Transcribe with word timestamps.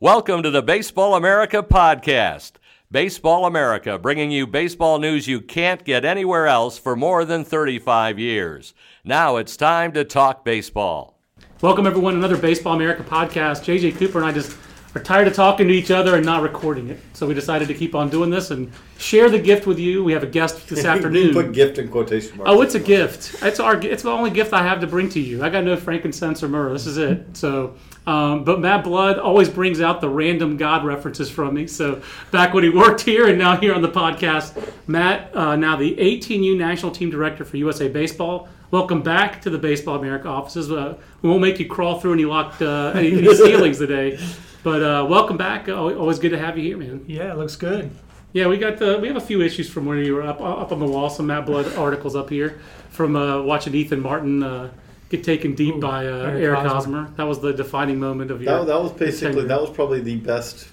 Welcome 0.00 0.42
to 0.42 0.50
the 0.50 0.60
Baseball 0.60 1.14
America 1.14 1.62
podcast. 1.62 2.52
Baseball 2.90 3.46
America, 3.46 3.98
bringing 3.98 4.30
you 4.30 4.46
baseball 4.46 4.98
news 4.98 5.26
you 5.26 5.40
can't 5.40 5.84
get 5.84 6.04
anywhere 6.04 6.46
else 6.46 6.76
for 6.76 6.94
more 6.94 7.24
than 7.24 7.46
35 7.46 8.18
years. 8.18 8.74
Now 9.04 9.36
it's 9.36 9.56
time 9.56 9.92
to 9.92 10.04
talk 10.04 10.44
baseball. 10.44 11.18
Welcome, 11.62 11.86
everyone, 11.86 12.12
to 12.12 12.18
another 12.18 12.36
Baseball 12.36 12.74
America 12.74 13.04
podcast. 13.04 13.64
JJ 13.64 13.96
Cooper 13.96 14.18
and 14.18 14.26
I 14.26 14.32
just 14.32 14.54
are 14.96 15.02
tired 15.02 15.28
of 15.28 15.34
talking 15.34 15.68
to 15.68 15.74
each 15.74 15.90
other 15.90 16.16
and 16.16 16.24
not 16.24 16.40
recording 16.40 16.88
it. 16.88 16.98
So 17.12 17.26
we 17.26 17.34
decided 17.34 17.68
to 17.68 17.74
keep 17.74 17.94
on 17.94 18.08
doing 18.08 18.30
this 18.30 18.50
and 18.50 18.72
share 18.96 19.28
the 19.28 19.38
gift 19.38 19.66
with 19.66 19.78
you. 19.78 20.02
We 20.02 20.12
have 20.14 20.22
a 20.22 20.26
guest 20.26 20.66
this 20.68 20.84
afternoon. 20.86 21.34
Put 21.34 21.52
gift 21.52 21.76
in 21.76 21.88
quotation 21.88 22.38
marks. 22.38 22.50
Oh, 22.50 22.62
it's 22.62 22.74
a 22.74 22.80
gift. 22.80 23.42
It's 23.42 23.60
our. 23.60 23.78
It's 23.78 24.02
the 24.02 24.10
only 24.10 24.30
gift 24.30 24.54
I 24.54 24.62
have 24.62 24.80
to 24.80 24.86
bring 24.86 25.10
to 25.10 25.20
you. 25.20 25.44
I 25.44 25.50
got 25.50 25.64
no 25.64 25.76
frankincense 25.76 26.42
or 26.42 26.48
myrrh. 26.48 26.72
This 26.72 26.86
is 26.86 26.96
it. 26.96 27.36
So, 27.36 27.74
um, 28.06 28.44
but 28.44 28.60
Matt 28.60 28.84
Blood 28.84 29.18
always 29.18 29.50
brings 29.50 29.82
out 29.82 30.00
the 30.00 30.08
random 30.08 30.56
God 30.56 30.82
references 30.82 31.28
from 31.28 31.52
me. 31.52 31.66
So 31.66 32.00
back 32.30 32.54
when 32.54 32.64
he 32.64 32.70
worked 32.70 33.02
here 33.02 33.28
and 33.28 33.38
now 33.38 33.56
here 33.56 33.74
on 33.74 33.82
the 33.82 33.90
podcast, 33.90 34.72
Matt, 34.86 35.34
uh, 35.36 35.56
now 35.56 35.76
the 35.76 35.94
18U 35.96 36.56
national 36.56 36.90
team 36.90 37.10
director 37.10 37.44
for 37.44 37.58
USA 37.58 37.88
Baseball. 37.88 38.48
Welcome 38.70 39.02
back 39.02 39.42
to 39.42 39.50
the 39.50 39.58
Baseball 39.58 39.96
America 39.96 40.26
offices. 40.26 40.72
Uh, 40.72 40.96
we 41.22 41.28
won't 41.28 41.40
make 41.40 41.60
you 41.60 41.68
crawl 41.68 42.00
through 42.00 42.14
any 42.14 42.24
locked 42.24 42.62
uh, 42.62 42.92
any, 42.94 43.12
any 43.12 43.34
ceilings 43.34 43.78
today, 43.78 44.18
but 44.66 44.82
uh, 44.82 45.06
welcome 45.08 45.36
back. 45.36 45.68
Always 45.68 46.18
good 46.18 46.32
to 46.32 46.38
have 46.40 46.58
you 46.58 46.64
here, 46.64 46.76
man. 46.76 47.04
Yeah, 47.06 47.30
it 47.30 47.38
looks 47.38 47.54
good. 47.54 47.88
Yeah, 48.32 48.48
we 48.48 48.58
got 48.58 48.78
the 48.78 48.98
we 48.98 49.06
have 49.06 49.16
a 49.16 49.20
few 49.20 49.40
issues 49.40 49.70
from 49.70 49.86
where 49.86 49.96
you 49.96 50.16
were 50.16 50.24
up 50.24 50.40
up 50.40 50.72
on 50.72 50.80
the 50.80 50.86
wall. 50.86 51.08
Some 51.08 51.28
Matt 51.28 51.46
Blood 51.46 51.72
articles 51.76 52.16
up 52.16 52.30
here 52.30 52.58
from 52.90 53.14
uh, 53.14 53.42
watching 53.42 53.76
Ethan 53.76 54.00
Martin 54.00 54.42
uh, 54.42 54.72
get 55.08 55.22
taken 55.22 55.54
deep 55.54 55.76
Ooh, 55.76 55.80
by 55.80 56.08
uh, 56.08 56.16
Eric 56.16 56.42
Eric 56.42 56.58
Hosmer. 56.58 57.02
Hosmer. 57.02 57.14
That 57.16 57.28
was 57.28 57.38
the 57.38 57.52
defining 57.52 58.00
moment 58.00 58.32
of 58.32 58.42
your. 58.42 58.58
That, 58.58 58.66
that 58.66 58.82
was 58.82 58.90
basically 58.90 59.44
that 59.44 59.60
was 59.60 59.70
probably 59.70 60.00
the 60.00 60.16
best 60.16 60.66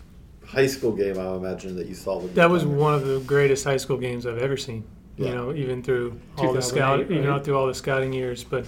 high 0.43 0.65
school 0.65 0.93
game 0.93 1.19
I 1.19 1.35
imagine 1.35 1.75
that 1.75 1.85
you 1.85 1.93
saw. 1.93 2.17
With 2.17 2.33
That 2.33 2.49
was 2.49 2.63
your 2.63 2.73
one 2.73 2.95
of 2.95 3.05
the 3.05 3.19
greatest 3.19 3.63
high 3.63 3.77
school 3.77 3.97
games 3.97 4.25
I've 4.25 4.39
ever 4.39 4.57
seen. 4.57 4.85
You 5.17 5.29
know, 5.29 5.53
even 5.53 5.83
through 5.83 6.19
all 6.39 6.51
the 6.51 6.61
2008, 6.61 6.63
scout, 6.63 6.99
even 7.01 7.29
right? 7.29 7.35
out 7.35 7.45
through 7.45 7.55
all 7.55 7.67
the 7.67 7.75
scouting 7.75 8.11
years. 8.11 8.43
But 8.43 8.65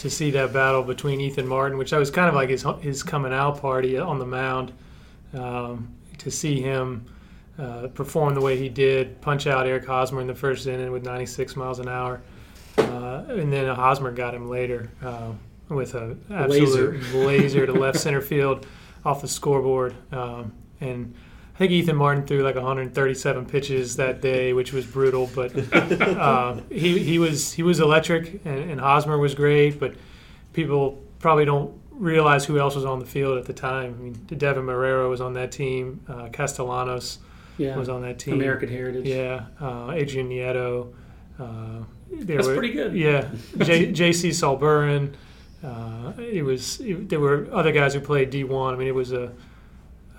to 0.00 0.08
see 0.08 0.30
that 0.30 0.50
battle 0.50 0.82
between 0.82 1.20
Ethan 1.20 1.46
Martin, 1.46 1.76
which 1.76 1.92
I 1.92 1.98
was 1.98 2.10
kind 2.10 2.26
of 2.26 2.34
like 2.34 2.48
his 2.48 2.64
his 2.80 3.02
coming 3.02 3.34
out 3.34 3.60
party 3.60 3.98
on 3.98 4.18
the 4.18 4.24
mound, 4.24 4.72
um, 5.34 5.94
to 6.16 6.30
see 6.30 6.62
him 6.62 7.04
uh, 7.58 7.88
perform 7.88 8.34
the 8.34 8.40
way 8.40 8.56
he 8.56 8.70
did, 8.70 9.20
punch 9.20 9.46
out 9.46 9.66
Eric 9.66 9.86
Hosmer 9.86 10.22
in 10.22 10.26
the 10.26 10.34
first 10.34 10.66
inning 10.66 10.90
with 10.90 11.04
96 11.04 11.54
miles 11.54 11.80
an 11.80 11.88
hour, 11.88 12.22
uh, 12.78 13.24
and 13.28 13.52
then 13.52 13.74
Hosmer 13.74 14.10
got 14.10 14.34
him 14.34 14.48
later 14.48 14.90
uh, 15.02 15.32
with 15.68 15.94
a 15.94 16.16
absolute 16.30 17.02
laser 17.12 17.66
to 17.66 17.72
left 17.72 17.98
center 17.98 18.22
field 18.22 18.66
off 19.04 19.20
the 19.20 19.28
scoreboard, 19.28 19.94
um, 20.12 20.52
and. 20.80 21.14
I 21.60 21.64
think 21.64 21.72
Ethan 21.72 21.96
Martin 21.96 22.26
threw 22.26 22.42
like 22.42 22.54
137 22.54 23.44
pitches 23.44 23.96
that 23.96 24.22
day, 24.22 24.54
which 24.54 24.72
was 24.72 24.86
brutal. 24.86 25.28
But 25.34 25.54
uh, 26.02 26.56
he 26.70 26.98
he 27.00 27.18
was 27.18 27.52
he 27.52 27.62
was 27.62 27.80
electric, 27.80 28.40
and, 28.46 28.70
and 28.70 28.80
Hosmer 28.80 29.18
was 29.18 29.34
great. 29.34 29.78
But 29.78 29.94
people 30.54 31.02
probably 31.18 31.44
don't 31.44 31.78
realize 31.90 32.46
who 32.46 32.58
else 32.58 32.76
was 32.76 32.86
on 32.86 32.98
the 32.98 33.04
field 33.04 33.36
at 33.36 33.44
the 33.44 33.52
time. 33.52 33.94
I 33.98 34.02
mean, 34.02 34.14
Deven 34.14 34.64
Marrero 34.64 35.10
was 35.10 35.20
on 35.20 35.34
that 35.34 35.52
team. 35.52 36.02
Uh, 36.08 36.30
Castellanos 36.32 37.18
yeah, 37.58 37.76
was 37.76 37.90
on 37.90 38.00
that 38.02 38.18
team. 38.18 38.32
American 38.32 38.70
Heritage. 38.70 39.04
Yeah, 39.04 39.44
uh, 39.60 39.92
Adrian 39.92 40.30
Nieto. 40.30 40.94
Uh, 41.38 41.84
That's 42.10 42.46
were- 42.46 42.54
pretty 42.54 42.72
good. 42.72 42.94
Yeah, 42.94 43.28
J, 43.58 43.92
J.C. 43.92 44.30
Sulbaran. 44.30 45.12
Uh, 45.62 46.14
it 46.18 46.42
was. 46.42 46.80
It, 46.80 47.10
there 47.10 47.20
were 47.20 47.48
other 47.52 47.70
guys 47.70 47.92
who 47.92 48.00
played 48.00 48.32
D1. 48.32 48.72
I 48.72 48.76
mean, 48.76 48.88
it 48.88 48.94
was 48.94 49.12
a, 49.12 49.30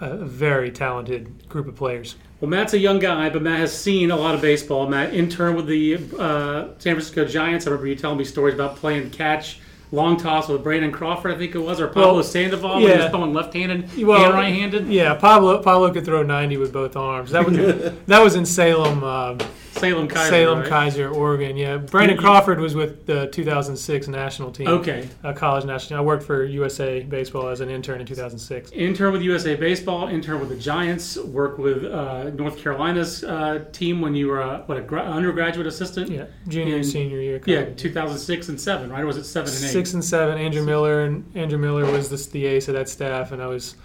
a 0.01 0.25
very 0.25 0.72
talented 0.72 1.47
group 1.47 1.67
of 1.67 1.75
players. 1.75 2.16
Well, 2.39 2.50
Matt's 2.50 2.73
a 2.73 2.79
young 2.79 2.97
guy, 2.97 3.29
but 3.29 3.44
Matt 3.44 3.59
has 3.59 3.78
seen 3.78 4.09
a 4.09 4.16
lot 4.16 4.34
of 4.34 4.41
baseball. 4.41 4.88
Matt 4.89 5.13
interned 5.13 5.56
with 5.56 5.67
the 5.67 5.95
uh, 6.17 6.69
San 6.79 6.95
Francisco 6.95 7.23
Giants. 7.23 7.67
I 7.67 7.69
remember 7.69 7.88
you 7.88 7.95
telling 7.95 8.17
me 8.17 8.23
stories 8.23 8.56
about 8.56 8.78
playing 8.78 9.12
catch, 9.12 9.59
long 9.91 10.17
toss 10.17 10.47
with 10.47 10.63
Brandon 10.63 10.91
Crawford, 10.91 11.35
I 11.35 11.38
think 11.38 11.53
it 11.53 11.59
was, 11.59 11.79
or 11.79 11.88
Pablo 11.88 12.16
Well, 12.16 12.23
Sandoval 12.23 12.72
when 12.72 12.81
he 12.81 12.88
yeah. 12.88 13.03
was 13.03 13.12
throwing 13.12 13.34
left-handed 13.34 14.03
Well, 14.03 14.25
and 14.25 14.34
right-handed. 14.34 14.88
Yeah, 14.88 15.13
Pablo 15.13 15.62
Pablo 15.62 15.94
could 15.94 16.03
throw 16.03 16.23
90 16.23 16.57
with 16.57 16.73
both 16.73 16.95
arms. 16.95 17.29
That 17.29 17.45
was 17.45 17.56
that 18.07 18.23
was 18.23 18.33
in 18.33 18.47
Salem, 18.47 19.03
um, 19.03 19.38
Salem 19.81 20.08
Keizer. 20.08 20.30
Salem, 20.30 20.59
right? 20.62 20.69
Keizer, 20.69 21.14
Oregon. 21.14 21.58
Yeah, 21.58 21.78
Brandon 21.78 22.16
You- 22.16 22.22
Crawford 22.22 22.59
was 22.59 22.74
with 22.75 23.06
the 23.06 23.28
2006 23.28 24.08
national 24.08 24.52
team. 24.52 24.68
Okay. 24.68 25.09
uh, 25.24 25.34
college 25.34 25.66
national. 25.66 25.90
team. 25.90 25.97
I 25.97 26.02
worked 26.02 26.24
for 26.24 26.44
USA 26.46 27.02
Baseball 27.03 27.47
as 27.50 27.59
an 27.62 27.69
intern 27.69 28.00
in 28.00 28.06
2006. 28.08 28.72
Intern 28.72 29.12
with 29.12 29.22
USA 29.22 29.56
Baseball, 29.56 30.08
intern 30.08 30.40
with 30.40 30.50
the 30.50 30.56
Giants, 30.56 31.18
worked 31.18 31.59
with 31.59 31.84
uh, 31.86 32.30
North 32.31 32.58
Carolina's 32.58 33.24
uh, 33.24 33.66
team 33.72 34.02
when 34.02 34.16
you 34.16 34.28
were 34.28 34.42
uh, 34.42 34.62
what 34.68 34.78
a 34.78 34.81
gra- 34.81 35.02
undergraduate 35.03 35.68
assistant. 35.68 36.09
Yeah, 36.09 36.25
junior 36.48 36.75
and 36.78 36.86
senior 36.86 37.19
year. 37.19 37.42
Yeah, 37.46 37.66
2006 37.75 38.50
and 38.50 38.59
seven, 38.62 38.90
right? 38.92 39.02
Or 39.02 39.08
was 39.08 39.18
it 39.18 39.24
seven 39.25 39.53
and 39.53 39.63
eight? 39.63 39.68
six 39.68 39.94
and 39.94 40.03
seven. 40.03 40.38
Andrew 40.38 40.63
Miller 40.63 41.02
and 41.02 41.25
Andrew 41.36 41.58
Miller 41.58 41.92
was 41.92 42.09
the, 42.09 42.31
the 42.31 42.46
ace 42.46 42.68
of 42.68 42.75
that 42.75 42.88
staff, 42.90 43.31
and 43.31 43.42
I 43.42 43.48
was 43.48 43.75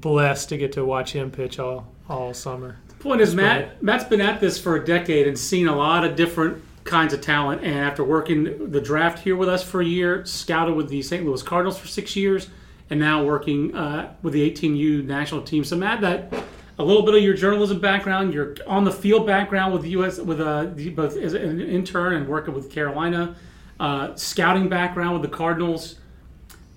blessed 0.00 0.48
to 0.48 0.56
get 0.56 0.72
to 0.72 0.84
watch 0.84 1.12
him 1.12 1.30
pitch 1.30 1.58
all 1.58 1.86
all 2.08 2.34
summer. 2.34 2.76
Point 3.02 3.20
is, 3.20 3.34
Matt. 3.34 3.82
Matt's 3.82 4.04
been 4.04 4.20
at 4.20 4.40
this 4.40 4.60
for 4.60 4.76
a 4.76 4.84
decade 4.84 5.26
and 5.26 5.36
seen 5.36 5.66
a 5.66 5.74
lot 5.74 6.04
of 6.04 6.14
different 6.14 6.62
kinds 6.84 7.12
of 7.12 7.20
talent. 7.20 7.64
And 7.64 7.76
after 7.76 8.04
working 8.04 8.70
the 8.70 8.80
draft 8.80 9.18
here 9.18 9.34
with 9.34 9.48
us 9.48 9.60
for 9.64 9.80
a 9.80 9.84
year, 9.84 10.24
scouted 10.24 10.76
with 10.76 10.88
the 10.88 11.02
St. 11.02 11.26
Louis 11.26 11.42
Cardinals 11.42 11.76
for 11.76 11.88
six 11.88 12.14
years, 12.14 12.48
and 12.90 13.00
now 13.00 13.24
working 13.24 13.74
uh, 13.74 14.14
with 14.22 14.34
the 14.34 14.48
18U 14.48 15.04
national 15.04 15.42
team. 15.42 15.64
So, 15.64 15.74
Matt, 15.74 16.00
that 16.02 16.32
a 16.78 16.84
little 16.84 17.02
bit 17.02 17.16
of 17.16 17.22
your 17.24 17.34
journalism 17.34 17.80
background, 17.80 18.32
your 18.32 18.54
on 18.68 18.84
the 18.84 18.92
field 18.92 19.26
background 19.26 19.72
with 19.72 19.82
the 19.82 19.90
U.S. 19.90 20.20
with 20.20 20.40
uh, 20.40 20.66
both 20.66 21.16
as 21.16 21.34
an 21.34 21.60
intern 21.60 22.14
and 22.14 22.28
working 22.28 22.54
with 22.54 22.70
Carolina, 22.70 23.34
uh, 23.80 24.14
scouting 24.14 24.68
background 24.68 25.14
with 25.14 25.28
the 25.28 25.36
Cardinals. 25.36 25.96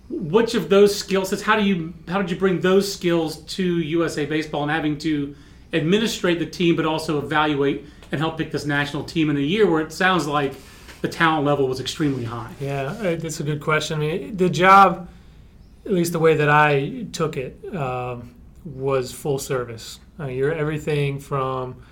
Which 0.10 0.56
of 0.56 0.70
those 0.70 0.96
skill 0.96 1.24
sets? 1.24 1.44
How 1.44 1.56
do 1.56 1.64
you 1.64 1.94
how 2.08 2.20
did 2.20 2.32
you 2.32 2.38
bring 2.38 2.62
those 2.62 2.92
skills 2.92 3.38
to 3.54 3.64
USA 3.64 4.26
Baseball 4.26 4.64
and 4.64 4.72
having 4.72 4.98
to 5.00 5.36
administrate 5.76 6.40
the 6.40 6.46
team, 6.46 6.76
but 6.76 6.86
also 6.86 7.20
evaluate 7.20 7.86
and 8.12 8.22
help 8.22 8.38
pick 8.38 8.52
this 8.52 8.66
national 8.66 9.04
team 9.04 9.30
in 9.30 9.38
a 9.38 9.42
year 9.42 9.70
where 9.70 9.82
it 9.82 9.92
sounds 9.92 10.28
like 10.28 10.54
the 11.02 11.08
talent 11.08 11.46
level 11.46 11.68
was 11.68 11.80
extremely 11.80 12.24
high. 12.24 12.52
Yeah, 12.60 12.84
uh, 12.84 13.16
that's 13.16 13.40
a 13.40 13.44
good 13.44 13.62
question. 13.62 13.98
I 13.98 14.02
mean, 14.02 14.38
the 14.38 14.50
job, 14.50 15.08
at 15.86 15.92
least 15.92 16.14
the 16.14 16.20
way 16.20 16.36
that 16.36 16.50
I 16.50 17.06
took 17.12 17.38
it, 17.38 17.76
um, 17.76 18.34
was 18.64 19.12
full 19.12 19.38
service. 19.38 20.00
You're 20.20 20.54
everything 20.54 21.20
from 21.20 21.84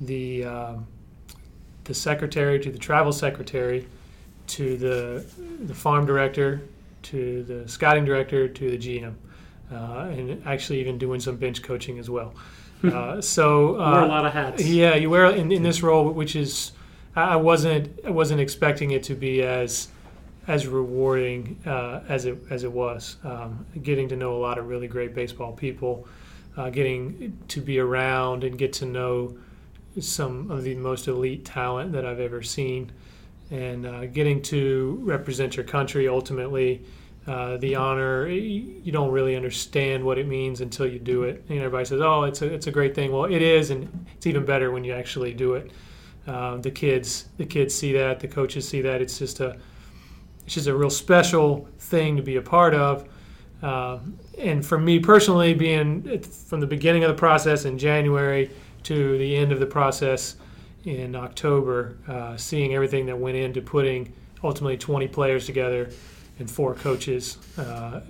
the 0.00 0.44
um, 0.44 0.86
the 1.84 1.94
secretary 1.94 2.58
to 2.60 2.70
the 2.70 2.78
travel 2.78 3.12
secretary 3.12 3.86
to 4.48 4.76
the 4.76 5.24
the 5.66 5.74
farm 5.74 6.06
director 6.06 6.62
to 7.02 7.44
the 7.44 7.68
scouting 7.68 8.04
director 8.04 8.48
to 8.48 8.70
the 8.70 8.78
GM, 8.78 9.14
uh, 9.72 10.08
and 10.10 10.42
actually 10.46 10.80
even 10.80 10.98
doing 10.98 11.20
some 11.20 11.36
bench 11.36 11.62
coaching 11.62 11.98
as 11.98 12.10
well. 12.10 12.34
Uh, 12.84 13.20
so 13.20 13.80
uh, 13.80 13.92
Wear 13.92 14.02
a 14.02 14.06
lot 14.08 14.26
of 14.26 14.32
hats. 14.32 14.64
yeah, 14.64 14.94
you 14.94 15.10
wear 15.10 15.26
in, 15.26 15.50
in 15.50 15.62
this 15.62 15.82
role, 15.82 16.10
which 16.10 16.36
is 16.36 16.72
I 17.14 17.32
I 17.32 17.36
wasn't 17.36 17.98
I 18.04 18.10
wasn't 18.10 18.40
expecting 18.40 18.90
it 18.92 19.02
to 19.04 19.14
be 19.14 19.42
as 19.42 19.88
as 20.46 20.66
rewarding 20.66 21.58
uh, 21.66 22.00
as 22.08 22.26
it 22.26 22.38
as 22.50 22.64
it 22.64 22.70
was. 22.72 23.16
Um, 23.24 23.66
getting 23.82 24.08
to 24.10 24.16
know 24.16 24.36
a 24.36 24.40
lot 24.40 24.58
of 24.58 24.68
really 24.68 24.88
great 24.88 25.14
baseball 25.14 25.52
people, 25.52 26.06
uh, 26.56 26.70
getting 26.70 27.36
to 27.48 27.60
be 27.60 27.78
around 27.78 28.44
and 28.44 28.56
get 28.58 28.72
to 28.74 28.86
know 28.86 29.36
some 29.98 30.50
of 30.50 30.62
the 30.62 30.74
most 30.74 31.08
elite 31.08 31.44
talent 31.44 31.92
that 31.92 32.04
I've 32.04 32.20
ever 32.20 32.42
seen, 32.42 32.92
and 33.50 33.86
uh, 33.86 34.06
getting 34.06 34.42
to 34.42 35.00
represent 35.02 35.56
your 35.56 35.64
country 35.64 36.06
ultimately. 36.08 36.82
Uh, 37.26 37.56
the 37.56 37.74
honor. 37.74 38.28
You 38.28 38.92
don't 38.92 39.10
really 39.10 39.34
understand 39.34 40.04
what 40.04 40.16
it 40.16 40.28
means 40.28 40.60
until 40.60 40.86
you 40.86 41.00
do 41.00 41.24
it. 41.24 41.44
And 41.48 41.58
everybody 41.58 41.84
says, 41.84 42.00
"Oh, 42.00 42.22
it's 42.22 42.40
a 42.40 42.46
it's 42.46 42.68
a 42.68 42.70
great 42.70 42.94
thing." 42.94 43.10
Well, 43.10 43.24
it 43.24 43.42
is, 43.42 43.70
and 43.70 44.06
it's 44.14 44.28
even 44.28 44.44
better 44.44 44.70
when 44.70 44.84
you 44.84 44.92
actually 44.92 45.34
do 45.34 45.54
it. 45.54 45.72
Um, 46.28 46.62
the 46.62 46.70
kids, 46.70 47.26
the 47.36 47.44
kids 47.44 47.74
see 47.74 47.92
that, 47.94 48.20
the 48.20 48.28
coaches 48.28 48.68
see 48.68 48.80
that. 48.82 49.00
It's 49.00 49.18
just 49.18 49.40
a, 49.40 49.56
it's 50.44 50.54
just 50.54 50.68
a 50.68 50.74
real 50.76 50.90
special 50.90 51.68
thing 51.78 52.16
to 52.16 52.22
be 52.22 52.36
a 52.36 52.42
part 52.42 52.74
of. 52.74 53.08
Uh, 53.60 53.98
and 54.38 54.64
for 54.64 54.78
me 54.78 55.00
personally, 55.00 55.52
being 55.52 56.20
from 56.20 56.60
the 56.60 56.66
beginning 56.66 57.02
of 57.02 57.08
the 57.08 57.18
process 57.18 57.64
in 57.64 57.76
January 57.76 58.50
to 58.84 59.18
the 59.18 59.36
end 59.36 59.50
of 59.50 59.58
the 59.58 59.66
process 59.66 60.36
in 60.84 61.16
October, 61.16 61.96
uh, 62.06 62.36
seeing 62.36 62.74
everything 62.74 63.06
that 63.06 63.18
went 63.18 63.36
into 63.36 63.60
putting 63.60 64.12
ultimately 64.44 64.76
20 64.76 65.08
players 65.08 65.46
together 65.46 65.90
and 66.38 66.50
four 66.50 66.74
coaches, 66.74 67.38
uh, 67.58 68.00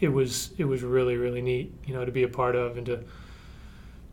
it 0.00 0.08
was 0.08 0.50
it 0.58 0.64
was 0.64 0.82
really 0.82 1.16
really 1.16 1.42
neat, 1.42 1.72
you 1.86 1.94
know, 1.94 2.04
to 2.04 2.12
be 2.12 2.22
a 2.22 2.28
part 2.28 2.54
of 2.56 2.76
and 2.76 2.86
to 2.86 3.00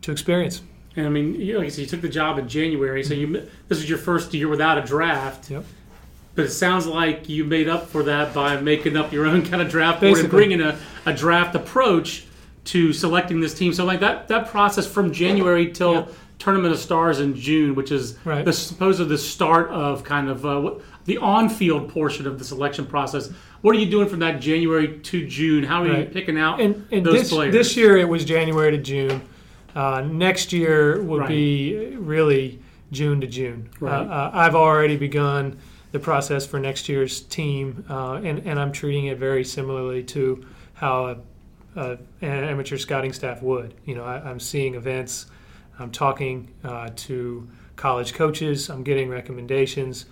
to 0.02 0.12
experience. 0.12 0.62
And 0.96 1.06
I 1.06 1.08
mean, 1.08 1.34
you, 1.40 1.56
like 1.58 1.66
I 1.66 1.68
said, 1.68 1.82
you 1.82 1.86
took 1.86 2.00
the 2.00 2.08
job 2.08 2.38
in 2.38 2.48
January, 2.48 3.04
so 3.04 3.14
you 3.14 3.48
this 3.68 3.78
is 3.78 3.88
your 3.88 3.98
first 3.98 4.34
year 4.34 4.48
without 4.48 4.78
a 4.78 4.82
draft. 4.82 5.50
Yep. 5.50 5.64
But 6.34 6.44
it 6.46 6.50
sounds 6.50 6.86
like 6.86 7.28
you 7.28 7.44
made 7.44 7.68
up 7.68 7.88
for 7.88 8.04
that 8.04 8.32
by 8.32 8.60
making 8.60 8.96
up 8.96 9.12
your 9.12 9.26
own 9.26 9.44
kind 9.50 9.60
of 9.62 9.68
draft 9.68 10.00
board 10.00 10.14
Basically. 10.14 10.22
and 10.22 10.30
bringing 10.30 10.60
a, 10.60 10.78
a 11.06 11.12
draft 11.12 11.54
approach 11.54 12.24
to 12.66 12.92
selecting 12.92 13.40
this 13.40 13.54
team. 13.54 13.72
So 13.72 13.84
like 13.84 14.00
that 14.00 14.28
that 14.28 14.48
process 14.48 14.86
from 14.86 15.12
January 15.12 15.70
till 15.72 15.92
Yeah. 15.94 16.04
Tournament 16.38 16.72
of 16.72 16.80
Stars 16.80 17.20
in 17.20 17.34
June, 17.36 17.74
which 17.74 17.92
is 17.92 18.16
Right. 18.24 18.44
the 18.44 18.52
supposed 18.52 19.06
the 19.06 19.18
start 19.18 19.68
of 19.70 20.02
kind 20.04 20.28
of 20.30 20.46
uh, 20.46 20.58
what, 20.60 20.80
the 21.10 21.18
on-field 21.18 21.88
portion 21.88 22.24
of 22.24 22.38
the 22.38 22.44
selection 22.44 22.86
process. 22.86 23.30
What 23.62 23.74
are 23.74 23.78
you 23.80 23.90
doing 23.90 24.08
from 24.08 24.20
that 24.20 24.40
January 24.40 24.98
to 25.00 25.26
June? 25.26 25.64
How 25.64 25.82
are 25.82 25.88
you 25.88 26.04
picking 26.06 26.38
out 26.38 26.60
And, 26.60 26.86
and 26.92 27.04
those 27.04 27.14
this, 27.14 27.30
players? 27.30 27.52
this 27.52 27.76
year 27.76 27.96
it 27.96 28.08
was 28.08 28.24
January 28.24 28.70
to 28.70 28.78
June. 28.78 29.20
Uh, 29.74 30.02
next 30.02 30.52
year 30.52 31.02
will 31.02 31.18
Right. 31.18 31.28
be 31.28 31.96
really 31.96 32.60
June 32.92 33.20
to 33.22 33.26
June. 33.26 33.68
Right. 33.80 33.92
Uh, 33.92 34.04
uh, 34.04 34.30
I've 34.32 34.54
already 34.54 34.96
begun 34.96 35.58
the 35.90 35.98
process 35.98 36.46
for 36.46 36.60
next 36.60 36.88
year's 36.88 37.22
team, 37.22 37.84
uh, 37.90 38.20
and, 38.22 38.46
and 38.46 38.60
I'm 38.60 38.70
treating 38.70 39.06
it 39.06 39.18
very 39.18 39.42
similarly 39.42 40.04
to 40.04 40.46
how 40.74 41.06
a, 41.06 41.16
a, 41.74 41.90
an 42.22 42.44
amateur 42.44 42.76
scouting 42.78 43.12
staff 43.12 43.42
would. 43.42 43.74
You 43.84 43.96
know, 43.96 44.04
I, 44.04 44.20
I'm 44.30 44.38
seeing 44.38 44.76
events, 44.76 45.26
I'm 45.80 45.90
talking 45.90 46.52
uh, 46.62 46.90
to 46.94 47.48
college 47.74 48.14
coaches, 48.14 48.70
I'm 48.70 48.84
getting 48.84 49.08
recommendations, 49.08 50.06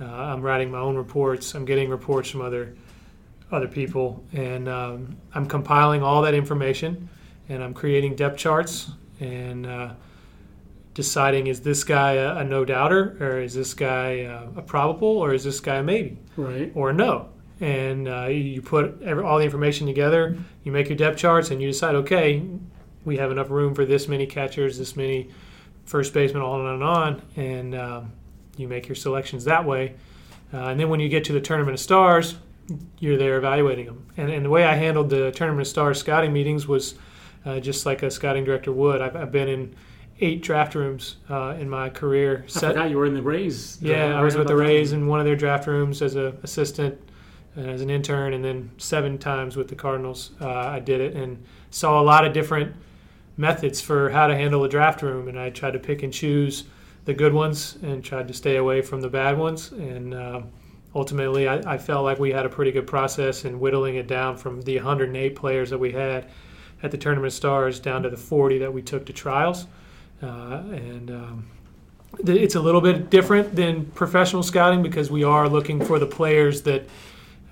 uh, 0.00 0.04
I'm 0.04 0.42
writing 0.42 0.70
my 0.70 0.78
own 0.78 0.96
reports, 0.96 1.54
I'm 1.54 1.64
getting 1.64 1.88
reports 1.88 2.30
from 2.30 2.42
other 2.42 2.74
other 3.50 3.68
people, 3.68 4.22
and 4.32 4.68
um, 4.68 5.16
I'm 5.34 5.46
compiling 5.46 6.02
all 6.02 6.20
that 6.22 6.34
information, 6.34 7.08
and 7.48 7.64
I'm 7.64 7.72
creating 7.72 8.14
depth 8.14 8.36
charts 8.36 8.90
and 9.20 9.66
uh, 9.66 9.94
deciding 10.94 11.46
is 11.46 11.60
this 11.60 11.84
guy 11.84 12.14
a, 12.14 12.38
a 12.38 12.44
no 12.44 12.64
doubter, 12.64 13.16
or 13.20 13.40
is 13.40 13.54
this 13.54 13.74
guy 13.74 14.24
uh, 14.24 14.48
a 14.56 14.62
probable, 14.62 15.08
or 15.08 15.32
is 15.32 15.44
this 15.44 15.60
guy 15.60 15.76
a 15.76 15.82
maybe, 15.82 16.18
right. 16.36 16.72
or 16.74 16.90
a 16.90 16.92
no. 16.92 17.28
And 17.60 18.08
uh, 18.08 18.26
you 18.26 18.62
put 18.62 19.00
every, 19.02 19.24
all 19.24 19.38
the 19.38 19.44
information 19.44 19.86
together, 19.86 20.36
you 20.62 20.72
make 20.72 20.88
your 20.88 20.96
depth 20.96 21.18
charts, 21.18 21.50
and 21.50 21.60
you 21.60 21.68
decide, 21.68 21.94
okay, 21.94 22.42
we 23.04 23.16
have 23.16 23.30
enough 23.30 23.50
room 23.50 23.74
for 23.74 23.84
this 23.84 24.08
many 24.08 24.26
catchers, 24.26 24.78
this 24.78 24.96
many 24.96 25.30
first 25.84 26.12
basemen, 26.12 26.42
on 26.42 26.66
and 26.66 26.82
on, 26.82 27.22
and 27.36 27.74
um, 27.74 28.12
you 28.58 28.68
make 28.68 28.88
your 28.88 28.96
selections 28.96 29.44
that 29.44 29.64
way. 29.64 29.94
Uh, 30.52 30.68
and 30.68 30.80
then 30.80 30.88
when 30.88 31.00
you 31.00 31.08
get 31.08 31.24
to 31.24 31.32
the 31.32 31.40
Tournament 31.40 31.74
of 31.74 31.80
Stars, 31.80 32.36
you're 32.98 33.16
there 33.16 33.36
evaluating 33.36 33.86
them. 33.86 34.06
And, 34.16 34.30
and 34.30 34.44
the 34.44 34.50
way 34.50 34.64
I 34.64 34.74
handled 34.74 35.10
the 35.10 35.30
Tournament 35.32 35.62
of 35.62 35.68
Stars 35.68 35.98
scouting 35.98 36.32
meetings 36.32 36.66
was 36.66 36.94
uh, 37.44 37.60
just 37.60 37.86
like 37.86 38.02
a 38.02 38.10
scouting 38.10 38.44
director 38.44 38.72
would. 38.72 39.00
I've, 39.00 39.16
I've 39.16 39.32
been 39.32 39.48
in 39.48 39.74
eight 40.20 40.42
draft 40.42 40.74
rooms 40.74 41.16
uh, 41.30 41.56
in 41.58 41.68
my 41.68 41.88
career. 41.88 42.44
I 42.46 42.60
forgot 42.60 42.90
you 42.90 42.96
were 42.96 43.06
in 43.06 43.14
the 43.14 43.22
Rays. 43.22 43.78
Yeah, 43.80 44.14
I 44.14 44.20
I 44.20 44.22
was 44.22 44.36
with 44.36 44.48
the 44.48 44.56
Rays 44.56 44.92
in 44.92 45.06
one 45.06 45.20
of 45.20 45.26
their 45.26 45.36
draft 45.36 45.66
rooms 45.66 46.02
as 46.02 46.16
an 46.16 46.38
assistant, 46.42 46.98
uh, 47.56 47.60
as 47.60 47.80
an 47.80 47.90
intern, 47.90 48.32
and 48.32 48.44
then 48.44 48.70
seven 48.78 49.18
times 49.18 49.56
with 49.56 49.68
the 49.68 49.76
Cardinals. 49.76 50.32
Uh, 50.40 50.48
I 50.48 50.80
did 50.80 51.00
it 51.00 51.14
and 51.14 51.42
saw 51.70 52.00
a 52.00 52.02
lot 52.02 52.26
of 52.26 52.32
different 52.32 52.74
methods 53.36 53.80
for 53.80 54.10
how 54.10 54.26
to 54.26 54.34
handle 54.34 54.64
a 54.64 54.68
draft 54.68 55.02
room, 55.02 55.28
and 55.28 55.38
I 55.38 55.50
tried 55.50 55.74
to 55.74 55.78
pick 55.78 56.02
and 56.02 56.12
choose 56.12 56.64
the 57.08 57.14
good 57.14 57.32
ones 57.32 57.78
and 57.80 58.04
tried 58.04 58.28
to 58.28 58.34
stay 58.34 58.56
away 58.56 58.82
from 58.82 59.00
the 59.00 59.08
bad 59.08 59.38
ones. 59.38 59.72
And 59.72 60.12
uh, 60.12 60.42
ultimately, 60.94 61.48
I, 61.48 61.56
I 61.72 61.78
felt 61.78 62.04
like 62.04 62.18
we 62.18 62.30
had 62.30 62.44
a 62.44 62.50
pretty 62.50 62.70
good 62.70 62.86
process 62.86 63.46
in 63.46 63.58
whittling 63.58 63.94
it 63.94 64.06
down 64.06 64.36
from 64.36 64.60
the 64.60 64.76
108 64.76 65.34
players 65.34 65.70
that 65.70 65.78
we 65.78 65.90
had 65.90 66.28
at 66.82 66.90
the 66.90 66.98
Tournament 66.98 67.32
Stars 67.32 67.80
down 67.80 68.02
to 68.02 68.10
the 68.10 68.16
40 68.18 68.58
that 68.58 68.70
we 68.70 68.82
took 68.82 69.06
to 69.06 69.14
trials. 69.14 69.64
Uh, 70.22 70.60
and 70.70 71.10
um, 71.10 71.46
it's 72.26 72.56
a 72.56 72.60
little 72.60 72.82
bit 72.82 73.08
different 73.08 73.56
than 73.56 73.86
professional 73.86 74.42
scouting 74.42 74.82
because 74.82 75.10
we 75.10 75.24
are 75.24 75.48
looking 75.48 75.82
for 75.82 75.98
the 75.98 76.06
players 76.06 76.60
that 76.64 76.82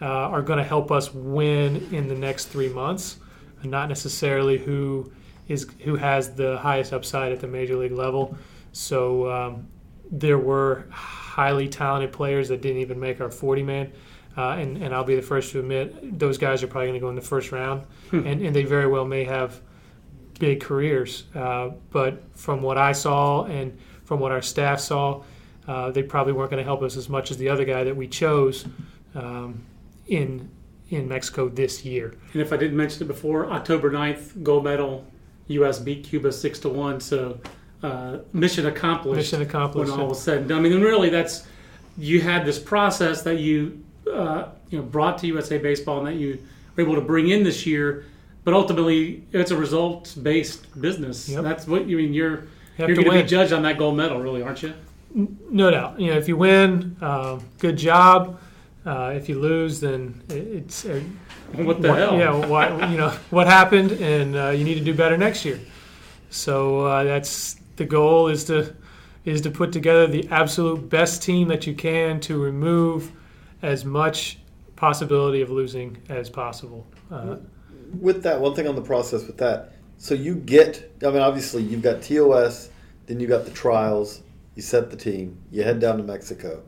uh, 0.02 0.05
are 0.05 0.43
going 0.43 0.59
to 0.59 0.64
help 0.64 0.93
us 0.93 1.14
win 1.14 1.76
in 1.94 2.09
the 2.09 2.14
next 2.14 2.49
three 2.49 2.69
months, 2.69 3.20
and 3.62 3.70
not 3.70 3.88
necessarily 3.88 4.59
who 4.59 5.11
is 5.49 5.67
who 5.79 5.97
has 5.97 6.35
the 6.35 6.59
highest 6.59 6.93
upside 6.93 7.32
at 7.32 7.41
the 7.41 7.47
major 7.47 7.76
league 7.76 7.93
level. 7.93 8.37
So 8.76 9.31
um, 9.31 9.69
there 10.11 10.38
were 10.38 10.87
highly 10.90 11.67
talented 11.67 12.12
players 12.12 12.49
that 12.49 12.61
didn't 12.61 12.82
even 12.82 13.00
make 13.00 13.23
our 13.23 13.31
40 13.31 13.62
man. 13.62 13.93
Uh, 14.37 14.50
and, 14.50 14.76
and 14.82 14.94
I'll 14.94 15.02
be 15.02 15.17
the 15.17 15.23
first 15.23 15.52
to 15.52 15.61
admit 15.61 16.19
those 16.19 16.37
guys 16.37 16.62
are 16.62 16.67
probably 16.67 16.88
going 16.88 17.00
to 17.00 17.05
go 17.05 17.08
in 17.08 17.14
the 17.14 17.23
first 17.23 17.52
round, 17.52 17.87
and, 18.12 18.43
and 18.43 18.55
they 18.55 18.64
very 18.64 18.87
well 18.87 19.06
may 19.06 19.25
have 19.25 19.62
big 20.38 20.61
careers. 20.61 21.25
Uh, 21.34 21.70
but 21.90 22.23
from 22.37 22.61
what 22.61 22.76
I 22.76 22.93
saw 22.93 23.44
and 23.44 23.78
from 24.05 24.20
what 24.20 24.32
our 24.32 24.43
staff 24.43 24.78
saw, 24.78 25.23
uh, 25.67 25.90
they 25.90 26.02
probably 26.02 26.34
weren't 26.34 26.50
going 26.50 26.62
to 26.62 26.64
help 26.64 26.82
us 26.82 26.99
as 26.99 27.08
much 27.08 27.31
as 27.31 27.38
the 27.38 27.49
other 27.49 27.64
guy 27.64 27.82
that 27.82 27.96
we 27.96 28.06
chose 28.06 28.67
um, 29.14 29.64
in 30.06 30.50
in 30.90 31.08
Mexico 31.08 31.49
this 31.49 31.82
year. 31.84 32.14
And 32.34 32.43
if 32.43 32.52
I 32.52 32.58
didn't 32.58 32.76
mention 32.76 33.02
it 33.02 33.08
before, 33.08 33.50
October 33.50 33.90
9th, 33.90 34.43
gold 34.44 34.64
medal, 34.64 35.05
U.S. 35.49 35.81
beat 35.81 36.05
Cuba 36.05 36.31
six 36.31 36.58
to 36.61 36.69
one. 36.69 37.00
So 37.00 37.40
uh, 37.82 38.19
mission 38.32 38.67
accomplished. 38.67 39.17
Mission 39.17 39.43
accomplished. 39.43 39.90
When 39.90 40.00
all 40.00 40.08
was 40.08 40.20
said 40.23 40.38
and 40.38 40.49
done. 40.49 40.58
I 40.58 40.62
mean, 40.62 40.73
and 40.73 40.82
really, 40.82 41.11
that's 41.11 41.46
you 41.99 42.20
had 42.20 42.44
this 42.44 42.58
process 42.58 43.23
that 43.23 43.38
you 43.38 43.84
uh, 44.12 44.49
you 44.70 44.78
know 44.78 44.84
brought 44.84 45.19
to 45.19 45.26
USA 45.26 45.58
Baseball 45.58 45.99
and 45.99 46.08
that 46.08 46.20
you 46.20 46.38
were 46.75 46.82
able 46.82 46.94
to 46.94 47.00
bring 47.00 47.28
in 47.28 47.43
this 47.43 47.67
year. 47.67 48.05
But 48.44 48.55
ultimately, 48.55 49.25
it's 49.32 49.50
a 49.50 49.56
results-based 49.56 50.81
business. 50.81 51.28
Yep. 51.28 51.43
That's 51.43 51.67
what 51.67 51.87
you 51.88 51.96
mean. 51.96 52.14
You're 52.14 52.46
you 52.78 52.87
you're 52.87 52.94
going 52.94 53.05
to 53.06 53.23
be 53.23 53.28
judged 53.28 53.52
on 53.52 53.62
that 53.62 53.76
gold 53.78 53.96
medal, 53.96 54.20
really, 54.20 54.43
aren't 54.43 54.62
you? 54.62 54.73
No 55.12 55.70
doubt. 55.70 55.99
You 55.99 56.12
know, 56.12 56.19
if 56.19 56.28
you 56.28 56.37
win, 56.37 56.96
um, 57.00 57.44
good 57.58 57.76
job. 57.76 58.38
Uh, 58.84 59.14
if 59.17 59.28
you 59.28 59.40
lose, 59.40 59.81
then 59.81 60.23
it- 60.28 60.34
it's 60.46 60.84
uh, 60.84 61.00
What 61.55 61.82
the 61.82 61.88
what, 61.88 61.99
hell? 61.99 62.19
Yeah, 62.19 62.46
what 62.46 62.90
you 62.90 62.96
know 62.96 63.11
what 63.31 63.46
happened, 63.46 63.93
and 63.93 64.37
uh, 64.37 64.50
you 64.50 64.62
need 64.64 64.75
to 64.75 64.84
do 64.84 64.94
better 64.94 65.17
next 65.17 65.44
year. 65.44 65.58
So 66.31 66.87
uh, 66.87 67.04
that's 67.04 67.56
the 67.76 67.85
goal 67.85 68.28
is 68.28 68.45
to 68.45 68.75
is 69.25 69.40
to 69.40 69.50
put 69.50 69.73
together 69.73 70.06
the 70.06 70.26
absolute 70.30 70.88
best 70.88 71.23
team 71.23 71.49
that 71.49 71.66
you 71.66 71.75
can 71.75 72.21
to 72.21 72.40
remove 72.40 73.11
as 73.61 73.85
much 73.85 74.38
possibility 74.76 75.42
of 75.42 75.50
losing 75.50 76.00
as 76.09 76.30
possible. 76.30 76.87
Uh, 77.11 77.37
with 78.00 78.23
that, 78.23 78.40
one 78.40 78.54
thing 78.54 78.68
on 78.68 78.76
the 78.76 78.83
process 78.83 79.26
with 79.26 79.37
that. 79.38 79.73
So 79.99 80.14
you 80.14 80.37
get, 80.37 80.92
I 81.02 81.06
mean, 81.06 81.23
obviously 81.23 81.62
you've 81.62 81.83
got 81.83 82.02
TOS, 82.02 82.71
then 83.06 83.18
you've 83.18 83.30
got 83.30 83.45
the 83.45 83.50
trials, 83.50 84.23
you 84.54 84.62
set 84.62 84.90
the 84.90 84.97
team, 84.97 85.38
you 85.50 85.64
head 85.64 85.80
down 85.80 85.97
to 85.97 86.04
Mexico. 86.04 86.62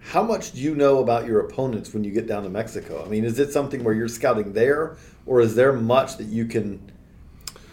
How 0.00 0.22
much 0.22 0.52
do 0.52 0.60
you 0.60 0.74
know 0.74 0.98
about 0.98 1.26
your 1.26 1.40
opponents 1.40 1.92
when 1.92 2.04
you 2.04 2.10
get 2.10 2.26
down 2.26 2.42
to 2.42 2.48
Mexico? 2.48 3.04
I 3.04 3.08
mean, 3.08 3.24
is 3.24 3.38
it 3.38 3.52
something 3.52 3.84
where 3.84 3.94
you're 3.94 4.08
scouting 4.08 4.52
there, 4.52 4.96
or 5.26 5.40
is 5.40 5.54
there 5.54 5.72
much 5.72 6.16
that 6.16 6.26
you 6.26 6.46
can 6.46 6.89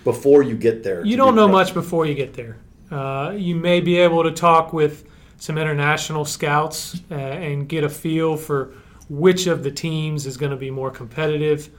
before 0.08 0.42
you 0.42 0.56
get 0.56 0.84
there? 0.84 1.06
You 1.06 1.18
don't 1.18 1.36
know 1.36 1.50
much 1.50 1.74
before 1.74 2.06
you 2.06 2.16
get 2.16 2.34
there. 2.34 2.56
Uh, 2.90 3.34
you 3.36 3.56
may 3.56 3.82
be 3.82 3.98
able 3.98 4.24
to 4.24 4.32
talk 4.32 4.72
with 4.72 5.04
some 5.36 5.58
international 5.58 6.24
scouts 6.24 7.02
uh, 7.12 7.16
and 7.16 7.68
get 7.68 7.84
a 7.84 7.90
feel 7.90 8.38
for 8.38 8.74
which 9.10 9.48
of 9.48 9.64
the 9.64 9.72
teams 9.72 10.26
is 10.26 10.38
going 10.38 10.52
to 10.52 10.58
be 10.58 10.72
more 10.72 10.90
competitive. 10.90 11.70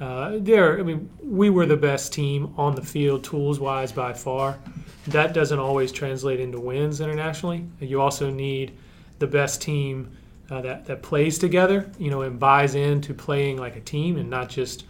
Uh, 0.00 0.38
there, 0.40 0.80
I 0.80 0.82
mean, 0.82 1.08
we 1.22 1.50
were 1.50 1.66
the 1.66 1.76
best 1.76 2.12
team 2.12 2.52
on 2.56 2.74
the 2.74 2.82
field, 2.82 3.22
tools 3.22 3.60
wise, 3.60 3.92
by 3.92 4.12
far. 4.12 4.58
That 5.06 5.32
doesn't 5.32 5.60
always 5.60 5.92
translate 5.92 6.40
into 6.40 6.58
wins 6.58 7.00
internationally. 7.00 7.64
You 7.78 8.00
also 8.00 8.28
need 8.28 8.76
the 9.20 9.28
best 9.28 9.62
team 9.62 10.16
uh, 10.50 10.62
that 10.62 10.84
that 10.86 11.02
plays 11.02 11.38
together, 11.38 11.88
you 11.96 12.10
know, 12.10 12.22
and 12.22 12.40
buys 12.40 12.74
into 12.74 13.14
playing 13.14 13.58
like 13.58 13.76
a 13.76 13.80
team 13.80 14.16
and 14.16 14.28
not 14.28 14.48
just 14.48 14.84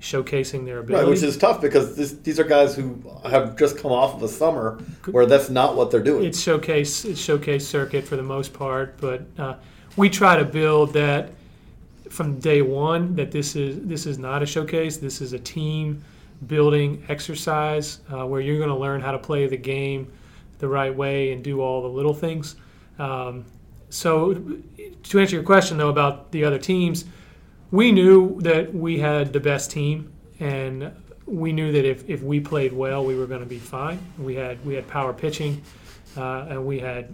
showcasing 0.00 0.64
their 0.64 0.78
ability. 0.78 1.04
Right, 1.04 1.10
which 1.10 1.22
is 1.22 1.36
tough 1.36 1.60
because 1.60 1.96
this, 1.96 2.12
these 2.12 2.38
are 2.38 2.44
guys 2.44 2.76
who 2.76 3.02
have 3.24 3.56
just 3.56 3.78
come 3.78 3.92
off 3.92 4.14
of 4.14 4.22
a 4.22 4.28
summer 4.28 4.78
where 5.10 5.26
that's 5.26 5.48
not 5.48 5.76
what 5.76 5.90
they're 5.90 6.02
doing. 6.02 6.24
it's 6.24 6.40
showcase 6.40 7.04
it's 7.04 7.20
showcase 7.20 7.66
circuit 7.66 8.06
for 8.06 8.16
the 8.16 8.22
most 8.22 8.52
part, 8.52 8.98
but 9.00 9.22
uh, 9.38 9.54
we 9.96 10.10
try 10.10 10.36
to 10.36 10.44
build 10.44 10.92
that 10.92 11.32
from 12.10 12.38
day 12.38 12.62
one 12.62 13.14
that 13.16 13.30
this 13.30 13.56
is 13.56 13.80
this 13.86 14.06
is 14.06 14.18
not 14.18 14.42
a 14.42 14.46
showcase. 14.46 14.98
This 14.98 15.20
is 15.20 15.32
a 15.32 15.38
team 15.38 16.04
building 16.46 17.04
exercise 17.08 18.00
uh, 18.12 18.26
where 18.26 18.40
you're 18.40 18.58
going 18.58 18.68
to 18.68 18.76
learn 18.76 19.00
how 19.00 19.12
to 19.12 19.18
play 19.18 19.46
the 19.46 19.56
game 19.56 20.12
the 20.58 20.68
right 20.68 20.94
way 20.94 21.32
and 21.32 21.42
do 21.42 21.60
all 21.60 21.82
the 21.82 21.88
little 21.88 22.14
things. 22.14 22.56
Um, 22.98 23.44
so 23.88 24.34
to 25.04 25.20
answer 25.20 25.36
your 25.36 25.44
question 25.44 25.78
though 25.78 25.88
about 25.88 26.30
the 26.32 26.44
other 26.44 26.58
teams, 26.58 27.06
we 27.70 27.92
knew 27.92 28.40
that 28.42 28.74
we 28.74 28.98
had 28.98 29.32
the 29.32 29.40
best 29.40 29.70
team, 29.70 30.12
and 30.40 30.92
we 31.26 31.52
knew 31.52 31.72
that 31.72 31.84
if, 31.84 32.08
if 32.08 32.22
we 32.22 32.40
played 32.40 32.72
well, 32.72 33.04
we 33.04 33.16
were 33.16 33.26
going 33.26 33.40
to 33.40 33.46
be 33.46 33.58
fine. 33.58 33.98
We 34.18 34.34
had 34.34 34.64
we 34.64 34.74
had 34.74 34.86
power 34.86 35.12
pitching, 35.12 35.62
uh, 36.16 36.46
and 36.48 36.64
we 36.64 36.78
had 36.78 37.12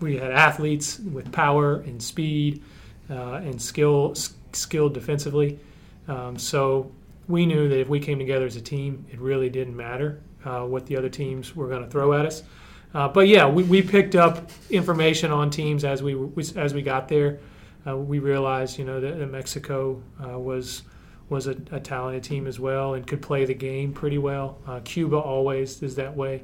we 0.00 0.16
had 0.16 0.32
athletes 0.32 0.98
with 0.98 1.30
power 1.32 1.76
and 1.80 2.02
speed 2.02 2.62
uh, 3.10 3.34
and 3.34 3.60
skill 3.60 4.14
skilled 4.52 4.94
defensively. 4.94 5.58
Um, 6.08 6.38
so 6.38 6.90
we 7.28 7.46
knew 7.46 7.68
that 7.68 7.80
if 7.80 7.88
we 7.88 8.00
came 8.00 8.18
together 8.18 8.46
as 8.46 8.56
a 8.56 8.60
team, 8.60 9.04
it 9.10 9.20
really 9.20 9.50
didn't 9.50 9.76
matter 9.76 10.20
uh, 10.44 10.62
what 10.62 10.86
the 10.86 10.96
other 10.96 11.08
teams 11.08 11.54
were 11.54 11.68
going 11.68 11.84
to 11.84 11.90
throw 11.90 12.14
at 12.14 12.26
us. 12.26 12.42
Uh, 12.94 13.06
but 13.06 13.28
yeah, 13.28 13.46
we, 13.46 13.62
we 13.64 13.82
picked 13.82 14.14
up 14.14 14.50
information 14.70 15.30
on 15.30 15.50
teams 15.50 15.84
as 15.84 16.02
we 16.02 16.16
as 16.56 16.74
we 16.74 16.82
got 16.82 17.08
there. 17.08 17.38
Uh, 17.88 17.96
we 17.96 18.18
realized, 18.18 18.78
you 18.78 18.84
know, 18.84 19.00
that, 19.00 19.18
that 19.18 19.30
Mexico 19.30 20.02
uh, 20.22 20.38
was 20.38 20.82
was 21.28 21.46
a, 21.46 21.56
a, 21.72 21.78
talented 21.78 22.24
team 22.24 22.46
as 22.46 22.58
well 22.58 22.94
and 22.94 23.06
could 23.06 23.20
play 23.20 23.44
the 23.44 23.54
game 23.54 23.92
pretty 23.92 24.16
well. 24.16 24.56
Uh, 24.66 24.80
Cuba 24.82 25.16
always 25.16 25.82
is 25.82 25.94
that 25.94 26.16
way. 26.16 26.42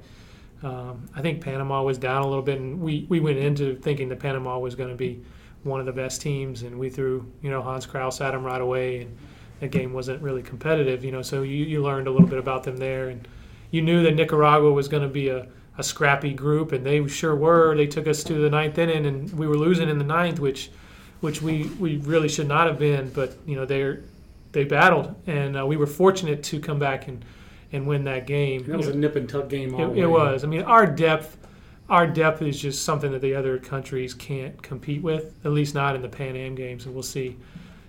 Um, 0.62 1.08
I 1.14 1.22
think 1.22 1.42
Panama 1.42 1.82
was 1.82 1.98
down 1.98 2.22
a 2.22 2.26
little 2.26 2.42
bit, 2.42 2.58
and 2.58 2.80
we, 2.80 3.06
we 3.08 3.20
went 3.20 3.38
into 3.38 3.76
thinking 3.76 4.08
that 4.10 4.18
Panama 4.18 4.58
was 4.58 4.74
going 4.74 4.90
to 4.90 4.94
be 4.94 5.22
one 5.62 5.80
of 5.80 5.86
the 5.86 5.92
best 5.92 6.20
teams, 6.20 6.62
and 6.62 6.78
we 6.78 6.90
threw 6.90 7.30
you 7.42 7.50
know 7.50 7.60
Hans 7.62 7.86
Crouse 7.86 8.20
at 8.20 8.32
them 8.32 8.44
right 8.44 8.60
away, 8.60 9.02
and 9.02 9.16
the 9.60 9.68
game 9.68 9.92
wasn't 9.92 10.22
really 10.22 10.42
competitive. 10.42 11.04
You 11.04 11.12
know, 11.12 11.22
so 11.22 11.42
you, 11.42 11.64
you 11.64 11.82
learned 11.82 12.06
a 12.06 12.10
little 12.10 12.26
bit 12.26 12.38
about 12.38 12.64
them 12.64 12.76
there, 12.76 13.08
and 13.08 13.26
you 13.70 13.82
knew 13.82 14.02
that 14.02 14.14
Nicaragua 14.14 14.72
was 14.72 14.88
going 14.88 15.02
to 15.02 15.08
be 15.08 15.28
a, 15.28 15.46
a 15.76 15.82
scrappy 15.82 16.32
group, 16.32 16.72
and 16.72 16.84
they 16.84 17.06
sure 17.08 17.34
were. 17.34 17.74
They 17.76 17.86
took 17.86 18.06
us 18.06 18.22
to 18.24 18.34
the 18.34 18.50
ninth 18.50 18.78
inning, 18.78 19.06
and 19.06 19.30
we 19.32 19.46
were 19.46 19.56
losing 19.56 19.88
in 19.88 19.98
the 19.98 20.04
ninth, 20.04 20.40
which 20.40 20.70
which 21.24 21.40
we, 21.40 21.64
we 21.80 21.96
really 21.96 22.28
should 22.28 22.46
not 22.46 22.66
have 22.66 22.78
been. 22.78 23.08
But 23.08 23.34
you 23.46 23.56
know 23.56 23.64
they 23.64 23.96
they 24.52 24.64
battled, 24.64 25.14
and 25.26 25.58
uh, 25.58 25.66
we 25.66 25.78
were 25.78 25.86
fortunate 25.86 26.42
to 26.44 26.60
come 26.60 26.78
back 26.78 27.08
and 27.08 27.24
and 27.72 27.86
win 27.86 28.04
that 28.04 28.26
game. 28.26 28.64
That 28.66 28.76
was 28.76 28.88
a 28.88 28.94
nip 28.94 29.16
and 29.16 29.26
tuck 29.26 29.48
game. 29.48 29.74
It, 29.74 29.98
it 29.98 30.06
was. 30.06 30.44
I 30.44 30.46
mean, 30.46 30.62
our 30.62 30.86
depth 30.86 31.38
our 31.88 32.06
depth 32.06 32.42
is 32.42 32.60
just 32.60 32.84
something 32.84 33.10
that 33.12 33.22
the 33.22 33.34
other 33.34 33.58
countries 33.58 34.12
can't 34.12 34.62
compete 34.62 35.02
with, 35.02 35.34
at 35.44 35.52
least 35.52 35.74
not 35.74 35.96
in 35.96 36.02
the 36.02 36.08
Pan 36.08 36.36
Am 36.36 36.54
games, 36.54 36.84
and 36.84 36.94
we'll 36.94 37.02
see. 37.02 37.36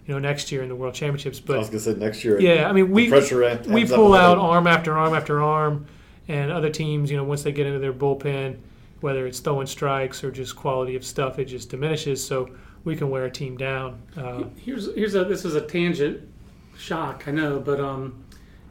You 0.07 0.13
know, 0.13 0.19
next 0.19 0.51
year 0.51 0.61
in 0.61 0.69
the 0.69 0.75
World 0.75 0.93
Championships, 0.93 1.39
but 1.39 1.55
I 1.55 1.59
was 1.59 1.67
gonna 1.67 1.79
say 1.79 1.95
next 1.95 2.23
year. 2.23 2.39
Yeah, 2.39 2.69
I 2.69 2.71
mean, 2.71 2.91
we 2.91 3.09
pressure 3.09 3.59
we 3.67 3.85
pull 3.85 4.13
out 4.13 4.37
arm 4.37 4.67
after 4.67 4.95
arm 4.95 5.15
after 5.15 5.41
arm, 5.41 5.87
and 6.27 6.51
other 6.51 6.69
teams, 6.69 7.09
you 7.09 7.17
know, 7.17 7.23
once 7.23 7.41
they 7.41 7.51
get 7.51 7.65
into 7.65 7.79
their 7.79 7.91
bullpen, 7.91 8.57
whether 9.01 9.25
it's 9.25 9.39
throwing 9.39 9.65
strikes 9.65 10.23
or 10.23 10.29
just 10.29 10.55
quality 10.55 10.95
of 10.95 11.03
stuff, 11.03 11.39
it 11.39 11.45
just 11.45 11.71
diminishes. 11.71 12.25
So 12.25 12.51
we 12.85 12.95
can 12.95 13.09
wear 13.09 13.25
a 13.25 13.31
team 13.31 13.57
down. 13.57 14.01
Uh, 14.15 14.43
here's 14.55 14.93
here's 14.95 15.15
a 15.15 15.25
this 15.25 15.43
is 15.43 15.55
a 15.55 15.61
tangent 15.61 16.21
shock, 16.77 17.27
I 17.27 17.31
know, 17.31 17.59
but 17.59 17.79
um, 17.81 18.23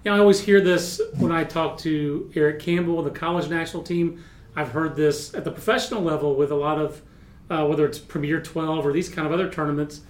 know, 0.04 0.14
I 0.14 0.18
always 0.18 0.40
hear 0.40 0.60
this 0.60 1.00
when 1.18 1.32
I 1.32 1.44
talk 1.44 1.78
to 1.78 2.30
Eric 2.34 2.60
Campbell, 2.60 3.02
the 3.02 3.10
college 3.10 3.48
national 3.48 3.82
team 3.82 4.24
I've 4.56 4.70
heard 4.70 4.94
this 4.94 5.34
at 5.34 5.44
the 5.44 5.50
professional 5.50 6.02
level 6.02 6.36
with 6.36 6.50
a 6.50 6.54
lot 6.54 6.78
of 6.78 7.02
uh, 7.50 7.66
whether 7.66 7.84
it's 7.84 7.98
Premier 7.98 8.40
12 8.40 8.86
or 8.86 8.92
these 8.92 9.08
kind 9.08 9.26
of 9.26 9.32
other 9.32 9.50
tournaments. 9.50 10.00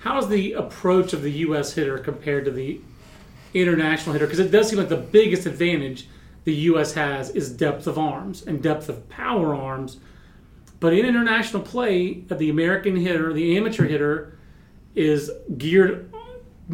How 0.00 0.18
is 0.18 0.28
the 0.28 0.52
approach 0.52 1.12
of 1.12 1.22
the 1.22 1.30
U.S. 1.30 1.72
hitter 1.72 1.96
compared 1.98 2.44
to 2.44 2.50
the 2.50 2.80
international 3.54 4.12
hitter? 4.12 4.26
Because 4.26 4.40
it 4.40 4.50
does 4.50 4.68
seem 4.68 4.78
like 4.78 4.88
the 4.88 4.96
biggest 4.96 5.46
advantage 5.46 6.08
the 6.44 6.54
U.S. 6.54 6.92
has 6.92 7.30
is 7.30 7.50
depth 7.50 7.86
of 7.86 7.98
arms 7.98 8.42
and 8.42 8.62
depth 8.62 8.88
of 8.88 9.08
power 9.08 9.54
arms. 9.54 9.98
But 10.84 10.92
in 10.92 11.06
international 11.06 11.62
play, 11.62 12.12
the 12.12 12.50
American 12.50 12.94
hitter, 12.94 13.32
the 13.32 13.56
amateur 13.56 13.86
hitter, 13.86 14.36
is 14.94 15.30
geared 15.56 16.12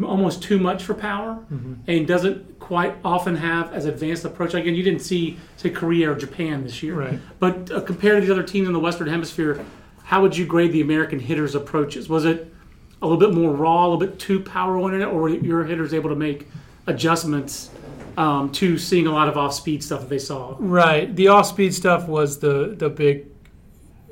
almost 0.03 0.43
too 0.43 0.59
much 0.59 0.83
for 0.83 0.93
power 0.93 1.35
mm-hmm. 1.49 1.75
and 1.87 2.05
doesn't 2.05 2.59
quite 2.59 2.97
often 3.05 3.37
have 3.37 3.71
as 3.71 3.85
advanced 3.85 4.25
approach. 4.25 4.53
Again, 4.53 4.75
you 4.75 4.83
didn't 4.83 4.99
see 4.99 5.39
say 5.55 5.69
Korea 5.69 6.11
or 6.11 6.15
Japan 6.15 6.61
this 6.61 6.83
year, 6.83 6.95
right? 6.95 7.19
But 7.39 7.71
uh, 7.71 7.79
compared 7.79 8.23
to 8.23 8.27
the 8.27 8.33
other 8.33 8.43
teams 8.43 8.67
in 8.67 8.73
the 8.73 8.81
Western 8.81 9.07
Hemisphere, 9.07 9.63
how 10.03 10.21
would 10.21 10.35
you 10.35 10.45
grade 10.45 10.73
the 10.73 10.81
American 10.81 11.17
hitters' 11.17 11.55
approaches? 11.55 12.09
Was 12.09 12.25
it 12.25 12.53
a 13.01 13.07
little 13.07 13.17
bit 13.17 13.33
more 13.33 13.55
raw, 13.55 13.85
a 13.85 13.87
little 13.87 13.97
bit 13.97 14.19
too 14.19 14.41
power 14.41 14.77
oriented, 14.77 15.07
or 15.07 15.21
were 15.21 15.29
your 15.29 15.63
hitters 15.63 15.93
able 15.93 16.09
to 16.09 16.17
make 16.17 16.49
adjustments 16.85 17.69
um, 18.17 18.51
to 18.51 18.77
seeing 18.77 19.07
a 19.07 19.11
lot 19.13 19.29
of 19.29 19.37
off 19.37 19.53
speed 19.53 19.81
stuff 19.81 20.01
that 20.01 20.09
they 20.09 20.19
saw? 20.19 20.57
Right. 20.59 21.15
The 21.15 21.29
off 21.29 21.45
speed 21.45 21.73
stuff 21.73 22.09
was 22.09 22.39
the 22.39 22.75
the 22.77 22.89
big 22.89 23.30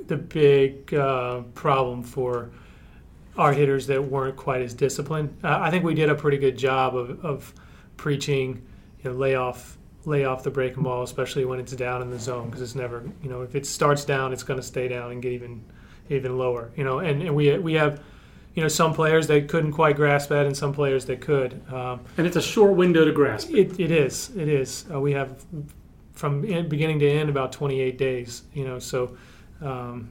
the 0.10 0.18
big 0.18 0.94
uh, 0.94 1.42
problem 1.54 2.04
for 2.04 2.50
our 3.38 3.54
hitters 3.54 3.88
that 3.88 4.04
weren't 4.04 4.36
quite 4.36 4.62
as 4.62 4.74
disciplined. 4.74 5.36
Uh, 5.44 5.60
I 5.62 5.72
think 5.72 5.86
we 5.86 5.94
did 5.94 6.10
a 6.10 6.16
pretty 6.16 6.38
good 6.38 6.58
job 6.58 6.96
of, 6.98 7.24
of 7.24 7.54
preaching, 7.96 8.62
you 9.02 9.10
know, 9.10 9.16
lay 9.16 9.36
off, 9.36 9.78
lay 10.04 10.26
off 10.26 10.44
the 10.44 10.52
breaking 10.52 10.84
ball, 10.84 11.04
especially 11.04 11.46
when 11.46 11.60
it's 11.60 11.72
down 11.72 12.02
in 12.02 12.10
the 12.10 12.20
zone, 12.20 12.48
because 12.48 12.62
it's 12.62 12.76
never, 12.76 13.04
you 13.24 13.30
know, 13.30 13.42
if 13.42 13.56
it 13.56 13.66
starts 13.66 14.04
down, 14.04 14.34
it's 14.34 14.44
going 14.44 14.60
to 14.60 14.66
stay 14.66 14.90
down 14.90 15.12
and 15.12 15.22
get 15.22 15.32
even, 15.32 15.64
even 16.10 16.38
lower, 16.38 16.72
you 16.76 16.84
know. 16.84 17.00
And, 17.00 17.22
and 17.22 17.34
we 17.34 17.58
we 17.60 17.74
have, 17.76 18.02
you 18.56 18.62
know, 18.62 18.68
some 18.68 18.94
players 18.94 19.28
that 19.28 19.48
couldn't 19.48 19.72
quite 19.72 19.96
grasp 19.96 20.30
that, 20.30 20.46
and 20.46 20.58
some 20.58 20.74
players 20.74 21.06
that 21.06 21.22
could. 21.22 21.62
Um, 21.72 22.02
and 22.18 22.28
it's 22.28 22.36
a 22.36 22.42
short 22.42 22.74
window 22.74 23.06
to 23.06 23.12
grasp. 23.14 23.52
It, 23.52 23.80
it 23.80 23.92
is. 23.92 24.32
It 24.36 24.50
is. 24.50 24.86
Uh, 24.92 25.00
we 25.00 25.14
have 25.14 25.46
from 26.12 26.42
beginning 26.42 27.00
to 27.00 27.10
end 27.10 27.30
about 27.30 27.54
28 27.54 27.98
days, 27.98 28.44
you 28.54 28.66
know. 28.66 28.80
So 28.80 29.16
um, 29.62 30.10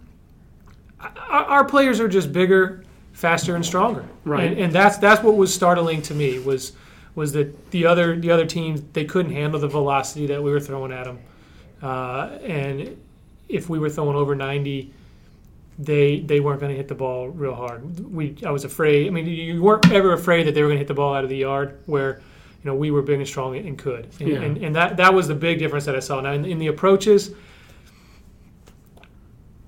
our, 1.01 1.45
our 1.45 1.65
players 1.65 2.01
are 2.01 2.09
just 2.09 2.33
bigger 2.33 2.85
faster 3.13 3.57
and 3.57 3.65
stronger. 3.65 4.05
Right. 4.25 4.53
And, 4.53 4.61
and, 4.61 4.73
that's 4.73 4.97
that's 4.99 5.23
what 5.23 5.37
was 5.37 5.53
startling 5.53 6.03
to 6.03 6.15
me 6.15 6.39
was 6.39 6.73
was 7.15 7.33
that 7.33 7.71
the 7.71 7.87
other 7.87 8.19
the 8.19 8.31
other 8.31 8.47
teams 8.47 8.83
they 8.93 9.05
couldn't 9.05 9.33
handle 9.33 9.61
the 9.61 9.69
velocity 9.69 10.27
that 10.27 10.43
we 10.43 10.51
were 10.51 10.61
throwing 10.61 10.93
at 10.93 11.05
them, 11.05 11.19
uh, 11.83 12.39
and 12.43 12.97
if 13.49 13.69
we 13.69 13.79
were 13.79 13.91
throwing 13.91 14.17
over 14.17 14.35
ninety. 14.35 14.93
They, 15.81 16.19
they 16.19 16.41
weren't 16.41 16.59
going 16.59 16.73
to 16.73 16.77
hit 16.77 16.89
the 16.89 16.97
ball 16.97 17.29
real 17.29 17.55
hard. 17.55 18.13
We 18.13 18.37
I 18.45 18.51
was 18.51 18.65
afraid. 18.65 19.07
I 19.07 19.11
mean, 19.11 19.29
you 19.29 19.63
weren't 19.63 19.93
ever 19.93 20.13
afraid 20.13 20.49
that 20.49 20.55
they 20.57 20.63
were 20.63 20.67
going 20.67 20.79
to 20.79 20.81
hit 20.81 20.89
the 20.89 20.95
ball 20.95 21.15
out 21.15 21.23
of 21.23 21.31
the 21.31 21.37
yard. 21.37 21.79
Where 21.87 22.21
you 22.65 22.69
know 22.69 22.75
we 22.75 22.91
were 22.91 23.01
big 23.01 23.21
and 23.21 23.29
strong 23.29 23.57
and 23.57 23.79
could. 23.79 24.09
And, 24.19 24.29
yeah. 24.29 24.41
and, 24.41 24.57
and, 24.59 24.75
that 24.75 24.97
that 24.97 25.15
was 25.15 25.29
the 25.29 25.37
big 25.37 25.61
difference 25.61 25.85
that 25.85 25.95
I 25.95 26.01
saw. 26.01 26.21
Now 26.21 26.33
in, 26.33 26.45
in 26.45 26.59
the 26.59 26.67
approaches, 26.67 27.31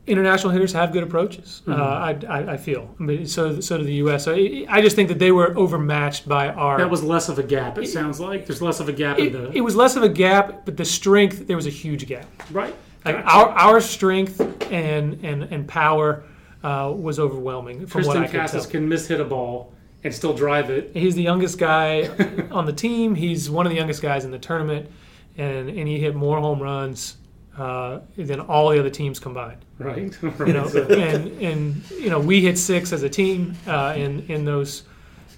international 0.06 0.52
hitters 0.52 0.72
have 0.72 0.92
good 0.92 1.02
approaches. 1.02 1.62
Mm-hmm. 1.66 1.80
Uh, 1.80 1.84
I, 1.84 2.10
I, 2.28 2.52
I, 2.52 2.56
feel. 2.56 2.94
I 2.98 3.02
mean, 3.02 3.26
so 3.26 3.60
so 3.60 3.78
do 3.78 3.84
the 3.84 3.94
U.S. 3.94 4.24
So 4.24 4.34
I 4.34 4.80
just 4.80 4.96
think 4.96 5.08
that 5.08 5.18
they 5.18 5.32
were 5.32 5.56
overmatched 5.56 6.28
by 6.28 6.48
our. 6.48 6.78
That 6.78 6.90
was 6.90 7.02
less 7.02 7.28
of 7.28 7.38
a 7.38 7.42
gap. 7.42 7.78
It, 7.78 7.84
it 7.84 7.88
sounds 7.88 8.20
like 8.20 8.46
there's 8.46 8.62
less 8.62 8.80
of 8.80 8.88
a 8.88 8.92
gap 8.92 9.18
it, 9.18 9.28
in 9.28 9.32
the. 9.32 9.50
It 9.52 9.60
was 9.60 9.76
less 9.76 9.96
of 9.96 10.02
a 10.02 10.08
gap, 10.08 10.64
but 10.64 10.76
the 10.76 10.84
strength 10.84 11.46
there 11.46 11.56
was 11.56 11.66
a 11.66 11.70
huge 11.70 12.06
gap. 12.06 12.26
Right. 12.50 12.74
Like 13.04 13.16
gotcha. 13.16 13.28
our 13.28 13.48
our 13.50 13.80
strength 13.80 14.40
and 14.70 15.24
and 15.24 15.44
and 15.44 15.66
power 15.66 16.24
uh, 16.62 16.92
was 16.94 17.18
overwhelming. 17.18 17.86
From 17.86 18.02
Triston 18.02 18.06
what 18.06 18.16
I 18.16 18.28
Casas 18.28 18.66
can 18.66 18.88
mishit 18.88 19.20
a 19.20 19.24
ball 19.24 19.72
and 20.02 20.14
still 20.14 20.32
drive 20.32 20.70
it. 20.70 20.90
He's 20.94 21.14
the 21.14 21.22
youngest 21.22 21.58
guy 21.58 22.08
on 22.50 22.66
the 22.66 22.72
team. 22.72 23.14
He's 23.14 23.50
one 23.50 23.66
of 23.66 23.70
the 23.70 23.76
youngest 23.76 24.02
guys 24.02 24.24
in 24.24 24.30
the 24.30 24.38
tournament, 24.38 24.90
and 25.36 25.68
and 25.68 25.88
he 25.88 25.98
hit 25.98 26.14
more 26.14 26.40
home 26.40 26.60
runs 26.60 27.16
uh, 27.60 28.00
than 28.16 28.40
all 28.40 28.70
the 28.70 28.80
other 28.80 28.90
teams 28.90 29.20
combined. 29.20 29.64
Right. 29.78 30.16
you 30.22 30.30
know, 30.52 30.66
and 30.66 31.28
and 31.42 31.90
you 31.90 32.08
know 32.08 32.18
we 32.18 32.40
hit 32.40 32.56
six 32.56 32.92
as 32.92 33.02
a 33.02 33.08
team 33.08 33.54
uh, 33.66 33.94
in 33.96 34.26
in 34.28 34.44
those 34.44 34.84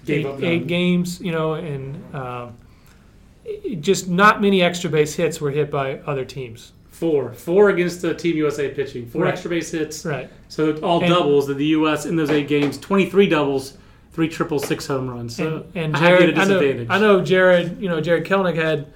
eight, 0.07 0.25
eight, 0.41 0.67
games. 0.67 1.19
You 1.19 1.33
know, 1.33 1.55
and 1.55 2.15
um, 2.15 2.57
just 3.81 4.07
not 4.07 4.41
many 4.41 4.61
extra 4.61 4.89
base 4.89 5.13
hits 5.13 5.41
were 5.41 5.51
hit 5.51 5.69
by 5.69 5.99
other 5.99 6.23
teams. 6.23 6.71
Four, 6.89 7.33
four 7.33 7.69
against 7.69 8.01
the 8.01 8.13
Team 8.13 8.37
USA 8.37 8.69
pitching. 8.69 9.09
Four 9.09 9.23
right. 9.23 9.33
extra 9.33 9.49
base 9.49 9.71
hits. 9.71 10.05
Right. 10.05 10.29
So 10.47 10.77
all 10.77 11.01
and, 11.01 11.09
doubles. 11.09 11.49
In 11.49 11.57
the 11.57 11.65
U.S. 11.65 12.05
in 12.05 12.15
those 12.15 12.29
eight 12.29 12.47
games, 12.47 12.77
twenty-three 12.77 13.27
doubles, 13.27 13.77
three 14.13 14.29
triples, 14.29 14.65
six 14.65 14.87
home 14.87 15.09
runs. 15.09 15.35
So 15.35 15.65
and, 15.75 15.93
and 15.93 15.95
Jarred, 15.97 16.37
I 16.39 16.45
know, 16.45 16.85
I 16.89 16.99
know 16.99 17.21
Jarred. 17.21 17.81
You 17.81 17.89
know, 17.89 17.99
Jarred 17.99 18.25
Kelenic 18.25 18.55
had 18.55 18.87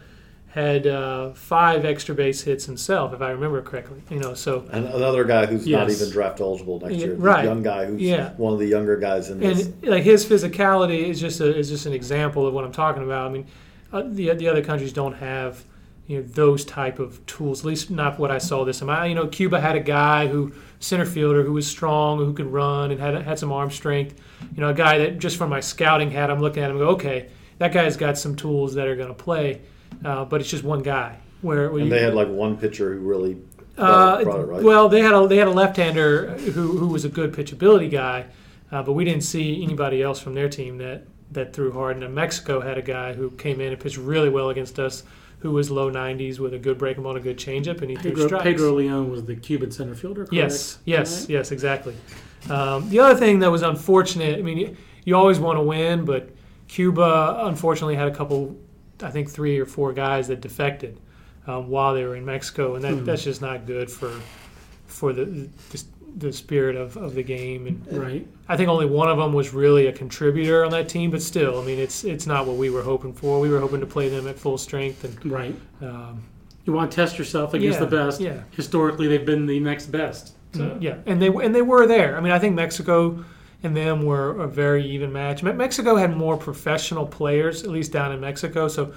had 0.57 0.87
uh, 0.87 1.33
five 1.33 1.85
extra 1.85 2.15
base 2.15 2.41
hits 2.41 2.65
himself, 2.65 3.13
if 3.13 3.21
I 3.21 3.29
remember 3.29 3.61
correctly. 3.61 4.01
You 4.09 4.19
know, 4.19 4.33
so 4.33 4.65
and 4.71 4.87
another 4.87 5.23
guy 5.23 5.45
who's 5.45 5.67
yes. 5.67 5.79
not 5.79 5.89
even 5.91 6.09
draft 6.09 6.41
eligible 6.41 6.79
next 6.79 6.95
year, 6.95 7.13
right? 7.13 7.45
Young 7.45 7.61
guy 7.61 7.85
who's 7.85 8.01
yeah. 8.01 8.33
one 8.37 8.53
of 8.53 8.59
the 8.59 8.65
younger 8.65 8.97
guys 8.97 9.29
in 9.29 9.39
this. 9.39 9.67
And 9.67 9.83
like 9.85 10.03
his 10.03 10.25
physicality 10.25 11.09
is 11.09 11.21
just 11.21 11.41
a, 11.41 11.55
is 11.55 11.69
just 11.69 11.85
an 11.85 11.93
example 11.93 12.47
of 12.47 12.55
what 12.55 12.63
I'm 12.63 12.71
talking 12.71 13.03
about. 13.03 13.29
I 13.29 13.33
mean, 13.33 13.45
uh, 13.93 14.01
the 14.07 14.33
the 14.33 14.47
other 14.47 14.63
countries 14.63 14.91
don't 14.91 15.13
have 15.13 15.63
you 16.07 16.17
know 16.17 16.23
those 16.23 16.65
type 16.65 16.97
of 16.97 17.23
tools. 17.27 17.59
At 17.59 17.65
least 17.65 17.91
not 17.91 18.17
what 18.17 18.31
I 18.31 18.39
saw 18.39 18.65
this 18.65 18.79
time. 18.79 18.89
I, 18.89 19.05
you 19.05 19.15
know, 19.15 19.27
Cuba 19.27 19.61
had 19.61 19.75
a 19.75 19.79
guy 19.79 20.25
who 20.25 20.53
center 20.79 21.05
fielder 21.05 21.43
who 21.43 21.53
was 21.53 21.67
strong, 21.67 22.17
who 22.17 22.33
could 22.33 22.47
run 22.47 22.89
and 22.89 22.99
had 22.99 23.21
had 23.21 23.37
some 23.37 23.51
arm 23.51 23.69
strength. 23.69 24.19
You 24.55 24.61
know, 24.61 24.69
a 24.69 24.73
guy 24.73 24.97
that 24.97 25.19
just 25.19 25.37
from 25.37 25.51
my 25.51 25.59
scouting 25.59 26.09
hat, 26.09 26.31
I'm 26.31 26.39
looking 26.39 26.63
at 26.63 26.71
him 26.71 26.77
and 26.77 26.85
go, 26.85 26.93
okay, 26.95 27.29
that 27.59 27.73
guy's 27.73 27.95
got 27.95 28.17
some 28.17 28.35
tools 28.35 28.73
that 28.73 28.87
are 28.87 28.95
going 28.95 29.09
to 29.09 29.13
play 29.13 29.61
uh, 30.03 30.25
but 30.25 30.41
it's 30.41 30.49
just 30.49 30.63
one 30.63 30.81
guy. 30.83 31.17
Where 31.41 31.75
and 31.77 31.91
they 31.91 32.01
had 32.01 32.13
like 32.15 32.27
one 32.29 32.57
pitcher 32.57 32.93
who 32.95 32.99
really 33.01 33.37
uh, 33.77 34.23
brought 34.23 34.39
it 34.39 34.45
right. 34.45 34.63
Well, 34.63 34.89
they 34.89 35.01
had 35.01 35.13
a 35.13 35.27
they 35.27 35.37
had 35.37 35.47
a 35.47 35.51
left-hander 35.51 36.31
who 36.37 36.77
who 36.77 36.87
was 36.87 37.05
a 37.05 37.09
good 37.09 37.31
pitchability 37.31 37.91
guy, 37.91 38.25
uh, 38.71 38.81
but 38.81 38.93
we 38.93 39.05
didn't 39.05 39.23
see 39.23 39.63
anybody 39.63 40.01
else 40.01 40.19
from 40.19 40.33
their 40.33 40.49
team 40.49 40.77
that 40.79 41.03
that 41.31 41.53
threw 41.53 41.71
hard. 41.71 41.97
And 41.97 42.03
then 42.03 42.13
Mexico 42.13 42.59
had 42.59 42.77
a 42.77 42.81
guy 42.81 43.13
who 43.13 43.29
came 43.31 43.61
in 43.61 43.71
and 43.71 43.79
pitched 43.81 43.97
really 43.97 44.29
well 44.29 44.49
against 44.49 44.79
us, 44.79 45.03
who 45.39 45.51
was 45.51 45.69
low 45.69 45.91
90s 45.91 46.39
with 46.39 46.53
a 46.53 46.57
good 46.57 46.77
breaking 46.77 47.03
ball 47.03 47.15
and 47.15 47.19
a 47.19 47.23
good 47.23 47.37
changeup, 47.37 47.81
and 47.81 47.89
he 47.91 47.95
threw 47.97 48.11
Pedro, 48.11 48.27
strikes. 48.27 48.43
Pedro 48.43 48.71
Leon 48.73 49.11
was 49.11 49.25
the 49.25 49.35
Cuban 49.35 49.69
center 49.69 49.93
fielder. 49.93 50.21
Correct? 50.21 50.33
Yes, 50.33 50.79
yes, 50.85 51.21
Right? 51.21 51.29
yes, 51.31 51.51
exactly. 51.51 51.95
Um, 52.49 52.89
the 52.89 52.99
other 52.99 53.19
thing 53.19 53.39
that 53.39 53.51
was 53.51 53.61
unfortunate, 53.61 54.39
I 54.39 54.41
mean, 54.41 54.57
you, 54.57 54.77
you 55.03 55.15
always 55.15 55.37
want 55.37 55.57
to 55.57 55.63
win, 55.63 56.05
but 56.05 56.29
Cuba 56.67 57.41
unfortunately 57.43 57.95
had 57.95 58.07
a 58.07 58.15
couple, 58.15 58.55
I 59.01 59.09
think 59.11 59.29
three 59.29 59.59
or 59.59 59.65
four 59.65 59.93
guys 59.93 60.27
that 60.27 60.41
defected 60.41 60.99
um, 61.45 61.69
while 61.69 61.93
they 61.93 62.03
were 62.03 62.15
in 62.15 62.25
Mexico, 62.25 62.75
and 62.75 62.83
that, 62.83 62.93
Hmm. 62.93 63.05
that's 63.05 63.23
just 63.23 63.41
not 63.41 63.65
good 63.65 63.89
for 63.89 64.11
for 64.87 65.13
the 65.13 65.25
the, 65.71 65.83
the 66.17 66.33
spirit 66.33 66.75
of, 66.75 66.97
of 66.97 67.13
the 67.13 67.21
game. 67.23 67.67
And 67.67 67.97
Right. 67.97 68.27
I 68.49 68.57
think 68.57 68.69
only 68.69 68.85
one 68.85 69.09
of 69.09 69.17
them 69.17 69.33
was 69.33 69.53
really 69.53 69.87
a 69.87 69.91
contributor 69.93 70.63
on 70.65 70.71
that 70.71 70.89
team, 70.89 71.11
but 71.11 71.21
still, 71.21 71.59
I 71.61 71.65
mean, 71.65 71.77
it's 71.79 72.03
it's 72.03 72.25
not 72.25 72.47
what 72.47 72.55
we 72.57 72.69
were 72.69 72.81
hoping 72.81 73.13
for. 73.13 73.39
We 73.39 73.49
were 73.49 73.59
hoping 73.59 73.81
to 73.81 73.85
play 73.85 74.09
them 74.09 74.27
at 74.27 74.37
full 74.39 74.57
strength, 74.57 75.03
and 75.03 75.31
Right. 75.31 75.55
um, 75.81 76.23
You 76.65 76.73
want 76.73 76.91
to 76.91 76.95
test 76.95 77.17
yourself 77.17 77.53
against 77.53 77.79
Yeah, 77.79 77.85
the 77.85 77.95
best. 77.95 78.19
yeah. 78.21 78.39
Historically, 78.51 79.07
they've 79.07 79.25
been 79.25 79.45
the 79.45 79.59
next 79.59 79.85
best. 79.87 80.33
So. 80.53 80.75
Yeah, 80.81 80.95
and 81.05 81.21
they 81.21 81.27
and 81.27 81.53
they 81.53 81.61
were 81.61 81.85
there. 81.87 82.17
I 82.17 82.21
mean, 82.21 82.31
I 82.31 82.39
think 82.39 82.55
Mexico 82.55 83.23
and 83.63 83.75
them 83.75 84.03
were 84.03 84.39
a 84.41 84.47
very 84.47 84.85
even 84.85 85.11
match. 85.11 85.41
Mexico 85.43 85.95
had 85.95 86.15
more 86.15 86.37
professional 86.37 87.05
players, 87.05 87.63
at 87.63 87.69
least 87.69 87.91
down 87.91 88.11
in 88.11 88.19
Mexico. 88.19 88.67
So 88.67 88.93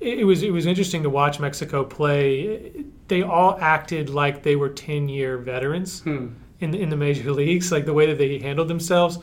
it, 0.00 0.26
was 0.26 0.42
it 0.42 0.52
was 0.52 0.66
interesting 0.66 1.02
to 1.04 1.10
watch 1.10 1.40
Mexico 1.40 1.84
play. 1.84 2.84
They 3.08 3.22
all 3.22 3.56
acted 3.60 4.10
like 4.10 4.42
they 4.42 4.56
were 4.56 4.68
ten 4.68 5.08
year 5.08 5.38
veterans 5.38 6.00
Hmm. 6.00 6.28
in 6.60 6.70
the, 6.72 6.80
in 6.80 6.90
the 6.90 6.96
major 6.96 7.32
leagues, 7.42 7.72
like 7.72 7.86
the 7.86 7.94
way 7.94 8.06
that 8.06 8.18
they 8.18 8.38
handled 8.38 8.68
themselves. 8.68 9.18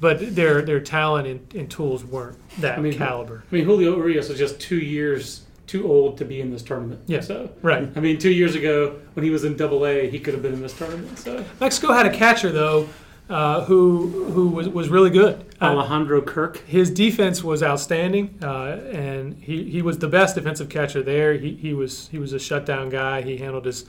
But 0.00 0.34
their 0.34 0.62
their 0.62 0.80
talent 0.80 1.26
and, 1.26 1.54
and 1.54 1.70
tools 1.70 2.04
weren't 2.04 2.38
that 2.60 2.78
I 2.78 2.80
mean, 2.82 2.94
caliber. 2.94 3.44
I 3.50 3.54
mean, 3.54 3.64
Julio 3.64 3.96
Urias 3.96 4.28
was 4.30 4.38
just 4.38 4.58
two 4.60 4.78
years 4.78 5.42
too 5.66 5.86
old 5.90 6.18
to 6.18 6.24
be 6.24 6.40
in 6.40 6.50
this 6.50 6.62
tournament. 6.62 7.00
Yeah. 7.06 7.20
So, 7.20 7.48
Right. 7.62 7.88
I 7.94 8.00
mean, 8.00 8.18
two 8.18 8.30
years 8.32 8.54
ago 8.56 8.98
when 9.14 9.24
he 9.24 9.30
was 9.30 9.44
in 9.44 9.56
Double 9.56 9.86
A, 9.86 10.10
he 10.10 10.18
could 10.18 10.34
have 10.34 10.42
been 10.42 10.52
in 10.54 10.60
this 10.62 10.76
tournament. 10.76 11.16
So, 11.18 11.44
Mexico 11.60 11.92
had 11.92 12.06
a 12.06 12.10
catcher 12.10 12.50
though, 12.50 12.88
uh, 13.30 13.64
who 13.64 14.08
who 14.32 14.48
was 14.48 14.68
was 14.68 14.88
really 14.88 15.10
good. 15.10 15.44
Uh, 15.62 15.66
Alejandro 15.76 16.20
Kirk. 16.20 16.58
his 16.66 16.90
defense 16.90 17.44
was 17.44 17.62
outstanding, 17.62 18.38
uh, 18.42 18.80
and 18.92 19.34
he, 19.42 19.64
he 19.70 19.82
was 19.82 19.98
the 19.98 20.08
best 20.08 20.34
defensive 20.34 20.68
catcher 20.68 21.02
there. 21.02 21.34
He, 21.34 21.54
he 21.54 21.72
was 21.74 22.08
he 22.08 22.18
was 22.18 22.32
a 22.32 22.38
shutdown 22.38 22.88
guy. 22.88 23.22
He 23.22 23.36
handled 23.36 23.64
his 23.66 23.84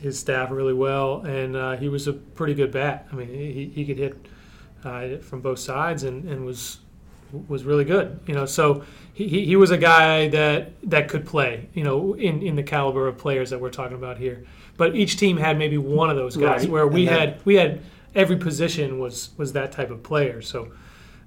his 0.00 0.18
staff 0.18 0.50
really 0.50 0.72
well, 0.74 1.20
and 1.22 1.54
uh, 1.56 1.76
he 1.76 1.88
was 1.88 2.06
a 2.08 2.12
pretty 2.14 2.54
good 2.54 2.72
bat. 2.72 3.06
I 3.12 3.16
mean, 3.16 3.28
he, 3.28 3.70
he 3.74 3.84
could 3.84 3.98
hit 3.98 4.16
uh, 4.84 5.18
from 5.18 5.40
both 5.40 5.58
sides, 5.58 6.04
and, 6.04 6.24
and 6.28 6.44
was 6.46 6.78
was 7.48 7.64
really 7.64 7.84
good. 7.84 8.18
You 8.26 8.34
know, 8.34 8.46
so 8.46 8.82
he, 9.12 9.28
he 9.28 9.44
he 9.46 9.56
was 9.56 9.70
a 9.72 9.78
guy 9.78 10.28
that 10.28 10.72
that 10.90 11.08
could 11.08 11.26
play. 11.26 11.68
You 11.74 11.84
know, 11.84 12.14
in 12.14 12.40
in 12.42 12.56
the 12.56 12.62
caliber 12.62 13.06
of 13.08 13.18
players 13.18 13.50
that 13.50 13.60
we're 13.60 13.70
talking 13.70 13.96
about 13.96 14.16
here. 14.16 14.44
But 14.76 14.96
each 14.96 15.18
team 15.18 15.36
had 15.36 15.58
maybe 15.58 15.76
one 15.76 16.08
of 16.08 16.16
those 16.16 16.36
guys 16.36 16.62
Right. 16.62 16.70
where 16.70 16.86
we 16.86 17.04
that- 17.04 17.18
had 17.18 17.40
we 17.44 17.56
had 17.56 17.80
every 18.14 18.36
position 18.36 18.98
was 18.98 19.30
was 19.36 19.52
that 19.52 19.72
type 19.72 19.90
of 19.90 20.02
player. 20.02 20.42
So 20.42 20.72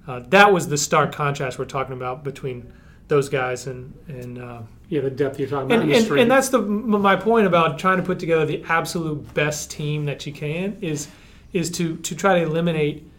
uh, 0.07 0.19
that 0.29 0.51
was 0.51 0.67
the 0.67 0.77
stark 0.77 1.11
contrast 1.13 1.57
we're 1.57 1.65
talking 1.65 1.93
about 1.93 2.23
between 2.23 2.71
those 3.07 3.29
guys 3.29 3.67
and 3.67 3.93
and 4.07 4.39
uh, 4.39 4.61
Yeah, 4.89 5.01
the 5.01 5.09
depth 5.09 5.39
you're 5.39 5.49
talking 5.49 5.71
about. 5.71 5.83
and, 5.83 5.91
and, 5.91 6.19
and 6.19 6.31
that's 6.31 6.49
the 6.49 6.59
my 6.61 7.15
point 7.15 7.47
about 7.47 7.79
trying 7.79 7.97
to 7.97 8.03
put 8.03 8.19
together 8.19 8.45
the 8.45 8.63
absolute 8.67 9.33
best 9.33 9.71
team 9.71 10.05
that 10.05 10.25
you 10.25 10.33
can 10.33 10.77
is 10.81 11.07
is 11.53 11.69
to 11.71 11.97
to 11.97 12.15
try 12.15 12.39
to 12.39 12.45
eliminate 12.45 13.09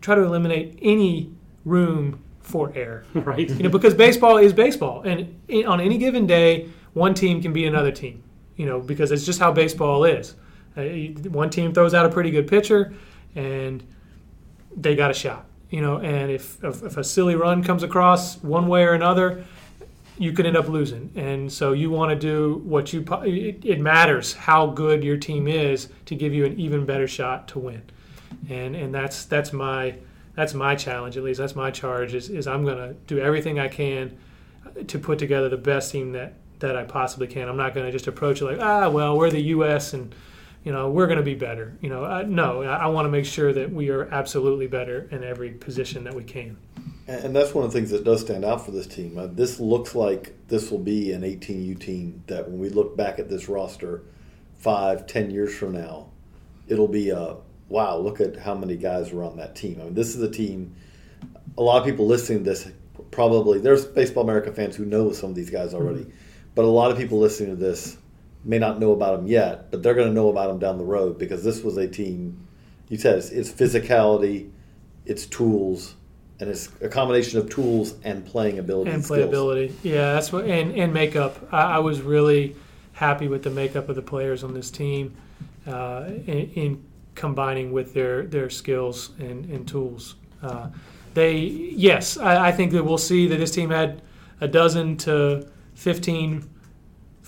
try 0.00 0.14
to 0.14 0.22
eliminate 0.22 0.78
any 0.82 1.32
room 1.64 2.22
for 2.40 2.72
error. 2.74 3.04
right. 3.14 3.48
You 3.48 3.64
know, 3.64 3.68
because 3.68 3.94
baseball 3.94 4.38
is 4.38 4.52
baseball, 4.52 5.02
and 5.02 5.34
on 5.66 5.80
any 5.80 5.98
given 5.98 6.26
day, 6.26 6.68
one 6.94 7.14
team 7.14 7.42
can 7.42 7.52
be 7.52 7.66
another 7.66 7.92
team. 7.92 8.22
You 8.56 8.66
know, 8.66 8.80
because 8.80 9.12
it's 9.12 9.24
just 9.24 9.38
how 9.38 9.52
baseball 9.52 10.04
is. 10.04 10.34
Uh, 10.76 10.82
one 11.30 11.50
team 11.50 11.72
throws 11.72 11.94
out 11.94 12.06
a 12.06 12.08
pretty 12.08 12.30
good 12.30 12.48
pitcher, 12.48 12.92
and 13.34 13.82
they 14.76 14.94
got 14.94 15.10
a 15.10 15.14
shot. 15.14 15.46
You 15.70 15.82
know, 15.82 15.98
and 15.98 16.30
if, 16.30 16.62
if 16.64 16.82
if 16.82 16.96
a 16.96 17.04
silly 17.04 17.34
run 17.34 17.62
comes 17.62 17.82
across 17.82 18.42
one 18.42 18.68
way 18.68 18.84
or 18.84 18.94
another, 18.94 19.44
you 20.16 20.32
could 20.32 20.46
end 20.46 20.56
up 20.56 20.68
losing. 20.68 21.12
And 21.14 21.52
so 21.52 21.72
you 21.72 21.90
want 21.90 22.10
to 22.10 22.16
do 22.16 22.62
what 22.64 22.92
you. 22.92 23.04
It, 23.22 23.64
it 23.64 23.80
matters 23.80 24.32
how 24.32 24.66
good 24.66 25.04
your 25.04 25.16
team 25.16 25.46
is 25.46 25.88
to 26.06 26.14
give 26.14 26.32
you 26.32 26.46
an 26.46 26.58
even 26.58 26.86
better 26.86 27.06
shot 27.06 27.48
to 27.48 27.58
win. 27.58 27.82
And 28.48 28.74
and 28.74 28.94
that's 28.94 29.26
that's 29.26 29.52
my 29.52 29.96
that's 30.34 30.54
my 30.54 30.74
challenge 30.74 31.16
at 31.16 31.22
least. 31.22 31.38
That's 31.38 31.56
my 31.56 31.70
charge 31.70 32.14
is, 32.14 32.30
is 32.30 32.46
I'm 32.46 32.64
going 32.64 32.78
to 32.78 32.94
do 33.06 33.18
everything 33.18 33.58
I 33.58 33.68
can 33.68 34.16
to 34.86 34.98
put 34.98 35.18
together 35.18 35.48
the 35.48 35.56
best 35.56 35.92
team 35.92 36.12
that 36.12 36.34
that 36.60 36.76
I 36.76 36.84
possibly 36.84 37.26
can. 37.26 37.48
I'm 37.48 37.56
not 37.56 37.74
going 37.74 37.86
to 37.86 37.92
just 37.92 38.06
approach 38.06 38.40
it 38.40 38.44
like 38.44 38.60
ah 38.60 38.88
well 38.88 39.18
we're 39.18 39.30
the 39.30 39.42
U.S. 39.42 39.92
and 39.92 40.14
you 40.64 40.72
know 40.72 40.90
we're 40.90 41.06
going 41.06 41.18
to 41.18 41.24
be 41.24 41.34
better. 41.34 41.76
You 41.80 41.88
know 41.88 42.04
uh, 42.04 42.24
no 42.26 42.62
I, 42.62 42.76
I 42.78 42.86
want 42.88 43.06
to 43.06 43.10
make 43.10 43.24
sure 43.24 43.52
that 43.52 43.72
we 43.72 43.90
are 43.90 44.04
absolutely 44.12 44.66
better 44.66 45.08
in 45.10 45.24
every 45.24 45.50
position 45.50 46.04
that 46.04 46.14
we 46.14 46.24
can. 46.24 46.56
And 47.06 47.24
and 47.26 47.36
that's 47.36 47.54
one 47.54 47.64
of 47.64 47.72
the 47.72 47.78
things 47.78 47.90
that 47.90 48.04
does 48.04 48.20
stand 48.20 48.44
out 48.44 48.64
for 48.64 48.70
this 48.70 48.86
team. 48.86 49.18
Uh, 49.18 49.26
this 49.26 49.60
looks 49.60 49.94
like 49.94 50.34
this 50.48 50.70
will 50.70 50.78
be 50.78 51.12
an 51.12 51.22
18U 51.22 51.78
team 51.80 52.22
that 52.26 52.48
when 52.48 52.58
we 52.58 52.68
look 52.68 52.96
back 52.96 53.18
at 53.18 53.28
this 53.28 53.48
roster 53.48 54.02
five, 54.58 55.06
ten 55.06 55.30
years 55.30 55.54
from 55.54 55.72
now, 55.72 56.08
it'll 56.66 56.88
be 56.88 57.10
a 57.10 57.36
wow, 57.68 57.96
look 57.96 58.20
at 58.20 58.36
how 58.36 58.54
many 58.54 58.76
guys 58.76 59.12
were 59.12 59.22
on 59.22 59.36
that 59.36 59.54
team. 59.54 59.78
I 59.80 59.84
mean, 59.84 59.94
this 59.94 60.14
is 60.14 60.22
a 60.22 60.30
team, 60.30 60.74
a 61.56 61.62
lot 61.62 61.78
of 61.78 61.84
people 61.84 62.06
listening 62.06 62.44
to 62.44 62.50
this 62.50 62.68
probably, 63.10 63.58
there's 63.58 63.84
Baseball 63.84 64.24
America 64.24 64.52
fans 64.52 64.76
who 64.76 64.84
know 64.84 65.12
some 65.12 65.30
of 65.30 65.36
these 65.36 65.50
guys 65.50 65.74
already, 65.74 66.06
but 66.54 66.64
a 66.64 66.68
lot 66.68 66.90
of 66.90 66.96
people 66.96 67.18
listening 67.18 67.50
to 67.50 67.56
this 67.56 67.96
may 68.44 68.58
not 68.58 68.78
know 68.78 68.92
about 68.92 69.18
them 69.18 69.26
yet, 69.26 69.70
but 69.70 69.82
they're 69.82 69.94
going 69.94 70.08
to 70.08 70.14
know 70.14 70.28
about 70.28 70.48
them 70.48 70.58
down 70.58 70.78
the 70.78 70.84
road 70.84 71.18
because 71.18 71.44
this 71.44 71.62
was 71.62 71.76
a 71.76 71.88
team, 71.88 72.46
you 72.88 72.96
said 72.96 73.18
it's, 73.18 73.30
it's 73.30 73.50
physicality, 73.50 74.50
it's 75.04 75.26
tools, 75.26 75.94
and 76.40 76.48
it's 76.48 76.68
a 76.80 76.88
combination 76.88 77.38
of 77.38 77.50
tools 77.50 77.94
and 78.04 78.24
playing 78.24 78.58
ability 78.58 78.90
and 78.90 79.04
skills. 79.04 79.18
playability. 79.18 79.72
Yeah, 79.82 80.12
that's 80.14 80.32
what 80.32 80.44
and 80.44 80.72
and 80.74 80.94
makeup. 80.94 81.36
I, 81.52 81.62
I 81.62 81.78
was 81.78 82.00
really 82.00 82.54
happy 82.92 83.28
with 83.28 83.42
the 83.42 83.50
makeup 83.50 83.88
of 83.88 83.96
the 83.96 84.02
players 84.02 84.44
on 84.44 84.54
this 84.54 84.70
team, 84.70 85.16
uh, 85.66 86.04
in, 86.26 86.50
in 86.54 86.84
combining 87.14 87.72
with 87.72 87.92
their 87.92 88.22
their 88.22 88.50
skills 88.50 89.10
and, 89.18 89.46
and 89.46 89.66
tools. 89.66 90.14
Uh, 90.42 90.68
they 91.14 91.36
yes, 91.36 92.16
I, 92.16 92.48
I 92.48 92.52
think 92.52 92.72
that 92.72 92.84
we'll 92.84 92.98
see 92.98 93.26
that 93.26 93.38
this 93.38 93.50
team 93.50 93.70
had 93.70 94.00
a 94.40 94.46
dozen 94.46 94.96
to 94.98 95.48
fifteen 95.74 96.48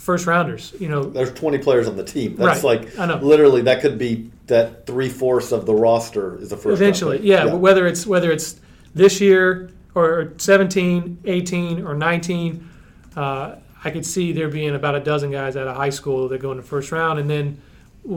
first 0.01 0.27
rounders. 0.27 0.73
You 0.81 0.89
know, 0.89 1.05
There's 1.05 1.33
20 1.33 1.59
players 1.59 1.87
on 1.87 1.97
the 1.97 2.03
team. 2.05 2.37
That's 2.37 2.65
Right. 2.65 2.81
like 2.81 2.99
I 2.99 3.07
know. 3.07 3.17
literally 3.19 3.63
that 3.63 3.81
could 3.83 3.99
be 3.99 4.31
that 4.47 4.87
three 4.87 5.09
fourths 5.11 5.53
of 5.53 5.67
the 5.67 5.75
roster 5.75 6.37
is 6.39 6.49
the 6.49 6.57
first. 6.57 6.67
round 6.67 6.83
eventually 6.83 7.19
pick. 7.19 7.27
yeah, 7.27 7.55
whether 7.55 7.87
it's 7.87 8.07
whether 8.07 8.33
it's 8.33 8.59
this 8.95 9.21
year 9.21 9.71
or 9.95 10.33
17 10.39 11.19
18 11.25 11.87
or 11.87 11.95
19 11.95 12.69
uh, 13.17 13.57
i 13.85 13.91
could 13.91 14.05
see 14.07 14.33
there 14.33 14.49
being 14.49 14.75
about 14.75 14.95
a 14.97 15.01
dozen 15.01 15.31
guys 15.31 15.57
out 15.57 15.69
of 15.69 15.77
high 15.77 15.91
school 15.91 16.29
that 16.29 16.41
go 16.41 16.51
in 16.51 16.57
the 16.57 16.63
first 16.63 16.91
round 16.93 17.19
and 17.21 17.29
then 17.31 17.61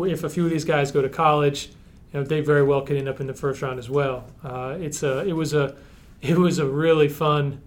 if 0.05 0.23
a 0.23 0.29
few 0.29 0.45
of 0.45 0.49
these 0.51 0.65
guys 0.65 0.91
go 0.91 1.01
to 1.01 1.09
college 1.09 1.69
you 2.13 2.19
know, 2.19 2.23
they 2.25 2.41
very 2.41 2.63
well 2.63 2.81
could 2.81 2.95
end 2.95 3.07
up 3.09 3.19
in 3.19 3.27
the 3.27 3.33
first 3.33 3.61
round 3.61 3.77
as 3.77 3.89
well 3.89 4.23
uh, 4.43 4.75
it's 4.79 5.03
a 5.03 5.19
it 5.27 5.33
was 5.33 5.53
a 5.53 5.75
it 6.21 6.37
was 6.37 6.57
a 6.59 6.65
really 6.65 7.09
fun 7.09 7.59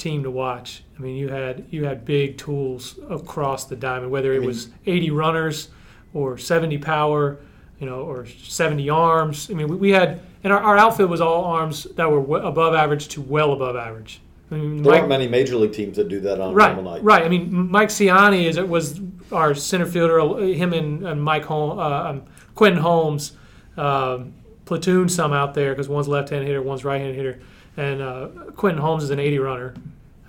team 0.00 0.22
to 0.24 0.30
watch 0.30 0.82
i 0.98 1.02
mean 1.02 1.14
you 1.14 1.28
had 1.28 1.64
you 1.70 1.84
had 1.84 2.04
big 2.04 2.36
tools 2.38 2.98
across 3.10 3.66
the 3.66 3.76
diamond 3.76 4.10
whether 4.10 4.32
it 4.32 4.38
mean- 4.40 4.46
was 4.48 4.68
80 4.86 5.10
runners 5.10 5.68
or 6.14 6.36
70 6.38 6.78
power 6.78 7.38
you 7.78 7.86
know, 7.86 8.00
or 8.02 8.26
70 8.26 8.90
arms. 8.90 9.48
I 9.50 9.54
mean, 9.54 9.66
we, 9.66 9.74
we 9.76 9.90
had, 9.90 10.20
and 10.44 10.52
our, 10.52 10.60
our 10.60 10.76
outfit 10.76 11.08
was 11.08 11.22
all 11.22 11.44
arms 11.46 11.84
that 11.96 12.10
were 12.10 12.20
w- 12.20 12.44
above 12.44 12.74
average 12.74 13.08
to 13.08 13.22
well 13.22 13.52
above 13.54 13.74
average. 13.74 14.20
I 14.50 14.56
mean, 14.56 14.82
There 14.82 14.92
Mike- 14.92 14.98
aren't 14.98 15.08
many 15.08 15.28
major 15.28 15.56
league 15.56 15.72
teams 15.72 15.96
that 15.96 16.08
do 16.10 16.20
that 16.20 16.42
on 16.42 16.50
a 16.50 16.52
right, 16.54 16.74
normal 16.74 16.92
night. 16.92 17.02
right. 17.02 17.24
I 17.24 17.28
mean, 17.30 17.70
Mike 17.70 17.88
Siani 17.88 18.44
is 18.44 18.58
it 18.58 18.68
was 18.68 19.00
our 19.32 19.54
center 19.54 19.86
fielder. 19.86 20.18
Him 20.44 20.74
and, 20.74 21.06
and 21.06 21.22
Mike 21.24 21.44
Hol- 21.46 21.80
uh, 21.80 22.10
um, 22.10 22.22
Quentin 22.54 22.82
Holmes 22.82 23.32
um, 23.78 24.34
platoon 24.66 25.08
some 25.08 25.32
out 25.32 25.54
there 25.54 25.72
because 25.72 25.88
one's 25.88 26.06
left-hand 26.06 26.46
hitter, 26.46 26.60
one's 26.60 26.84
right-hand 26.84 27.14
hitter, 27.16 27.40
and 27.78 28.02
uh, 28.02 28.28
Quentin 28.56 28.82
Holmes 28.82 29.04
is 29.04 29.08
an 29.10 29.18
80 29.20 29.38
runner. 29.38 29.74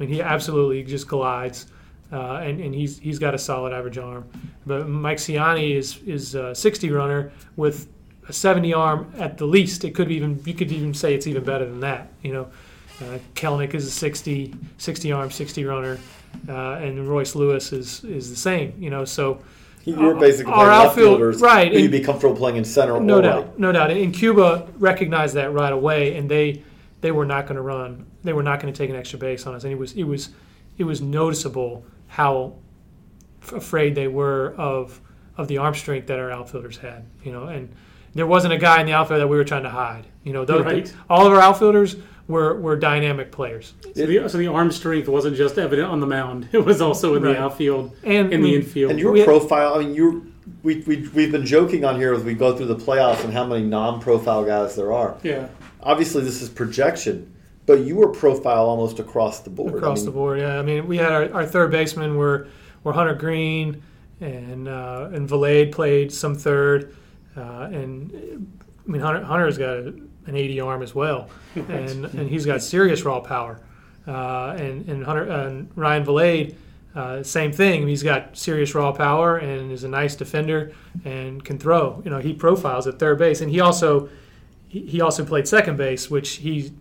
I 0.02 0.06
mean, 0.06 0.14
he 0.16 0.22
absolutely 0.22 0.82
just 0.84 1.08
glides. 1.08 1.68
Uh, 2.12 2.42
and, 2.44 2.60
and 2.60 2.74
he's 2.74 2.98
he's 2.98 3.20
got 3.20 3.36
a 3.36 3.38
solid 3.38 3.72
average 3.72 3.98
arm, 3.98 4.26
but 4.66 4.90
Mike 4.90 5.18
Siani 5.18 5.76
is 5.76 6.00
is 6.06 6.36
a 6.36 6.54
60 6.54 6.90
runner 6.92 7.32
with 7.56 7.88
a 8.28 8.34
70 8.34 8.74
arm 8.74 9.14
at 9.18 9.38
the 9.38 9.46
least. 9.46 9.86
It 9.86 9.92
could 9.96 10.12
even 10.12 10.42
you 10.44 10.54
could 10.54 10.72
even 10.72 10.94
say 10.94 11.14
it's 11.14 11.28
even 11.28 11.44
better 11.44 11.66
than 11.66 11.80
that. 11.82 12.12
You 12.24 12.34
know, 12.34 12.48
uh, 13.00 13.20
Kelenic 13.36 13.76
is 13.76 13.86
a 13.86 13.92
60 13.92 14.54
60 14.78 15.12
arm 15.14 15.32
60 15.32 15.64
runner, 15.64 16.00
uh, 16.50 16.74
and 16.82 17.08
Royce 17.08 17.34
Lewis 17.36 17.72
is 17.72 18.04
is 18.04 18.30
the 18.30 18.36
same. 18.36 18.74
You 18.78 18.90
know, 18.90 19.06
so 19.06 19.40
You 19.86 19.96
were 19.96 20.16
basically 20.16 20.52
Our 20.52 20.66
playing 20.66 20.82
left 20.84 20.96
fielders. 20.96 21.42
right, 21.42 21.72
You'd 21.72 21.92
be 21.92 22.02
comfortable 22.02 22.36
playing 22.36 22.58
in 22.58 22.66
center 22.66 23.00
No 23.00 23.22
doubt, 23.22 23.46
right. 23.46 23.60
no 23.60 23.72
doubt. 23.72 23.92
And 23.92 24.14
Cuba 24.14 24.68
recognized 24.80 25.36
that 25.36 25.54
right 25.54 25.72
away, 25.72 26.18
and 26.18 26.30
they 26.30 26.64
they 27.00 27.12
were 27.12 27.26
not 27.26 27.46
going 27.46 27.56
to 27.56 27.62
run. 27.62 28.06
They 28.24 28.34
were 28.34 28.44
not 28.44 28.60
going 28.62 28.72
to 28.74 28.78
take 28.78 28.90
an 28.90 28.96
extra 28.96 29.18
base 29.20 29.46
on 29.48 29.56
us, 29.56 29.64
and 29.64 29.74
it 29.74 29.78
was 29.80 29.94
it 29.94 30.04
was 30.04 30.30
it 30.78 30.84
was 30.84 31.02
noticeable 31.02 31.86
how 32.08 32.54
f- 33.42 33.54
afraid 33.54 33.96
they 33.96 34.08
were 34.08 34.54
of 34.58 35.00
of 35.38 35.48
the 35.48 35.58
arm 35.58 35.74
strength 35.74 36.08
that 36.08 36.20
our 36.20 36.32
outfielders 36.32 36.78
had. 36.78 37.06
You 37.24 37.32
know, 37.32 37.46
and 37.46 37.70
there 38.14 38.28
wasn't 38.28 38.54
a 38.54 38.58
guy 38.58 38.80
in 38.82 38.86
the 38.86 38.94
outfield 38.94 39.22
that 39.22 39.28
we 39.28 39.38
were 39.38 39.44
trying 39.46 39.64
to 39.64 39.70
hide. 39.70 40.06
You 40.24 40.34
know, 40.34 40.46
those, 40.46 40.66
Right. 40.66 40.94
all 41.10 41.26
of 41.26 41.34
our 41.34 41.40
outfielders 41.42 41.96
were 42.28 42.60
were 42.60 42.76
dynamic 42.76 43.32
players. 43.32 43.74
So 43.96 44.06
the, 44.06 44.30
so 44.30 44.38
the 44.38 44.48
arm 44.48 44.72
strength 44.72 45.08
wasn't 45.08 45.36
just 45.36 45.58
evident 45.58 45.88
on 45.90 46.00
the 46.00 46.08
mound; 46.08 46.50
it 46.52 46.64
was 46.64 46.80
also 46.82 47.16
in 47.16 47.24
Right. 47.24 47.34
the 47.34 47.40
outfield 47.42 47.96
And, 48.04 48.32
in 48.32 48.42
I 48.42 48.44
the 48.44 48.56
infield. 48.56 48.92
And 48.92 49.00
your 49.00 49.12
We- 49.14 49.24
profile, 49.24 49.74
I 49.76 49.80
mean, 49.80 49.96
you 49.96 50.28
we, 50.64 50.82
we, 50.86 51.08
we've 51.16 51.32
been 51.32 51.46
joking 51.46 51.86
on 51.86 51.96
here 51.96 52.14
as 52.14 52.24
we 52.24 52.34
go 52.36 52.56
through 52.56 52.66
the 52.68 52.76
playoffs 52.76 53.24
and 53.24 53.34
how 53.34 53.46
many 53.46 53.66
non 53.66 54.00
profile 54.00 54.44
guys 54.44 54.76
there 54.76 54.92
are. 54.94 55.16
yeah, 55.24 55.48
Obviously, 55.82 56.24
this 56.24 56.42
is 56.42 56.50
projection, 56.50 57.32
but 57.66 57.82
you 57.82 57.96
were 57.96 58.10
profile 58.10 58.66
almost 58.66 59.00
across 59.00 59.40
the 59.42 59.50
board. 59.50 59.76
I 59.76 59.78
across 59.78 60.00
mean, 60.00 60.06
the 60.06 60.12
board. 60.12 60.40
Yeah, 60.40 60.60
I 60.60 60.62
mean, 60.62 60.88
we 60.88 60.98
had 60.98 61.12
our, 61.12 61.34
our 61.34 61.46
third 61.46 61.72
baseman 61.72 62.18
were 62.18 62.48
were 62.84 62.94
Hunter 62.94 63.14
Greene 63.14 63.82
and 64.20 64.68
uh, 64.68 65.10
and 65.14 65.28
Vilade 65.28 65.72
played 65.72 66.12
some 66.12 66.36
third, 66.36 66.96
uh, 67.36 67.70
and 67.72 68.48
I 68.88 68.92
mean 68.92 69.02
Hunter 69.02 69.24
Hunter's 69.24 69.58
got 69.58 69.78
a, 69.78 69.88
an 70.28 70.36
80 70.36 70.60
arm 70.60 70.82
as 70.82 70.96
well, 70.96 71.30
and 71.56 72.06
and 72.06 72.30
he's 72.30 72.46
got 72.46 72.62
serious 72.62 73.04
raw 73.04 73.20
power, 73.20 73.60
uh, 74.08 74.56
and 74.58 74.88
and 74.88 75.04
Hunter 75.04 75.24
and 75.24 75.70
Ryan 75.76 76.06
Vilade. 76.06 76.56
Uh, 76.94 77.24
same 77.24 77.54
thing. 77.54 77.88
He's 77.88 78.04
got 78.04 78.36
serious 78.36 78.76
raw 78.76 78.92
power 78.92 79.38
and 79.38 79.72
is 79.72 79.86
a 79.86 79.88
nice 79.88 80.14
defender 80.14 80.74
and 81.06 81.42
can 81.42 81.58
throw. 81.58 82.02
You 82.04 82.12
know, 82.12 82.20
he 82.20 82.34
profiles 82.34 82.86
at 82.86 83.00
third 83.00 83.18
base, 83.18 83.40
and 83.40 83.50
he 83.50 83.62
also 83.62 84.10
he 84.68 85.00
also 85.00 85.26
played 85.26 85.48
second 85.48 85.78
base, 85.78 86.10
which 86.10 86.36
he 86.36 86.74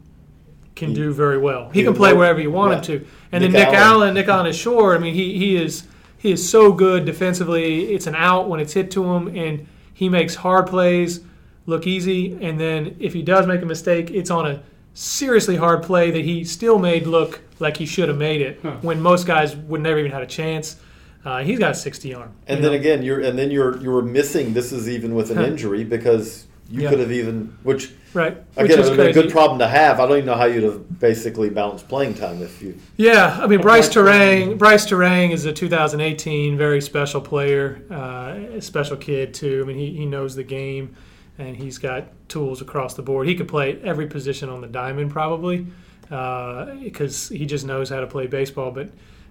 can 0.81 0.89
He- 0.89 0.95
do 0.95 1.13
very 1.13 1.39
well. 1.39 1.71
He 1.73 1.81
he 1.81 1.85
can 1.85 1.95
play 1.95 2.09
worked- 2.11 2.19
wherever 2.19 2.41
you 2.41 2.51
want 2.51 2.75
him 2.75 2.81
to. 2.83 3.07
And 3.33 3.45
Nick 3.45 3.53
then 3.53 3.67
Nick 3.67 3.75
Allen. 3.75 4.03
Allen, 4.03 4.15
Nick 4.15 4.29
on 4.29 4.47
his 4.47 4.57
shore. 4.57 4.95
I 4.97 4.99
mean, 4.99 5.15
he 5.15 5.39
he 5.39 5.57
is 5.57 5.85
he 6.19 6.33
is 6.33 6.47
so 6.49 6.73
good 6.73 7.05
defensively. 7.05 7.93
It's 7.95 8.07
an 8.09 8.15
out 8.17 8.49
when 8.49 8.59
it's 8.61 8.73
hit 8.73 8.91
to 8.93 9.05
him, 9.05 9.29
and 9.29 9.67
he 9.95 10.09
makes 10.09 10.35
hard 10.35 10.67
plays 10.67 11.21
look 11.67 11.87
easy. 11.87 12.37
And 12.43 12.59
then 12.59 12.97
if 12.99 13.13
he 13.13 13.23
does 13.23 13.47
make 13.47 13.63
a 13.63 13.67
mistake, 13.67 14.11
it's 14.11 14.31
on 14.31 14.47
a 14.47 14.61
seriously 14.93 15.57
hard 15.57 15.83
play 15.83 16.11
that 16.11 16.25
he 16.25 16.43
still 16.45 16.79
made 16.79 17.07
look 17.07 17.41
like 17.61 17.77
he 17.77 17.87
should 17.87 18.09
have 18.09 18.19
made 18.19 18.41
it 18.41 18.59
when 18.83 19.01
most 19.01 19.27
guys 19.27 19.55
would 19.57 19.81
never 19.81 19.99
even 19.99 20.11
had 20.11 20.23
a 20.23 20.27
chance. 20.27 20.77
Uh, 21.25 21.43
he's 21.43 21.59
got 21.59 21.71
a 21.73 21.75
60 21.75 22.15
arm. 22.15 22.31
And 22.49 22.59
you 22.59 22.63
then 22.63 22.73
know? 22.73 22.79
again, 22.79 23.03
you're 23.03 23.21
and 23.21 23.39
then 23.39 23.51
you're 23.51 23.77
you 23.79 23.91
were 23.91 24.03
missing. 24.03 24.53
This 24.55 24.73
is 24.73 24.89
even 24.89 25.15
with 25.15 25.31
an 25.31 25.37
Huh. 25.37 25.45
injury 25.45 25.85
because 25.85 26.47
you 26.71 26.83
Yeah. 26.83 26.91
could 26.91 26.99
have 26.99 27.13
even 27.13 27.53
which 27.63 27.91
right, 28.15 28.37
which 28.55 28.71
again 28.71 28.79
is 28.81 28.89
a 28.89 29.13
good 29.13 29.31
problem 29.31 29.59
to 29.59 29.69
have. 29.69 30.01
I 30.01 30.07
don't 30.07 30.19
even 30.19 30.27
know 30.27 30.35
how 30.35 30.47
you'd 30.47 30.65
have 30.65 30.99
basically 31.01 31.51
balanced 31.51 31.89
playing 31.89 32.15
time 32.15 32.43
if 32.43 32.63
you. 32.63 32.79
Yeah, 32.97 33.39
I 33.41 33.47
mean 33.47 33.61
Brice 33.61 33.89
Turang. 33.89 34.59
Brice 34.59 34.87
Turang 34.87 35.33
is 35.33 35.45
a 35.45 35.53
2018 35.53 36.57
very 36.57 36.81
special 36.81 37.21
player, 37.21 37.83
uh, 37.91 38.57
a 38.57 38.61
special 38.61 38.97
kid 38.97 39.35
too. 39.35 39.63
I 39.65 39.69
mean 39.69 39.79
he, 39.79 39.97
he 39.97 40.07
knows 40.07 40.35
the 40.35 40.45
game, 40.45 40.97
and 41.39 41.57
he's 41.57 41.79
got 41.79 42.09
tools 42.29 42.61
across 42.61 42.95
the 42.95 43.03
board. 43.03 43.27
He 43.27 43.35
could 43.35 43.49
play 43.49 43.81
every 43.83 44.07
position 44.07 44.49
on 44.49 44.61
the 44.61 44.69
diamond 44.69 45.11
probably, 45.11 45.67
because 46.09 47.29
he 47.29 47.47
just 47.47 47.67
knows 47.67 47.89
how 47.89 48.01
to 48.01 48.07
play 48.07 48.27
baseball. 48.27 48.71
But 48.71 48.91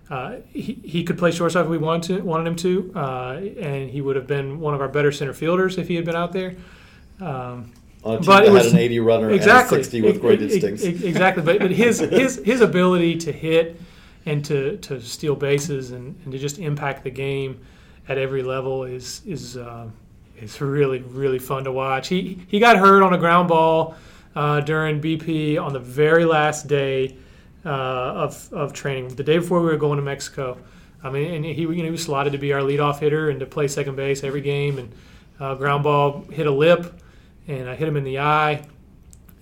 uh, 0.09 0.37
he, 0.51 0.79
he 0.83 1.03
could 1.03 1.17
play 1.17 1.31
shortstop 1.31 1.65
if 1.65 1.69
we 1.69 1.77
wanted 1.77 2.17
to, 2.17 2.23
wanted 2.23 2.47
him 2.47 2.55
to, 2.55 2.91
uh, 2.95 3.33
and 3.59 3.89
he 3.89 4.01
would 4.01 4.15
have 4.15 4.25
been 4.27 4.59
one 4.59 4.73
of 4.73 4.81
our 4.81 4.87
better 4.87 5.11
center 5.11 5.33
fielders 5.33 5.77
if 5.77 5.87
he 5.87 5.95
had 5.95 6.05
been 6.05 6.15
out 6.15 6.31
there. 6.31 6.55
Um, 7.21 7.71
On 8.03 8.15
a 8.15 8.17
team 8.17 8.25
But 8.25 8.45
that 8.45 8.51
was- 8.51 8.63
had 8.65 8.73
an 8.73 8.79
80 8.79 8.99
runner 8.99 9.29
exactly 9.31 9.77
and 9.77 9.81
a 9.81 9.89
60 9.89 10.01
with 10.01 10.21
great 10.21 10.41
instincts. 10.41 10.83
exactly. 10.83 11.43
But, 11.43 11.59
but 11.59 11.71
his 11.71 11.99
his 12.21 12.38
his 12.45 12.62
ability 12.62 13.17
to 13.17 13.31
hit 13.31 13.79
and 14.25 14.43
to, 14.45 14.77
to 14.77 15.01
steal 15.01 15.35
bases 15.35 15.91
and, 15.91 16.15
and 16.23 16.31
to 16.31 16.38
just 16.38 16.59
impact 16.59 17.03
the 17.03 17.09
game 17.09 17.59
at 18.07 18.17
every 18.17 18.43
level 18.43 18.83
is 18.83 19.21
is 19.25 19.57
uh, 19.57 19.88
is 20.39 20.59
really 20.62 20.99
really 20.99 21.39
fun 21.39 21.63
to 21.65 21.71
watch. 21.71 22.07
He 22.07 22.39
he 22.47 22.59
got 22.59 22.77
hurt 22.77 23.03
on 23.03 23.13
a 23.13 23.17
ground 23.17 23.49
ball 23.49 23.95
uh, 24.35 24.62
during 24.62 25.01
BP 25.01 25.62
on 25.62 25.73
the 25.73 25.79
very 25.79 26.25
last 26.25 26.67
day 26.67 27.17
uh, 27.65 27.69
of, 27.69 28.49
of 28.53 28.71
training. 28.73 29.09
The 29.09 29.23
day 29.23 29.38
before 29.39 29.59
we 29.59 29.67
were 29.67 29.77
going 29.77 29.97
to 29.97 30.03
Mexico. 30.03 30.57
I 31.03 31.09
mean 31.09 31.33
and 31.33 31.45
he 31.45 31.62
you 31.62 31.67
know 31.75 31.83
he 31.83 31.91
was 31.91 32.03
slotted 32.03 32.33
to 32.33 32.39
be 32.39 32.51
our 32.53 32.62
leadoff 32.62 32.99
hitter 32.99 33.29
and 33.29 33.39
to 33.39 33.45
play 33.45 33.67
second 33.67 33.95
base 33.95 34.23
every 34.23 34.41
game. 34.41 34.77
And 34.79 34.91
uh, 35.39 35.55
ground 35.55 35.83
ball 35.83 36.23
hit 36.31 36.45
a 36.47 36.51
lip 36.51 36.93
and 37.49 37.67
I 37.67 37.75
hit 37.75 37.88
him 37.88 37.97
in 37.97 38.03
the 38.03 38.19
eye 38.19 38.63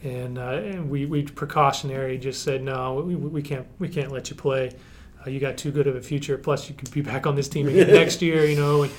and, 0.03 0.37
uh, 0.37 0.61
and 0.63 0.89
we, 0.89 1.05
we 1.05 1.23
precautionary 1.23 2.17
just 2.17 2.41
said 2.41 2.63
no 2.63 3.01
we, 3.05 3.15
we 3.15 3.41
can't 3.41 3.67
we 3.79 3.89
can't 3.89 4.11
let 4.11 4.29
you 4.29 4.35
play 4.35 4.71
uh, 5.25 5.29
you 5.29 5.39
got 5.39 5.57
too 5.57 5.71
good 5.71 5.87
of 5.87 5.95
a 5.95 6.01
future 6.01 6.37
plus 6.37 6.69
you 6.69 6.75
could 6.75 6.89
be 6.91 7.01
back 7.01 7.27
on 7.27 7.35
this 7.35 7.47
team 7.47 7.67
again 7.67 7.87
next 7.93 8.21
year 8.21 8.45
you 8.45 8.55
know 8.55 8.83
and, 8.83 8.91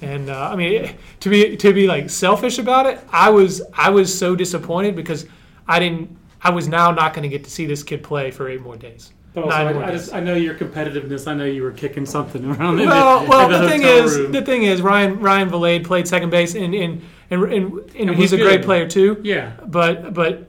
and 0.00 0.30
uh, 0.30 0.50
I 0.50 0.56
mean 0.56 0.96
to 1.20 1.28
be 1.28 1.56
to 1.56 1.72
be 1.72 1.86
like 1.86 2.10
selfish 2.10 2.58
about 2.58 2.86
it 2.86 3.00
I 3.12 3.30
was 3.30 3.62
I 3.74 3.90
was 3.90 4.16
so 4.16 4.34
disappointed 4.34 4.96
because 4.96 5.26
I 5.68 5.78
didn't 5.78 6.16
I 6.42 6.50
was 6.50 6.66
now 6.66 6.90
not 6.90 7.14
going 7.14 7.22
to 7.22 7.28
get 7.28 7.44
to 7.44 7.50
see 7.50 7.66
this 7.66 7.82
kid 7.82 8.02
play 8.02 8.30
for 8.30 8.48
eight 8.48 8.60
more 8.60 8.76
days 8.76 9.12
but 9.34 9.44
also, 9.44 9.56
Nine 9.56 9.74
more 9.74 9.82
I, 9.82 9.88
I 9.88 9.90
days. 9.90 10.00
just 10.02 10.14
I 10.14 10.20
know 10.20 10.36
your 10.36 10.54
competitiveness. 10.54 11.26
I 11.26 11.34
know 11.34 11.44
you 11.44 11.64
were 11.64 11.72
kicking 11.72 12.06
something 12.06 12.44
around. 12.44 12.78
In 12.78 12.88
well, 12.88 13.24
the, 13.24 13.28
well, 13.28 13.52
in 13.52 13.62
the, 13.62 13.68
thing 13.68 13.82
hotel 13.82 14.04
is, 14.04 14.16
room. 14.16 14.30
the 14.30 14.42
thing 14.42 14.62
is, 14.62 14.80
Ryan 14.80 15.18
Ryan 15.18 15.50
Vilade 15.50 15.84
played 15.84 16.06
second 16.06 16.30
base, 16.30 16.54
and 16.54 16.72
and 16.72 17.02
and, 17.30 17.42
and, 17.44 17.90
and 17.96 18.10
was 18.10 18.18
he's 18.18 18.32
a 18.32 18.36
great 18.36 18.62
player 18.62 18.88
too. 18.88 19.20
yeah, 19.24 19.52
But 19.66 20.12
but 20.14 20.48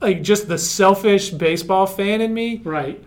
like 0.00 0.22
just 0.22 0.48
the 0.48 0.58
selfish 0.58 1.30
baseball 1.30 1.86
fan 1.86 2.20
in 2.20 2.32
me 2.34 2.60
right. 2.64 3.02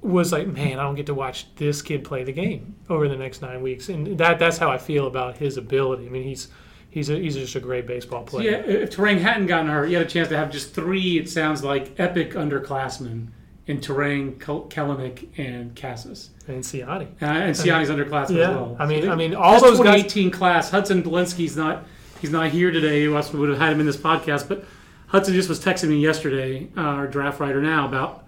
was 0.00 0.32
like, 0.32 0.46
man, 0.46 0.78
I 0.78 0.82
don't 0.82 0.94
get 0.94 1.06
to 1.06 1.14
watch 1.14 1.46
this 1.56 1.82
kid 1.82 2.04
play 2.04 2.24
the 2.24 2.32
game 2.32 2.76
over 2.88 3.08
the 3.08 3.16
next 3.16 3.42
nine 3.42 3.62
weeks, 3.62 3.88
and 3.88 4.18
that 4.18 4.38
that's 4.38 4.58
how 4.58 4.70
I 4.70 4.78
feel 4.78 5.06
about 5.06 5.36
his 5.38 5.56
ability. 5.56 6.06
I 6.06 6.10
mean, 6.10 6.22
he's 6.24 6.48
he's 6.90 7.10
a, 7.10 7.16
he's 7.18 7.34
just 7.36 7.54
a 7.56 7.60
great 7.60 7.86
baseball 7.86 8.22
player. 8.24 8.50
Yeah, 8.50 8.56
if 8.58 8.90
Turang 8.96 9.20
hadn't 9.20 9.46
gotten 9.46 9.68
hurt, 9.68 9.86
he 9.88 9.94
had 9.94 10.06
a 10.06 10.08
chance 10.08 10.28
to 10.28 10.36
have 10.36 10.50
just 10.50 10.74
three. 10.74 11.18
It 11.18 11.28
sounds 11.30 11.64
like 11.64 11.98
epic 11.98 12.32
underclassmen 12.32 13.28
in 13.66 13.80
Turang, 13.80 14.38
Kel- 14.38 14.66
Kelenic, 14.68 15.28
and 15.38 15.74
Casas. 15.74 16.30
And 16.46 16.62
Siani. 16.62 17.06
Uh, 17.22 17.24
and 17.24 17.56
Siani's 17.56 17.88
underclassmen 17.88 18.36
Yeah, 18.36 18.50
as 18.50 18.56
well. 18.56 18.76
I 18.78 18.84
mean- 18.84 19.00
they- 19.02 19.08
I 19.08 19.14
mean, 19.14 19.34
all 19.34 19.58
those 19.58 19.78
guys- 19.78 20.02
2018 20.02 20.30
class. 20.30 20.70
Hudson 20.70 21.02
Belinsky's 21.02 21.56
not. 21.56 21.86
He's 22.24 22.32
not 22.32 22.48
here 22.52 22.70
today. 22.70 23.04
Else 23.04 23.34
we 23.34 23.38
would 23.38 23.50
have 23.50 23.58
had 23.58 23.74
him 23.74 23.80
in 23.80 23.84
this 23.86 23.98
podcast. 23.98 24.48
But 24.48 24.64
Hudson 25.08 25.34
just 25.34 25.46
was 25.50 25.62
texting 25.62 25.90
me 25.90 25.98
yesterday, 26.00 26.68
uh, 26.74 26.80
our 26.80 27.06
draft 27.06 27.38
writer 27.38 27.60
now, 27.60 27.84
about 27.86 28.24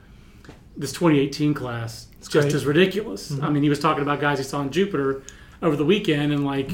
this 0.77 0.93
2018 0.93 1.55
class. 1.55 2.07
It's 2.19 2.29
just 2.29 2.49
Great. 2.49 2.55
as 2.55 2.67
ridiculous. 2.67 3.33
Mm-hmm. 3.33 3.43
I 3.47 3.49
mean, 3.49 3.63
he 3.63 3.71
was 3.71 3.81
talking 3.81 4.03
about 4.03 4.21
guys 4.21 4.37
he 4.37 4.45
saw 4.45 4.61
in 4.61 4.69
Jupiter 4.71 5.23
over 5.63 5.77
the 5.77 5.85
weekend, 5.87 6.31
and 6.35 6.45
like, 6.45 6.73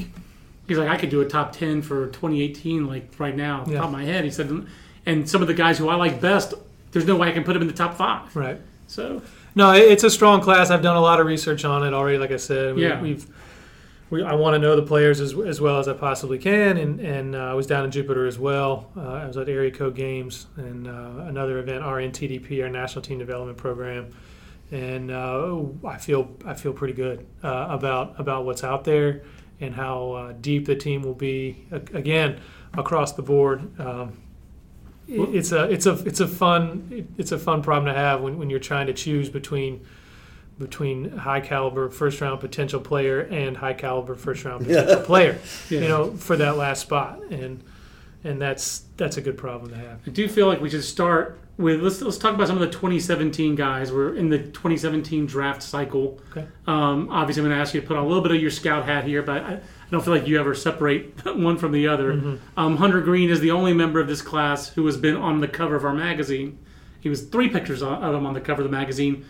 he's 0.67 0.77
like, 0.77 0.89
I 0.89 0.97
could 0.97 1.11
do 1.11 1.21
a 1.21 1.25
top 1.25 1.53
10 1.53 1.81
for 1.81 2.07
2018, 2.07 2.87
like 2.87 3.09
right 3.17 3.37
now, 3.37 3.63
Yeah. 3.69 3.77
top 3.77 3.85
of 3.85 3.91
my 3.93 4.03
head. 4.03 4.25
He 4.25 4.29
said, 4.29 4.51
and 5.05 5.29
some 5.29 5.41
of 5.41 5.47
the 5.47 5.53
guys 5.53 5.77
who 5.77 5.87
I 5.87 5.95
like 5.95 6.19
best, 6.19 6.53
there's 6.91 7.05
no 7.07 7.15
way 7.15 7.29
I 7.29 7.31
can 7.31 7.45
put 7.45 7.53
them 7.53 7.61
in 7.61 7.69
the 7.69 7.73
top 7.73 7.93
five. 7.95 8.35
Right. 8.35 8.59
So 8.87 9.21
No, 9.55 9.71
it's 9.71 10.03
a 10.03 10.09
strong 10.09 10.41
class. 10.41 10.69
I've 10.71 10.81
done 10.81 10.97
a 10.97 11.01
lot 11.01 11.21
of 11.21 11.25
research 11.25 11.63
on 11.63 11.87
it 11.87 11.93
already. 11.93 12.17
Like 12.17 12.31
I 12.31 12.37
said, 12.37 12.75
we, 12.75 12.81
Yeah. 12.83 13.01
we've 13.01 13.25
we, 14.13 14.23
I 14.23 14.33
want 14.35 14.53
to 14.53 14.59
know 14.59 14.75
the 14.75 14.83
players 14.83 15.19
as, 15.19 15.33
as 15.39 15.59
well 15.59 15.79
as 15.79 15.87
I 15.87 15.93
possibly 15.93 16.37
can, 16.37 16.77
and 16.77 16.99
and 16.99 17.35
uh, 17.35 17.39
I 17.39 17.53
was 17.53 17.67
down 17.67 17.83
in 17.85 17.91
Jupiter 17.91 18.25
as 18.27 18.37
well. 18.37 18.91
Uh, 18.95 19.01
I 19.01 19.25
was 19.25 19.35
at 19.37 19.49
Area 19.49 19.71
Code 19.71 19.95
Games 19.95 20.47
and 20.55 20.87
uh, 20.87 21.25
another 21.27 21.57
event, 21.59 21.83
our 21.83 21.97
NTDP, 21.97 22.61
our 22.63 22.69
National 22.69 23.01
Team 23.01 23.17
Development 23.19 23.57
Program, 23.57 24.09
and 24.71 25.11
uh, 25.11 25.61
I 25.85 25.97
feel 25.97 26.29
I 26.45 26.53
feel 26.53 26.73
pretty 26.73 26.93
good 26.93 27.25
uh, 27.43 27.67
about 27.69 28.19
about 28.19 28.45
what's 28.45 28.63
out 28.63 28.83
there 28.83 29.23
and 29.61 29.73
how 29.73 30.11
uh, 30.11 30.33
deep 30.41 30.65
the 30.65 30.75
team 30.75 31.01
will 31.03 31.13
be. 31.13 31.65
Again, 31.71 32.39
across 32.73 33.13
the 33.13 33.21
board. 33.23 33.79
Um, 33.79 34.17
it- 35.07 35.35
it's 35.35 35.51
a 35.51 35.63
it's 35.71 35.85
a 35.85 35.93
it's 36.05 36.19
a 36.21 36.27
fun 36.27 37.07
it's 37.17 37.31
a 37.33 37.37
fun 37.39 37.61
problem 37.61 37.93
to 37.93 37.99
have 37.99 38.21
when, 38.21 38.37
when 38.37 38.49
you're 38.49 38.59
trying 38.59 38.87
to 38.87 38.93
choose 38.93 39.29
between 39.29 39.85
between 40.59 41.09
high 41.17 41.41
caliber 41.41 41.89
first 41.89 42.21
round 42.21 42.39
potential 42.39 42.79
player 42.79 43.21
and 43.21 43.57
high 43.57 43.73
caliber 43.73 44.15
first 44.15 44.45
round 44.45 44.65
potential 44.65 45.01
player 45.05 45.37
Yeah. 45.69 45.79
you 45.81 45.87
know 45.87 46.11
for 46.11 46.37
that 46.37 46.57
last 46.57 46.81
spot 46.81 47.21
and 47.31 47.63
and 48.23 48.41
that's 48.41 48.83
that's 48.97 49.17
a 49.17 49.21
good 49.21 49.37
problem 49.37 49.71
to 49.71 49.77
have 49.77 49.99
I 50.05 50.11
do 50.11 50.27
feel 50.27 50.47
like 50.47 50.61
we 50.61 50.69
should 50.69 50.83
start 50.83 51.39
with 51.57 51.81
let's 51.81 52.01
let's 52.01 52.17
talk 52.17 52.33
about 52.35 52.47
some 52.47 52.55
of 52.55 52.61
the 52.61 52.69
2017 52.71 53.53
guys. 53.55 53.91
We're 53.91 54.15
in 54.15 54.29
the 54.29 54.39
2017 54.39 55.27
draft 55.27 55.61
cycle. 55.61 56.19
Okay. 56.31 56.47
Um, 56.65 57.09
obviously, 57.11 57.41
I'm 57.43 57.47
going 57.49 57.55
to 57.57 57.61
ask 57.61 57.75
you 57.75 57.81
to 57.81 57.85
put 57.85 57.95
on 57.95 58.03
a 58.03 58.07
little 58.07 58.23
bit 58.23 58.31
of 58.31 58.41
your 58.41 58.49
scout 58.49 58.85
hat 58.85 59.03
here, 59.03 59.21
but 59.21 59.43
I, 59.43 59.53
I 59.53 59.59
don't 59.91 60.03
feel 60.03 60.15
like 60.15 60.25
you 60.27 60.39
ever 60.39 60.55
separate 60.55 61.23
one 61.37 61.57
from 61.59 61.71
the 61.71 61.87
other. 61.87 62.13
Mm-hmm. 62.15 62.35
Um, 62.59 62.77
Hunter 62.77 63.01
Greene 63.01 63.29
is 63.29 63.39
the 63.39 63.51
only 63.51 63.71
member 63.71 63.99
of 63.99 64.07
this 64.07 64.19
class 64.23 64.69
who 64.69 64.83
has 64.87 64.97
been 64.97 65.15
on 65.15 65.41
the 65.41 65.47
cover 65.47 65.75
of 65.75 65.85
our 65.85 65.93
magazine. 65.93 66.57
He 67.01 67.09
was 67.09 67.21
three 67.21 67.49
pictures 67.49 67.83
of 67.83 68.01
him 68.01 68.25
on 68.25 68.33
the 68.33 68.41
cover 68.41 68.63
of 68.63 68.71
the 68.71 68.75
magazine, 68.75 69.23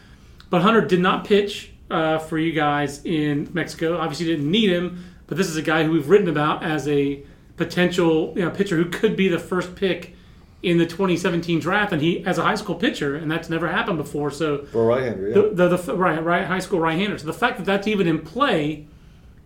but 0.53 0.61
Hunter 0.61 0.81
did 0.81 0.99
not 0.99 1.25
pitch 1.25 1.71
uh, 1.89 2.19
for 2.19 2.37
you 2.37 2.51
guys 2.51 3.03
in 3.05 3.49
Mexico. 3.53 3.97
Obviously, 3.97 4.27
you 4.27 4.35
didn't 4.35 4.51
need 4.51 4.69
him, 4.69 5.03
but 5.25 5.35
this 5.35 5.49
is 5.49 5.55
a 5.55 5.63
guy 5.63 5.83
who 5.83 5.89
we've 5.89 6.07
written 6.07 6.29
about 6.29 6.61
as 6.61 6.87
a 6.87 7.23
potential 7.57 8.33
you 8.35 8.45
know, 8.45 8.51
pitcher 8.51 8.77
who 8.77 8.85
could 8.85 9.15
be 9.15 9.27
the 9.27 9.39
first 9.39 9.75
pick 9.75 10.15
in 10.61 10.77
the 10.77 10.85
2017 10.85 11.59
draft, 11.59 11.91
and 11.91 12.03
he 12.03 12.23
as 12.23 12.37
a 12.37 12.43
high 12.43 12.53
school 12.53 12.75
pitcher, 12.75 13.15
and 13.15 13.31
that's 13.31 13.49
never 13.49 13.67
happened 13.67 13.97
before. 13.97 14.29
So 14.29 14.67
right-hander, 14.73 15.29
yeah. 15.29 15.33
the, 15.33 15.69
the, 15.69 15.75
the 15.75 15.95
right, 15.95 16.23
right 16.23 16.45
high 16.45 16.59
school 16.59 16.79
right-hander. 16.79 17.17
So 17.17 17.25
the 17.25 17.33
fact 17.33 17.57
that 17.57 17.65
that's 17.65 17.87
even 17.87 18.07
in 18.07 18.19
play 18.19 18.85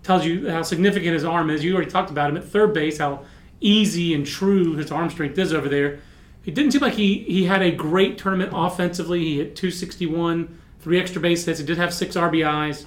tells 0.04 0.26
you 0.26 0.50
how 0.52 0.62
significant 0.64 1.14
his 1.14 1.24
arm 1.24 1.50
is. 1.50 1.64
You 1.64 1.74
already 1.74 1.90
talked 1.90 2.12
about 2.12 2.30
him 2.30 2.36
at 2.36 2.44
third 2.44 2.74
base, 2.74 2.98
how 2.98 3.24
easy 3.62 4.14
and 4.14 4.28
true 4.28 4.76
his 4.76 4.92
arm 4.92 5.10
strength 5.10 5.40
is 5.40 5.54
over 5.54 5.70
there. 5.70 6.00
It 6.44 6.54
didn't 6.54 6.74
seem 6.74 6.82
like 6.82 6.96
he 6.96 7.20
he 7.20 7.46
had 7.46 7.62
a 7.62 7.72
great 7.72 8.18
tournament 8.18 8.52
offensively. 8.54 9.20
He 9.20 9.38
hit 9.38 9.56
261, 9.56 10.60
three 10.88 11.02
extra 11.02 11.20
base 11.20 11.44
hits. 11.44 11.60
He 11.60 11.66
did 11.66 11.78
have 11.78 11.94
six 11.94 12.16
RBIs. 12.16 12.86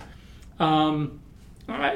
Um, 0.58 1.20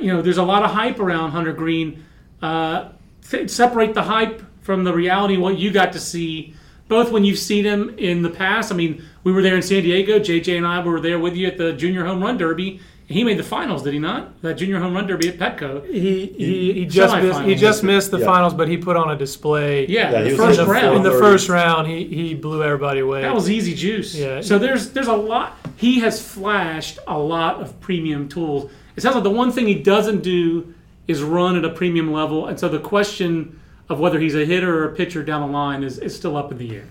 you 0.02 0.12
know, 0.12 0.20
there's 0.20 0.36
a 0.36 0.42
lot 0.42 0.62
of 0.62 0.70
hype 0.70 0.98
around 0.98 1.30
Hunter 1.30 1.54
Greene. 1.54 2.04
Uh, 2.42 2.90
th- 3.26 3.48
separate 3.48 3.94
the 3.94 4.02
hype 4.02 4.42
from 4.60 4.84
the 4.84 4.92
reality 4.92 5.38
what 5.38 5.56
you 5.56 5.70
got 5.70 5.94
to 5.94 5.98
see, 5.98 6.54
both 6.88 7.10
when 7.10 7.24
you've 7.24 7.38
seen 7.38 7.64
him 7.64 7.94
in 7.96 8.20
the 8.20 8.28
past. 8.28 8.70
I 8.70 8.74
mean, 8.74 9.02
we 9.22 9.32
were 9.32 9.40
there 9.40 9.56
in 9.56 9.62
San 9.62 9.82
Diego. 9.82 10.18
JJ 10.18 10.58
and 10.58 10.66
I 10.66 10.84
were 10.84 11.00
there 11.00 11.18
with 11.18 11.36
you 11.36 11.46
at 11.46 11.56
the 11.56 11.72
Junior 11.72 12.04
Home 12.04 12.22
Run 12.22 12.36
Derby. 12.36 12.80
He 13.06 13.22
made 13.22 13.38
the 13.38 13.42
finals, 13.44 13.82
did 13.82 13.92
he 13.92 13.98
not? 13.98 14.40
That 14.40 14.54
Junior 14.54 14.78
Home 14.78 14.94
Run 14.94 15.06
Derby 15.06 15.28
at 15.28 15.36
Petco. 15.38 15.86
He 15.86 16.26
he, 16.26 16.72
he 16.72 16.86
just 16.86 17.14
missed, 17.16 17.40
he 17.42 17.54
just 17.54 17.82
missed 17.84 18.10
the 18.10 18.18
Yeah. 18.18 18.24
finals, 18.24 18.54
but 18.54 18.66
he 18.66 18.78
put 18.78 18.96
on 18.96 19.10
a 19.10 19.16
display. 19.16 19.86
Yeah, 19.86 20.10
Yeah, 20.10 20.22
the 20.22 20.36
first 20.36 20.58
in 20.58 20.66
the 20.66 20.72
round. 20.72 20.96
in 20.96 21.02
the 21.02 21.10
first 21.12 21.48
round, 21.50 21.86
he 21.86 22.04
he 22.04 22.34
blew 22.34 22.62
everybody 22.62 23.00
away. 23.00 23.20
That 23.22 23.34
was 23.34 23.50
easy 23.50 23.74
juice. 23.74 24.14
Yeah. 24.14 24.40
So 24.40 24.58
there's 24.58 24.90
there's 24.90 25.08
a 25.08 25.16
lot. 25.16 25.58
He 25.76 26.00
has 26.00 26.26
flashed 26.26 26.98
a 27.06 27.18
lot 27.18 27.60
of 27.60 27.78
premium 27.80 28.26
tools. 28.28 28.70
It 28.96 29.02
sounds 29.02 29.16
like 29.16 29.24
the 29.24 29.30
one 29.30 29.52
thing 29.52 29.66
he 29.66 29.74
doesn't 29.74 30.22
do 30.22 30.72
is 31.06 31.22
run 31.22 31.56
at 31.56 31.64
a 31.64 31.70
premium 31.70 32.10
level, 32.10 32.46
and 32.46 32.58
so 32.58 32.68
the 32.70 32.78
question 32.78 33.60
of 33.90 34.00
whether 34.00 34.18
he's 34.18 34.34
a 34.34 34.46
hitter 34.46 34.78
or 34.78 34.84
a 34.86 34.94
pitcher 34.94 35.22
down 35.22 35.42
the 35.46 35.52
line 35.52 35.84
is, 35.84 35.98
is 35.98 36.16
still 36.16 36.38
up 36.38 36.50
in 36.50 36.56
the 36.56 36.74
air. 36.76 36.84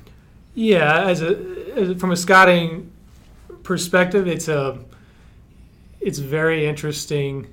Yeah, 0.54 1.06
as 1.08 1.23
a, 1.23 1.36
as 1.76 1.89
a 1.89 1.95
from 1.95 2.12
a 2.12 2.15
scouting 2.15 2.91
perspective, 3.63 4.28
it's 4.28 4.47
a 4.47 4.78
it's 6.06 6.20
very 6.20 6.66
interesting 6.66 7.48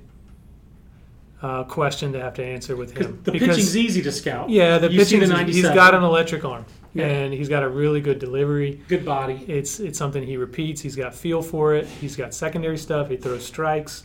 uh, 1.41 1.63
question 1.63 2.13
to 2.13 2.19
have 2.21 2.33
to 2.35 2.43
answer 2.45 2.75
with 2.75 2.95
him 2.95 3.19
The 3.23 3.31
pitching's 3.31 3.75
easy 3.75 4.01
to 4.03 4.11
scout. 4.11 4.49
yeah, 4.49 4.77
the 4.77 4.89
pitching. 4.89 5.21
he's 5.21 5.29
97. 5.29 5.75
got 5.75 5.95
an 5.95 6.03
electric 6.03 6.45
arm, 6.45 6.65
Yeah. 6.93 7.07
and 7.07 7.33
he's 7.33 7.49
got 7.49 7.63
a 7.63 7.69
really 7.69 7.99
good 8.01 8.19
delivery. 8.19 8.81
good 8.87 9.03
body. 9.05 9.43
It's 9.47 9.79
it's 9.79 9.97
something 9.97 10.21
he 10.23 10.37
repeats. 10.37 10.81
He's 10.81 10.95
got 10.95 11.15
feel 11.15 11.41
for 11.41 11.73
it. 11.73 11.87
He's 11.87 12.15
got 12.15 12.33
secondary 12.33 12.77
stuff. 12.77 13.09
He 13.09 13.17
throws 13.17 13.45
strikes. 13.45 14.03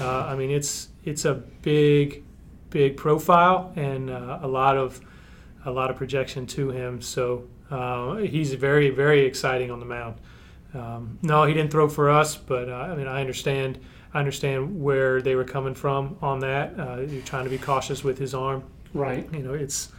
Uh, 0.00 0.26
I 0.26 0.34
mean, 0.36 0.50
it's 0.50 0.88
it's 1.04 1.24
a 1.24 1.34
big, 1.62 2.24
big 2.70 2.96
profile 2.98 3.72
and 3.76 4.10
uh, 4.10 4.40
a 4.42 4.48
lot 4.48 4.76
of 4.76 5.00
a 5.64 5.70
lot 5.70 5.88
of 5.90 5.96
projection 5.96 6.46
to 6.48 6.70
him. 6.70 7.00
So 7.00 7.44
uh, 7.70 8.16
he's 8.16 8.52
very 8.54 8.90
very 8.90 9.24
exciting 9.24 9.70
on 9.70 9.80
the 9.80 9.86
mound. 9.86 10.16
Um, 10.74 11.18
no, 11.22 11.44
he 11.44 11.54
didn't 11.54 11.70
throw 11.70 11.88
for 11.88 12.10
us, 12.10 12.36
but 12.36 12.68
uh, 12.68 12.74
I 12.74 12.94
mean, 12.96 13.06
I 13.08 13.20
understand. 13.20 13.78
I 14.14 14.18
understand 14.20 14.80
where 14.82 15.20
they 15.20 15.34
were 15.34 15.44
coming 15.44 15.74
from 15.74 16.16
on 16.22 16.38
that. 16.40 16.78
Uh, 16.78 17.00
you're 17.00 17.22
trying 17.22 17.44
to 17.44 17.50
be 17.50 17.58
cautious 17.58 18.02
with 18.02 18.16
his 18.18 18.32
arm 18.34 18.64
Right. 18.94 19.28
you 19.32 19.40
know 19.42 19.52
it's 19.52 19.90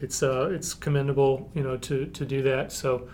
it's 0.00 0.22
uh, 0.22 0.48
it's 0.50 0.72
commendable 0.72 1.50
you 1.54 1.62
know 1.62 1.76
to 1.78 2.06
to 2.06 2.24
do 2.24 2.42
that 2.42 2.72
so 2.72 3.06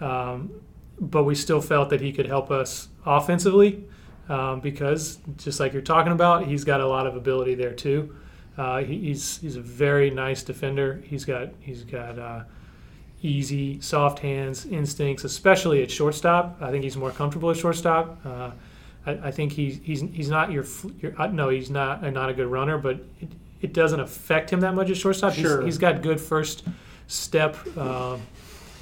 um, 0.00 0.52
but 1.00 1.24
we 1.24 1.34
still 1.34 1.60
felt 1.60 1.90
that 1.90 2.00
he 2.00 2.12
could 2.12 2.26
help 2.26 2.52
us 2.52 2.88
offensively 3.04 3.82
um, 4.28 4.60
because 4.60 5.18
just 5.36 5.58
like 5.58 5.72
you're 5.72 5.82
talking 5.82 6.12
about 6.12 6.46
he's 6.46 6.62
got 6.62 6.80
a 6.80 6.86
lot 6.86 7.08
of 7.08 7.16
ability 7.16 7.56
there 7.56 7.72
too 7.72 8.14
uh, 8.56 8.78
he, 8.78 8.98
he's 9.00 9.38
he's 9.38 9.56
a 9.56 9.60
very 9.60 10.10
nice 10.10 10.44
defender 10.44 11.02
he's 11.04 11.24
got 11.24 11.48
he's 11.60 11.82
got 11.82 12.18
uh, 12.18 12.44
easy 13.24 13.80
soft 13.80 14.18
hands 14.18 14.66
instincts 14.66 15.24
especially 15.24 15.82
at 15.82 15.90
shortstop 15.90 16.56
I 16.60 16.70
think 16.70 16.84
he's 16.84 16.96
more 16.96 17.10
comfortable 17.10 17.50
at 17.50 17.56
shortstop 17.56 18.18
uh, 18.24 18.50
I, 19.06 19.12
I 19.12 19.30
think 19.30 19.52
he's 19.52 19.80
he's 19.82 20.02
he's 20.02 20.28
not 20.28 20.52
your, 20.52 20.64
your 21.00 21.20
uh, 21.20 21.26
no 21.28 21.48
he's 21.48 21.70
not 21.70 22.02
not 22.12 22.28
a 22.28 22.34
good 22.34 22.46
runner 22.46 22.78
but 22.78 22.96
it, 23.20 23.28
it 23.64 23.72
doesn't 23.72 24.00
affect 24.00 24.50
him 24.50 24.60
that 24.60 24.74
much 24.74 24.90
at 24.90 24.96
shortstop. 24.98 25.32
Sure. 25.32 25.62
He's, 25.62 25.74
he's 25.74 25.78
got 25.78 26.02
good 26.02 26.20
first 26.20 26.64
step 27.06 27.56
uh, 27.78 28.18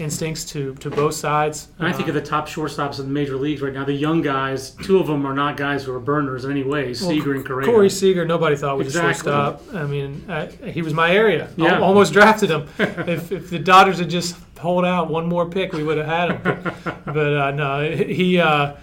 instincts 0.03 0.45
to, 0.47 0.75
to 0.77 0.91
both 0.91 1.15
sides. 1.15 1.69
And 1.79 1.87
I 1.89 1.93
think 1.93 2.09
of 2.09 2.15
the 2.15 2.21
top 2.21 2.49
shortstops 2.49 2.99
in 2.99 3.07
the 3.07 3.13
major 3.13 3.37
leagues 3.37 3.63
right 3.63 3.73
now. 3.73 3.85
The 3.85 3.93
young 3.93 4.21
guys, 4.23 4.71
two 4.71 4.99
of 4.99 5.07
them 5.07 5.25
are 5.27 5.35
not 5.35 5.57
guys 5.57 5.85
who 5.85 5.95
are 5.95 6.01
burners 6.01 6.45
in 6.45 6.51
any 6.51 6.63
way. 6.65 6.93
Seager 6.95 7.35
and 7.35 7.45
Correa. 7.45 7.67
Corey 7.67 7.91
Seager, 7.91 8.25
nobody 8.25 8.57
thought 8.57 8.77
was 8.79 8.89
Exactly. 8.89 9.31
a 9.31 9.35
shortstop. 9.35 9.75
I 9.75 9.85
mean, 9.87 10.25
I, 10.29 10.47
he 10.47 10.83
was 10.83 10.93
my 10.95 11.11
area. 11.13 11.49
Yeah. 11.57 11.75
Al- 11.77 11.85
almost 11.85 12.13
drafted 12.13 12.51
him. 12.51 12.69
if, 12.79 13.33
if 13.33 13.51
the 13.51 13.59
Dodgers 13.59 13.99
had 13.99 14.11
just 14.11 14.37
hold 14.59 14.85
out 14.85 15.11
one 15.11 15.27
more 15.27 15.49
pick, 15.49 15.73
we 15.73 15.83
would 15.83 15.99
have 15.99 16.07
had 16.07 16.31
him. 16.31 16.41
But, 16.43 17.05
but 17.15 17.37
uh, 17.37 17.51
no, 17.53 17.91
he 17.91 18.39
uh, 18.39 18.75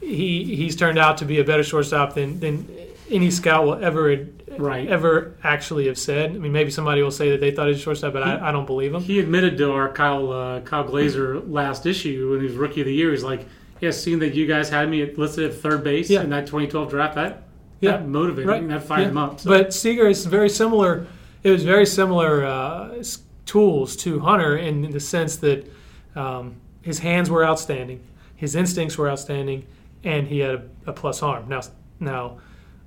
he 0.00 0.56
he's 0.56 0.76
turned 0.76 0.98
out 0.98 1.18
to 1.18 1.24
be 1.24 1.38
a 1.40 1.44
better 1.44 1.62
shortstop 1.62 2.14
than 2.14 2.40
than 2.40 2.68
any 3.10 3.30
scout 3.30 3.64
will 3.64 3.74
ever 3.84 4.26
Right. 4.58 4.88
ever 4.88 5.34
actually 5.42 5.86
have 5.86 5.98
said. 5.98 6.30
I 6.30 6.38
mean, 6.38 6.52
maybe 6.52 6.70
somebody 6.70 7.02
will 7.02 7.10
say 7.10 7.30
that 7.30 7.40
they 7.40 7.50
thought 7.50 7.66
he 7.66 7.72
was 7.72 7.78
a 7.80 7.82
shortstop, 7.82 8.12
but 8.12 8.22
I, 8.22 8.48
I 8.48 8.52
don't 8.52 8.66
believe 8.66 8.92
him. 8.94 9.02
He 9.02 9.18
admitted 9.18 9.56
to 9.58 9.72
our 9.72 9.92
Kyle 9.92 10.32
uh, 10.32 10.60
Kyle 10.60 10.84
Glaser 10.84 11.40
last 11.40 11.86
issue 11.86 12.30
when 12.30 12.40
he 12.40 12.46
was 12.46 12.54
rookie 12.56 12.80
of 12.80 12.86
the 12.86 12.92
year. 12.94 13.10
He's 13.10 13.24
like, 13.24 13.46
"Yeah, 13.80 13.90
seeing 13.90 14.18
that 14.20 14.34
you 14.34 14.46
guys 14.46 14.68
had 14.68 14.88
me 14.88 15.02
at, 15.02 15.18
listed 15.18 15.50
at 15.50 15.56
third 15.56 15.82
base 15.84 16.10
Yeah. 16.10 16.22
in 16.22 16.30
that 16.30 16.46
2012 16.46 16.90
draft, 16.90 17.14
that 17.16 17.42
Yeah. 17.80 17.92
that 17.92 18.08
motivated 18.08 18.48
Right. 18.48 18.62
me. 18.62 18.68
That 18.68 18.84
fired 18.84 19.02
Yeah. 19.02 19.08
him 19.08 19.18
up." 19.18 19.40
So. 19.40 19.50
But 19.50 19.72
Seager 19.72 20.06
is 20.08 20.26
very 20.26 20.48
similar. 20.48 21.06
It 21.42 21.50
was 21.50 21.64
very 21.64 21.86
similar 21.86 22.44
uh, 22.44 23.02
tools 23.46 23.96
to 23.96 24.20
Hunter 24.20 24.56
in, 24.56 24.90
the 24.90 25.00
sense 25.00 25.36
that 25.36 25.66
um, 26.14 26.54
his 26.82 26.98
hands 27.00 27.30
were 27.30 27.44
outstanding, 27.44 28.00
his 28.36 28.54
instincts 28.54 28.96
were 28.98 29.08
outstanding, 29.10 29.64
and 30.04 30.26
he 30.28 30.38
had 30.40 30.54
a, 30.54 30.62
a 30.86 30.92
plus 30.92 31.22
arm. 31.22 31.46
Now, 31.48 31.60
now 31.98 32.38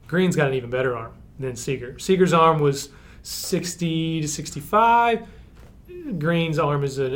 Greene's 0.08 0.36
got 0.36 0.48
an 0.50 0.54
even 0.54 0.70
better 0.70 0.96
arm 0.96 1.12
than 1.40 1.56
Seager. 1.56 1.98
Seager's 2.00 2.34
arm 2.34 2.60
was 2.60 2.90
60 3.24 4.22
to 4.22 4.28
65. 4.28 5.28
Greene's 6.20 6.60
arm 6.60 6.84
is 6.84 7.00
a, 7.00 7.16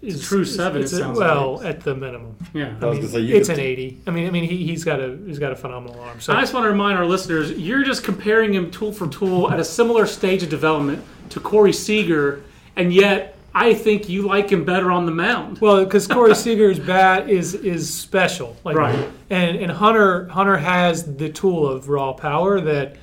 is 0.00 0.20
a 0.20 0.24
true 0.24 0.44
seven, 0.44 0.82
it's 0.82 0.92
it 0.92 1.02
a- 1.04 1.10
well, 1.10 1.56
like. 1.56 1.66
at 1.66 1.80
the 1.80 1.94
minimum. 1.96 2.36
yeah. 2.52 2.76
I 2.80 2.86
was 2.86 2.98
gonna 2.98 3.08
say 3.10 3.22
It's 3.26 3.48
an 3.48 3.58
80. 3.58 4.02
I 4.06 4.10
mean, 4.12 4.28
I 4.28 4.30
mean, 4.30 4.44
he, 4.44 4.64
he's 4.66 4.84
got 4.84 5.00
a 5.00 5.18
he's 5.26 5.38
got 5.40 5.50
a 5.50 5.56
phenomenal 5.56 5.98
arm. 6.00 6.20
So 6.20 6.32
I 6.32 6.40
just 6.40 6.54
want 6.54 6.64
to 6.64 6.70
remind 6.70 6.96
our 6.96 7.06
listeners, 7.06 7.50
you're 7.52 7.82
just 7.82 8.04
comparing 8.04 8.54
him 8.54 8.70
tool 8.70 8.92
for 8.92 9.08
tool 9.08 9.50
at 9.50 9.58
a 9.58 9.64
similar 9.64 10.06
stage 10.06 10.44
of 10.44 10.48
development 10.48 11.02
to 11.30 11.40
Corey 11.40 11.72
Seager, 11.72 12.44
and 12.76 12.92
yet 12.92 13.36
I 13.52 13.74
think 13.74 14.08
you 14.08 14.22
like 14.22 14.50
him 14.50 14.64
better 14.64 14.92
on 14.92 15.06
the 15.06 15.12
mound. 15.12 15.58
Well, 15.58 15.84
because 15.84 16.06
Corey 16.06 16.34
Seager's 16.36 16.78
bat 16.78 17.28
is 17.28 17.54
is 17.54 17.92
special, 17.92 18.56
like, 18.62 18.76
Right. 18.76 19.08
And 19.30 19.56
and 19.56 19.72
Hunter 19.72 20.28
Hunter 20.28 20.56
has 20.58 21.16
the 21.16 21.30
tool 21.30 21.66
of 21.66 21.88
raw 21.88 22.12
power 22.12 22.60
that 22.60 22.94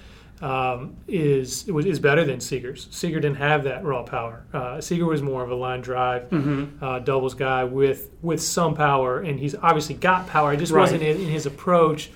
um, 0.41 0.95
is 1.07 1.67
is 1.69 1.99
better 1.99 2.23
than 2.25 2.39
Seager's. 2.39 2.87
Seager 2.91 3.19
didn't 3.19 3.37
have 3.37 3.63
that 3.65 3.83
raw 3.83 4.03
power. 4.03 4.43
Uh, 4.53 4.81
Seager 4.81 5.05
was 5.05 5.21
more 5.21 5.43
of 5.43 5.51
a 5.51 5.55
line 5.55 5.81
drive 5.81 6.29
Mm-hmm. 6.29 6.83
uh, 6.83 6.99
doubles 6.99 7.33
guy 7.35 7.63
with 7.63 8.09
with 8.21 8.41
some 8.41 8.73
power, 8.75 9.19
and 9.19 9.39
he's 9.39 9.55
obviously 9.55 9.95
got 9.95 10.27
power. 10.27 10.53
It 10.53 10.57
just 10.57 10.71
Right. 10.71 10.81
wasn't 10.81 11.03
in, 11.03 11.17
in 11.21 11.27
his 11.29 11.45
approach 11.45 12.09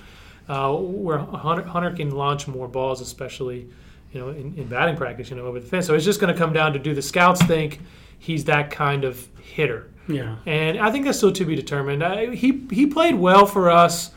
uh, 0.48 0.72
where 0.76 1.18
Hunter, 1.18 1.64
Hunter 1.64 1.90
can 1.92 2.10
launch 2.10 2.46
more 2.48 2.68
balls, 2.68 3.00
especially 3.00 3.68
you 4.12 4.20
know 4.20 4.28
in, 4.30 4.54
in 4.56 4.66
batting 4.66 4.96
practice, 4.96 5.30
you 5.30 5.36
know 5.36 5.46
over 5.46 5.60
the 5.60 5.66
fence. 5.66 5.86
So 5.86 5.94
it's 5.94 6.04
just 6.04 6.20
going 6.20 6.32
to 6.32 6.38
come 6.38 6.52
down 6.52 6.72
to 6.72 6.78
do 6.78 6.94
the 6.94 7.02
scouts 7.02 7.42
think 7.44 7.80
he's 8.18 8.44
that 8.46 8.70
kind 8.70 9.04
of 9.04 9.26
hitter. 9.40 9.88
Yeah. 10.08 10.36
And 10.46 10.78
I 10.78 10.90
think 10.90 11.04
that's 11.04 11.18
still 11.18 11.32
to 11.32 11.44
be 11.44 11.54
determined. 11.56 12.02
I, 12.02 12.34
he 12.34 12.64
he 12.72 12.86
played 12.86 13.14
well 13.16 13.44
for 13.46 13.70
us, 13.70 14.10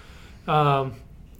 um, 0.47 0.93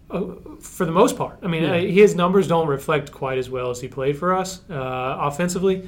for 0.09 0.85
the 0.85 0.91
most 0.91 1.17
part. 1.17 1.39
I 1.43 1.47
mean, 1.47 1.63
Yeah. 1.63 1.73
uh, 1.73 1.79
his 1.81 2.15
numbers 2.15 2.47
don't 2.47 2.67
reflect 2.67 3.11
quite 3.11 3.37
as 3.37 3.49
well 3.49 3.69
as 3.69 3.79
he 3.79 3.87
played 3.87 4.17
for 4.17 4.33
us 4.33 4.61
uh, 4.69 5.17
offensively. 5.19 5.87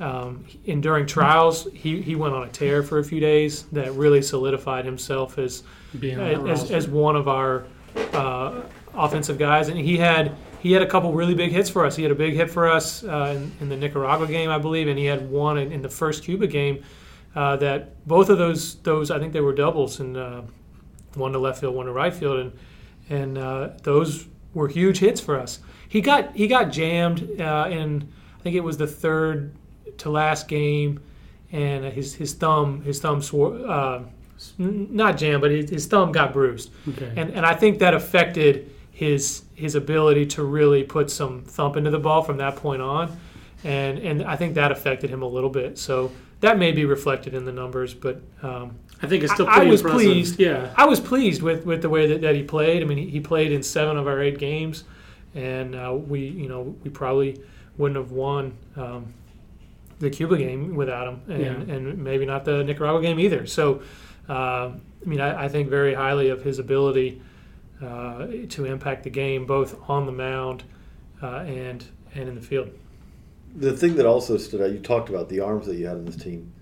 Um, 0.00 0.44
and 0.66 0.82
during 0.82 1.06
trials, 1.06 1.68
he, 1.74 2.00
he 2.00 2.16
went 2.16 2.34
on 2.34 2.44
a 2.44 2.48
tear 2.48 2.82
for 2.82 2.98
a 2.98 3.04
few 3.04 3.20
days 3.20 3.64
that 3.72 3.92
really 3.92 4.22
solidified 4.22 4.84
himself 4.86 5.38
as 5.38 5.62
Being 5.98 6.18
as, 6.18 6.70
as 6.70 6.88
one 6.88 7.16
of 7.16 7.28
our 7.28 7.66
uh, 8.14 8.62
offensive 8.94 9.38
guys. 9.38 9.68
And 9.68 9.78
he 9.78 9.98
had 9.98 10.34
he 10.60 10.72
had 10.72 10.82
a 10.82 10.86
couple 10.86 11.12
really 11.12 11.34
big 11.34 11.52
hits 11.52 11.70
for 11.70 11.86
us. 11.86 11.96
He 11.96 12.02
had 12.02 12.12
a 12.12 12.14
big 12.14 12.34
hit 12.34 12.50
for 12.50 12.68
us 12.68 13.02
uh, 13.04 13.34
in, 13.36 13.52
in 13.60 13.68
the 13.68 13.76
Nicaragua 13.76 14.26
game, 14.26 14.50
I 14.50 14.58
believe, 14.58 14.88
and 14.88 14.98
he 14.98 15.04
had 15.06 15.30
one 15.30 15.56
in, 15.58 15.72
in 15.72 15.80
the 15.82 15.88
first 15.88 16.22
Cuba 16.24 16.46
game. 16.46 16.82
Uh, 17.34 17.56
that 17.56 18.06
both 18.08 18.28
of 18.28 18.38
those 18.38 18.76
those 18.82 19.10
I 19.10 19.18
think 19.18 19.32
they 19.32 19.40
were 19.40 19.54
doubles 19.54 20.00
and 20.00 20.16
uh, 20.16 20.42
one 21.14 21.32
to 21.32 21.38
left 21.38 21.60
field, 21.60 21.74
one 21.74 21.86
to 21.86 21.92
right 21.92 22.12
field, 22.12 22.38
and 22.40 22.52
and 23.10 23.36
uh, 23.36 23.70
those 23.82 24.26
were 24.54 24.68
huge 24.68 24.98
hits 24.98 25.20
for 25.20 25.38
us. 25.38 25.58
He 25.88 26.00
got 26.00 26.34
he 26.34 26.46
got 26.46 26.70
jammed 26.72 27.40
uh, 27.40 27.68
in 27.70 28.08
I 28.38 28.42
think 28.42 28.56
it 28.56 28.60
was 28.64 28.78
the 28.78 28.86
third 28.86 29.52
to 29.98 30.10
last 30.10 30.48
game, 30.48 31.00
and 31.52 31.84
his 31.84 32.14
his 32.14 32.32
thumb 32.34 32.82
his 32.82 33.00
thumb 33.00 33.20
swore. 33.22 33.54
Uh, 33.68 34.02
not 34.56 35.18
jammed, 35.18 35.42
but 35.42 35.50
his, 35.50 35.68
his 35.68 35.86
thumb 35.86 36.12
got 36.12 36.32
bruised, 36.32 36.70
Okay. 36.88 37.12
and 37.14 37.30
and 37.34 37.44
I 37.44 37.54
think 37.54 37.78
that 37.80 37.92
affected 37.92 38.70
his 38.90 39.42
his 39.54 39.74
ability 39.74 40.24
to 40.26 40.44
really 40.44 40.82
put 40.82 41.10
some 41.10 41.42
thump 41.42 41.76
into 41.76 41.90
the 41.90 41.98
ball 41.98 42.22
from 42.22 42.38
that 42.38 42.56
point 42.56 42.80
on, 42.80 43.14
and 43.64 43.98
and 43.98 44.22
I 44.22 44.36
think 44.36 44.54
that 44.54 44.72
affected 44.72 45.10
him 45.10 45.20
a 45.22 45.26
little 45.28 45.50
bit. 45.50 45.76
So 45.78 46.10
that 46.40 46.58
may 46.58 46.72
be 46.72 46.84
reflected 46.84 47.34
in 47.34 47.44
the 47.44 47.52
numbers, 47.52 47.94
but 47.94 48.20
um, 48.42 48.76
I 49.02 49.06
think 49.06 49.22
it's 49.24 49.32
still 49.32 49.46
I, 49.48 49.62
I 49.62 49.64
was 49.64 49.80
impressive. 49.80 50.00
pleased. 50.06 50.40
Yeah. 50.40 50.72
I 50.76 50.84
was 50.86 51.00
pleased 51.00 51.42
with, 51.42 51.64
with 51.66 51.82
the 51.82 51.88
way 51.90 52.06
that, 52.06 52.20
that 52.22 52.34
he 52.34 52.42
played. 52.42 52.82
I 52.82 52.86
mean, 52.86 52.98
he, 52.98 53.08
he 53.10 53.20
played 53.20 53.52
in 53.52 53.62
seven 53.62 53.96
of 53.96 54.06
our 54.06 54.20
eight 54.22 54.38
games, 54.38 54.84
and 55.34 55.74
uh, 55.74 55.92
we 55.94 56.20
you 56.20 56.48
know 56.48 56.74
we 56.84 56.90
probably 56.90 57.40
wouldn't 57.76 57.96
have 57.96 58.10
won. 58.12 58.56
Um, 58.76 59.14
the 60.00 60.08
Cuba 60.08 60.38
game 60.38 60.74
without 60.76 61.08
him, 61.08 61.20
and, 61.28 61.68
Yeah. 61.68 61.74
and 61.74 61.98
maybe 62.02 62.24
not 62.24 62.46
the 62.46 62.64
Nicaragua 62.64 63.02
game 63.02 63.20
either. 63.20 63.46
So, 63.46 63.82
uh, 64.30 64.32
I 64.72 65.04
mean, 65.04 65.20
I, 65.20 65.44
I 65.44 65.48
think 65.48 65.68
very 65.68 65.92
highly 65.92 66.30
of 66.30 66.42
his 66.42 66.58
ability 66.58 67.20
uh, 67.82 68.26
to 68.48 68.64
impact 68.64 69.04
the 69.04 69.10
game, 69.10 69.44
both 69.44 69.78
on 69.90 70.06
the 70.06 70.12
mound 70.12 70.64
uh, 71.22 71.40
and 71.40 71.84
and 72.14 72.28
in 72.30 72.34
the 72.34 72.40
field. 72.40 72.70
The 73.56 73.76
thing 73.76 73.96
that 73.96 74.06
also 74.06 74.36
stood 74.36 74.60
out, 74.60 74.70
you 74.70 74.78
talked 74.78 75.08
about 75.08 75.28
the 75.28 75.40
arms 75.40 75.66
that 75.66 75.76
you 75.76 75.86
had 75.86 75.96
on 75.96 76.04
this 76.04 76.16
team. 76.16 76.52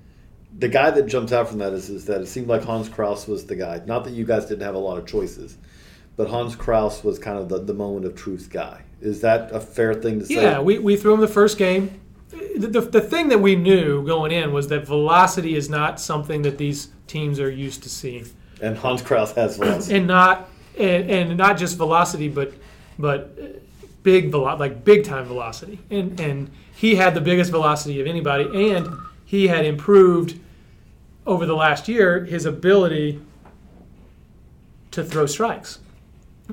The 0.59 0.68
guy 0.68 0.90
that 0.90 1.07
jumps 1.07 1.33
out 1.33 1.48
from 1.48 1.59
that 1.59 1.72
is, 1.72 1.90
is 1.90 2.07
that 2.07 2.20
it 2.20 2.27
seemed 2.27 2.48
like 2.48 2.64
Hans 2.64 2.88
Crouse 2.88 3.29
was 3.29 3.46
the 3.46 3.57
guy. 3.57 3.83
Not 3.87 4.05
that 4.05 4.12
you 4.12 4.24
guys 4.24 4.46
didn't 4.46 4.62
have 4.62 4.74
a 4.74 4.79
lot 4.79 4.98
of 4.98 5.07
choices, 5.07 5.59
but 6.16 6.29
Hans 6.29 6.57
Crouse 6.57 7.05
was 7.05 7.18
kind 7.18 7.38
of 7.38 7.48
the, 7.48 7.59
the 7.61 7.74
moment 7.74 8.07
of 8.07 8.16
truth 8.16 8.48
guy. 8.51 8.83
Is 9.01 9.20
that 9.20 9.53
a 9.53 9.61
fair 9.61 9.94
thing 9.94 10.18
to 10.20 10.27
say? 10.27 10.35
Yeah, 10.35 10.61
we, 10.61 10.79
we 10.79 10.96
threw 10.96 11.14
him 11.14 11.20
the 11.20 11.29
first 11.29 11.59
game. 11.59 12.01
The, 12.31 12.66
the, 12.66 12.81
the 12.81 13.01
thing 13.01 13.29
that 13.29 13.38
we 13.38 13.55
knew 13.55 14.05
going 14.05 14.33
in 14.33 14.53
was 14.53 14.68
that 14.68 14.87
velocity 14.87 15.55
is 15.55 15.68
not 15.70 16.01
something 16.01 16.42
that 16.42 16.59
these 16.59 16.88
teams 17.07 17.38
are 17.38 17.51
used 17.51 17.83
to 17.85 17.88
seeing. 17.88 18.27
and 18.61 18.77
Hans 18.77 19.03
Crouse 19.03 19.33
has 19.33 19.57
velocity. 19.57 19.96
and 19.96 20.07
not 20.07 20.48
and, 20.77 21.11
and 21.11 21.37
not 21.37 21.57
just 21.57 21.77
velocity, 21.77 22.29
but 22.29 22.53
but 22.98 23.38
big 24.02 24.30
velo- 24.30 24.56
like 24.56 24.84
big 24.84 25.04
time 25.04 25.24
velocity. 25.24 25.78
And 25.90 26.18
and 26.20 26.50
he 26.74 26.94
had 26.94 27.14
the 27.14 27.20
biggest 27.20 27.50
velocity 27.50 28.00
of 28.00 28.06
anybody, 28.06 28.72
and 28.72 28.88
he 29.24 29.48
had 29.48 29.64
improved 29.64 30.38
over 31.26 31.44
the 31.44 31.56
last 31.56 31.88
year 31.88 32.24
his 32.24 32.46
ability 32.46 33.20
to 34.92 35.04
throw 35.04 35.26
strikes. 35.26 35.80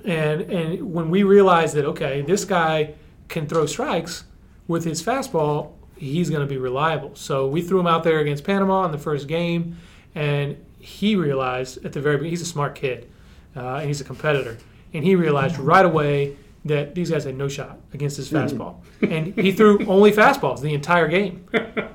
And 0.03 0.41
and 0.41 0.93
when 0.93 1.10
we 1.10 1.23
realized 1.23 1.75
that 1.75 1.86
okay, 1.86 2.21
this 2.21 2.45
guy 2.45 2.93
can 3.27 3.47
throw 3.47 3.65
strikes 3.65 4.25
with 4.67 4.84
his 4.84 5.01
fastball, 5.01 5.71
he's 5.97 6.29
going 6.29 6.41
to 6.41 6.47
be 6.47 6.58
reliable. 6.58 7.15
So 7.15 7.47
we 7.47 7.62
threw 7.62 7.79
him 7.79 7.88
out 7.88 8.03
there 8.03 8.19
against 8.19 8.43
Panama 8.43 8.86
in 8.86 8.91
the 8.91 8.97
first 8.97 9.27
game, 9.27 9.77
and 10.13 10.58
he 10.79 11.15
realized 11.15 11.84
at 11.86 11.93
the 11.93 12.01
very 12.01 12.17
beginning 12.17 12.31
he's 12.31 12.41
a 12.41 12.45
smart 12.45 12.75
kid, 12.75 13.10
uh, 13.55 13.75
and 13.75 13.88
he's 13.88 14.01
a 14.01 14.03
competitor, 14.03 14.58
and 14.93 15.03
he 15.03 15.15
realized 15.15 15.58
right 15.58 15.86
away 15.86 16.36
that 16.65 16.95
these 16.95 17.12
guys 17.12 17.23
had 17.23 17.38
no 17.38 17.47
shot 17.47 17.80
against 17.93 18.17
his 18.17 18.30
hmm. 18.30 18.38
fastball, 18.38 18.78
and 19.01 19.28
he 19.36 19.51
threw 19.51 19.86
only 19.86 20.12
fastballs 20.12 20.62
the 20.62 20.73
entire 20.73 21.08
game. 21.08 21.47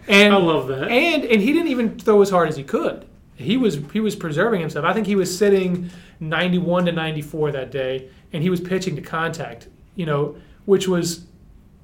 And 0.08 0.32
I 0.34 0.36
love 0.36 0.68
that. 0.68 0.88
and 0.88 1.24
and 1.24 1.42
he 1.42 1.52
didn't 1.52 1.68
even 1.68 1.98
throw 1.98 2.22
as 2.22 2.30
hard 2.30 2.48
as 2.48 2.56
he 2.56 2.62
could. 2.62 3.06
He 3.34 3.56
was 3.56 3.80
he 3.92 4.00
was 4.00 4.14
preserving 4.14 4.60
himself. 4.60 4.84
I 4.84 4.92
think 4.92 5.06
he 5.06 5.16
was 5.16 5.36
sitting 5.36 5.90
91 6.20 6.86
to 6.86 6.92
94 6.92 7.52
that 7.52 7.70
day, 7.70 8.08
and 8.32 8.42
he 8.42 8.50
was 8.50 8.60
pitching 8.60 8.96
to 8.96 9.02
contact. 9.02 9.68
You 9.96 10.06
know, 10.06 10.36
which 10.66 10.86
was 10.86 11.26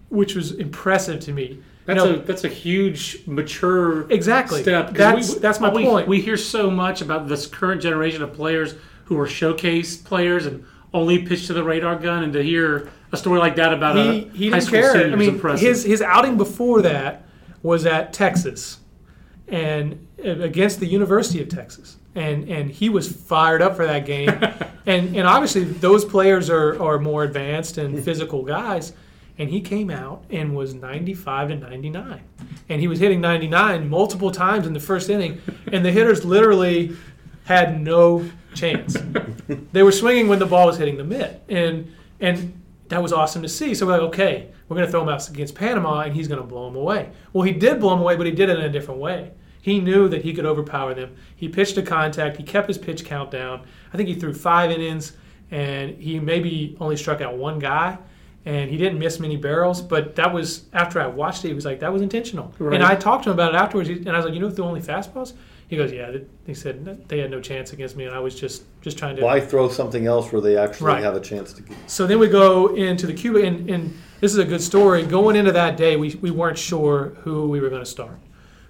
which 0.08 0.34
was 0.34 0.52
impressive 0.52 1.20
to 1.20 1.32
me. 1.32 1.60
That's 1.86 2.04
you 2.04 2.12
know, 2.12 2.18
a 2.20 2.22
that's 2.22 2.44
a 2.44 2.48
huge 2.48 3.26
mature 3.26 4.10
Exactly. 4.10 4.62
step. 4.62 4.92
That's- 4.92 5.34
that's 5.36 5.60
my 5.60 5.72
we, 5.72 5.84
point. 5.84 6.06
We 6.08 6.20
hear 6.20 6.36
so 6.36 6.70
much 6.70 7.00
about 7.00 7.28
this 7.28 7.46
current 7.46 7.82
generation 7.82 8.22
of 8.22 8.32
players 8.32 8.74
who 9.04 9.18
are 9.18 9.26
showcase 9.26 9.96
players 9.96 10.46
and 10.46 10.64
only 10.96 11.18
pitch 11.18 11.46
to 11.46 11.52
the 11.52 11.62
radar 11.62 11.96
gun, 11.96 12.22
and 12.24 12.32
to 12.32 12.42
hear 12.42 12.90
a 13.12 13.16
story 13.16 13.38
like 13.38 13.56
that 13.56 13.72
about 13.72 13.96
he, 13.96 14.02
a 14.02 14.30
he 14.30 14.50
high 14.50 14.58
didn't 14.58 14.62
school 14.62 14.80
care. 14.80 14.92
senior 14.92 15.12
I 15.12 15.16
mean, 15.16 15.28
impressive. 15.34 15.66
his 15.66 15.84
his 15.84 16.02
outing 16.02 16.36
before 16.36 16.82
that 16.82 17.24
was 17.62 17.86
at 17.86 18.12
Texas, 18.12 18.78
and 19.48 20.06
uh, 20.24 20.30
against 20.40 20.80
the 20.80 20.86
University 20.86 21.40
of 21.40 21.48
Texas, 21.48 21.96
and 22.14 22.48
and 22.48 22.70
he 22.70 22.88
was 22.88 23.12
fired 23.12 23.62
up 23.62 23.76
for 23.76 23.86
that 23.86 24.06
game, 24.06 24.30
and 24.86 25.16
and 25.16 25.26
obviously 25.26 25.64
those 25.64 26.04
players 26.04 26.48
are 26.50 26.80
are 26.82 26.98
more 26.98 27.24
advanced 27.24 27.78
and 27.78 28.02
physical 28.02 28.42
guys. 28.42 28.92
And 29.38 29.50
he 29.50 29.60
came 29.60 29.90
out 29.90 30.24
and 30.30 30.56
was 30.56 30.72
95 30.72 31.48
to 31.48 31.56
99. 31.56 32.22
And 32.70 32.80
he 32.80 32.88
was 32.88 33.00
hitting 33.00 33.20
99 33.20 33.86
multiple 33.86 34.30
times 34.30 34.66
in 34.66 34.72
the 34.72 34.80
first 34.80 35.10
inning. 35.10 35.42
And 35.70 35.84
the 35.84 35.92
hitters 35.92 36.24
literally 36.24 36.96
had 37.46 37.80
no 37.80 38.28
chance. 38.54 38.96
they 39.72 39.82
were 39.82 39.92
swinging 39.92 40.28
when 40.28 40.40
the 40.40 40.46
ball 40.46 40.66
was 40.66 40.76
hitting 40.76 40.96
the 40.96 41.04
mitt, 41.04 41.42
and 41.48 41.92
and 42.20 42.60
that 42.88 43.02
was 43.02 43.12
awesome 43.12 43.42
to 43.42 43.48
see. 43.48 43.74
So 43.74 43.86
we're 43.86 43.92
like, 43.92 44.02
okay, 44.02 44.48
we're 44.68 44.76
going 44.76 44.86
to 44.86 44.90
throw 44.90 45.02
him 45.02 45.08
out 45.08 45.28
against 45.28 45.54
Panama, 45.54 46.00
and 46.00 46.14
he's 46.14 46.28
going 46.28 46.40
to 46.40 46.46
blow 46.46 46.68
him 46.68 46.76
away. 46.76 47.10
Well, 47.32 47.42
he 47.44 47.52
did 47.52 47.80
blow 47.80 47.94
him 47.94 48.00
away, 48.00 48.16
but 48.16 48.26
he 48.26 48.32
did 48.32 48.48
it 48.48 48.58
in 48.58 48.64
a 48.64 48.68
different 48.68 49.00
way. 49.00 49.32
He 49.62 49.80
knew 49.80 50.08
that 50.08 50.22
he 50.22 50.32
could 50.32 50.46
overpower 50.46 50.94
them. 50.94 51.14
He 51.34 51.48
pitched 51.48 51.76
a 51.76 51.82
contact. 51.82 52.36
He 52.36 52.42
kept 52.42 52.68
his 52.68 52.78
pitch 52.78 53.04
count 53.04 53.30
down. 53.30 53.64
I 53.92 53.96
think 53.96 54.08
he 54.08 54.14
threw 54.14 54.32
five 54.32 54.70
innings, 54.70 55.12
and 55.50 55.96
he 55.96 56.18
maybe 56.18 56.76
only 56.80 56.96
struck 56.96 57.20
out 57.20 57.36
one 57.36 57.58
guy. 57.58 57.98
And 58.44 58.70
he 58.70 58.76
didn't 58.76 59.00
miss 59.00 59.18
many 59.18 59.36
barrels, 59.36 59.82
but 59.82 60.14
that 60.14 60.32
was 60.32 60.66
after 60.72 61.00
I 61.00 61.08
watched 61.08 61.44
it. 61.44 61.48
He 61.48 61.54
was 61.54 61.64
like, 61.64 61.80
"That 61.80 61.92
was 61.92 62.00
intentional." 62.00 62.54
Right. 62.60 62.76
And 62.76 62.84
I 62.84 62.94
talked 62.94 63.24
to 63.24 63.30
him 63.30 63.34
about 63.34 63.54
it 63.54 63.56
afterwards, 63.56 63.88
and 63.88 64.08
I 64.08 64.16
was 64.16 64.24
like, 64.24 64.34
"You 64.34 64.40
know, 64.40 64.50
threw 64.50 64.64
only 64.64 64.80
fastballs." 64.80 65.32
He 65.68 65.76
goes, 65.76 65.92
"Yeah." 65.92 66.10
they- 66.12 66.24
He 66.46 66.54
said 66.54 67.08
they 67.08 67.18
had 67.18 67.30
no 67.30 67.40
chance 67.40 67.72
against 67.72 67.96
me, 67.96 68.04
and 68.04 68.14
I 68.14 68.20
was 68.20 68.34
just 68.38 68.62
just 68.82 68.96
trying 68.98 69.16
to. 69.16 69.22
Why 69.22 69.40
throw 69.40 69.68
something 69.68 70.06
else 70.06 70.30
where 70.32 70.40
they 70.40 70.56
actually 70.56 70.86
Right. 70.88 71.02
have 71.02 71.16
a 71.16 71.20
chance 71.20 71.52
to 71.54 71.62
get 71.62 71.76
So 71.88 72.06
then 72.06 72.18
we 72.20 72.28
go 72.28 72.74
into 72.74 73.06
the 73.06 73.12
Cuba, 73.12 73.42
and, 73.42 73.68
and 73.68 73.92
this 74.20 74.32
is 74.32 74.38
a 74.38 74.44
good 74.44 74.60
story. 74.60 75.02
Going 75.02 75.34
into 75.34 75.50
that 75.52 75.76
day, 75.76 75.96
we, 75.96 76.14
we 76.22 76.30
weren't 76.30 76.56
sure 76.58 77.12
who 77.24 77.48
we 77.48 77.58
were 77.60 77.68
going 77.68 77.82
to 77.82 77.90
start. 77.90 78.18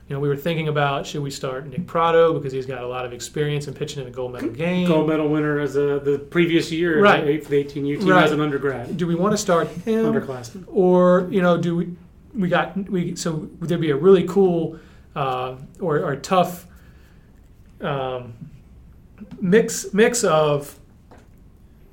You 0.08 0.14
know, 0.14 0.20
we 0.20 0.28
were 0.28 0.36
thinking 0.36 0.68
about 0.68 1.04
should 1.06 1.22
we 1.22 1.30
start 1.32 1.66
Nick 1.68 1.86
Pratto 1.86 2.32
because 2.32 2.52
he's 2.52 2.64
got 2.64 2.82
a 2.82 2.86
lot 2.86 3.04
of 3.04 3.12
experience 3.12 3.66
in 3.68 3.74
pitching 3.74 4.00
in 4.02 4.08
a 4.08 4.10
gold 4.12 4.32
medal 4.32 4.48
game. 4.50 4.86
gold 4.86 5.08
medal 5.08 5.28
winner 5.28 5.58
as 5.60 5.74
a, 5.76 5.98
the 6.02 6.18
previous 6.30 6.70
year 6.72 7.02
Right. 7.02 7.24
Eight 7.24 7.42
for 7.44 7.50
the 7.50 7.56
18U 7.64 7.98
team 7.98 8.08
Right. 8.08 8.22
as 8.24 8.30
an 8.32 8.40
undergrad, 8.40 8.96
Do 8.96 9.06
we 9.06 9.16
want 9.16 9.32
to 9.32 9.36
start 9.38 9.66
him, 9.68 10.04
underclassman. 10.14 10.62
or 10.68 11.26
you 11.30 11.42
know, 11.42 11.56
do 11.58 11.74
we 11.76 11.88
we 12.34 12.48
got 12.48 12.88
we 12.88 13.16
so 13.16 13.48
would 13.58 13.68
there 13.68 13.78
be 13.78 13.90
a 13.90 13.96
really 13.96 14.22
cool 14.24 14.78
uh, 15.16 15.56
or, 15.80 15.98
or 16.04 16.14
tough 16.16 16.65
um, 17.80 18.34
mix 19.40 19.92
mix 19.92 20.24
of 20.24 20.78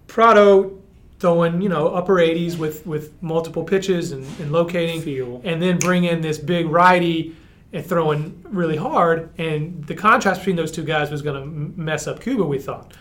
Pratto 0.08 0.80
throwing 1.20 1.62
you 1.62 1.70
know 1.70 1.88
upper 1.88 2.16
80s 2.16 2.58
with 2.58 2.86
with 2.86 3.14
multiple 3.24 3.64
pitches 3.64 4.12
and, 4.12 4.26
and 4.40 4.52
locating 4.52 5.02
Feel. 5.02 5.42
and 5.44 5.62
then 5.62 5.78
bring 5.78 6.04
in 6.04 6.22
this 6.22 6.38
big 6.38 6.68
righty 6.68 7.36
and 7.72 7.86
throwing 7.86 8.44
really 8.50 8.76
hard 8.76 9.30
and 9.40 9.84
the 9.86 9.96
contrast 9.96 10.42
between 10.42 10.56
those 10.56 10.72
two 10.72 10.84
guys 10.84 11.10
was 11.10 11.22
going 11.22 11.42
to 11.42 11.80
mess 11.80 12.08
up 12.08 12.22
Cuba 12.22 12.44
we 12.44 12.60
thought. 12.60 12.94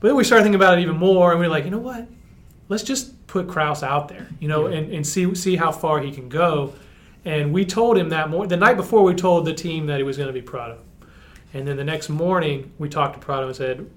But 0.00 0.08
then 0.08 0.16
we 0.16 0.24
started 0.24 0.44
thinking 0.44 0.54
about 0.60 0.78
it 0.78 0.82
even 0.82 0.96
more 0.96 1.32
and 1.32 1.40
we 1.40 1.46
were 1.46 1.52
like 1.52 1.64
you 1.64 1.70
know 1.70 1.78
what? 1.78 2.06
Let's 2.68 2.82
just 2.82 3.26
put 3.26 3.48
Crouse 3.48 3.82
out 3.82 4.08
there 4.08 4.28
you 4.40 4.48
know 4.48 4.66
and, 4.66 4.92
and 4.92 5.06
see 5.06 5.34
see 5.34 5.56
how 5.56 5.72
far 5.72 6.00
he 6.00 6.12
can 6.12 6.28
go. 6.28 6.74
And 7.24 7.52
we 7.52 7.64
told 7.64 7.98
him 7.98 8.08
that 8.10 8.30
more 8.30 8.46
the 8.46 8.56
night 8.56 8.76
before 8.76 9.02
we 9.02 9.14
told 9.14 9.44
the 9.44 9.52
team 9.52 9.86
that 9.86 9.96
he 9.96 10.04
was 10.04 10.16
going 10.16 10.28
to 10.28 10.32
be 10.32 10.42
Pratto 10.42 10.78
and 11.54 11.66
then 11.66 11.76
the 11.76 11.84
next 11.84 12.08
morning 12.08 12.72
we 12.78 12.88
talked 12.88 13.14
to 13.14 13.20
Pratto 13.20 13.46
and 13.46 13.56
said 13.56 13.90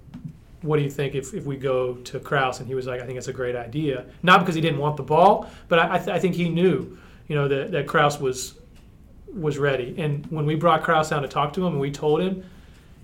what 0.62 0.78
do 0.78 0.84
you 0.84 0.92
think 0.92 1.16
if, 1.16 1.34
if 1.34 1.44
we 1.46 1.58
go 1.58 1.96
to 1.96 2.20
Crouse? 2.20 2.60
And 2.60 2.68
he 2.68 2.76
was 2.76 2.86
like, 2.86 3.02
I 3.02 3.06
think 3.08 3.18
it's 3.18 3.28
a 3.28 3.34
great 3.34 3.56
idea. 3.56 4.06
Not 4.22 4.42
because 4.42 4.54
he 4.54 4.62
didn't 4.62 4.80
want 4.80 4.96
the 4.96 5.02
ball, 5.02 5.50
but 5.68 5.80
I, 5.80 5.96
I, 5.96 5.98
th- 5.98 6.10
I 6.10 6.20
think 6.20 6.36
he 6.36 6.50
knew, 6.50 6.98
you 7.28 7.36
know, 7.36 7.48
that, 7.48 7.72
that 7.72 7.88
Crouse 7.88 8.20
was 8.20 8.56
was 9.34 9.58
ready. 9.58 9.96
And 9.98 10.26
when 10.28 10.46
we 10.46 10.56
brought 10.56 10.84
Crouse 10.84 11.10
down 11.10 11.22
to 11.22 11.28
talk 11.28 11.54
to 11.54 11.66
him 11.66 11.74
and 11.74 11.82
we 11.82 11.90
told 11.90 12.22
him, 12.22 12.44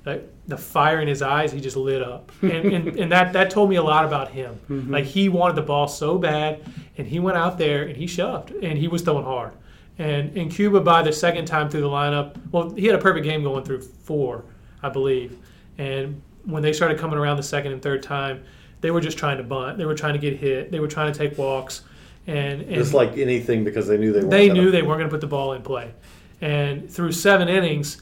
that 0.07 0.23
the 0.47 0.57
fire 0.57 1.01
in 1.01 1.07
his 1.07 1.21
eyes, 1.21 1.51
he 1.51 1.59
just 1.59 1.75
lit 1.75 2.01
up. 2.01 2.31
And, 2.41 2.73
and, 2.73 2.87
and 2.99 3.11
that, 3.11 3.33
that 3.33 3.49
told 3.49 3.69
me 3.69 3.75
a 3.75 3.83
lot 3.83 4.05
about 4.05 4.31
him. 4.31 4.57
Mm-hmm. 4.69 4.93
Like 4.93 5.03
he 5.03 5.27
wanted 5.27 5.57
the 5.57 5.63
ball 5.63 5.87
so 5.89 6.17
bad, 6.17 6.63
and 6.97 7.05
he 7.05 7.19
went 7.19 7.37
out 7.37 7.57
there 7.57 7.83
and 7.83 7.97
he 7.97 8.07
shoved, 8.07 8.51
and 8.51 8.77
he 8.77 8.87
was 8.87 9.01
throwing 9.01 9.25
hard. 9.25 9.51
And 9.99 10.37
in 10.37 10.49
Cuba, 10.49 10.79
by 10.81 11.01
the 11.01 11.11
second 11.11 11.45
time 11.45 11.69
through 11.69 11.81
the 11.81 11.89
lineup, 11.89 12.35
well, 12.51 12.69
he 12.71 12.85
had 12.85 12.95
a 12.95 13.01
perfect 13.01 13.25
game 13.25 13.43
going 13.43 13.63
through 13.63 13.81
four, 13.81 14.43
I 14.83 14.89
believe. 14.89 15.37
And 15.77 16.21
when 16.45 16.61
they 16.61 16.73
started 16.73 16.99
coming 16.99 17.17
around 17.17 17.37
the 17.37 17.43
second 17.43 17.71
and 17.71 17.81
third 17.81 18.03
time, 18.03 18.43
they 18.81 18.91
were 18.91 19.01
just 19.01 19.17
trying 19.17 19.37
to 19.37 19.43
bunt. 19.43 19.77
They 19.77 19.85
were 19.85 19.95
trying 19.95 20.13
to 20.13 20.19
get 20.19 20.37
hit. 20.37 20.71
They 20.71 20.79
were 20.79 20.87
trying 20.87 21.11
to 21.11 21.17
take 21.17 21.37
walks. 21.37 21.81
And, 22.27 22.61
and 22.61 22.75
just 22.75 22.93
like 22.93 23.17
anything 23.17 23.63
because 23.63 23.87
they 23.87 23.97
knew 23.97 24.11
they 24.11 24.19
weren't 24.19 24.31
they 24.31 24.49
knew 24.49 24.69
they 24.69 24.81
weren't 24.81 24.99
going 24.99 25.09
to 25.09 25.13
put 25.13 25.21
the 25.21 25.27
ball 25.27 25.53
in 25.53 25.61
play. 25.61 25.93
And 26.41 26.89
through 26.89 27.13
seven 27.13 27.47
innings, 27.47 28.01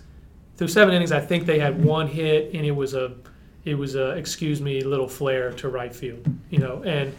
through 0.57 0.67
seven 0.69 0.93
innings, 0.93 1.11
I 1.11 1.21
think 1.21 1.45
they 1.45 1.59
had 1.59 1.83
one 1.83 2.07
hit, 2.07 2.53
and 2.53 2.65
it 2.65 2.71
was 2.71 2.93
a, 2.93 3.13
it 3.63 3.75
was 3.75 3.95
a 3.95 4.11
excuse 4.11 4.61
me 4.61 4.81
little 4.81 5.07
flare 5.07 5.51
to 5.53 5.69
right 5.69 5.95
field, 5.95 6.25
you 6.49 6.59
know, 6.59 6.83
and 6.83 7.13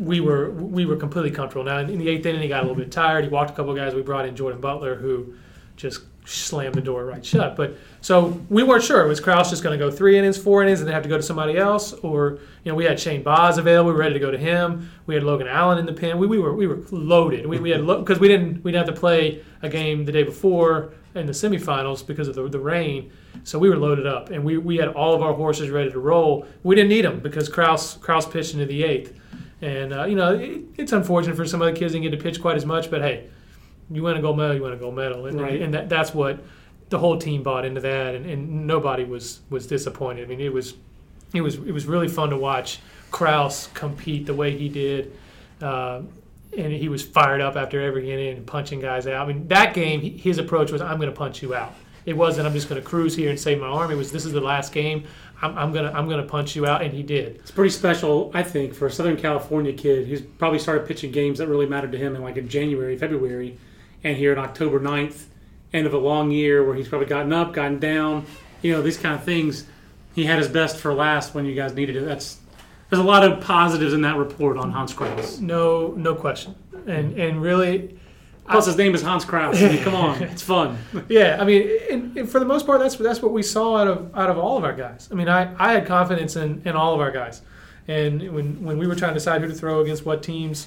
we 0.00 0.20
were 0.20 0.50
we 0.50 0.86
were 0.86 0.96
completely 0.96 1.30
comfortable. 1.30 1.64
Now 1.64 1.78
in 1.78 1.98
the 1.98 2.08
eighth 2.08 2.26
inning, 2.26 2.42
he 2.42 2.48
got 2.48 2.60
a 2.60 2.66
little 2.66 2.76
bit 2.76 2.90
tired. 2.90 3.24
He 3.24 3.30
walked 3.30 3.50
a 3.50 3.54
couple 3.54 3.74
guys. 3.74 3.94
We 3.94 4.02
brought 4.02 4.26
in 4.26 4.34
Jordan 4.34 4.60
Butler, 4.60 4.96
who 4.96 5.34
just 5.76 6.00
slammed 6.24 6.74
the 6.74 6.80
door 6.80 7.04
right 7.04 7.24
shut. 7.24 7.56
But 7.56 7.76
so 8.00 8.40
we 8.48 8.62
weren't 8.62 8.84
sure. 8.84 9.06
Was 9.06 9.20
Crouse 9.20 9.50
just 9.50 9.62
going 9.62 9.78
to 9.78 9.84
go 9.84 9.90
three 9.90 10.18
innings, 10.18 10.38
four 10.38 10.62
innings, 10.62 10.80
and 10.80 10.88
then 10.88 10.94
have 10.94 11.02
to 11.02 11.08
go 11.08 11.16
to 11.16 11.22
somebody 11.22 11.56
else, 11.56 11.92
or 11.92 12.38
you 12.64 12.72
know 12.72 12.74
we 12.74 12.84
had 12.84 12.98
Shane 12.98 13.22
Baz 13.22 13.58
available, 13.58 13.88
we 13.88 13.94
were 13.94 14.00
ready 14.00 14.14
to 14.14 14.20
go 14.20 14.30
to 14.30 14.38
him. 14.38 14.90
We 15.06 15.14
had 15.14 15.22
Logan 15.22 15.48
Allen 15.48 15.78
in 15.78 15.86
the 15.86 15.92
pen. 15.92 16.18
We, 16.18 16.26
we 16.26 16.38
were 16.38 16.54
we 16.54 16.66
were 16.66 16.80
loaded. 16.90 17.46
We, 17.46 17.58
we 17.58 17.70
had 17.70 17.86
because 17.86 18.18
lo- 18.18 18.22
we 18.22 18.28
didn't 18.28 18.64
we'd 18.64 18.74
have 18.74 18.86
to 18.86 18.92
play 18.92 19.42
a 19.62 19.68
game 19.68 20.04
the 20.04 20.12
day 20.12 20.22
before 20.22 20.92
in 21.14 21.26
the 21.26 21.32
semifinals 21.32 22.06
because 22.06 22.28
of 22.28 22.34
the, 22.34 22.48
the 22.48 22.60
rain. 22.60 23.12
So 23.42 23.58
we 23.58 23.68
were 23.68 23.76
loaded 23.76 24.06
up, 24.06 24.30
and 24.30 24.44
we, 24.44 24.58
we 24.58 24.76
had 24.76 24.88
all 24.88 25.14
of 25.14 25.22
our 25.22 25.32
horses 25.32 25.70
ready 25.70 25.90
to 25.90 25.98
roll. 25.98 26.46
We 26.62 26.74
didn't 26.76 26.90
need 26.90 27.04
them 27.04 27.20
because 27.20 27.48
Crouse 27.48 27.96
Crouse 27.96 28.26
pitched 28.26 28.54
into 28.54 28.66
the 28.66 28.84
eighth, 28.84 29.18
and 29.62 29.92
uh, 29.92 30.04
you 30.04 30.16
know 30.16 30.34
it, 30.34 30.62
it's 30.76 30.92
unfortunate 30.92 31.36
for 31.36 31.44
some 31.46 31.60
of 31.62 31.72
the 31.72 31.78
kids 31.78 31.92
didn't 31.92 32.04
get 32.10 32.16
to 32.16 32.22
pitch 32.22 32.40
quite 32.40 32.56
as 32.56 32.64
much. 32.66 32.90
But 32.90 33.02
hey, 33.02 33.28
you 33.90 34.02
win 34.02 34.16
a 34.16 34.20
gold 34.22 34.36
medal, 34.38 34.54
you 34.56 34.62
win 34.62 34.72
a 34.72 34.76
gold 34.76 34.94
medal, 34.96 35.26
and, 35.26 35.40
Right. 35.40 35.60
and 35.60 35.74
that, 35.74 35.88
that's 35.88 36.14
what 36.14 36.42
the 36.88 36.98
whole 36.98 37.18
team 37.18 37.42
bought 37.42 37.64
into 37.64 37.80
that, 37.80 38.14
and, 38.14 38.26
and 38.26 38.66
nobody 38.66 39.04
was 39.04 39.40
was 39.50 39.66
disappointed. 39.66 40.24
I 40.24 40.28
mean, 40.28 40.40
it 40.40 40.52
was 40.52 40.74
it 41.34 41.40
was 41.40 41.56
it 41.56 41.72
was 41.72 41.86
really 41.86 42.08
fun 42.08 42.30
to 42.30 42.36
watch 42.36 42.80
Crouse 43.10 43.68
compete 43.74 44.26
the 44.26 44.34
way 44.34 44.56
he 44.56 44.68
did. 44.68 45.12
Uh, 45.60 46.02
and 46.56 46.72
he 46.72 46.88
was 46.88 47.02
fired 47.04 47.40
up 47.40 47.54
after 47.54 47.80
every 47.80 48.10
inning 48.10 48.36
and 48.38 48.44
punching 48.46 48.80
guys 48.80 49.06
out. 49.06 49.24
I 49.28 49.32
mean, 49.32 49.46
that 49.48 49.72
game, 49.72 50.00
his 50.00 50.38
approach 50.38 50.72
was, 50.72 50.80
"I'm 50.82 50.96
going 50.98 51.08
to 51.10 51.14
punch 51.16 51.42
you 51.42 51.54
out." 51.54 51.72
It 52.06 52.16
wasn't, 52.16 52.48
"I'm 52.48 52.52
just 52.54 52.68
going 52.68 52.80
to 52.82 52.86
cruise 52.88 53.14
here 53.14 53.30
and 53.30 53.38
save 53.38 53.60
my 53.60 53.68
arm." 53.68 53.92
It 53.92 53.94
was, 53.94 54.10
"This 54.10 54.24
is 54.24 54.32
the 54.32 54.40
last 54.40 54.72
game. 54.72 55.04
I'm, 55.42 55.56
I'm 55.56 55.72
gonna, 55.72 55.90
I'm 55.92 56.08
gonna 56.08 56.24
punch 56.24 56.54
you 56.54 56.66
out," 56.66 56.82
and 56.82 56.92
he 56.92 57.02
did. 57.02 57.36
It's 57.36 57.50
pretty 57.50 57.70
special, 57.70 58.30
I 58.34 58.42
think, 58.42 58.74
for 58.74 58.86
a 58.86 58.90
Southern 58.90 59.16
California 59.16 59.72
kid 59.72 60.06
who's 60.06 60.20
probably 60.20 60.58
started 60.58 60.86
pitching 60.86 61.12
games 61.12 61.38
that 61.38 61.48
really 61.48 61.66
mattered 61.66 61.92
to 61.92 61.98
him 61.98 62.16
in 62.16 62.22
like 62.22 62.36
in 62.36 62.48
January, 62.48 62.96
February, 62.96 63.56
and 64.04 64.16
here 64.16 64.36
on 64.36 64.44
October 64.44 64.80
9th, 64.80 65.24
end 65.72 65.86
of 65.86 65.94
a 65.94 65.98
long 65.98 66.30
year 66.30 66.64
where 66.64 66.74
he's 66.74 66.88
probably 66.88 67.06
gotten 67.06 67.32
up, 67.32 67.54
gotten 67.54 67.78
down, 67.78 68.26
you 68.62 68.72
know, 68.72 68.82
these 68.82 68.98
kind 68.98 69.14
of 69.14 69.24
things. 69.24 69.66
He 70.14 70.24
had 70.24 70.38
his 70.38 70.48
best 70.48 70.76
for 70.76 70.92
last 70.92 71.34
when 71.34 71.46
you 71.46 71.54
guys 71.54 71.74
needed 71.74 71.96
it. 71.96 72.04
That's 72.04 72.38
there's 72.90 73.00
a 73.00 73.04
lot 73.06 73.24
of 73.24 73.40
positives 73.40 73.92
in 73.92 74.02
that 74.02 74.16
report 74.16 74.56
on 74.56 74.72
Hans 74.72 74.92
Crouse. 74.92 75.38
No, 75.38 75.94
no 75.96 76.14
question. 76.14 76.54
And 76.86 77.18
and 77.18 77.40
really, 77.40 77.98
Plus, 78.50 78.66
his 78.66 78.76
name 78.76 78.94
is 78.94 79.02
Hans 79.02 79.24
Crouse. 79.24 79.62
I 79.62 79.68
mean, 79.68 79.82
come 79.82 79.94
on, 79.94 80.22
it's 80.22 80.42
fun. 80.42 80.78
Yeah, 81.08 81.38
I 81.40 81.44
mean, 81.44 81.70
and, 81.90 82.16
and 82.16 82.28
for 82.28 82.40
the 82.40 82.44
most 82.44 82.66
part, 82.66 82.80
that's 82.80 82.96
that's 82.96 83.22
what 83.22 83.32
we 83.32 83.42
saw 83.42 83.78
out 83.78 83.88
of 83.88 84.16
out 84.16 84.30
of 84.30 84.38
all 84.38 84.56
of 84.56 84.64
our 84.64 84.72
guys. 84.72 85.08
I 85.10 85.14
mean, 85.14 85.28
I, 85.28 85.54
I 85.58 85.72
had 85.72 85.86
confidence 85.86 86.36
in, 86.36 86.62
in 86.64 86.74
all 86.74 86.94
of 86.94 87.00
our 87.00 87.10
guys, 87.10 87.42
and 87.86 88.32
when 88.32 88.62
when 88.64 88.78
we 88.78 88.86
were 88.86 88.96
trying 88.96 89.12
to 89.12 89.18
decide 89.18 89.40
who 89.40 89.48
to 89.48 89.54
throw 89.54 89.80
against 89.80 90.04
what 90.04 90.22
teams, 90.22 90.66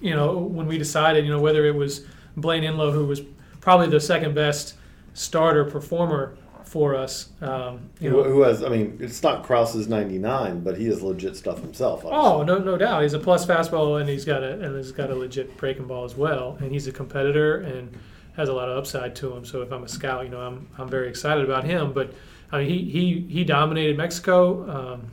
you 0.00 0.14
know, 0.14 0.38
when 0.38 0.66
we 0.66 0.78
decided, 0.78 1.24
you 1.24 1.30
know, 1.30 1.40
whether 1.40 1.66
it 1.66 1.74
was 1.74 2.06
Blayne 2.36 2.64
Enlow, 2.64 2.92
who 2.92 3.04
was 3.04 3.20
probably 3.60 3.88
the 3.88 4.00
second 4.00 4.34
best 4.34 4.74
starter 5.12 5.64
performer 5.64 6.37
for 6.68 6.94
us, 6.94 7.30
um, 7.40 7.80
you 7.98 8.10
Who, 8.10 8.16
know, 8.18 8.22
who 8.24 8.42
has? 8.42 8.62
I 8.62 8.68
mean, 8.68 8.98
it's 9.00 9.22
not 9.22 9.42
Crouse's 9.42 9.88
ninety 9.88 10.18
nine, 10.18 10.60
but 10.60 10.76
he 10.76 10.86
has 10.86 11.02
legit 11.02 11.34
stuff 11.36 11.60
himself. 11.60 12.02
Oh 12.04 12.42
no, 12.42 12.58
no 12.58 12.76
doubt. 12.76 13.02
He's 13.02 13.14
a 13.14 13.18
plus 13.18 13.46
fastball, 13.46 14.00
and 14.00 14.08
he's 14.08 14.24
got 14.26 14.42
a 14.42 14.60
and 14.60 14.76
he's 14.76 14.92
got 14.92 15.10
a 15.10 15.14
legit 15.14 15.56
breaking 15.56 15.86
ball 15.86 16.04
as 16.04 16.14
well. 16.14 16.56
And 16.60 16.70
he's 16.70 16.86
a 16.86 16.92
competitor 16.92 17.58
and 17.58 17.96
has 18.36 18.48
a 18.50 18.52
lot 18.52 18.68
of 18.68 18.76
upside 18.76 19.16
to 19.16 19.32
him. 19.34 19.44
So 19.46 19.62
if 19.62 19.72
I'm 19.72 19.82
a 19.82 19.88
scout, 19.88 20.24
you 20.24 20.30
know, 20.30 20.40
I'm 20.40 20.68
I'm 20.76 20.88
very 20.88 21.08
excited 21.08 21.42
about 21.44 21.64
him. 21.64 21.92
But 21.92 22.12
I 22.52 22.58
mean, 22.58 22.68
he 22.68 22.78
he 22.90 23.20
he 23.30 23.44
dominated 23.44 23.96
Mexico. 23.96 24.68
Um, 24.94 25.10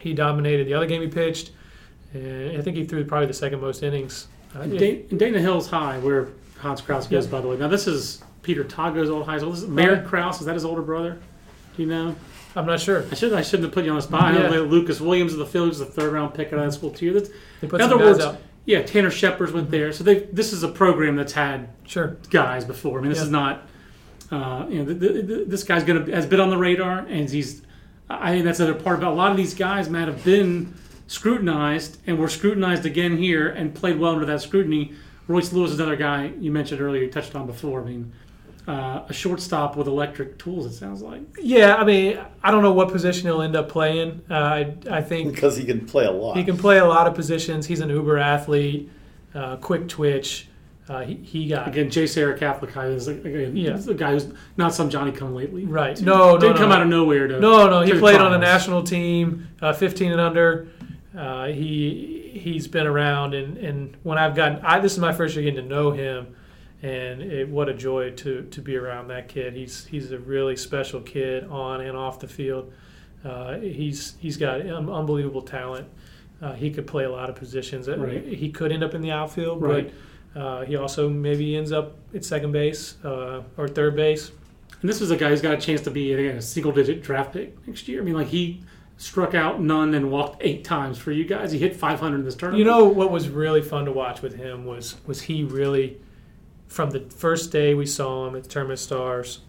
he 0.00 0.14
dominated 0.14 0.66
the 0.66 0.74
other 0.74 0.86
game 0.86 1.02
he 1.02 1.08
pitched, 1.08 1.50
and 2.14 2.56
I 2.56 2.62
think 2.62 2.76
he 2.76 2.84
threw 2.84 3.04
probably 3.04 3.26
the 3.26 3.34
second 3.34 3.60
most 3.60 3.82
innings. 3.82 4.28
Uh, 4.54 4.64
Da- 4.66 5.02
Dana 5.14 5.40
Hills 5.40 5.68
High, 5.68 5.98
where 5.98 6.28
Hans 6.58 6.80
Crouse 6.80 7.06
goes, 7.06 7.26
Yeah. 7.26 7.32
by 7.32 7.40
the 7.42 7.48
way. 7.48 7.56
Now, 7.58 7.68
this 7.68 7.86
is 7.86 8.22
Peter 8.46 8.62
Tago's 8.62 9.10
old 9.10 9.26
high 9.26 9.38
school. 9.38 9.50
This 9.50 9.62
is 9.64 9.68
Merritt 9.68 10.06
Kraus. 10.06 10.38
Is 10.38 10.46
that 10.46 10.54
his 10.54 10.64
older 10.64 10.80
brother? 10.80 11.18
Do 11.76 11.82
you 11.82 11.88
know? 11.88 12.14
I'm 12.54 12.64
not 12.64 12.78
sure. 12.80 13.04
I 13.10 13.14
should 13.16 13.32
I 13.32 13.42
shouldn't 13.42 13.64
have 13.64 13.74
put 13.74 13.84
you 13.84 13.90
on 13.90 13.96
the 13.96 14.02
spot. 14.02 14.22
I 14.22 14.32
know 14.32 14.52
Yeah. 14.52 14.60
Lucas 14.60 15.00
Williams 15.00 15.32
of 15.32 15.40
the 15.40 15.46
Phillies, 15.46 15.80
the 15.80 15.84
third 15.84 16.12
round 16.12 16.32
pick 16.32 16.52
out 16.52 16.60
of 16.60 16.64
that 16.64 16.72
school 16.72 16.90
too. 16.90 17.12
That's, 17.12 17.28
They 17.60 17.66
put 17.66 17.80
in 17.80 17.88
some 17.88 17.98
other 17.98 18.04
guys 18.12 18.14
words, 18.22 18.24
out. 18.24 18.40
yeah, 18.64 18.82
Tanner 18.82 19.10
Shepard 19.10 19.52
went 19.52 19.68
there. 19.72 19.90
So 19.92 20.04
they 20.04 20.20
this 20.32 20.52
is 20.52 20.62
a 20.62 20.68
program 20.68 21.16
that's 21.16 21.32
had 21.32 21.70
Sure. 21.88 22.16
guys 22.30 22.64
before. 22.64 23.00
I 23.00 23.02
mean, 23.02 23.10
this 23.10 23.18
Yeah. 23.18 23.24
is 23.24 23.30
not. 23.30 23.66
Uh, 24.30 24.66
you 24.70 24.78
know, 24.78 24.84
th 24.94 25.00
th 25.00 25.26
th 25.26 25.48
this 25.48 25.64
guy's 25.64 25.82
gonna 25.82 26.08
has 26.14 26.24
been 26.24 26.38
on 26.40 26.50
the 26.50 26.56
radar, 26.56 27.00
and 27.00 27.28
he's. 27.28 27.62
I 28.08 28.30
think 28.30 28.44
that's 28.44 28.58
the 28.58 28.64
other 28.70 28.74
part 28.74 28.96
about 29.00 29.12
a 29.14 29.16
lot 29.16 29.32
of 29.32 29.36
these 29.36 29.54
guys, 29.54 29.90
Matt, 29.90 30.06
have 30.06 30.24
been 30.24 30.72
scrutinized, 31.08 31.98
and 32.06 32.16
were 32.18 32.28
scrutinized 32.28 32.86
again 32.86 33.16
here, 33.16 33.48
and 33.48 33.74
played 33.74 33.98
well 33.98 34.12
under 34.12 34.24
that 34.26 34.40
scrutiny. 34.40 34.92
Royce 35.28 35.52
Lewis 35.52 35.72
is 35.72 35.80
another 35.80 35.96
guy 35.96 36.30
you 36.40 36.52
mentioned 36.52 36.80
earlier, 36.80 37.02
you 37.02 37.10
touched 37.10 37.34
on 37.34 37.46
before. 37.48 37.80
I 37.82 37.84
mean, 37.84 38.12
uh, 38.66 39.04
a 39.08 39.12
shortstop 39.12 39.76
with 39.76 39.86
electric 39.86 40.38
tools. 40.38 40.66
It 40.66 40.72
sounds 40.74 41.02
like. 41.02 41.22
Yeah, 41.40 41.76
I 41.76 41.84
mean, 41.84 42.18
I 42.42 42.50
don't 42.50 42.62
know 42.62 42.72
what 42.72 42.90
position 42.90 43.26
he'll 43.26 43.42
end 43.42 43.54
up 43.56 43.68
playing. 43.68 44.22
Uh, 44.30 44.34
I 44.34 44.76
I 44.90 45.02
think 45.02 45.32
because 45.34 45.56
he 45.56 45.64
can 45.64 45.86
play 45.86 46.04
a 46.04 46.10
lot. 46.10 46.36
He 46.36 46.44
can 46.44 46.56
play 46.56 46.78
a 46.78 46.84
lot 46.84 47.06
of 47.06 47.14
positions. 47.14 47.66
He's 47.66 47.80
an 47.80 47.90
uber 47.90 48.18
athlete, 48.18 48.90
uh, 49.34 49.56
quick 49.56 49.88
twitch. 49.88 50.48
Uh, 50.88 51.00
he, 51.00 51.14
he 51.16 51.48
got 51.48 51.66
Again, 51.66 51.88
JSerra 51.88 52.38
Catholic 52.38 52.70
High 52.72 52.86
is 52.86 53.08
again, 53.08 53.56
Yeah. 53.56 53.72
he's 53.74 53.88
a 53.88 53.94
guy 53.94 54.12
who's 54.12 54.28
not 54.56 54.72
some 54.72 54.88
Johnny 54.88 55.10
come 55.10 55.34
lately. 55.34 55.64
right. 55.64 56.00
No, 56.00 56.34
no, 56.34 56.38
didn't 56.38 56.54
no. 56.54 56.62
come 56.62 56.70
out 56.70 56.80
of 56.80 56.86
nowhere. 56.86 57.26
To, 57.26 57.40
No, 57.40 57.68
no. 57.68 57.80
He 57.82 57.90
to 57.90 57.98
played 57.98 58.20
on 58.20 58.32
a 58.34 58.38
national 58.38 58.84
team, 58.84 59.48
uh, 59.60 59.72
15 59.72 60.12
and 60.12 60.20
under. 60.20 60.68
Uh, 61.16 61.46
he 61.46 62.30
he's 62.40 62.68
been 62.68 62.86
around, 62.86 63.34
and, 63.34 63.56
and 63.58 63.96
when 64.04 64.16
I've 64.18 64.36
gotten, 64.36 64.58
I, 64.62 64.78
this 64.78 64.92
is 64.92 64.98
my 65.00 65.12
first 65.12 65.34
year 65.34 65.42
getting 65.44 65.62
to 65.68 65.68
know 65.68 65.90
him, 65.90 66.36
and 66.82 67.22
it, 67.22 67.48
what 67.48 67.68
a 67.68 67.74
joy 67.74 68.10
to 68.10 68.42
to 68.50 68.60
be 68.60 68.76
around 68.76 69.08
that 69.08 69.28
kid. 69.28 69.54
He's 69.54 69.86
he's 69.86 70.12
a 70.12 70.18
really 70.18 70.56
special 70.56 71.00
kid 71.00 71.44
on 71.44 71.80
and 71.80 71.96
off 71.96 72.20
the 72.20 72.28
field. 72.28 72.72
Uh, 73.24 73.58
he's 73.58 74.14
he's 74.20 74.36
got 74.36 74.60
un- 74.60 74.90
unbelievable 74.90 75.42
talent. 75.42 75.88
Uh, 76.40 76.52
he 76.52 76.70
could 76.70 76.86
play 76.86 77.04
a 77.04 77.10
lot 77.10 77.30
of 77.30 77.34
positions. 77.36 77.88
Right. 77.88 78.22
He 78.24 78.50
could 78.50 78.70
end 78.70 78.84
up 78.84 78.94
in 78.94 79.00
the 79.00 79.10
outfield, 79.10 79.62
Right. 79.62 79.90
but 80.34 80.40
uh, 80.40 80.64
he 80.66 80.76
also 80.76 81.08
maybe 81.08 81.56
ends 81.56 81.72
up 81.72 81.96
at 82.14 82.24
second 82.26 82.52
base 82.52 83.02
uh, 83.04 83.42
or 83.56 83.68
third 83.68 83.96
base. 83.96 84.30
And 84.82 84.90
this 84.90 85.00
was 85.00 85.10
a 85.10 85.16
guy 85.16 85.30
who's 85.30 85.40
got 85.40 85.54
a 85.54 85.60
chance 85.60 85.80
to 85.82 85.90
be 85.90 86.12
again, 86.12 86.36
a 86.36 86.42
single 86.42 86.72
digit 86.72 87.02
draft 87.02 87.32
pick 87.32 87.66
next 87.66 87.88
year. 87.88 88.02
I 88.02 88.04
mean, 88.04 88.14
like 88.14 88.26
he 88.26 88.60
struck 88.98 89.34
out 89.34 89.62
none 89.62 89.94
and 89.94 90.10
walked 90.10 90.36
eight 90.44 90.62
times 90.62 90.98
for 90.98 91.10
you 91.10 91.24
guys. 91.24 91.52
He 91.52 91.58
hit 91.58 91.74
500 91.74 92.16
in 92.16 92.24
this 92.24 92.34
tournament. 92.34 92.58
You 92.58 92.66
know 92.66 92.84
what 92.84 93.10
was 93.10 93.30
really 93.30 93.62
fun 93.62 93.86
to 93.86 93.92
watch 93.92 94.20
with 94.20 94.34
him 94.36 94.66
was 94.66 94.96
was 95.06 95.22
he 95.22 95.42
really 95.42 95.98
from 96.68 96.90
the 96.90 97.00
first 97.00 97.52
day 97.52 97.74
we 97.74 97.86
saw 97.86 98.26
him 98.26 98.36
at 98.36 98.44
the 98.44 98.48
Tournament 98.48 98.78
Stars 98.78 99.40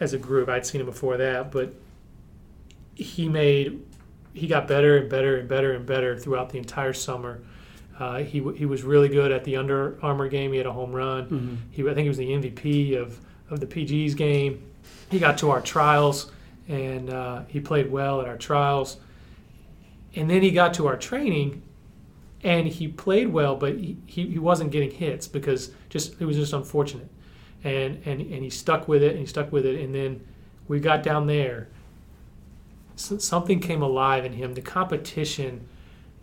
as 0.00 0.12
a 0.12 0.18
group. 0.18 0.48
I'd 0.48 0.66
seen 0.66 0.80
him 0.80 0.86
before 0.86 1.16
that, 1.16 1.50
but 1.50 1.74
he 2.94 3.28
made 3.28 3.82
he 4.32 4.46
got 4.46 4.68
better 4.68 4.98
and 4.98 5.08
better 5.08 5.38
and 5.38 5.48
better 5.48 5.72
and 5.72 5.86
better 5.86 6.18
throughout 6.18 6.50
the 6.50 6.58
entire 6.58 6.92
summer. 6.92 7.40
Uh, 7.98 8.18
he 8.18 8.40
he 8.56 8.66
was 8.66 8.82
really 8.82 9.08
good 9.08 9.32
at 9.32 9.44
the 9.44 9.56
Under 9.56 9.98
Armour 10.02 10.28
game. 10.28 10.52
He 10.52 10.58
had 10.58 10.66
a 10.66 10.72
home 10.72 10.92
run. 10.92 11.26
He 11.70 11.82
I 11.82 11.94
think 11.94 12.00
he 12.00 12.08
was 12.08 12.18
the 12.18 12.30
MVP 12.30 12.96
of 13.00 13.18
of 13.50 13.60
the 13.60 13.66
PG's 13.66 14.14
game. 14.14 14.62
He 15.10 15.18
got 15.18 15.38
to 15.38 15.50
our 15.50 15.60
trials 15.60 16.30
and 16.68 17.10
uh, 17.10 17.42
he 17.48 17.60
played 17.60 17.90
well 17.90 18.20
at 18.20 18.28
our 18.28 18.36
trials. 18.36 18.98
And 20.14 20.28
then 20.28 20.42
he 20.42 20.50
got 20.50 20.74
to 20.74 20.86
our 20.86 20.96
training 20.96 21.62
and 22.46 22.68
he 22.68 22.86
played 22.86 23.32
well, 23.32 23.56
but 23.56 23.76
he, 23.76 23.96
he, 24.06 24.24
he 24.28 24.38
wasn't 24.38 24.70
getting 24.70 24.92
hits 24.92 25.26
because 25.26 25.72
just 25.88 26.20
it 26.20 26.24
was 26.24 26.36
just 26.36 26.52
unfortunate. 26.52 27.08
And, 27.64 28.00
and 28.06 28.20
and 28.20 28.44
he 28.44 28.50
stuck 28.50 28.86
with 28.86 29.02
it 29.02 29.10
and 29.10 29.18
he 29.18 29.26
stuck 29.26 29.50
with 29.50 29.66
it. 29.66 29.80
And 29.80 29.92
then 29.92 30.24
we 30.68 30.78
got 30.78 31.02
down 31.02 31.26
there. 31.26 31.68
S- 32.94 33.24
something 33.24 33.58
came 33.58 33.82
alive 33.82 34.24
in 34.24 34.32
him. 34.32 34.54
The 34.54 34.62
competition 34.62 35.66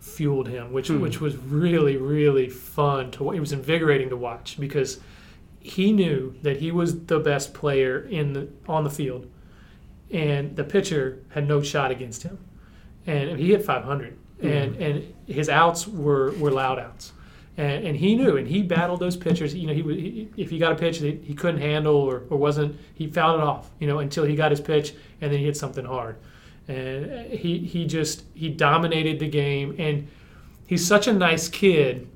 fueled 0.00 0.48
him, 0.48 0.72
which 0.72 0.88
hmm. 0.88 1.00
which 1.00 1.20
was 1.20 1.36
really 1.36 1.98
really 1.98 2.48
fun 2.48 3.10
to. 3.12 3.32
It 3.32 3.40
was 3.40 3.52
invigorating 3.52 4.08
to 4.08 4.16
watch 4.16 4.56
because 4.58 5.00
he 5.60 5.92
knew 5.92 6.34
that 6.40 6.56
he 6.56 6.72
was 6.72 7.04
the 7.04 7.20
best 7.20 7.52
player 7.52 8.00
in 8.00 8.32
the 8.32 8.48
on 8.66 8.84
the 8.84 8.90
field, 8.90 9.30
and 10.10 10.56
the 10.56 10.64
pitcher 10.64 11.22
had 11.28 11.46
no 11.46 11.60
shot 11.60 11.90
against 11.90 12.22
him, 12.22 12.38
and 13.06 13.38
he 13.38 13.50
hit 13.50 13.62
500, 13.62 14.16
and 14.44 14.74
mm-hmm. 14.74 14.82
and 14.82 15.14
his 15.26 15.48
outs 15.48 15.86
were 15.88 16.32
were 16.32 16.50
loud 16.50 16.78
outs, 16.78 17.12
and, 17.56 17.86
and 17.86 17.96
he 17.96 18.14
knew, 18.14 18.36
and 18.36 18.46
he 18.46 18.62
battled 18.62 19.00
those 19.00 19.16
pitchers. 19.16 19.54
You 19.54 19.66
know, 19.66 19.72
he, 19.72 19.82
he 19.82 20.28
if 20.36 20.50
he 20.50 20.58
got 20.58 20.72
a 20.72 20.76
pitch 20.76 21.00
that 21.00 21.22
he 21.22 21.34
couldn't 21.34 21.60
handle 21.60 21.96
or, 21.96 22.22
or 22.30 22.36
wasn't, 22.36 22.76
he 22.94 23.06
fouled 23.06 23.40
it 23.40 23.44
off. 23.44 23.70
You 23.78 23.86
know, 23.86 23.98
until 23.98 24.24
he 24.24 24.36
got 24.36 24.50
his 24.50 24.60
pitch, 24.60 24.94
and 25.20 25.32
then 25.32 25.38
he 25.38 25.46
hit 25.46 25.56
something 25.56 25.84
hard, 25.84 26.16
and 26.68 27.32
he 27.32 27.58
he 27.58 27.86
just 27.86 28.24
he 28.34 28.48
dominated 28.48 29.18
the 29.18 29.28
game, 29.28 29.74
and 29.78 30.08
he's 30.66 30.86
such 30.86 31.06
a 31.06 31.12
nice 31.12 31.48
kid 31.48 32.08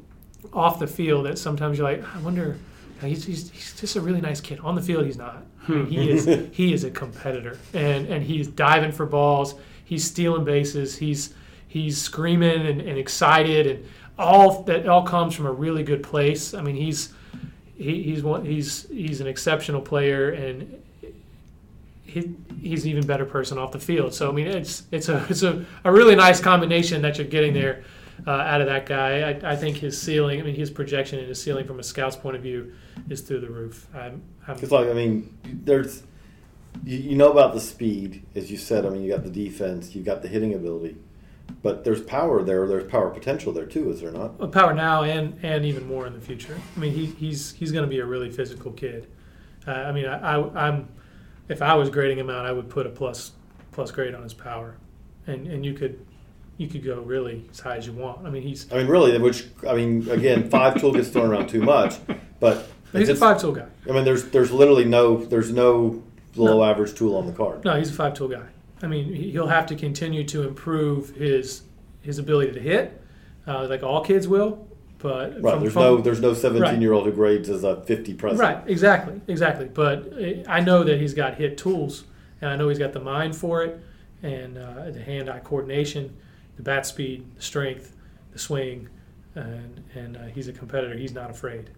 off 0.53 0.79
the 0.79 0.87
field 0.87 1.27
that 1.27 1.39
sometimes 1.39 1.79
you're 1.79 1.89
like, 1.89 2.05
I 2.15 2.19
wonder. 2.21 2.59
He's, 3.01 3.25
he's, 3.25 3.49
he's 3.51 3.81
just 3.81 3.95
a 3.95 4.01
really 4.01 4.21
nice 4.21 4.41
kid. 4.41 4.59
On 4.59 4.75
the 4.75 4.83
field, 4.83 5.07
he's 5.07 5.17
not. 5.17 5.47
I 5.69 5.71
mean, 5.71 5.87
he 5.87 6.11
is 6.11 6.25
hmm. 6.25 6.47
he 6.53 6.73
is 6.73 6.83
a 6.83 6.91
competitor, 6.91 7.57
and 7.73 8.09
and 8.09 8.25
he's 8.25 8.49
diving 8.49 8.91
for 8.91 9.07
balls. 9.07 9.55
He's 9.85 10.05
stealing 10.05 10.45
bases. 10.45 10.97
He's 10.97 11.33
he's 11.69 12.01
screaming 12.01 12.67
and, 12.67 12.81
and 12.81 12.99
excited, 12.99 13.67
and 13.67 13.87
all 14.19 14.63
that 14.65 14.89
all 14.89 15.05
comes 15.05 15.35
from 15.35 15.47
a 15.47 15.53
really 15.53 15.85
good 15.85 16.03
place. 16.03 16.55
I 16.55 16.63
mean, 16.63 16.75
he's 16.75 17.13
he, 17.77 18.03
he's 18.03 18.23
one 18.23 18.45
he's 18.45 18.89
he's 18.89 19.21
an 19.21 19.29
exceptional 19.29 19.81
player 19.81 20.31
and 20.31 20.83
he, 22.03 22.35
he's 22.61 22.85
an 22.85 22.91
even 22.91 23.07
better 23.07 23.27
person 23.27 23.59
off 23.59 23.71
the 23.71 23.79
field. 23.79 24.15
So 24.15 24.29
I 24.29 24.33
mean, 24.33 24.49
it's 24.49 24.83
it's 24.91 25.09
a 25.09 25.25
it's 25.29 25.43
a, 25.43 25.65
a 25.85 25.93
really 25.93 26.17
nice 26.17 26.41
combination 26.41 27.03
that 27.03 27.19
you're 27.19 27.27
getting 27.27 27.55
there 27.55 27.85
uh, 28.27 28.33
out 28.33 28.61
of 28.61 28.67
that 28.67 28.87
guy. 28.87 29.31
I, 29.31 29.53
I 29.53 29.57
think 29.57 29.77
his 29.77 30.01
ceiling, 30.01 30.41
I 30.41 30.43
mean, 30.43 30.57
his 30.57 30.71
projection 30.71 31.19
and 31.19 31.29
his 31.29 31.41
ceiling 31.41 31.67
from 31.67 31.79
a 31.79 31.83
scout's 31.83 32.17
point 32.17 32.37
of 32.37 32.43
view 32.43 32.73
is 33.09 33.21
through 33.21 33.41
the 33.41 33.51
roof. 33.51 33.87
It's 34.63 34.73
like 34.73 34.89
I 34.89 34.93
mean, 34.93 35.37
there's 35.45 36.03
you, 36.85 36.99
you 36.99 37.17
know 37.17 37.31
about 37.31 37.55
the 37.55 37.61
speed, 37.61 38.25
as 38.35 38.51
you 38.51 38.57
said. 38.57 38.87
I 38.87 38.91
mean, 38.91 39.03
you 39.03 39.13
got 39.13 39.23
the 39.23 39.31
defense, 39.31 39.95
you 39.95 40.03
got 40.03 40.23
the 40.23 40.29
hitting 40.29 40.55
ability, 40.55 40.97
but 41.63 41.85
there's 41.85 42.03
power 42.03 42.43
there. 42.43 42.67
There's 42.67 42.89
power 42.91 43.11
potential 43.11 43.53
there 43.53 43.67
too, 43.67 43.91
is 43.91 44.01
there 44.01 44.11
not? 44.11 44.35
a 44.41 44.47
power 44.47 44.73
now 44.73 45.03
and 45.03 45.39
and 45.43 45.65
even 45.65 45.87
more 45.87 46.07
in 46.07 46.13
the 46.13 46.21
future. 46.21 46.59
I 46.77 46.79
mean, 46.79 46.93
he, 46.93 47.07
he's 47.07 47.53
he's 47.53 47.73
going 47.73 47.85
to 47.85 47.91
be 47.91 47.99
a 47.99 48.07
really 48.07 48.31
physical 48.31 48.73
kid. 48.73 49.09
Uh, 49.67 49.73
I 49.73 49.93
mean, 49.93 50.07
I, 50.07 50.37
I 50.37 50.67
I'm 50.69 50.89
if 51.49 51.63
I 51.63 51.75
was 51.75 51.91
grading 51.91 52.19
him 52.19 52.31
out, 52.31 52.47
I 52.47 52.53
would 52.53 52.69
put 52.69 52.87
a 52.87 52.91
plus 52.91 53.33
plus 53.73 53.91
grade 53.91 54.15
on 54.15 54.23
his 54.23 54.35
power, 54.35 54.77
and 55.27 55.47
and 55.47 55.65
you 55.65 55.75
could 55.75 56.05
you 56.59 56.69
could 56.69 56.85
go 56.85 57.01
really 57.01 57.47
as 57.51 57.61
high 57.61 57.77
as 57.77 57.87
you 57.87 57.93
want. 57.93 58.27
I 58.27 58.31
mean, 58.31 58.43
he's 58.43 58.71
I 58.73 58.77
mean, 58.77 58.87
really, 58.87 59.17
which 59.19 59.47
I 59.67 59.75
mean, 59.75 60.09
again, 60.11 60.51
five 60.51 60.81
tool 60.81 60.93
gets 60.93 61.09
thrown 61.09 61.31
around 61.31 61.49
too 61.49 61.63
much, 61.63 61.97
but 62.41 62.69
he's 62.93 63.09
a 63.09 63.17
five 63.17 63.41
tool 63.41 63.53
guy. 63.53 63.67
I 63.89 63.93
mean, 63.93 64.05
there's 64.05 64.25
there's 64.31 64.51
literally 64.51 64.85
no 64.85 65.25
there's 65.25 65.53
no 65.53 66.03
below 66.35 66.63
average 66.63 66.95
tool 66.95 67.17
on 67.17 67.27
the 67.27 67.33
card. 67.33 67.65
No, 67.65 67.77
he's 67.77 67.91
a 67.91 67.95
five 67.95 68.15
tool 68.15 68.29
guy. 68.29 68.47
I 68.83 68.87
mean, 68.87 69.13
he- 69.13 69.31
he'll 69.31 69.47
have 69.49 69.67
to 69.67 69.75
continue 69.77 70.25
to 70.25 70.47
improve 70.47 71.11
his 71.11 71.63
his 72.01 72.19
ability 72.19 72.53
to 72.53 72.61
hit, 72.61 72.99
uh, 73.47 73.67
like 73.69 73.83
all 73.83 74.03
kids 74.03 74.27
will. 74.29 74.67
But 74.99 75.43
Right. 75.43 75.53
from- 75.53 75.61
there's 75.63 75.73
from- 75.73 75.83
no 75.83 75.97
there's 76.01 76.21
no 76.21 76.33
17 76.33 76.81
year 76.81 76.93
old 76.93 77.05
who 77.07 77.13
grades 77.13 77.49
as 77.51 77.65
a 77.65 77.77
50 77.83 78.15
present. 78.15 78.41
Right, 78.41 78.59
exactly, 78.67 79.21
exactly. 79.29 79.69
But 79.73 80.13
uh, 80.13 80.51
I 80.51 80.61
know 80.61 80.83
that 80.85 80.99
he's 81.01 81.13
got 81.15 81.35
hit 81.35 81.59
tools, 81.59 82.05
and 82.41 82.51
I 82.51 82.57
know 82.57 82.69
he's 82.69 82.79
got 82.79 82.93
the 82.93 83.01
mind 83.01 83.37
for 83.37 83.63
it, 83.63 83.79
and 84.23 84.57
uh, 84.59 84.91
the 84.91 85.01
hand-eye 85.01 85.41
coordination, 85.41 86.15
the 86.57 86.63
bat 86.63 86.87
speed, 86.87 87.25
the 87.37 87.43
strength, 87.43 87.95
the 88.33 88.39
swing, 88.39 88.89
and 89.35 89.83
and 89.95 90.17
uh, 90.17 90.21
he's 90.35 90.49
a 90.49 90.53
competitor. 90.53 90.97
He's 90.97 91.15
not 91.15 91.31
afraid. 91.31 91.71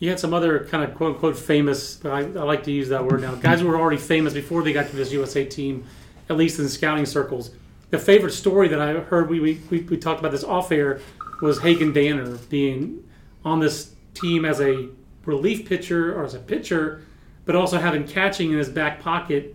You 0.00 0.08
had 0.10 0.18
some 0.18 0.34
other 0.34 0.60
kind 0.70 0.82
of 0.84 0.94
quote 0.94 1.14
unquote 1.14 1.36
famous, 1.36 1.96
but 1.96 2.10
I, 2.12 2.20
I 2.20 2.42
like 2.44 2.64
to 2.64 2.72
use 2.72 2.88
that 2.88 3.04
word 3.04 3.20
now. 3.20 3.34
Guys 3.36 3.60
who 3.60 3.68
were 3.68 3.78
already 3.78 3.96
famous 3.96 4.32
before 4.34 4.62
they 4.62 4.72
got 4.72 4.88
to 4.90 4.96
this 4.96 5.12
USA 5.12 5.44
team, 5.44 5.84
at 6.28 6.36
least 6.36 6.58
in 6.58 6.68
scouting 6.68 7.06
circles. 7.06 7.50
The 7.90 7.98
favorite 7.98 8.32
story 8.32 8.68
that 8.68 8.80
I 8.80 8.94
heard, 8.94 9.30
we, 9.30 9.40
we, 9.40 9.60
we, 9.70 9.80
we 9.82 9.96
talked 9.96 10.20
about 10.20 10.32
this 10.32 10.44
off 10.44 10.70
air, 10.70 11.00
was 11.40 11.60
Hagen 11.60 11.92
Danner 11.92 12.36
being 12.50 13.02
on 13.44 13.60
this 13.60 13.94
team 14.14 14.44
as 14.44 14.60
a 14.60 14.88
relief 15.24 15.68
pitcher 15.68 16.14
or 16.14 16.24
as 16.24 16.34
a 16.34 16.38
pitcher, 16.38 17.02
but 17.44 17.54
also 17.56 17.78
having 17.78 18.06
catching 18.06 18.52
in 18.52 18.58
his 18.58 18.68
back 18.68 19.00
pocket, 19.00 19.54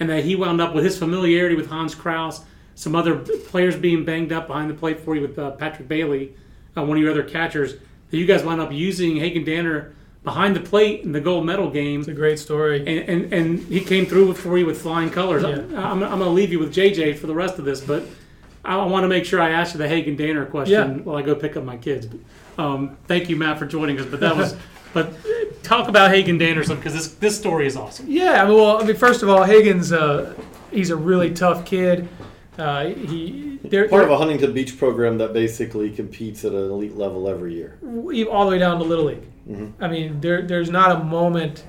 and 0.00 0.08
that 0.08 0.24
he 0.24 0.34
wound 0.34 0.60
up 0.60 0.74
with 0.74 0.84
his 0.84 0.98
familiarity 0.98 1.54
with 1.54 1.68
Hans 1.68 1.94
Crouse, 1.94 2.44
some 2.74 2.94
other 2.96 3.16
players 3.18 3.76
being 3.76 4.04
banged 4.04 4.32
up 4.32 4.46
behind 4.46 4.70
the 4.70 4.74
plate 4.74 5.00
for 5.00 5.14
you 5.14 5.20
with 5.20 5.38
uh, 5.38 5.50
Patrick 5.52 5.86
Bailey, 5.88 6.34
uh, 6.76 6.82
one 6.84 6.96
of 6.96 7.02
your 7.02 7.10
other 7.10 7.22
catchers, 7.22 7.74
that 8.10 8.16
you 8.16 8.26
guys 8.26 8.42
wound 8.42 8.60
up 8.60 8.72
using 8.72 9.16
Hagen 9.16 9.44
Danner 9.44 9.94
behind 10.24 10.56
the 10.56 10.60
plate 10.60 11.02
in 11.04 11.12
the 11.12 11.20
gold 11.20 11.44
medal 11.46 11.70
game, 11.70 12.00
It's 12.00 12.08
a 12.08 12.14
great 12.14 12.38
story. 12.38 12.78
and, 12.80 13.08
and, 13.08 13.32
and 13.32 13.58
he 13.68 13.80
came 13.80 14.06
through 14.06 14.32
for 14.34 14.56
you 14.58 14.66
with 14.66 14.80
flying 14.80 15.10
colors. 15.10 15.42
Yeah. 15.42 15.58
I'm, 15.78 16.02
I'm 16.02 16.18
going 16.18 16.20
to 16.20 16.30
leave 16.30 16.50
you 16.50 16.58
with 16.58 16.74
JJ 16.74 17.18
for 17.18 17.26
the 17.26 17.34
rest 17.34 17.58
of 17.58 17.64
this, 17.66 17.80
but 17.80 18.04
I 18.64 18.76
want 18.86 19.04
to 19.04 19.08
make 19.08 19.26
sure 19.26 19.40
I 19.40 19.50
ask 19.50 19.74
you 19.74 19.78
the 19.78 19.86
Hagen 19.88 20.16
Danner 20.16 20.46
question 20.46 20.72
Yeah. 20.98 21.02
while 21.02 21.16
I 21.16 21.22
go 21.22 21.34
pick 21.34 21.56
up 21.56 21.64
my 21.64 21.76
kids. 21.76 22.08
Um, 22.56 22.96
thank 23.06 23.28
you, 23.28 23.36
Matt, 23.36 23.58
for 23.58 23.66
joining 23.66 24.00
us. 24.00 24.06
But 24.06 24.20
that 24.20 24.34
was, 24.34 24.56
but 24.94 25.12
talk 25.62 25.88
about 25.88 26.10
Hagen 26.10 26.38
Danner 26.38 26.64
some 26.64 26.76
because 26.78 26.94
this 26.94 27.08
this 27.16 27.36
story 27.36 27.66
is 27.66 27.76
awesome. 27.76 28.06
Yeah, 28.08 28.42
I 28.42 28.46
mean, 28.48 28.56
well, 28.56 28.80
I 28.80 28.84
mean, 28.86 28.96
first 28.96 29.22
of 29.22 29.28
all, 29.28 29.42
Higgins, 29.42 29.92
uh, 29.92 30.34
he's 30.70 30.88
a 30.90 30.96
really 30.96 31.34
tough 31.34 31.66
kid. 31.66 32.08
Uh, 32.58 32.86
he 32.86 33.58
they're, 33.64 33.88
Part 33.88 34.02
of 34.02 34.08
they're- 34.08 34.14
a 34.14 34.18
Huntington 34.18 34.52
Beach 34.52 34.78
program 34.78 35.18
that 35.18 35.32
basically 35.32 35.90
competes 35.90 36.44
at 36.44 36.52
an 36.52 36.70
elite 36.70 36.96
level 36.96 37.28
every 37.28 37.54
year. 37.54 37.78
all 37.82 38.44
the 38.44 38.50
way 38.52 38.58
down 38.58 38.78
to 38.78 38.84
little 38.84 39.06
league. 39.06 39.24
I 39.80 39.88
mean, 39.88 40.20
there 40.20 40.42
there's 40.42 40.70
not 40.70 40.92
a 41.00 41.04
moment 41.04 41.64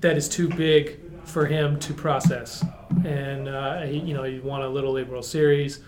that 0.00 0.16
is 0.16 0.28
too 0.28 0.48
big 0.48 0.98
for 1.24 1.46
him 1.46 1.78
to 1.80 1.94
process. 1.94 2.64
And 3.04 3.48
uh, 3.48 3.82
he, 3.82 3.98
you 4.00 4.14
know, 4.14 4.24
he 4.24 4.40
won 4.40 4.62
a 4.62 4.68
little 4.68 4.92
league 4.92 5.06
World 5.08 5.24
Series. 5.24 5.80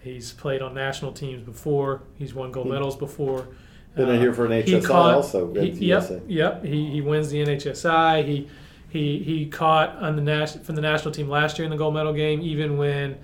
He's 0.00 0.32
played 0.32 0.62
on 0.62 0.72
national 0.74 1.12
teams 1.12 1.42
before. 1.42 2.02
He's 2.16 2.32
won 2.34 2.52
gold 2.52 2.68
medals 2.70 2.96
before. 2.96 3.48
Been 3.96 4.08
in 4.08 4.20
here 4.20 4.32
for 4.32 4.46
an 4.46 4.52
HSI 4.52 4.90
also, 4.90 5.52
he- 5.54 5.70
yep, 5.86 6.22
yep. 6.28 6.64
He, 6.64 6.90
he 6.90 7.00
wins 7.00 7.30
the 7.30 7.44
NHSI. 7.44 8.24
He 8.24 8.48
he 8.88 9.18
he 9.18 9.46
caught 9.46 9.96
on 9.96 10.16
the 10.16 10.22
nas- 10.22 10.56
from 10.62 10.74
the 10.76 10.80
national 10.82 11.12
team 11.12 11.28
last 11.28 11.58
year 11.58 11.64
in 11.66 11.70
the 11.70 11.76
gold 11.76 11.94
medal 11.94 12.12
game, 12.14 12.40
even 12.40 12.78
when 12.78 13.18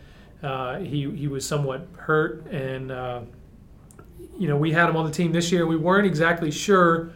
uh, 0.45 0.79
he 0.79 1.11
he 1.11 1.29
was 1.29 1.47
somewhat 1.47 1.89
hurt. 1.97 2.47
And 2.47 2.93
uh, 2.93 3.21
you 4.39 4.49
know, 4.49 4.57
we 4.57 4.73
had 4.73 4.89
him 4.89 4.97
on 4.97 5.07
the 5.07 5.13
team 5.13 5.33
this 5.33 5.51
year. 5.51 5.67
We 5.67 5.77
weren't 5.77 6.07
exactly 6.07 6.51
sure 6.51 7.13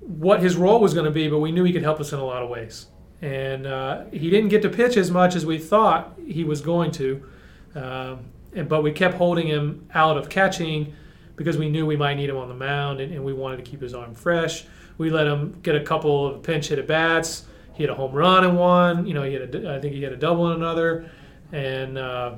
what 0.00 0.40
his 0.40 0.56
role 0.56 0.80
was 0.80 0.94
going 0.94 1.06
to 1.06 1.10
be, 1.10 1.28
but 1.28 1.38
we 1.38 1.50
knew 1.50 1.64
he 1.64 1.72
could 1.72 1.82
help 1.82 2.00
us 2.00 2.12
in 2.12 2.18
a 2.18 2.24
lot 2.24 2.42
of 2.42 2.48
ways. 2.48 2.86
And 3.22 3.66
uh, 3.66 4.04
he 4.12 4.30
didn't 4.30 4.50
get 4.50 4.62
to 4.62 4.68
pitch 4.68 4.96
as 4.96 5.10
much 5.10 5.34
as 5.34 5.44
we 5.44 5.58
thought 5.58 6.18
he 6.26 6.44
was 6.44 6.60
going 6.60 6.90
to, 6.92 7.28
um, 7.74 8.26
and, 8.54 8.68
but 8.68 8.82
we 8.82 8.92
kept 8.92 9.16
holding 9.16 9.46
him 9.46 9.88
out 9.94 10.16
of 10.16 10.28
catching 10.28 10.94
because 11.34 11.56
we 11.58 11.68
knew 11.68 11.86
we 11.86 11.96
might 11.96 12.14
need 12.14 12.30
him 12.30 12.36
on 12.36 12.48
the 12.48 12.54
mound, 12.54 13.00
and, 13.00 13.12
and 13.12 13.24
we 13.24 13.32
wanted 13.32 13.56
to 13.56 13.62
keep 13.62 13.80
his 13.80 13.94
arm 13.94 14.14
fresh. 14.14 14.64
We 14.98 15.10
let 15.10 15.26
him 15.26 15.58
get 15.62 15.74
a 15.74 15.82
couple 15.82 16.26
of 16.26 16.42
pinch 16.42 16.68
hit 16.68 16.78
at 16.78 16.86
bats. 16.86 17.46
He 17.74 17.82
had 17.82 17.90
a 17.90 17.94
home 17.94 18.12
run 18.12 18.44
in 18.44 18.54
one. 18.54 19.06
You 19.06 19.14
know, 19.14 19.22
he 19.22 19.34
had 19.34 19.54
a, 19.54 19.76
I 19.76 19.80
think 19.80 19.94
he 19.94 20.02
had 20.02 20.12
a 20.12 20.16
double 20.16 20.50
in 20.50 20.56
another, 20.56 21.10
and 21.52 21.98
uh, 21.98 22.34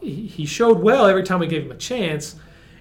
he, 0.00 0.26
he 0.26 0.46
showed 0.46 0.80
well 0.80 1.06
every 1.06 1.22
time 1.22 1.40
we 1.40 1.46
gave 1.46 1.64
him 1.64 1.72
a 1.72 1.76
chance. 1.76 2.34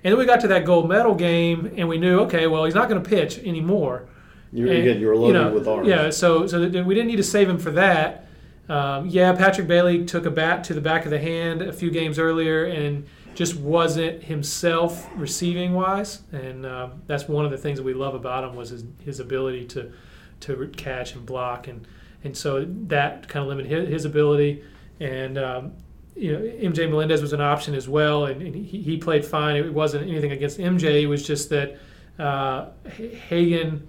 And 0.03 0.11
then 0.11 0.19
we 0.19 0.25
got 0.25 0.41
to 0.41 0.47
that 0.49 0.65
gold 0.65 0.87
medal 0.87 1.15
game, 1.15 1.73
and 1.75 1.89
we 1.89 1.97
knew, 1.97 2.19
okay, 2.21 2.47
well, 2.47 2.65
he's 2.65 2.75
not 2.75 2.87
going 2.87 3.01
to 3.01 3.09
pitch 3.09 3.39
anymore. 3.39 4.07
You, 4.53 4.69
And, 4.69 4.77
again, 4.77 4.99
you 4.99 5.07
were 5.07 5.15
loaded 5.15 5.33
know, 5.33 5.51
with 5.51 5.67
arms. 5.67 5.87
Yeah, 5.87 6.09
so 6.09 6.47
so 6.47 6.61
we 6.61 6.95
didn't 6.95 7.07
need 7.07 7.17
to 7.17 7.23
save 7.23 7.49
him 7.49 7.57
for 7.57 7.71
that. 7.71 8.27
Um, 8.69 9.07
yeah, 9.07 9.33
Patrick 9.33 9.67
Bailey 9.67 10.05
took 10.05 10.25
a 10.25 10.31
bat 10.31 10.63
to 10.65 10.73
the 10.73 10.81
back 10.81 11.05
of 11.05 11.11
the 11.11 11.19
hand 11.19 11.61
a 11.61 11.73
few 11.73 11.89
games 11.89 12.19
earlier 12.19 12.65
and 12.65 13.05
just 13.33 13.55
wasn't 13.55 14.23
himself 14.23 15.07
receiving 15.15 15.73
wise, 15.73 16.21
and 16.31 16.65
um, 16.65 17.01
that's 17.05 17.27
one 17.27 17.45
of 17.45 17.51
the 17.51 17.57
things 17.57 17.77
that 17.77 17.83
we 17.83 17.93
love 17.93 18.15
about 18.15 18.43
him 18.43 18.55
was 18.55 18.69
his, 18.69 18.83
his 19.03 19.19
ability 19.19 19.65
to 19.65 19.91
to 20.39 20.71
catch 20.75 21.13
and 21.13 21.25
block, 21.25 21.67
and 21.67 21.87
and 22.23 22.35
so 22.35 22.65
that 22.65 23.27
kind 23.27 23.43
of 23.43 23.49
limited 23.49 23.71
his, 23.71 23.89
his 23.89 24.05
ability. 24.05 24.63
And 24.99 25.37
um, 25.37 25.73
you 26.15 26.33
know, 26.33 26.39
MJ 26.39 26.89
Melendez 26.89 27.21
was 27.21 27.33
an 27.33 27.41
option 27.41 27.75
as 27.75 27.87
well, 27.87 28.25
and, 28.25 28.41
and 28.41 28.55
he, 28.55 28.81
he 28.81 28.97
played 28.97 29.23
fine. 29.25 29.55
It 29.55 29.73
wasn't 29.73 30.09
anything 30.09 30.31
against 30.31 30.57
MJ. 30.57 31.03
It 31.03 31.07
was 31.07 31.25
just 31.25 31.49
that 31.49 31.77
uh, 32.17 32.67
H- 32.97 33.15
Hagen 33.29 33.87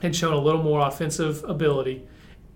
had 0.00 0.14
shown 0.16 0.32
a 0.32 0.38
little 0.38 0.62
more 0.62 0.86
offensive 0.86 1.44
ability, 1.44 2.06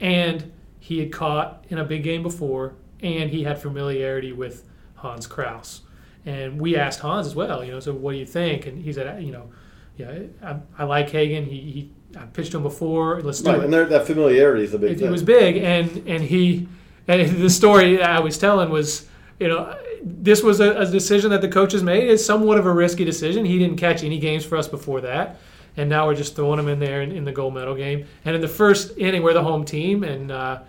and 0.01 0.51
he 0.80 0.99
had 0.99 1.12
caught 1.12 1.64
in 1.68 1.78
a 1.78 1.84
big 1.84 2.03
game 2.03 2.22
before, 2.22 2.74
and 3.03 3.28
he 3.30 3.43
had 3.43 3.59
familiarity 3.61 4.32
with 4.32 4.64
Hans 4.95 5.26
Crouse. 5.26 5.82
And 6.24 6.61
we 6.61 6.76
asked 6.76 7.01
Hans 7.01 7.26
as 7.26 7.34
well, 7.34 7.64
you 7.64 7.72
know, 7.72 7.80
so 7.80 7.93
what 7.93 8.12
do 8.12 8.18
you 8.18 8.26
think? 8.26 8.66
And 8.66 8.80
he 8.80 8.93
said, 8.93 9.22
you 9.22 9.32
know, 9.32 9.51
yeah, 9.97 10.20
I, 10.43 10.57
I 10.78 10.84
like 10.84 11.11
Hagen. 11.11 11.45
He, 11.45 11.61
he 11.61 11.90
I 12.16 12.24
pitched 12.26 12.55
him 12.55 12.62
before. 12.62 13.20
Let's 13.22 13.40
do 13.43 13.51
Right, 13.51 13.59
it 13.61 13.64
and 13.64 13.72
that 13.74 14.07
familiarity 14.07 14.64
is 14.64 14.72
a 14.74 14.78
big 14.78 14.93
it, 14.93 14.99
thing. 14.99 15.09
it 15.09 15.11
was 15.11 15.22
big 15.22 15.57
and 15.57 16.07
and 16.07 16.22
he 16.22 16.68
and 17.09 17.37
the 17.43 17.51
story 17.51 18.03
I 18.03 18.21
was 18.21 18.39
telling 18.39 18.71
was 18.71 19.09
you 19.39 19.49
know 19.49 19.77
this 20.03 20.43
was 20.43 20.61
a, 20.61 20.81
a 20.81 20.87
decision 20.87 21.31
that 21.31 21.41
the 21.41 21.49
coaches 21.49 21.83
made. 21.83 22.09
It's 22.09 22.25
somewhat 22.25 22.59
of 22.59 22.67
a 22.67 22.73
risky 22.73 23.05
decision. 23.05 23.45
He 23.45 23.59
didn't 23.59 23.77
catch 23.77 24.03
any 24.03 24.19
games 24.19 24.45
for 24.45 24.57
us 24.57 24.69
before 24.69 25.01
that. 25.03 25.39
And 25.77 25.89
now 25.89 26.07
we're 26.07 26.17
just 26.17 26.37
throwing 26.37 26.59
him 26.59 26.69
in 26.69 26.79
there 26.79 27.03
in, 27.03 27.13
in 27.13 27.25
the 27.25 27.33
gold 27.33 27.55
medal 27.55 27.75
game. 27.75 28.07
And 28.25 28.35
in 28.35 28.41
the 28.41 28.49
first 28.49 28.99
inning 28.99 29.23
we're 29.23 29.33
the 29.33 29.43
home 29.43 29.65
team 29.65 30.05
and 30.05 30.31
uh, 30.31 30.61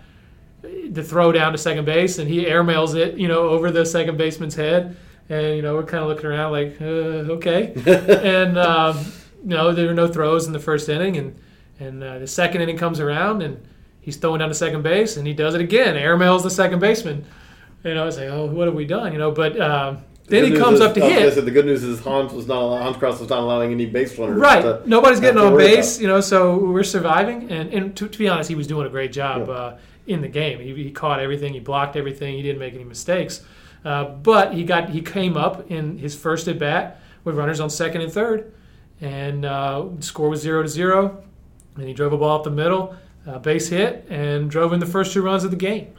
the 0.62 1.02
throw 1.02 1.30
down 1.32 1.52
to 1.52 1.58
second 1.58 1.84
base 1.84 2.18
and 2.18 2.28
he 2.28 2.46
airmails 2.46 2.94
it 2.94 3.18
you 3.18 3.28
know 3.28 3.48
over 3.48 3.70
the 3.70 3.84
second 3.84 4.16
baseman's 4.16 4.54
head. 4.54 4.96
And 5.28 5.56
you 5.56 5.62
know 5.62 5.74
we're 5.74 5.84
kind 5.84 6.02
of 6.02 6.08
looking 6.08 6.26
around 6.26 6.52
like 6.52 6.80
uh, 6.80 7.34
okay. 7.34 7.74
And 7.86 8.56
um, 8.56 8.98
you 9.42 9.50
know 9.50 9.72
there 9.72 9.86
were 9.86 9.94
no 9.94 10.08
throws 10.08 10.46
in 10.46 10.52
the 10.52 10.60
first 10.60 10.88
inning 10.88 11.16
and 11.16 11.38
and 11.80 12.02
uh, 12.02 12.18
the 12.20 12.26
second 12.26 12.62
inning 12.62 12.78
comes 12.78 13.00
around 13.00 13.42
and 13.42 13.60
he's 14.04 14.16
throwing 14.16 14.38
down 14.38 14.48
to 14.48 14.54
second 14.54 14.82
base 14.82 15.16
and 15.16 15.26
he 15.26 15.32
does 15.34 15.54
it 15.54 15.60
again 15.60 15.94
airmails 15.96 16.42
the 16.42 16.50
second 16.50 16.78
baseman 16.78 17.24
and 17.84 17.98
I 17.98 18.04
was 18.04 18.16
like 18.18 18.28
oh 18.28 18.46
what 18.46 18.66
have 18.66 18.74
we 18.74 18.84
done 18.84 19.12
you 19.12 19.18
know 19.18 19.30
but 19.30 19.58
um, 19.60 19.98
The 20.26 20.40
then 20.40 20.52
he 20.52 20.58
comes 20.58 20.76
is- 20.76 20.80
up 20.82 20.94
to 20.94 21.00
gonna 21.00 21.12
hit 21.14 21.34
say, 21.34 21.40
the 21.40 21.50
good 21.50 21.66
news 21.66 21.82
is 21.82 22.00
Hans 22.00 22.32
was 22.32 22.46
not 22.46 22.62
allow- 22.62 22.82
Hans 22.92 23.20
was 23.20 23.28
not 23.30 23.40
allowing 23.40 23.72
any 23.72 23.86
base 23.86 24.18
runners. 24.18 24.38
Right. 24.38 24.62
to 24.62 24.82
Nobody's 24.86 25.20
getting 25.20 25.40
on 25.40 25.56
base, 25.56 26.00
you 26.00 26.06
know, 26.06 26.20
so 26.22 26.56
we're 26.56 26.82
surviving. 26.82 27.50
And, 27.50 27.72
and 27.74 27.96
to, 27.96 28.08
to 28.08 28.18
be 28.18 28.26
honest, 28.28 28.48
he 28.48 28.54
was 28.54 28.66
doing 28.66 28.86
a 28.86 28.90
great 28.90 29.12
job 29.12 29.48
Yeah. 29.48 29.54
uh, 29.54 29.78
in 30.06 30.20
the 30.22 30.28
game. 30.28 30.60
He, 30.60 30.74
he 30.74 30.90
caught 30.90 31.20
everything, 31.20 31.52
he 31.52 31.60
blocked 31.60 31.94
everything, 31.96 32.36
he 32.36 32.42
didn't 32.42 32.58
make 32.58 32.74
any 32.74 32.84
mistakes. 32.84 33.42
Uh, 33.84 34.04
but 34.04 34.54
he 34.54 34.64
got 34.64 34.88
he 34.88 35.02
came 35.02 35.36
up 35.36 35.70
in 35.70 35.98
his 35.98 36.14
first 36.16 36.48
at 36.48 36.58
bat 36.58 37.00
with 37.24 37.36
runners 37.36 37.60
on 37.60 37.68
second 37.68 38.00
and 38.00 38.10
third, 38.12 38.50
and 39.02 39.44
uh, 39.44 39.84
score 40.00 40.28
was 40.30 40.40
zero 40.40 40.62
to 40.62 40.68
zero. 40.68 41.22
and 41.76 41.86
he 41.86 41.92
drove 41.92 42.12
a 42.14 42.16
ball 42.18 42.38
up 42.38 42.44
the 42.44 42.50
middle, 42.50 42.94
uh, 43.26 43.38
base 43.38 43.68
hit, 43.68 44.06
and 44.08 44.50
drove 44.50 44.72
in 44.72 44.80
the 44.80 44.86
first 44.86 45.12
two 45.12 45.22
runs 45.22 45.44
of 45.44 45.50
the 45.50 45.56
game. 45.56 45.94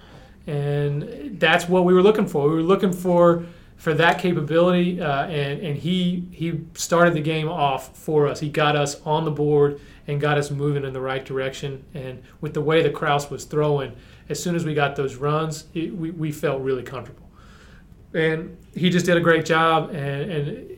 And 0.48 1.40
that's 1.40 1.68
what 1.68 1.86
we 1.86 1.94
were 1.94 2.04
looking 2.04 2.28
for. 2.28 2.48
We 2.48 2.56
were 2.56 2.62
looking 2.62 2.94
for 2.94 3.46
for 3.78 3.94
that 3.94 4.20
capability, 4.20 5.02
uh, 5.02 5.26
and 5.26 5.60
and 5.62 5.78
he 5.78 6.28
he 6.32 6.62
started 6.76 7.14
the 7.14 7.22
game 7.22 7.48
off 7.48 7.98
for 7.98 8.28
us. 8.28 8.40
He 8.40 8.50
got 8.50 8.76
us 8.76 9.02
on 9.06 9.26
the 9.26 9.32
board 9.32 9.80
and 10.08 10.22
got 10.22 10.38
us 10.38 10.52
moving 10.52 10.84
in 10.84 10.94
the 10.94 11.02
right 11.02 11.26
direction. 11.26 11.84
And 11.94 12.22
with 12.42 12.54
the 12.54 12.62
way 12.62 12.82
the 12.84 12.90
Crouse 12.90 13.30
was 13.30 13.46
throwing, 13.46 13.94
as 14.30 14.42
soon 14.42 14.56
as 14.56 14.66
we 14.66 14.74
got 14.74 14.96
those 14.96 15.16
runs, 15.16 15.66
it, 15.74 15.96
we 15.96 16.12
we 16.12 16.32
felt 16.32 16.62
really 16.62 16.84
comfortable. 16.84 17.24
And 18.14 18.56
he 18.74 18.90
just 18.90 19.06
did 19.06 19.18
a 19.18 19.22
great 19.22 19.46
job, 19.46 19.90
and, 19.90 20.32
and 20.32 20.78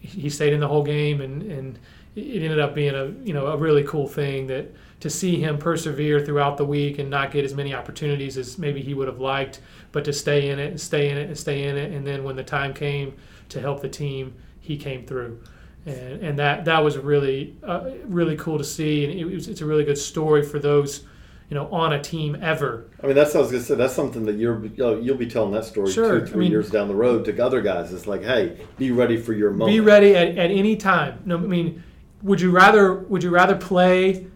he 0.00 0.28
stayed 0.28 0.52
in 0.52 0.60
the 0.60 0.68
whole 0.68 0.82
game, 0.82 1.20
and 1.20 1.42
and 1.42 1.78
it 2.16 2.42
ended 2.42 2.58
up 2.58 2.74
being 2.74 2.94
a 2.94 3.06
you 3.24 3.34
know 3.34 3.46
a 3.46 3.56
really 3.56 3.84
cool 3.84 4.08
thing 4.08 4.46
that 4.48 4.70
to 5.02 5.10
see 5.10 5.40
him 5.40 5.58
persevere 5.58 6.24
throughout 6.24 6.56
the 6.56 6.64
week 6.64 7.00
and 7.00 7.10
not 7.10 7.32
get 7.32 7.44
as 7.44 7.54
many 7.54 7.74
opportunities 7.74 8.38
as 8.38 8.56
maybe 8.56 8.80
he 8.80 8.94
would 8.94 9.08
have 9.08 9.18
liked, 9.18 9.60
but 9.90 10.04
to 10.04 10.12
stay 10.12 10.48
in 10.50 10.60
it 10.60 10.70
and 10.70 10.80
stay 10.80 11.10
in 11.10 11.18
it 11.18 11.26
and 11.26 11.36
stay 11.36 11.64
in 11.64 11.76
it, 11.76 11.90
and 11.90 12.06
then 12.06 12.22
when 12.22 12.36
the 12.36 12.44
time 12.44 12.72
came 12.72 13.12
to 13.48 13.60
help 13.60 13.82
the 13.82 13.88
team, 13.88 14.32
he 14.60 14.76
came 14.76 15.04
through, 15.04 15.42
and 15.86 16.22
and 16.22 16.38
that 16.38 16.64
that 16.66 16.84
was 16.84 16.96
really 16.98 17.56
uh, 17.64 17.90
really 18.04 18.36
cool 18.36 18.58
to 18.58 18.64
see, 18.64 19.04
and 19.04 19.12
it 19.12 19.24
was, 19.24 19.48
it's 19.48 19.60
a 19.60 19.66
really 19.66 19.84
good 19.84 19.98
story 19.98 20.42
for 20.44 20.58
those. 20.60 21.04
You 21.50 21.56
know, 21.58 21.68
on 21.70 21.92
a 21.92 22.00
team 22.00 22.38
ever. 22.40 22.86
I 23.02 23.06
mean, 23.08 23.14
that's 23.14 23.34
what 23.34 23.40
I 23.40 23.42
was 23.42 23.50
gonna 23.52 23.62
say. 23.64 23.74
That's 23.74 23.92
something 23.92 24.24
that 24.24 24.36
you're 24.36 24.64
you'll 24.74 25.18
be 25.18 25.26
telling 25.26 25.52
that 25.52 25.66
story 25.66 25.92
Sure. 25.92 26.20
two, 26.20 26.26
three 26.26 26.34
I 26.34 26.38
mean- 26.44 26.50
years 26.50 26.70
down 26.70 26.88
the 26.88 26.94
road 26.94 27.26
to 27.26 27.38
other 27.44 27.60
guys. 27.60 27.92
It's 27.92 28.06
like, 28.06 28.22
hey, 28.22 28.56
be 28.78 28.90
ready 28.90 29.18
for 29.18 29.34
your 29.34 29.50
moment. 29.50 29.68
Be 29.76 29.80
ready 29.80 30.16
at, 30.16 30.28
at 30.38 30.50
any 30.50 30.76
time. 30.76 31.20
No, 31.26 31.36
I 31.36 31.40
mean, 31.40 31.82
would 32.22 32.40
you 32.40 32.52
rather 32.52 32.94
would 32.94 33.22
you 33.22 33.28
rather 33.28 33.54
play 33.54 34.28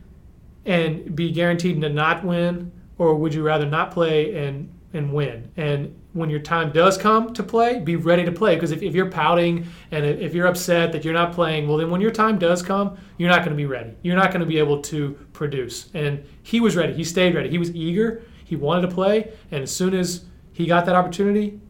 and 0.66 1.14
be 1.14 1.30
guaranteed 1.30 1.80
to 1.80 1.88
not 1.88 2.24
win, 2.24 2.72
or 2.98 3.14
would 3.14 3.32
you 3.32 3.42
rather 3.42 3.66
not 3.66 3.90
play 3.90 4.36
and 4.36 4.72
and 4.92 5.12
win? 5.12 5.50
And 5.56 5.94
when 6.16 6.30
your 6.30 6.40
time 6.40 6.72
does 6.72 6.96
come 6.96 7.34
to 7.34 7.42
play, 7.42 7.78
be 7.78 7.94
ready 7.94 8.24
to 8.24 8.32
play. 8.32 8.54
Because 8.54 8.70
if, 8.70 8.82
if 8.82 8.94
you're 8.94 9.10
pouting 9.10 9.66
and 9.90 10.04
if 10.06 10.34
you're 10.34 10.46
upset 10.46 10.90
that 10.92 11.04
you're 11.04 11.14
not 11.14 11.32
playing, 11.32 11.68
well, 11.68 11.76
then 11.76 11.90
when 11.90 12.00
your 12.00 12.10
time 12.10 12.38
does 12.38 12.62
come, 12.62 12.96
you're 13.18 13.28
not 13.28 13.40
going 13.40 13.50
to 13.50 13.56
be 13.56 13.66
ready. 13.66 13.92
You're 14.02 14.16
not 14.16 14.30
going 14.30 14.40
to 14.40 14.46
be 14.46 14.58
able 14.58 14.80
to 14.82 15.12
produce. 15.34 15.90
And 15.92 16.24
he 16.42 16.60
was 16.60 16.74
ready. 16.74 16.94
He 16.94 17.04
stayed 17.04 17.34
ready. 17.34 17.50
He 17.50 17.58
was 17.58 17.74
eager. 17.74 18.22
He 18.44 18.56
wanted 18.56 18.88
to 18.88 18.94
play. 18.94 19.32
And 19.50 19.62
as 19.62 19.70
soon 19.70 19.94
as 19.94 20.24
he 20.52 20.64
got 20.64 20.86
that 20.86 20.94
opportunity, 20.94 21.60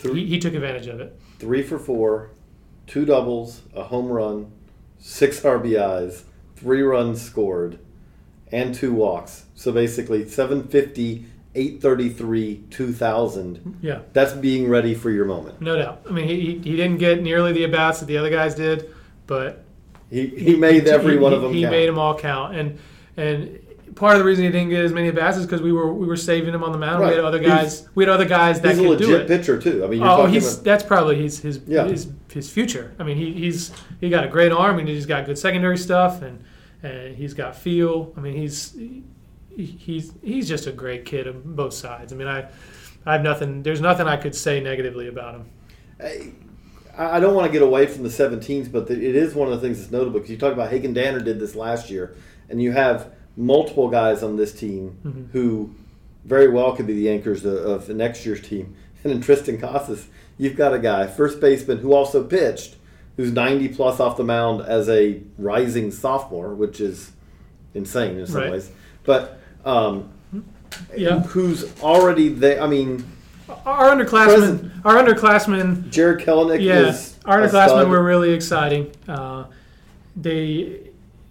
he, 0.00 0.26
he 0.26 0.38
took 0.38 0.54
advantage 0.54 0.86
of 0.86 1.00
it. 1.00 1.18
Three 1.40 1.62
for 1.62 1.78
four, 1.78 2.30
two 2.86 3.04
doubles, 3.04 3.62
a 3.74 3.82
home 3.82 4.06
run, 4.06 4.52
six 4.98 5.40
RBIs, 5.40 6.22
three 6.54 6.82
runs 6.82 7.20
scored, 7.20 7.80
and 8.52 8.74
two 8.74 8.92
walks. 8.92 9.44
So 9.54 9.72
basically, 9.72 10.28
750, 10.28 11.26
833, 11.54 12.64
2000. 12.70 13.78
Yeah. 13.80 14.00
That's 14.12 14.32
being 14.32 14.68
ready 14.68 14.94
for 14.94 15.10
your 15.10 15.24
moment. 15.24 15.60
No 15.60 15.76
doubt. 15.76 16.02
I 16.08 16.12
mean, 16.12 16.26
he, 16.28 16.58
he, 16.58 16.76
didn't 16.76 16.98
get 16.98 17.22
nearly 17.22 17.52
the 17.52 17.64
at 17.64 17.72
bats 17.72 18.00
that 18.00 18.06
the 18.06 18.18
other 18.18 18.30
guys 18.30 18.54
did, 18.54 18.92
but 19.26 19.64
He, 20.10 20.26
he 20.26 20.56
made 20.56 20.86
every 20.88 21.12
he, 21.12 21.18
one 21.18 21.32
of 21.32 21.42
them 21.42 21.52
He 21.52 21.62
count. 21.62 21.70
made 21.72 21.88
them 21.88 21.98
all 21.98 22.16
count, 22.18 22.56
and 22.56 22.78
and 23.16 23.60
part 23.94 24.14
of 24.16 24.18
the 24.18 24.24
reason 24.24 24.44
he 24.44 24.50
didn't 24.50 24.70
get 24.70 24.84
as 24.84 24.92
many 24.92 25.08
at 25.08 25.14
bats 25.14 25.36
is 25.36 25.46
because 25.46 25.62
we 25.62 25.72
were 25.72 25.92
we 25.92 26.06
were 26.06 26.16
saving 26.16 26.52
him 26.52 26.64
on 26.64 26.72
the 26.72 26.78
mound. 26.78 27.00
We 27.04 27.10
had 27.10 27.20
other 27.20 27.38
He's- 27.40 27.50
guys. 27.80 27.88
we 27.94 28.04
had 28.04 28.10
other 28.12 28.24
guys 28.24 28.60
that 28.62 28.70
He's 28.70 28.78
a 28.80 28.82
do 28.82 28.88
legit 28.90 29.08
it. 29.22 29.28
pitcher 29.28 29.60
too. 29.60 29.84
I 29.84 29.88
mean, 29.88 30.00
you're 30.00 30.08
Oh, 30.10 30.16
talking 30.18 30.34
he's 30.34 30.52
about, 30.54 30.64
that's 30.64 30.82
probably 30.82 31.16
his 31.22 31.38
his, 31.40 31.60
Yeah. 31.66 31.84
his 31.86 32.08
his 32.32 32.50
future. 32.50 32.92
I 32.98 33.04
mean, 33.04 33.16
he, 33.16 33.32
he's 33.32 33.70
he 34.00 34.10
got 34.10 34.24
a 34.24 34.28
great 34.28 34.50
arm 34.52 34.78
and 34.80 34.88
he's 34.88 35.06
got 35.06 35.26
good 35.26 35.38
secondary 35.38 35.78
stuff 35.78 36.22
and 36.22 36.42
and 36.84 37.16
he's 37.16 37.34
got 37.34 37.56
feel. 37.56 38.12
I 38.16 38.20
mean, 38.20 38.36
he's 38.36 38.76
he's 39.56 40.12
he's 40.22 40.48
just 40.48 40.66
a 40.66 40.72
great 40.72 41.04
kid 41.04 41.26
on 41.28 41.42
both 41.44 41.74
sides. 41.74 42.12
I 42.12 42.16
mean, 42.16 42.28
I 42.28 42.48
I 43.06 43.12
have 43.12 43.22
nothing. 43.22 43.62
There's 43.62 43.80
nothing 43.80 44.06
I 44.06 44.16
could 44.16 44.34
say 44.34 44.60
negatively 44.60 45.08
about 45.08 45.34
him. 45.36 45.46
I 46.00 46.32
I 46.96 47.18
don't 47.20 47.34
want 47.34 47.46
to 47.46 47.52
get 47.52 47.62
away 47.62 47.86
from 47.86 48.04
the 48.04 48.08
17s, 48.08 48.70
but 48.70 48.88
it 48.88 49.16
is 49.16 49.34
one 49.34 49.48
of 49.50 49.60
the 49.60 49.66
things 49.66 49.80
that's 49.80 49.90
notable 49.90 50.12
because 50.20 50.30
you 50.30 50.38
talk 50.38 50.52
about 50.52 50.70
Hagen 50.70 50.92
Danner 50.92 51.18
did 51.18 51.40
this 51.40 51.56
last 51.56 51.90
year, 51.90 52.14
and 52.48 52.62
you 52.62 52.70
have 52.70 53.12
multiple 53.36 53.88
guys 53.88 54.22
on 54.22 54.36
this 54.36 54.52
team 54.52 54.96
Mm-hmm. 55.04 55.24
who 55.32 55.74
very 56.24 56.48
well 56.48 56.74
could 56.76 56.86
be 56.86 56.94
the 56.94 57.10
anchors 57.10 57.44
of, 57.44 57.54
of 57.54 57.86
the 57.86 57.94
next 57.94 58.24
year's 58.24 58.40
team. 58.40 58.76
And 59.02 59.12
in 59.12 59.20
Triston 59.20 59.60
Casas, 59.60 60.06
you've 60.38 60.56
got 60.56 60.72
a 60.72 60.78
guy, 60.78 61.06
first 61.06 61.38
baseman, 61.40 61.78
who 61.78 61.92
also 61.92 62.24
pitched, 62.24 62.76
who's 63.16 63.30
90 63.32 63.68
plus 63.68 64.00
off 64.00 64.16
the 64.16 64.24
mound 64.24 64.60
as 64.62 64.88
a 64.88 65.20
rising 65.38 65.90
sophomore, 65.90 66.54
which 66.54 66.80
is 66.80 67.12
insane 67.74 68.18
in 68.18 68.26
some 68.26 68.40
Right. 68.42 68.52
ways. 68.52 68.70
But 69.04 69.38
um, 69.64 70.10
Yeah. 70.96 71.20
who's 71.22 71.64
already 71.82 72.28
there? 72.28 72.60
I 72.60 72.66
mean, 72.66 73.04
Our 73.66 73.90
underclassmen, 73.94 74.24
Present. 74.26 74.72
our 74.84 74.94
underclassmen 74.96 75.90
Jarred 75.90 76.20
Kelenic 76.22 76.60
Yeah, 76.62 76.88
is 76.88 77.18
our 77.24 77.40
underclassmen 77.42 77.88
were 77.88 78.02
really 78.02 78.32
exciting. 78.32 78.90
Uh, 79.08 79.44
they 80.16 80.80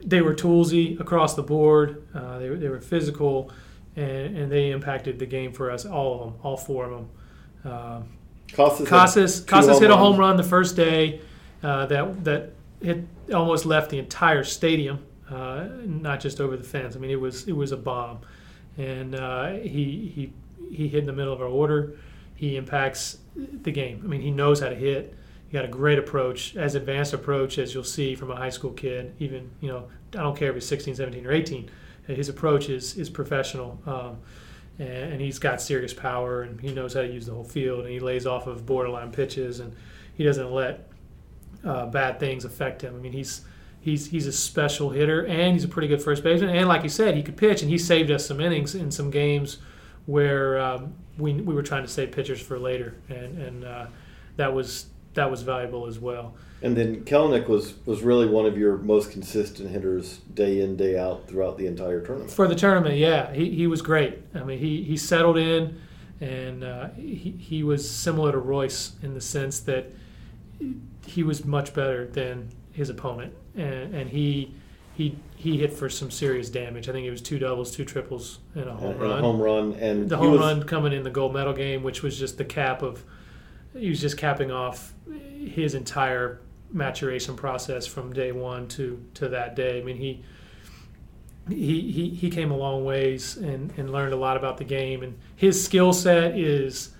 they 0.06 0.22
were 0.22 0.34
toolsy 0.34 1.00
across 1.00 1.34
the 1.36 1.42
board. 1.44 2.02
Uh, 2.14 2.38
they, 2.40 2.50
were- 2.50 2.58
they 2.58 2.68
were 2.68 2.82
physical, 2.82 3.50
and, 3.96 4.36
and 4.38 4.52
they 4.52 4.72
impacted 4.72 5.18
the 5.18 5.26
game 5.26 5.54
for 5.54 5.72
us. 5.72 5.86
All 5.86 6.14
of 6.16 6.20
them, 6.20 6.34
all 6.44 6.58
four 6.58 6.86
of 6.86 6.92
them. 6.92 7.08
Uh, 7.66 8.00
Casas, 8.52 8.88
Casas 8.88 9.40
Casas 9.42 9.80
hit 9.80 9.90
a 9.90 9.96
home 9.96 10.18
run 10.18 10.36
the 10.36 10.44
first 10.44 10.76
day 10.76 11.22
uh, 11.64 11.86
that 11.88 12.24
that 12.24 12.52
hit 12.82 13.04
almost 13.34 13.66
left 13.66 13.90
the 13.90 13.98
entire 13.98 14.44
stadium, 14.44 15.04
uh, 15.30 15.68
not 15.86 16.20
just 16.20 16.42
over 16.42 16.58
the 16.58 16.64
fence. 16.64 16.96
I 16.96 17.00
mean, 17.00 17.12
it 17.12 17.20
was 17.20 17.48
it 17.48 17.54
was 17.54 17.72
a 17.72 17.78
bomb, 17.78 18.20
and 18.78 19.16
uh, 19.16 19.54
he 19.54 20.12
he 20.14 20.34
he 20.72 20.88
hit 20.88 21.00
in 21.00 21.06
the 21.06 21.14
middle 21.14 21.34
of 21.34 21.42
our 21.42 21.48
order. 21.48 21.98
He 22.36 22.58
impacts 22.58 23.20
the 23.36 23.72
game. 23.72 24.02
I 24.04 24.08
mean, 24.08 24.22
he 24.22 24.32
knows 24.32 24.60
how 24.60 24.70
to 24.70 24.76
hit. 24.76 25.16
He 25.48 25.54
got 25.54 25.66
a 25.66 25.70
great 25.70 26.00
approach, 26.00 26.56
as 26.58 26.76
advanced 26.76 27.14
approach 27.14 27.58
as 27.58 27.74
you'll 27.74 27.84
see 27.84 28.16
from 28.16 28.32
a 28.32 28.36
high 28.36 28.50
school 28.50 28.72
kid. 28.72 29.16
Even 29.20 29.50
you 29.62 29.70
know, 29.70 29.88
I 30.14 30.18
don't 30.18 30.36
care 30.36 30.50
if 30.50 30.56
he's 30.56 30.68
16, 30.68 30.96
17, 30.96 31.26
or 31.26 31.32
18. 31.32 31.70
His 32.08 32.28
approach 32.28 32.70
is 32.70 32.98
is 32.98 33.10
professional. 33.10 33.80
Um, 33.86 34.18
and 34.80 35.22
he's 35.22 35.38
got 35.38 35.62
serious 35.62 35.94
power 35.94 36.42
and 36.42 36.60
he 36.60 36.74
knows 36.74 36.96
how 36.96 37.02
to 37.02 37.08
use 37.08 37.28
the 37.28 37.32
whole 37.32 37.44
field 37.44 37.82
and 37.82 37.90
he 37.90 38.00
lays 38.00 38.26
off 38.26 38.48
of 38.48 38.66
borderline 38.66 39.12
pitches 39.12 39.60
and 39.60 39.76
he 40.16 40.24
doesn't 40.24 40.52
let 40.52 40.90
uh, 41.64 41.86
bad 41.88 42.20
things 42.20 42.46
affect 42.46 42.84
him. 42.84 42.96
I 42.96 43.00
mean, 43.00 43.14
he's 43.14 43.42
he's 43.82 44.08
he's 44.08 44.28
a 44.28 44.32
special 44.32 44.90
hitter 44.90 45.26
and 45.26 45.54
he's 45.54 45.64
a 45.64 45.68
pretty 45.68 45.88
good 45.88 46.02
first 46.02 46.24
baseman 46.24 46.56
and 46.56 46.68
like 46.68 46.84
you 46.84 46.90
said, 46.90 47.16
he 47.16 47.24
could 47.24 47.38
pitch 47.38 47.62
and 47.62 47.70
he 47.70 47.78
saved 47.78 48.10
us 48.12 48.26
some 48.26 48.40
innings 48.40 48.76
in 48.76 48.90
some 48.92 49.12
games 49.12 49.58
where 50.06 50.60
um, 50.60 50.94
we 51.18 51.34
we 51.34 51.54
were 51.54 51.64
trying 51.64 51.84
to 51.84 51.90
save 51.90 52.12
pitchers 52.12 52.42
for 52.42 52.58
later 52.58 52.96
and 53.10 53.38
and 53.38 53.66
uh, 53.66 53.86
that 54.38 54.54
was 54.54 54.88
that 55.14 55.30
was 55.30 55.42
valuable 55.44 55.86
as 55.86 56.00
well. 56.00 56.34
And 56.62 56.78
then 56.78 57.04
Kelenic 57.04 57.48
was 57.48 57.74
was 57.86 58.02
really 58.02 58.26
one 58.26 58.46
of 58.46 58.58
your 58.58 58.78
most 58.78 59.12
consistent 59.12 59.70
hitters 59.70 60.20
day 60.34 60.62
in 60.62 60.78
day 60.78 60.98
out 60.98 61.28
throughout 61.28 61.58
the 61.58 61.68
entire 61.68 62.00
tournament. 62.00 62.32
For 62.32 62.48
the 62.48 62.56
tournament, 62.56 62.96
yeah, 62.96 63.34
he, 63.34 63.50
he 63.52 63.68
was 63.68 63.82
great. 63.82 64.20
I 64.34 64.44
mean, 64.44 64.60
he, 64.60 64.82
he 64.82 64.96
settled 64.96 65.38
in, 65.38 65.80
and 66.22 66.64
uh, 66.64 66.90
he, 66.92 67.36
he 67.38 67.64
was 67.64 67.88
similar 67.88 68.32
to 68.32 68.38
Royce 68.38 68.94
in 69.04 69.14
the 69.14 69.20
sense 69.20 69.60
that 69.62 69.92
he 71.06 71.24
was 71.24 71.46
much 71.46 71.74
better 71.74 72.08
than 72.08 72.50
his 72.72 72.90
opponent, 72.90 73.34
and, 73.56 73.94
and 73.94 74.10
he 74.10 74.54
he 74.96 75.16
he 75.36 75.58
hit 75.58 75.74
for 75.74 75.90
some 75.90 76.12
serious 76.12 76.50
damage. 76.50 76.88
I 76.90 76.92
think 76.92 77.06
it 77.06 77.12
was 77.12 77.22
two 77.22 77.40
doubles, 77.40 77.72
two 77.76 77.86
triples, 77.86 78.40
and 78.56 78.66
a 78.70 78.74
home 78.74 78.92
And 78.92 79.02
run. 79.02 79.12
a 79.12 79.22
home 79.22 79.42
run, 79.42 79.74
and 79.74 80.10
the 80.10 80.18
home 80.18 80.32
was, 80.32 80.40
run 80.40 80.64
coming 80.64 80.94
in 80.94 81.04
the 81.04 81.10
gold 81.10 81.34
medal 81.34 81.54
game, 81.54 81.84
which 81.84 82.04
was 82.04 82.18
just 82.18 82.38
the 82.38 82.46
cap 82.46 82.82
of 82.82 83.04
he 83.78 83.90
was 83.90 84.00
just 84.02 84.18
capping 84.18 84.52
off 84.52 84.94
his 85.40 85.74
entire 85.74 86.40
maturation 86.72 87.36
process 87.36 87.86
from 87.88 88.14
day 88.14 88.32
one 88.32 88.68
to 88.70 89.04
to 89.16 89.30
that 89.30 89.56
day. 89.56 89.80
I 89.80 89.84
mean, 89.84 89.98
he 89.98 90.24
he 91.50 91.92
he, 91.92 92.10
he 92.10 92.30
came 92.30 92.52
a 92.52 92.58
long 92.58 92.86
ways 92.86 93.36
and, 93.38 93.74
and 93.78 93.92
learned 93.92 94.14
a 94.14 94.18
lot 94.18 94.38
about 94.38 94.58
the 94.58 94.64
game, 94.64 95.04
and 95.04 95.18
his 95.36 95.64
skill 95.64 95.92
set 95.92 96.38
is 96.38 96.92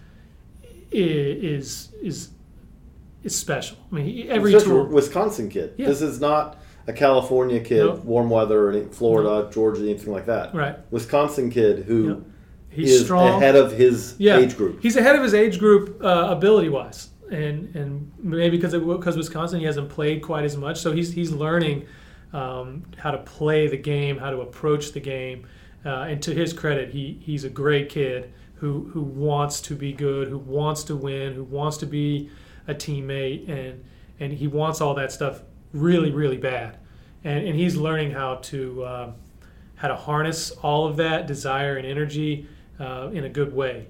is 0.92 1.92
is 2.02 2.30
is 3.24 3.36
special. 3.36 3.78
I 3.92 3.96
mean, 3.96 4.06
he, 4.06 4.30
every 4.30 4.52
He's 4.52 4.64
tool. 4.64 4.86
Wisconsin 4.86 5.50
kid. 5.50 5.74
Yeah. 5.78 5.88
This 5.88 6.02
is 6.02 6.20
not 6.20 6.58
a 6.88 6.94
California 6.94 7.60
kid, 7.62 7.86
Nope. 7.86 8.04
warm 8.04 8.30
weather, 8.30 8.70
or 8.70 8.84
Florida, 8.90 9.50
Georgia, 9.52 9.82
anything 9.82 10.12
like 10.12 10.26
that. 10.26 10.54
Right. 10.54 10.78
Wisconsin 10.92 11.50
kid 11.50 11.86
who 11.86 12.08
Yep. 12.10 12.20
He's 12.70 12.92
is 12.92 13.06
strong. 13.06 13.28
ahead 13.38 13.56
of 13.56 13.72
his 13.72 14.16
yeah, 14.18 14.40
age 14.40 14.58
group. 14.58 14.82
He's 14.82 14.96
ahead 14.98 15.16
of 15.16 15.22
his 15.22 15.34
age 15.36 15.60
group 15.60 16.04
uh, 16.04 16.28
ability 16.32 16.70
wise, 16.70 17.10
and 17.32 17.74
and 17.76 18.12
maybe 18.18 18.58
because 18.58 18.74
because 18.74 19.16
Wisconsin 19.16 19.60
he 19.60 19.66
hasn't 19.66 19.90
played 19.90 20.24
quite 20.24 20.44
as 20.44 20.58
much, 20.58 20.80
so 20.80 20.92
he's 20.92 21.14
he's 21.14 21.32
learning 21.32 21.86
um, 22.34 22.84
how 22.98 23.12
to 23.12 23.20
play 23.20 23.68
the 23.68 23.78
game, 23.78 24.18
how 24.18 24.32
to 24.32 24.42
approach 24.42 24.92
the 24.92 25.00
game. 25.00 25.46
Uh, 25.86 26.08
and 26.10 26.22
to 26.24 26.34
his 26.34 26.52
credit, 26.52 26.90
he 26.90 27.20
he's 27.22 27.44
a 27.44 27.50
great 27.50 27.90
kid 27.90 28.34
who 28.56 28.90
who 28.92 29.02
wants 29.04 29.62
to 29.62 29.76
be 29.76 29.94
good, 29.94 30.28
who 30.30 30.40
wants 30.40 30.84
to 30.86 30.96
win, 30.96 31.34
who 31.34 31.44
wants 31.44 31.78
to 31.78 31.86
be 31.86 32.30
a 32.68 32.74
teammate, 32.74 33.50
and 33.50 33.84
and 34.20 34.34
he 34.34 34.48
wants 34.48 34.82
all 34.82 34.94
that 34.96 35.12
stuff 35.12 35.42
really 35.74 36.12
really 36.12 36.38
bad. 36.38 36.78
and 37.24 37.48
and 37.48 37.56
he's 37.56 37.76
learning 37.76 38.12
how 38.12 38.36
to 38.36 38.84
uh, 38.84 39.12
how 39.76 39.88
to 39.88 39.96
harness 39.96 40.52
all 40.52 40.88
of 40.88 40.98
that 40.98 41.28
desire 41.28 41.78
and 41.78 41.86
energy 41.88 42.48
uh, 42.80 43.10
in 43.14 43.24
a 43.26 43.30
good 43.30 43.54
way, 43.54 43.88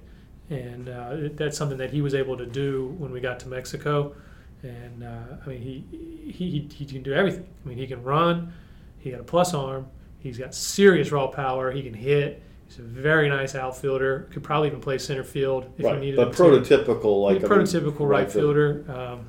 and 0.50 0.88
uh, 0.88 1.16
that's 1.34 1.56
something 1.56 1.78
that 1.78 1.90
he 1.90 2.00
was 2.02 2.14
able 2.14 2.36
to 2.36 2.46
do 2.46 2.94
when 2.98 3.12
we 3.12 3.20
got 3.20 3.38
to 3.40 3.48
Mexico. 3.48 4.14
And 4.62 5.04
uh, 5.04 5.36
I 5.44 5.48
mean, 5.48 5.60
he, 5.60 6.32
he 6.32 6.68
he 6.72 6.86
can 6.86 7.02
do 7.02 7.12
everything. 7.12 7.46
I 7.64 7.68
mean, 7.68 7.78
he 7.78 7.86
can 7.86 8.02
run. 8.02 8.52
He 8.98 9.10
got 9.10 9.20
a 9.20 9.24
plus 9.24 9.52
arm. 9.52 9.86
He's 10.20 10.38
got 10.38 10.54
serious 10.54 11.12
raw 11.12 11.26
power. 11.26 11.70
He 11.70 11.82
can 11.82 11.92
hit. 11.94 12.42
He's 12.66 12.78
a 12.78 12.82
very 12.82 13.28
nice 13.28 13.54
outfielder. 13.54 14.28
Could 14.32 14.42
probably 14.42 14.68
even 14.68 14.80
play 14.80 14.98
center 14.98 15.24
field 15.24 15.66
if 15.76 15.82
you 15.84 15.90
right, 15.90 16.00
needed 16.00 16.16
but 16.16 16.32
prototypical 16.32 17.22
like 17.22 17.42
a 17.42 17.46
I 17.46 17.48
mean, 17.56 17.66
prototypical 17.66 18.08
right 18.08 18.30
fielder, 18.30 18.84
um, 18.88 19.26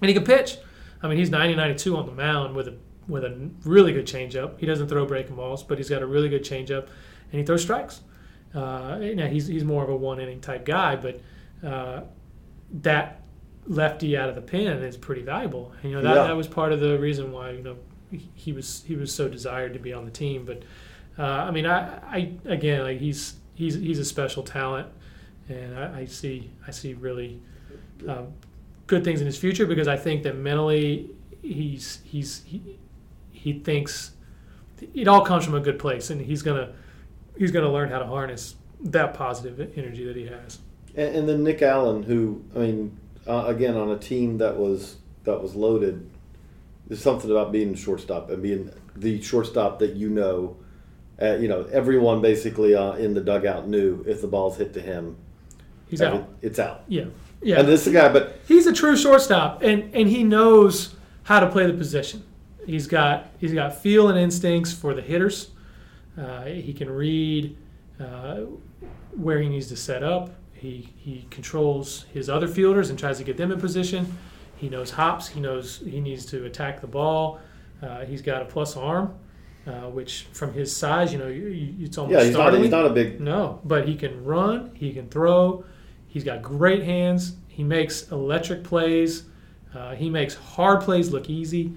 and 0.00 0.08
he 0.08 0.14
can 0.14 0.24
pitch. 0.24 0.56
I 1.02 1.08
mean, 1.08 1.18
he's 1.18 1.30
90 1.30 1.54
92 1.56 1.96
on 1.96 2.06
the 2.06 2.12
mound 2.12 2.54
with 2.56 2.68
a 2.68 2.74
with 3.08 3.24
a 3.24 3.50
really 3.64 3.92
good 3.92 4.06
changeup. 4.06 4.58
He 4.58 4.66
doesn't 4.66 4.88
throw 4.88 5.04
breaking 5.04 5.36
balls, 5.36 5.62
but 5.62 5.78
he's 5.78 5.88
got 5.90 6.00
a 6.02 6.06
really 6.06 6.28
good 6.28 6.42
changeup, 6.44 6.86
and 7.32 7.40
he 7.40 7.42
throws 7.44 7.62
strikes. 7.62 8.00
Uh, 8.54 8.98
now 9.14 9.26
he's 9.26 9.46
he's 9.46 9.64
more 9.64 9.82
of 9.84 9.90
a 9.90 9.96
one 9.96 10.18
inning 10.20 10.40
type 10.40 10.64
guy, 10.64 10.96
but 10.96 11.20
uh, 11.66 12.02
that 12.82 13.22
lefty 13.66 14.16
out 14.16 14.28
of 14.28 14.34
the 14.34 14.40
pen 14.40 14.66
is 14.82 14.96
pretty 14.96 15.22
valuable. 15.22 15.72
And, 15.82 15.90
you 15.90 15.96
know 15.96 16.02
that, 16.02 16.16
Yeah. 16.16 16.26
that 16.28 16.36
was 16.36 16.48
part 16.48 16.72
of 16.72 16.80
the 16.80 16.98
reason 16.98 17.30
why 17.32 17.50
you 17.50 17.62
know 17.62 17.76
he- 18.10 18.30
he 18.34 18.52
was 18.52 18.82
he 18.86 18.96
was 18.96 19.12
so 19.14 19.28
desired 19.28 19.74
to 19.74 19.78
be 19.78 19.92
on 19.92 20.04
the 20.04 20.10
team. 20.10 20.44
But 20.44 20.62
uh, 21.20 21.44
I 21.46 21.50
mean, 21.50 21.66
I, 21.66 21.98
I 22.08 22.32
again 22.46 22.82
like 22.82 22.98
he's 22.98 23.34
he's 23.54 23.74
he's 23.74 23.98
a 23.98 24.04
special 24.06 24.42
talent, 24.42 24.88
and 25.50 25.78
I, 25.78 26.00
I 26.00 26.04
see 26.06 26.50
I 26.66 26.70
see 26.70 26.94
really 26.94 27.42
um, 28.08 28.28
good 28.86 29.04
things 29.04 29.20
in 29.20 29.26
his 29.26 29.36
future 29.36 29.66
because 29.66 29.86
I 29.86 29.98
think 29.98 30.22
that 30.22 30.36
mentally 30.36 31.10
he's 31.42 32.00
he's 32.04 32.42
he, 32.44 32.78
he 33.32 33.52
thinks 33.52 34.12
it 34.94 35.08
all 35.08 35.20
comes 35.20 35.44
from 35.44 35.54
a 35.54 35.60
good 35.60 35.78
place, 35.78 36.08
and 36.08 36.22
he's 36.22 36.40
gonna 36.40 36.72
he's 37.36 37.50
gonna 37.50 37.70
learn 37.70 37.90
how 37.90 37.98
to 37.98 38.06
harness 38.06 38.54
that 38.82 39.12
positive 39.12 39.76
energy 39.76 40.06
that 40.06 40.16
he 40.16 40.26
has. 40.26 40.58
And, 40.94 41.16
and 41.16 41.28
then 41.28 41.44
Nick 41.44 41.60
Allen, 41.60 42.02
who 42.02 42.42
I 42.56 42.60
mean, 42.60 42.98
uh, 43.26 43.44
again 43.46 43.76
on 43.76 43.90
a 43.90 43.98
team 43.98 44.38
that 44.38 44.56
was 44.56 44.96
that 45.24 45.42
was 45.42 45.54
loaded, 45.54 46.08
there's 46.86 47.02
something 47.02 47.30
about 47.30 47.52
being 47.52 47.74
shortstop 47.74 48.30
and 48.30 48.42
being 48.42 48.70
the 48.96 49.20
shortstop 49.20 49.80
that 49.80 49.96
you 49.96 50.08
know. 50.08 50.56
Uh, 51.20 51.36
you 51.36 51.48
know, 51.48 51.64
everyone 51.72 52.20
basically 52.22 52.74
uh, 52.74 52.92
in 52.92 53.14
the 53.14 53.20
dugout 53.20 53.68
knew 53.68 54.02
if 54.06 54.20
the 54.20 54.26
ball's 54.26 54.56
hit 54.56 54.72
to 54.74 54.80
him, 54.80 55.16
He's 55.88 56.00
out. 56.00 56.28
it's 56.40 56.58
out. 56.58 56.84
Yeah, 56.88 57.06
yeah. 57.42 57.58
And 57.58 57.68
this 57.68 57.82
is 57.82 57.88
a 57.88 57.92
guy, 57.92 58.12
but 58.12 58.38
he's 58.46 58.66
a 58.66 58.72
true 58.72 58.96
shortstop, 58.96 59.62
and 59.62 59.94
and 59.94 60.08
he 60.08 60.22
knows 60.24 60.94
how 61.24 61.40
to 61.40 61.48
play 61.50 61.66
the 61.66 61.74
position. 61.74 62.22
He's 62.66 62.86
got 62.86 63.30
he's 63.38 63.52
got 63.52 63.76
feel 63.76 64.08
and 64.08 64.18
instincts 64.18 64.72
for 64.72 64.94
the 64.94 65.02
hitters. 65.02 65.50
Uh, 66.18 66.44
he 66.44 66.72
can 66.72 66.90
read 66.90 67.56
uh, 67.98 68.42
where 69.12 69.40
he 69.40 69.48
needs 69.48 69.66
to 69.68 69.76
set 69.76 70.02
up. 70.02 70.30
He 70.52 70.92
he 70.96 71.26
controls 71.30 72.06
his 72.12 72.28
other 72.30 72.46
fielders 72.48 72.90
and 72.90 72.98
tries 72.98 73.18
to 73.18 73.24
get 73.24 73.36
them 73.36 73.50
in 73.50 73.60
position. 73.60 74.16
He 74.56 74.68
knows 74.68 74.90
hops. 74.90 75.26
He 75.28 75.40
knows 75.40 75.78
he 75.84 76.00
needs 76.00 76.24
to 76.26 76.44
attack 76.44 76.80
the 76.80 76.86
ball. 76.86 77.40
Uh, 77.82 78.04
he's 78.04 78.20
got 78.22 78.42
a 78.42 78.44
plus 78.44 78.76
arm, 78.76 79.14
uh, 79.66 79.90
which 79.90 80.26
from 80.32 80.52
his 80.52 80.74
size, 80.74 81.12
you 81.12 81.18
know, 81.18 81.28
you, 81.28 81.48
you, 81.48 81.86
it's 81.86 81.98
almost 81.98 82.12
yeah, 82.18 82.24
he's 82.24 82.36
not, 82.36 82.54
he's 82.54 82.70
not 82.70 82.86
a 82.86 82.90
big. 82.90 83.20
No, 83.20 83.60
but 83.64 83.86
he 83.86 83.94
can 83.96 84.24
run, 84.24 84.70
he 84.74 84.92
can 84.92 85.08
throw, 85.08 85.64
he's 86.08 86.24
got 86.24 86.42
great 86.42 86.82
hands, 86.82 87.36
he 87.48 87.62
makes 87.62 88.10
electric 88.10 88.64
plays, 88.64 89.24
uh, 89.74 89.94
he 89.94 90.08
makes 90.10 90.34
hard 90.34 90.80
plays 90.80 91.10
look 91.10 91.28
easy, 91.28 91.72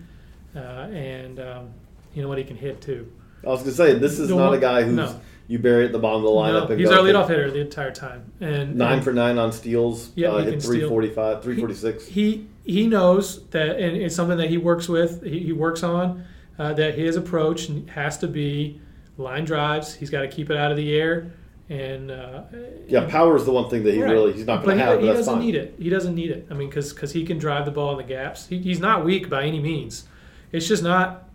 uh, 0.55 0.59
and 0.59 1.39
um, 1.39 1.69
you 2.13 2.21
know 2.21 2.29
what, 2.29 2.37
he 2.37 2.43
can 2.43 2.57
hit 2.57 2.81
too. 2.81 3.11
I 3.45 3.49
was 3.49 3.59
gonna 3.61 3.73
say 3.73 3.93
this 3.95 4.19
is 4.19 4.29
The 4.29 4.35
not 4.35 4.49
one- 4.49 4.57
a 4.57 4.61
guy 4.61 4.83
who's 4.83 4.95
no. 4.95 5.19
you 5.47 5.59
bury 5.59 5.85
at 5.85 5.91
the 5.91 5.99
bottom 5.99 6.19
of 6.19 6.23
the 6.23 6.29
lineup. 6.29 6.67
No, 6.69 6.71
and 6.71 6.79
he's 6.79 6.89
go, 6.89 6.95
our 6.99 7.03
leadoff 7.03 7.27
hitter 7.27 7.51
the 7.51 7.59
entire 7.59 7.91
time, 7.91 8.31
and 8.39 8.75
Nine 8.77 8.93
and 8.93 9.03
for 9.03 9.11
nine 9.11 9.37
on 9.37 9.51
steals. 9.51 10.11
Yeah, 10.15 10.29
uh, 10.29 10.37
hit 10.37 10.51
can 10.51 10.59
345, 10.61 11.43
346. 11.43 12.07
he 12.07 12.47
he 12.63 12.87
knows 12.87 13.45
that, 13.47 13.77
and 13.77 13.97
it's 13.97 14.15
something 14.15 14.37
that 14.37 14.49
he 14.49 14.57
works 14.57 14.87
with, 14.87 15.21
he, 15.25 15.39
he 15.39 15.51
works 15.51 15.83
on. 15.83 16.23
Uh, 16.59 16.71
that 16.73 16.93
his 16.95 17.15
approach 17.15 17.67
has 17.87 18.17
to 18.19 18.27
be 18.27 18.79
line 19.17 19.43
drives. 19.43 19.95
He's 19.95 20.09
got 20.11 20.21
to 20.21 20.27
keep 20.27 20.51
it 20.51 20.57
out 20.57 20.69
of 20.69 20.77
the 20.77 20.93
air, 20.95 21.31
and 21.69 22.11
uh, 22.11 22.43
yeah, 22.87 23.07
power 23.09 23.35
is 23.35 23.45
the 23.45 23.51
one 23.51 23.69
thing 23.71 23.83
that 23.85 23.93
he 23.95 24.03
Right. 24.03 24.11
really 24.11 24.33
he's 24.33 24.45
not 24.45 24.63
going 24.63 24.77
he, 24.77 24.83
to 24.83 24.89
have. 24.91 24.99
he 24.99 25.07
but 25.07 25.13
that's 25.13 25.19
doesn't 25.25 25.33
fine. 25.35 25.45
need 25.45 25.55
it. 25.55 25.73
He 25.79 25.89
doesn't 25.89 26.13
need 26.13 26.29
it. 26.29 26.45
I 26.51 26.53
mean, 26.53 26.69
because 26.69 27.11
he 27.11 27.25
can 27.25 27.39
drive 27.39 27.65
the 27.65 27.71
ball 27.71 27.91
in 27.91 27.97
the 27.97 28.03
gaps. 28.03 28.45
He, 28.47 28.59
he's 28.59 28.79
not 28.79 29.03
weak 29.03 29.29
by 29.31 29.45
any 29.45 29.59
means. 29.59 30.07
It's 30.51 30.67
just 30.67 30.83
not 30.83 31.27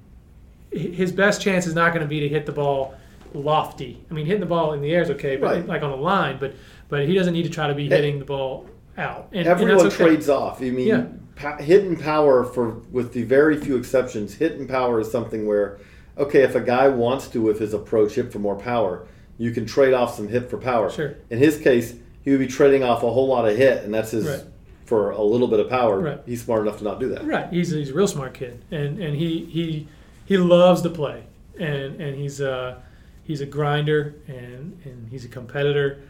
his 0.71 1.11
best 1.11 1.41
chance 1.43 1.67
is 1.67 1.75
not 1.75 1.93
going 1.93 2.03
to 2.03 2.09
be 2.09 2.21
to 2.21 2.29
hit 2.29 2.47
the 2.47 2.53
ball 2.53 2.95
lofty. 3.35 4.05
I 4.11 4.15
mean, 4.15 4.27
hitting 4.27 4.41
the 4.41 4.47
ball 4.47 4.73
in 4.75 4.81
the 4.83 4.93
air 4.95 5.03
is 5.03 5.11
okay, 5.11 5.37
but 5.37 5.47
Right. 5.57 5.67
like 5.67 5.83
on 5.83 5.91
a 5.91 5.97
line. 5.97 6.37
But 6.39 6.55
but 6.89 7.09
he 7.09 7.15
doesn't 7.15 7.33
need 7.35 7.43
to 7.43 7.51
try 7.51 7.67
to 7.67 7.75
be 7.75 7.89
hitting 7.89 8.21
the 8.21 8.25
ball 8.25 8.67
out. 8.97 9.29
And, 9.33 9.41
and 9.41 9.49
Everyone 9.49 9.79
that's 9.83 9.95
okay. 9.97 10.05
trades 10.05 10.29
off. 10.29 10.63
I 10.63 10.71
mean, 10.71 10.87
Yeah. 10.87 11.05
Pa- 11.39 11.57
hitting 11.59 11.97
power 11.97 12.45
for 12.45 12.71
with 12.91 13.13
the 13.13 13.23
very 13.25 13.57
few 13.61 13.77
exceptions, 13.77 14.35
hitting 14.35 14.67
power 14.67 15.01
is 15.01 15.11
something 15.11 15.47
where 15.47 15.79
okay, 16.17 16.43
if 16.43 16.55
a 16.57 16.61
guy 16.61 16.89
wants 16.89 17.29
to 17.29 17.41
with 17.41 17.61
his 17.61 17.73
approach 17.73 18.15
hit 18.15 18.33
for 18.33 18.41
more 18.41 18.57
power, 18.57 19.07
you 19.39 19.53
can 19.53 19.65
trade 19.65 19.95
off 19.95 20.17
some 20.17 20.27
hit 20.29 20.51
for 20.51 20.59
power. 20.59 20.91
Sure. 20.91 21.15
In 21.31 21.39
his 21.39 21.59
case, 21.59 21.95
he 22.25 22.31
would 22.33 22.41
be 22.41 22.49
trading 22.49 22.83
off 22.83 23.05
a 23.05 23.11
whole 23.11 23.29
lot 23.29 23.49
of 23.49 23.57
hit, 23.57 23.85
and 23.85 23.95
that's 23.95 24.11
his 24.11 24.27
Right. 24.27 24.43
for 24.85 25.11
a 25.11 25.23
little 25.23 25.47
bit 25.47 25.61
of 25.61 25.69
power. 25.71 26.01
Right. 26.01 26.21
He's 26.27 26.43
smart 26.43 26.63
enough 26.63 26.79
to 26.79 26.85
not 26.85 26.99
do 26.99 27.09
that. 27.11 27.25
Right. 27.25 27.49
He's 27.53 27.71
he's 27.71 27.91
a 27.91 27.95
real 27.95 28.09
smart 28.09 28.35
kid, 28.35 28.63
and 28.71 28.99
and 28.99 29.17
he 29.17 29.45
he 29.45 29.87
he 30.25 30.37
loves 30.37 30.83
to 30.83 30.91
play, 30.91 31.23
and 31.59 32.01
and 32.01 32.17
he's 32.17 32.41
uh 32.41 32.75
he's 33.23 33.41
a 33.41 33.47
grinder, 33.47 34.17
and 34.27 34.77
and 34.85 35.09
he's 35.11 35.25
a 35.25 35.29
competitor, 35.29 36.01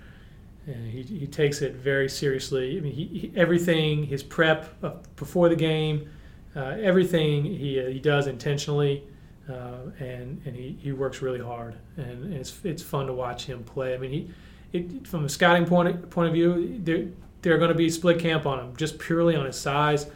and 0.69 0.91
he 0.91 1.03
he 1.03 1.27
takes 1.27 1.63
it 1.63 1.75
very 1.75 2.09
seriously. 2.09 2.79
I 2.79 2.81
mean, 2.81 2.93
he, 2.93 3.05
he 3.07 3.33
everything 3.35 4.05
his 4.05 4.23
prep 4.23 4.81
before 5.17 5.49
the 5.49 5.57
game, 5.57 6.09
uh, 6.55 6.77
everything 6.81 7.45
he 7.45 7.81
uh, 7.81 7.89
he 7.89 7.99
does 7.99 8.27
intentionally. 8.27 9.03
Uh, 9.49 9.91
and 9.99 10.43
and 10.45 10.55
he, 10.55 10.77
he 10.79 10.93
works 10.93 11.23
really 11.23 11.41
hard, 11.41 11.75
and, 11.97 12.23
and 12.25 12.35
it's 12.35 12.63
it's 12.65 12.83
fun 12.83 13.07
to 13.07 13.15
watch 13.15 13.47
him 13.47 13.65
play. 13.65 13.95
I 13.95 13.97
mean, 13.97 14.11
he 14.11 14.31
it, 14.75 15.07
from 15.07 15.25
a 15.25 15.29
scouting 15.29 15.65
point 15.65 15.89
of, 15.89 16.11
point 16.11 16.29
of 16.29 16.35
view, 16.35 16.79
they're 16.85 17.07
they're 17.41 17.57
going 17.57 17.71
to 17.71 17.75
be 17.75 17.89
split 17.89 18.19
camp 18.19 18.45
on 18.45 18.59
him 18.59 18.77
just 18.77 18.99
purely 18.99 19.37
on 19.37 19.47
his 19.47 19.57
size, 19.59 20.07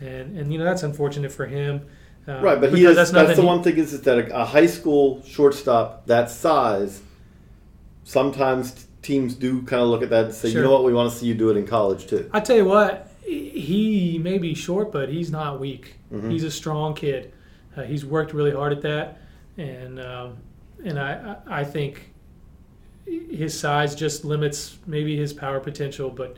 and 0.00 0.36
and 0.36 0.52
you 0.52 0.58
know 0.58 0.64
that's 0.64 0.82
unfortunate 0.82 1.30
for 1.30 1.46
him. 1.46 1.86
Uh, 2.26 2.40
Right, 2.40 2.60
but 2.60 2.74
he 2.74 2.84
is, 2.84 2.96
that's, 2.96 3.12
nothing 3.12 3.36
the 3.36 3.42
he- 3.42 3.46
one 3.46 3.62
thing 3.62 3.76
is, 3.76 3.92
is 3.92 4.00
that 4.02 4.18
a, 4.18 4.40
a 4.40 4.44
high 4.44 4.66
school 4.66 5.22
shortstop 5.24 6.06
that 6.06 6.28
size, 6.28 7.00
sometimes 8.02 8.88
teams 9.02 9.34
do 9.34 9.62
kind 9.62 9.82
of 9.82 9.88
look 9.88 10.02
at 10.02 10.10
that 10.10 10.26
and 10.26 10.34
say, 10.34 10.48
you 10.48 10.62
know 10.62 10.70
what, 10.70 10.84
we 10.84 10.92
want 10.92 11.12
to 11.12 11.18
see 11.18 11.26
you 11.26 11.34
do 11.34 11.50
it 11.50 11.56
in 11.56 11.66
college 11.66 12.06
too. 12.06 12.28
I 12.32 12.40
tell 12.40 12.56
you 12.56 12.64
what, 12.64 13.10
he 13.22 14.18
may 14.22 14.38
be 14.38 14.54
short, 14.54 14.92
but 14.92 15.08
he's 15.08 15.30
not 15.30 15.60
weak. 15.60 15.96
Mm-hmm. 16.12 16.30
He's 16.30 16.44
a 16.44 16.50
strong 16.50 16.94
kid. 16.94 17.32
Uh, 17.76 17.82
he's 17.82 18.04
worked 18.04 18.32
really 18.32 18.50
hard 18.50 18.72
at 18.72 18.82
that, 18.82 19.18
and 19.56 20.00
um, 20.00 20.36
and 20.84 20.98
I 20.98 21.36
I 21.46 21.64
think 21.64 22.10
his 23.06 23.58
size 23.58 23.94
just 23.94 24.24
limits 24.24 24.78
maybe 24.86 25.16
his 25.16 25.32
power 25.32 25.60
potential, 25.60 26.10
but 26.10 26.36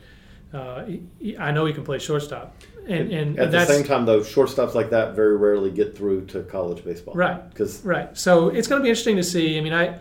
uh, 0.53 0.85
he, 1.19 1.37
I 1.37 1.51
know 1.51 1.65
he 1.65 1.73
can 1.73 1.83
play 1.83 1.97
shortstop, 1.97 2.55
and 2.87 3.11
and 3.11 3.39
At 3.39 3.51
the 3.51 3.65
same 3.65 3.83
time, 3.83 4.05
though, 4.05 4.19
shortstops 4.19 4.75
like 4.75 4.91
that 4.91 5.15
very 5.15 5.35
rarely 5.37 5.71
get 5.71 5.97
through 5.97 6.25
to 6.27 6.43
college 6.43 6.83
baseball. 6.83 7.15
Right. 7.15 7.49
Because 7.49 7.83
Right. 7.83 8.15
So 8.15 8.49
it's 8.49 8.67
going 8.67 8.79
to 8.79 8.83
be 8.83 8.89
interesting 8.89 9.15
to 9.15 9.23
see. 9.23 9.57
I 9.57 9.61
mean, 9.61 9.73
I 9.73 9.97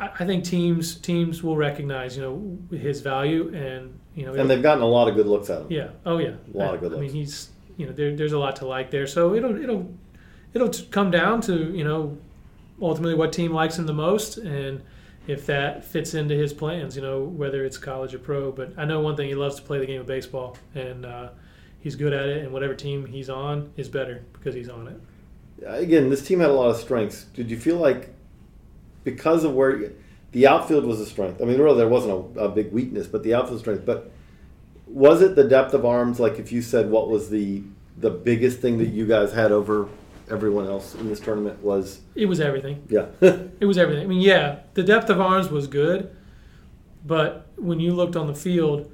I 0.00 0.10
I 0.20 0.26
think 0.26 0.44
teams 0.44 0.96
teams 0.96 1.42
will 1.42 1.56
recognize 1.56 2.16
you 2.16 2.22
know 2.22 2.76
his 2.76 3.00
value 3.00 3.48
and 3.54 3.98
you 4.14 4.26
know 4.26 4.34
and 4.34 4.48
they've 4.50 4.62
gotten 4.62 4.82
a 4.82 4.86
lot 4.86 5.08
of 5.08 5.14
good 5.14 5.26
looks 5.26 5.50
at 5.50 5.62
him. 5.62 5.66
yeah 5.70 5.88
oh 6.06 6.18
yeah 6.18 6.34
A 6.54 6.56
lot 6.56 6.74
of 6.74 6.80
good 6.80 6.92
looks. 6.92 6.98
I 7.00 7.04
mean 7.06 7.12
he's 7.12 7.50
you 7.76 7.86
know 7.86 7.92
there, 7.92 8.14
there's 8.16 8.32
a 8.32 8.38
lot 8.38 8.56
to 8.56 8.66
like 8.66 8.90
there. 8.90 9.06
So 9.06 9.34
it'll 9.34 9.56
it'll 9.62 9.92
it'll 10.54 10.70
come 10.90 11.10
down 11.10 11.40
to 11.42 11.54
you 11.76 11.84
know 11.84 12.16
ultimately 12.80 13.14
what 13.14 13.32
team 13.32 13.52
likes 13.52 13.78
him 13.78 13.86
the 13.86 13.92
most 13.92 14.38
and 14.38 14.82
if 15.26 15.46
that 15.46 15.84
fits 15.84 16.14
into 16.14 16.34
his 16.34 16.52
plans. 16.52 16.96
You 16.96 17.02
know 17.02 17.20
whether 17.22 17.64
it's 17.64 17.78
college 17.78 18.14
or 18.14 18.18
pro. 18.18 18.50
But 18.52 18.72
I 18.76 18.84
know 18.84 19.00
one 19.00 19.16
thing 19.16 19.28
he 19.28 19.34
loves 19.34 19.56
to 19.56 19.62
play 19.62 19.78
the 19.78 19.86
game 19.86 20.00
of 20.00 20.06
baseball 20.06 20.56
and. 20.74 21.04
Uh, 21.06 21.28
He's 21.82 21.96
good 21.96 22.12
at 22.12 22.28
it, 22.28 22.42
and 22.44 22.52
whatever 22.52 22.74
team 22.74 23.06
he's 23.06 23.30
on 23.30 23.72
is 23.78 23.88
better 23.88 24.22
because 24.34 24.54
he's 24.54 24.68
on 24.68 24.86
it. 24.86 25.00
Again, 25.66 26.10
this 26.10 26.22
team 26.26 26.40
had 26.40 26.50
a 26.50 26.52
lot 26.52 26.68
of 26.68 26.76
strengths. 26.76 27.24
Did 27.32 27.50
you 27.50 27.58
feel 27.58 27.76
like 27.76 28.14
because 29.04 29.44
of 29.44 29.54
where 29.54 29.92
the 30.32 30.46
outfield 30.46 30.84
was 30.84 31.00
a 31.00 31.06
strength? 31.06 31.40
I 31.40 31.44
mean, 31.44 31.58
really, 31.58 31.78
there 31.78 31.88
wasn't 31.88 32.36
a, 32.36 32.40
a 32.40 32.48
big 32.48 32.72
weakness, 32.72 33.06
but 33.06 33.22
the 33.22 33.34
outfield 33.34 33.60
strength. 33.60 33.84
But 33.84 34.10
was 34.86 35.22
it 35.22 35.36
the 35.36 35.44
depth 35.44 35.74
of 35.74 35.84
arms? 35.84 36.20
Like 36.20 36.38
if 36.38 36.52
you 36.52 36.62
said, 36.62 36.90
what 36.90 37.08
was 37.08 37.30
the 37.30 37.62
the 37.96 38.10
biggest 38.10 38.60
thing 38.60 38.78
that 38.78 38.88
you 38.88 39.06
guys 39.06 39.32
had 39.32 39.52
over 39.52 39.88
everyone 40.30 40.66
else 40.66 40.94
in 40.94 41.08
this 41.08 41.20
tournament 41.20 41.62
was 41.62 42.00
It 42.14 42.26
was 42.26 42.40
everything. 42.40 42.82
yeah. 42.88 43.06
It 43.60 43.66
was 43.66 43.76
everything. 43.76 44.04
I 44.04 44.06
mean, 44.06 44.20
yeah, 44.20 44.60
the 44.74 44.82
depth 44.82 45.10
of 45.10 45.20
arms 45.20 45.48
was 45.48 45.66
good, 45.66 46.14
but 47.04 47.46
when 47.56 47.80
you 47.80 47.92
looked 47.92 48.16
on 48.16 48.26
the 48.26 48.34
field, 48.34 48.90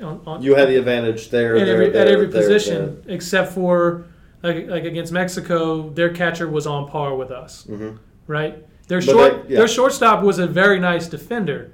on, 0.00 0.20
on, 0.26 0.42
you 0.42 0.54
had 0.54 0.68
the 0.68 0.76
advantage 0.76 1.30
there. 1.30 1.56
at 1.56 1.64
there, 1.64 1.74
every, 1.74 1.90
there, 1.90 2.02
at 2.02 2.08
every 2.08 2.26
there, 2.26 2.42
position 2.42 3.02
except 3.06 3.52
for 3.52 4.06
like 4.42 4.66
like 4.68 4.84
against 4.84 5.12
Mexico, 5.12 5.90
their 5.90 6.12
catcher 6.12 6.48
was 6.48 6.66
on 6.66 6.88
par 6.88 7.14
with 7.16 7.30
us, 7.30 7.66
mm-hmm. 7.66 7.96
right? 8.26 8.66
Their 8.90 9.00
short 9.00 9.46
they- 9.46 9.54
yeah. 9.54 9.60
their 9.60 9.68
shortstop 9.68 10.24
was 10.24 10.40
a 10.40 10.48
very 10.48 10.80
nice 10.80 11.06
defender, 11.06 11.70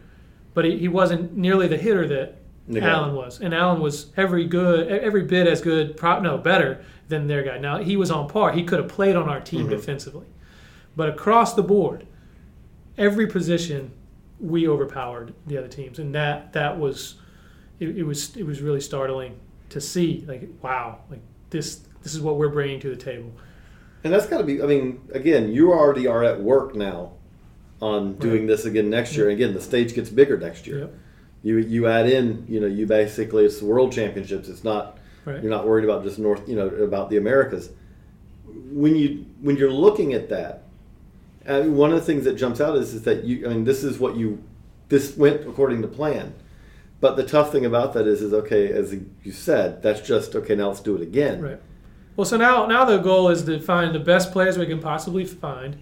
but 0.52 0.66
he, 0.66 0.76
he 0.76 0.86
wasn't 0.86 1.34
nearly 1.34 1.66
the 1.66 1.78
hitter 1.78 2.06
that 2.08 2.36
The. 2.68 2.82
Allen 2.82 3.14
was, 3.14 3.40
and 3.40 3.54
Allen 3.54 3.80
was 3.80 4.12
every 4.18 4.46
good 4.46 4.88
every 4.88 5.22
bit 5.22 5.46
as 5.46 5.62
good, 5.62 5.96
pro, 5.96 6.20
no 6.20 6.36
better 6.36 6.84
than 7.08 7.26
their 7.26 7.42
guy. 7.42 7.56
Now 7.56 7.78
he 7.78 7.96
was 7.96 8.10
on 8.10 8.28
par; 8.28 8.52
he 8.52 8.64
could 8.64 8.80
have 8.80 8.88
played 8.88 9.16
on 9.16 9.30
our 9.30 9.40
team 9.40 9.62
mm-hmm. 9.62 9.70
defensively, 9.70 10.26
but 10.94 11.08
across 11.08 11.54
the 11.54 11.62
board, 11.62 12.06
every 12.98 13.26
position 13.26 13.92
we 14.38 14.68
overpowered 14.68 15.32
the 15.46 15.56
other 15.56 15.68
teams, 15.68 15.98
and 15.98 16.14
that 16.14 16.52
that 16.52 16.78
was 16.78 17.14
it, 17.80 17.96
it 17.96 18.02
was 18.02 18.36
it 18.36 18.44
was 18.44 18.60
really 18.60 18.82
startling 18.82 19.40
to 19.70 19.80
see. 19.80 20.22
Like 20.28 20.50
wow, 20.60 20.98
like 21.08 21.22
this 21.48 21.76
this 22.02 22.14
is 22.14 22.20
what 22.20 22.36
we're 22.36 22.50
bringing 22.50 22.78
to 22.80 22.90
the 22.90 23.02
table. 23.02 23.32
And 24.04 24.12
that's 24.12 24.26
got 24.26 24.38
to 24.38 24.44
be. 24.44 24.62
I 24.62 24.66
mean, 24.66 25.00
again, 25.12 25.50
you 25.52 25.72
already 25.72 26.06
are 26.06 26.22
at 26.22 26.40
work 26.40 26.74
now 26.74 27.12
on 27.80 28.16
doing 28.16 28.46
this 28.46 28.64
again 28.64 28.88
next 28.88 29.16
year. 29.16 29.28
And 29.28 29.34
again, 29.34 29.52
the 29.54 29.60
stage 29.60 29.94
gets 29.94 30.10
bigger 30.10 30.38
next 30.38 30.66
year. 30.66 30.80
Yep. 30.80 30.94
You 31.42 31.58
you 31.58 31.86
add 31.86 32.08
in, 32.08 32.46
you 32.48 32.60
know, 32.60 32.66
you 32.66 32.86
basically 32.86 33.44
it's 33.44 33.60
World 33.62 33.92
Championships. 33.92 34.48
It's 34.48 34.64
not 34.64 34.98
Right. 35.24 35.42
you're 35.42 35.50
not 35.50 35.66
worried 35.66 35.82
about 35.82 36.04
just 36.04 36.20
North, 36.20 36.48
you 36.48 36.54
know, 36.54 36.68
about 36.68 37.10
the 37.10 37.16
Americas. 37.16 37.70
When 38.70 38.94
you 38.94 39.26
when 39.40 39.56
you're 39.56 39.72
looking 39.72 40.12
at 40.14 40.28
that, 40.28 40.62
uh, 41.46 41.62
one 41.62 41.90
of 41.92 41.98
the 41.98 42.04
things 42.04 42.24
that 42.24 42.34
jumps 42.34 42.60
out 42.60 42.76
is 42.76 42.94
is 42.94 43.02
that 43.02 43.24
you. 43.24 43.44
I 43.46 43.48
mean, 43.50 43.64
this 43.64 43.82
is 43.82 43.98
what 43.98 44.16
you 44.16 44.42
this 44.88 45.16
went 45.16 45.40
according 45.46 45.82
to 45.82 45.88
plan. 45.88 46.34
But 47.00 47.16
the 47.16 47.24
tough 47.24 47.52
thing 47.52 47.66
about 47.66 47.92
that 47.94 48.06
is, 48.06 48.22
is 48.22 48.32
okay, 48.32 48.72
as 48.72 48.94
you 49.22 49.32
said, 49.32 49.82
that's 49.82 50.00
just 50.00 50.34
okay. 50.34 50.54
Now 50.54 50.68
let's 50.68 50.80
do 50.80 50.94
it 50.96 51.02
again. 51.02 51.42
Right. 51.42 51.60
Well, 52.16 52.24
so 52.24 52.36
now 52.36 52.66
now 52.66 52.84
the 52.84 52.98
goal 52.98 53.28
is 53.28 53.44
to 53.44 53.60
find 53.60 53.94
the 53.94 54.00
best 54.00 54.32
players 54.32 54.56
we 54.56 54.66
can 54.66 54.80
possibly 54.80 55.24
find, 55.24 55.76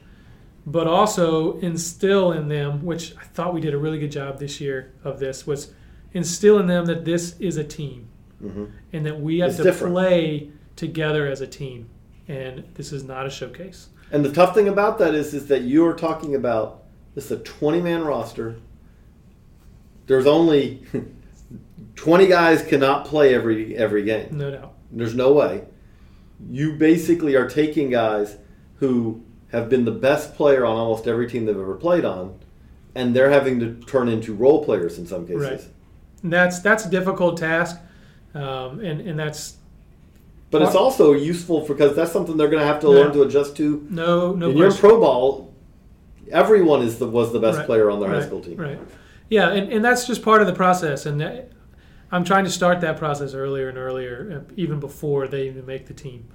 but 0.67 0.87
also 0.87 1.59
instill 1.59 2.33
in 2.33 2.49
them, 2.49 2.85
which 2.85 3.15
I 3.17 3.23
thought 3.23 3.55
we 3.55 3.61
did 3.61 3.73
a 3.73 3.79
really 3.79 3.99
good 4.01 4.11
job 4.13 4.39
this 4.39 4.61
year 4.61 4.93
of 5.05 5.21
this, 5.21 5.47
was 5.47 5.73
instill 6.13 6.59
in 6.59 6.67
them 6.67 6.87
that 6.87 7.05
this 7.05 7.39
is 7.39 7.57
a 7.57 7.65
team, 7.65 8.09
mm-hmm. 8.43 8.65
and 8.93 9.07
that 9.07 9.21
we 9.21 9.39
have 9.39 9.51
It's 9.51 9.59
to 9.59 9.63
different. 9.63 9.95
play 9.95 10.51
together 10.75 11.27
as 11.29 11.41
a 11.41 11.47
team, 11.47 11.89
and 12.27 12.65
this 12.75 12.93
is 12.93 13.05
not 13.05 13.27
a 13.27 13.31
showcase. 13.31 13.89
And 14.11 14.25
the 14.25 14.33
tough 14.33 14.55
thing 14.55 14.69
about 14.69 14.99
that 14.99 15.15
is, 15.15 15.35
is 15.35 15.47
that 15.49 15.63
you 15.63 15.87
are 15.87 15.95
talking 15.95 16.35
about 16.35 16.83
this 17.15 17.27
is 17.27 17.33
a 17.33 17.39
20 17.39 17.81
man 17.81 18.05
roster. 18.05 18.57
There's 20.07 20.27
only 20.27 20.85
20 21.95 22.27
guys 22.27 22.63
cannot 22.63 23.05
play 23.05 23.35
every 23.35 23.77
every 23.77 24.03
game. 24.03 24.37
No 24.37 24.51
doubt. 24.51 24.75
There's 24.91 25.15
no 25.15 25.33
way. 25.33 25.65
You 26.51 26.73
basically 26.75 27.35
are 27.37 27.49
taking 27.49 27.91
guys 27.91 28.37
who 28.77 29.23
have 29.53 29.69
been 29.69 29.85
the 29.85 29.91
best 29.93 30.35
player 30.35 30.65
on 30.65 30.77
almost 30.77 31.07
every 31.07 31.29
team 31.29 31.47
they've 31.47 31.57
ever 31.57 31.77
played 31.77 32.05
on, 32.05 32.39
and 32.95 33.15
they're 33.15 33.31
having 33.31 33.61
to 33.61 33.75
turn 33.87 34.09
into 34.09 34.35
role 34.35 34.65
players 34.65 34.99
in 34.99 35.07
some 35.07 35.27
cases. 35.27 35.43
Right. 35.43 35.69
And 36.23 36.33
that's 36.33 36.61
that's 36.61 36.87
a 36.87 36.91
difficult 36.91 37.37
task, 37.39 37.79
um, 38.35 38.81
and 38.81 39.01
and 39.01 39.19
that's 39.19 39.57
But 40.51 40.63
it's 40.63 40.75
also 40.75 41.13
useful 41.13 41.67
because 41.67 41.95
that's 41.97 42.13
something 42.13 42.37
they're 42.37 42.49
going 42.49 42.63
to 42.63 42.67
have 42.67 42.81
to 42.81 42.89
Yeah. 42.89 42.95
learn 42.95 43.13
to 43.13 43.23
adjust 43.23 43.57
to. 43.57 43.87
no 43.91 44.33
no 44.33 44.51
in 44.51 44.57
your 44.57 44.73
pro 44.73 45.01
ball, 45.01 45.53
everyone 46.31 46.83
is 46.83 46.99
the 46.99 47.07
was 47.07 47.33
the 47.33 47.41
best 47.41 47.59
Right, 47.59 47.67
player 47.67 47.91
on 47.91 48.01
their 48.01 48.09
right, 48.11 48.21
high 48.21 48.27
school 48.27 48.41
team. 48.41 48.57
Right. 48.57 48.79
Yeah, 49.31 49.51
and, 49.51 49.73
and 49.73 49.85
that's 49.85 50.07
just 50.07 50.23
part 50.23 50.41
of 50.43 50.47
the 50.47 50.53
process. 50.53 51.07
And 51.07 51.21
that, 51.21 51.51
I'm 52.11 52.25
trying 52.25 52.45
to 52.45 52.51
start 52.51 52.81
that 52.83 52.97
process 52.97 53.35
earlier 53.35 53.69
and 53.69 53.79
earlier, 53.79 54.45
uh, 54.47 54.53
even 54.57 54.81
before 54.81 55.27
they 55.27 55.47
even 55.47 55.67
make 55.67 55.87
the 55.87 55.95
team. 55.95 56.29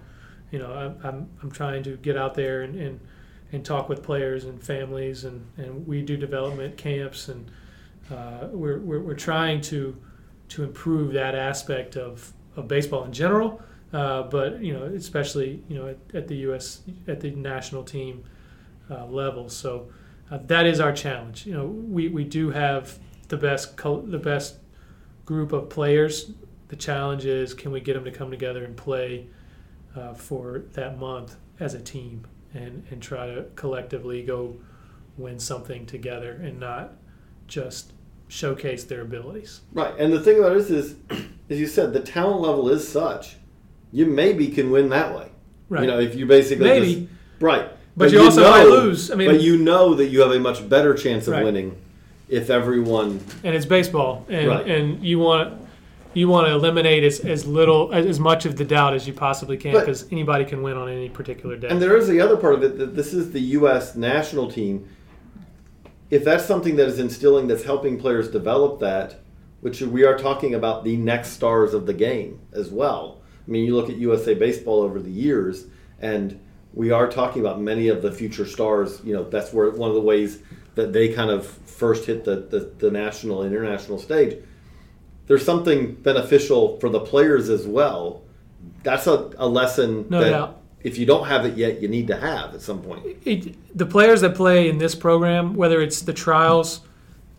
You 0.51 0.59
know, 0.59 0.71
I'm, 0.73 0.97
I'm, 1.03 1.29
I'm 1.41 1.51
trying 1.51 1.83
to 1.83 1.97
get 1.97 2.17
out 2.17 2.33
there 2.33 2.63
and, 2.63 2.75
and, 2.75 2.99
and 3.51 3.63
talk 3.63 3.87
with 3.87 4.03
players 4.03 4.45
and 4.45 4.61
families, 4.61 5.23
and, 5.23 5.45
and 5.57 5.87
we 5.87 6.01
do 6.01 6.17
development 6.17 6.77
camps, 6.77 7.29
and 7.29 7.49
uh, 8.11 8.47
we're, 8.51 8.79
we're, 8.79 8.99
we're 9.01 9.13
trying 9.13 9.61
to 9.61 9.95
to 10.49 10.63
improve 10.63 11.13
that 11.13 11.35
aspect 11.35 11.95
of, 11.95 12.33
of 12.55 12.67
baseball 12.67 13.03
in 13.03 13.13
general, 13.13 13.61
uh, 13.93 14.23
but 14.23 14.61
you 14.61 14.73
know, 14.73 14.83
especially 14.85 15.63
you 15.67 15.77
know 15.77 15.87
at, 15.87 15.97
at 16.13 16.27
the 16.27 16.35
U.S. 16.37 16.81
at 17.07 17.21
the 17.21 17.31
national 17.31 17.83
team 17.83 18.23
uh, 18.89 19.05
level. 19.05 19.49
So 19.49 19.89
uh, 20.31 20.39
that 20.47 20.65
is 20.65 20.79
our 20.79 20.91
challenge. 20.91 21.45
You 21.45 21.53
know, 21.53 21.65
we, 21.67 22.07
we 22.07 22.23
do 22.23 22.51
have 22.51 22.99
the 23.29 23.37
best 23.37 23.77
the 23.77 24.21
best 24.21 24.57
group 25.29 25.53
of 25.53 25.69
players. 25.69 26.31
The 26.69 26.75
challenge 26.75 27.23
is 27.23 27.53
can 27.53 27.71
we 27.71 27.81
get 27.81 27.93
them 27.93 28.03
to 28.03 28.11
come 28.11 28.31
together 28.31 28.65
and 28.65 28.75
play 28.75 29.27
uh, 29.95 30.15
for 30.15 30.63
that 30.73 30.97
month 30.97 31.35
as 31.59 31.75
a 31.75 31.79
team 31.79 32.25
and 32.55 32.83
and 32.89 32.99
try 32.99 33.27
to 33.27 33.45
collectively 33.55 34.23
go 34.23 34.55
win 35.19 35.37
something 35.39 35.85
together 35.85 36.31
and 36.43 36.59
not 36.59 36.93
just 37.45 37.93
showcase 38.27 38.83
their 38.85 39.01
abilities. 39.01 39.61
Right, 39.71 39.93
and 39.99 40.11
the 40.11 40.19
thing 40.19 40.39
about 40.39 40.55
this 40.55 40.71
is, 40.71 40.95
as 41.49 41.59
you 41.59 41.67
said, 41.67 41.93
the 41.93 41.99
talent 41.99 42.41
level 42.41 42.67
is 42.69 42.87
such, 42.87 43.35
you 43.91 44.07
maybe 44.07 44.47
can 44.47 44.71
win 44.71 44.89
that 44.89 45.15
way. 45.15 45.29
Right. 45.67 45.81
You 45.83 45.87
know, 45.87 45.99
if 45.99 46.15
you 46.15 46.25
basically 46.25 46.65
Maybe. 46.69 46.95
just- 46.95 47.07
right, 47.39 47.69
But 47.97 48.11
you 48.11 48.23
also 48.23 48.49
might 48.49 48.63
lose. 48.63 49.11
I 49.11 49.15
mean- 49.15 49.29
but 49.31 49.41
you 49.41 49.57
know 49.57 49.93
that 49.93 50.07
you 50.07 50.21
have 50.21 50.31
a 50.31 50.39
much 50.39 50.67
better 50.67 50.93
chance 50.95 51.27
of 51.27 51.33
Right. 51.33 51.43
winning 51.43 51.75
if 52.29 52.49
everyone. 52.49 53.19
and 53.43 53.55
it's 53.55 53.65
baseball, 53.65 54.25
and 54.29 54.47
Right. 54.47 54.67
and 54.67 55.03
you 55.03 55.19
want 55.19 55.59
you 56.13 56.27
want 56.27 56.47
to 56.47 56.53
eliminate 56.53 57.03
as, 57.03 57.19
as 57.19 57.45
little 57.45 57.93
as, 57.93 58.05
as 58.05 58.19
much 58.19 58.45
of 58.45 58.55
the 58.55 58.65
doubt 58.65 58.95
as 58.95 59.05
you 59.07 59.13
possibly 59.13 59.55
can 59.57 59.73
because 59.73 60.11
anybody 60.11 60.43
can 60.43 60.63
win 60.63 60.75
on 60.75 60.89
any 60.89 61.07
particular 61.07 61.55
day. 61.55 61.67
And 61.67 61.79
there 61.79 61.95
is 61.95 62.07
the 62.07 62.19
other 62.19 62.35
part 62.35 62.55
of 62.55 62.63
it 62.63 62.77
that 62.79 62.95
this 62.95 63.13
is 63.13 63.31
the 63.31 63.39
U.S. 63.39 63.95
national 63.95 64.51
team. 64.51 64.87
If 66.09 66.23
that's 66.23 66.45
something 66.45 66.75
that 66.77 66.87
is 66.87 66.97
instilling, 66.97 67.47
that's 67.47 67.63
helping 67.63 67.99
players 67.99 68.27
develop 68.31 68.79
that, 68.79 69.19
which 69.61 69.81
we 69.81 70.03
are 70.03 70.17
talking 70.17 70.55
about 70.55 70.83
the 70.83 70.97
next 70.97 71.29
stars 71.29 71.75
of 71.75 71.85
the 71.85 71.93
game 71.93 72.39
as 72.53 72.71
well. 72.71 73.21
I 73.47 73.51
mean, 73.51 73.65
you 73.65 73.75
look 73.75 73.89
at 73.89 73.97
USA 73.97 74.33
Baseball 74.33 74.81
over 74.81 74.99
the 74.99 75.11
years, 75.11 75.67
and 75.99 76.39
we 76.73 76.89
are 76.89 77.07
talking 77.07 77.41
about 77.43 77.61
many 77.61 77.87
of 77.89 78.01
the 78.01 78.11
future 78.11 78.47
stars. 78.47 78.99
You 79.03 79.13
know, 79.13 79.29
that's 79.29 79.53
where 79.53 79.69
one 79.69 79.89
of 79.89 79.95
the 79.95 80.01
ways 80.01 80.39
that 80.79 80.93
they 80.93 81.09
kind 81.09 81.29
of 81.29 81.45
first 81.45 82.05
hit 82.05 82.23
the, 82.23 82.37
the, 82.37 82.71
the 82.77 82.89
national, 82.89 83.43
international 83.43 83.99
stage. 83.99 84.37
There's 85.27 85.45
something 85.45 85.93
beneficial 85.93 86.79
for 86.79 86.89
the 86.89 87.01
players 87.01 87.49
as 87.49 87.67
well. 87.67 88.23
That's 88.83 89.07
a, 89.07 89.31
a 89.37 89.47
lesson 89.47 90.07
No 90.09 90.21
that 90.21 90.29
doubt. 90.29 90.61
if 90.81 90.97
you 90.97 91.05
don't 91.05 91.27
have 91.27 91.45
it 91.45 91.57
yet, 91.57 91.81
you 91.81 91.87
need 91.87 92.07
to 92.07 92.17
have 92.17 92.55
at 92.55 92.61
some 92.61 92.81
point. 92.81 93.05
it, 93.25 93.77
the 93.77 93.85
players 93.85 94.21
that 94.21 94.35
play 94.35 94.69
in 94.69 94.77
this 94.77 94.95
program, 94.95 95.53
whether 95.55 95.81
it's 95.81 96.01
the 96.01 96.13
trials 96.13 96.81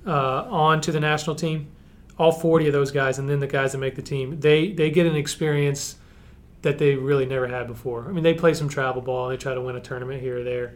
uh, 0.06 0.44
on 0.48 0.80
to 0.82 0.92
the 0.92 1.00
national 1.00 1.34
team, 1.34 1.68
all 2.18 2.32
40 2.32 2.66
of 2.66 2.72
those 2.74 2.90
guys, 2.90 3.18
and 3.18 3.28
then 3.28 3.40
the 3.40 3.46
guys 3.46 3.72
that 3.72 3.78
make 3.78 3.96
the 3.96 4.02
team, 4.02 4.38
they 4.40 4.72
they 4.72 4.90
get 4.90 5.06
an 5.06 5.16
experience 5.16 5.96
that 6.62 6.78
they 6.78 6.94
really 6.94 7.24
never 7.24 7.48
had 7.48 7.66
before. 7.66 8.06
I 8.06 8.12
mean, 8.12 8.22
they 8.22 8.34
play 8.34 8.52
some 8.52 8.68
travel 8.68 9.00
ball, 9.00 9.30
they 9.30 9.38
try 9.38 9.54
to 9.54 9.60
win 9.60 9.76
a 9.76 9.80
tournament 9.80 10.20
here 10.20 10.40
or 10.40 10.44
there, 10.44 10.74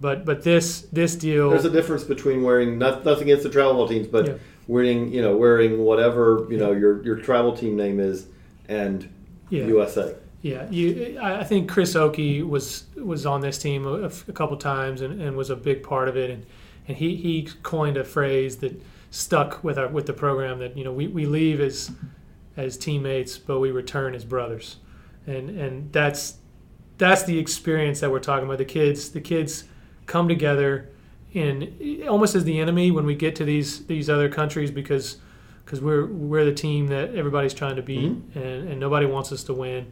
but 0.00 0.24
but 0.24 0.42
this 0.42 0.82
this 0.92 1.14
deal, 1.16 1.50
There's 1.50 1.64
a 1.64 1.70
difference 1.70 2.04
between 2.04 2.42
wearing 2.42 2.78
not, 2.78 3.04
nothing 3.04 3.24
against 3.24 3.44
the 3.44 3.50
travel 3.50 3.74
ball 3.74 3.88
teams, 3.88 4.06
but 4.06 4.26
Yeah. 4.26 4.34
wearing 4.66 5.12
you 5.12 5.22
know 5.22 5.36
wearing 5.36 5.78
whatever 5.78 6.46
you 6.50 6.58
know 6.58 6.72
your 6.72 7.02
your 7.02 7.16
travel 7.16 7.56
team 7.56 7.76
name 7.76 8.00
is 8.00 8.26
and 8.68 9.08
Yeah. 9.48 9.66
USA. 9.66 10.14
Yeah, 10.42 10.70
you. 10.70 11.18
I 11.20 11.40
I 11.40 11.44
think 11.44 11.68
Chris 11.70 11.96
Okey 11.96 12.42
was 12.42 12.84
was 12.96 13.26
on 13.26 13.40
this 13.40 13.58
team 13.58 13.86
a, 13.86 14.10
a 14.28 14.32
couple 14.32 14.56
times 14.56 15.00
and, 15.00 15.20
and 15.20 15.36
was 15.36 15.50
a 15.50 15.56
big 15.56 15.82
part 15.82 16.08
of 16.08 16.16
it, 16.16 16.30
and 16.30 16.46
and 16.88 16.96
he, 16.96 17.16
he 17.16 17.48
coined 17.62 17.96
a 17.96 18.04
phrase 18.04 18.56
that 18.58 18.80
stuck 19.10 19.64
with 19.64 19.78
our 19.78 19.88
with 19.88 20.06
the 20.06 20.12
program 20.12 20.58
that 20.58 20.76
you 20.76 20.84
know 20.84 20.92
we, 20.92 21.08
we 21.08 21.24
leave 21.26 21.60
as 21.60 21.90
as 22.56 22.76
teammates, 22.76 23.38
but 23.38 23.58
we 23.60 23.70
return 23.70 24.14
as 24.14 24.24
brothers, 24.24 24.76
and 25.26 25.50
and 25.50 25.92
that's 25.92 26.36
that's 26.98 27.24
the 27.24 27.38
experience 27.38 28.00
that 28.00 28.10
we're 28.10 28.20
talking 28.20 28.44
about. 28.46 28.58
The 28.58 28.64
kids 28.66 29.10
the 29.10 29.20
kids 29.20 29.64
come 30.06 30.28
together 30.28 30.88
in 31.32 32.02
almost 32.08 32.34
as 32.34 32.44
the 32.44 32.58
enemy 32.60 32.90
when 32.90 33.04
we 33.04 33.14
get 33.14 33.36
to 33.36 33.44
these 33.44 33.84
these 33.86 34.08
other 34.08 34.28
countries 34.28 34.70
because 34.70 35.18
because 35.64 35.80
we're 35.80 36.06
we're 36.06 36.44
the 36.44 36.54
team 36.54 36.86
that 36.88 37.14
everybody's 37.14 37.52
trying 37.54 37.76
to 37.76 37.82
beat 37.82 38.10
Mm-hmm. 38.12 38.38
and, 38.38 38.68
and 38.70 38.80
nobody 38.80 39.06
wants 39.06 39.32
us 39.32 39.42
to 39.44 39.52
win 39.54 39.86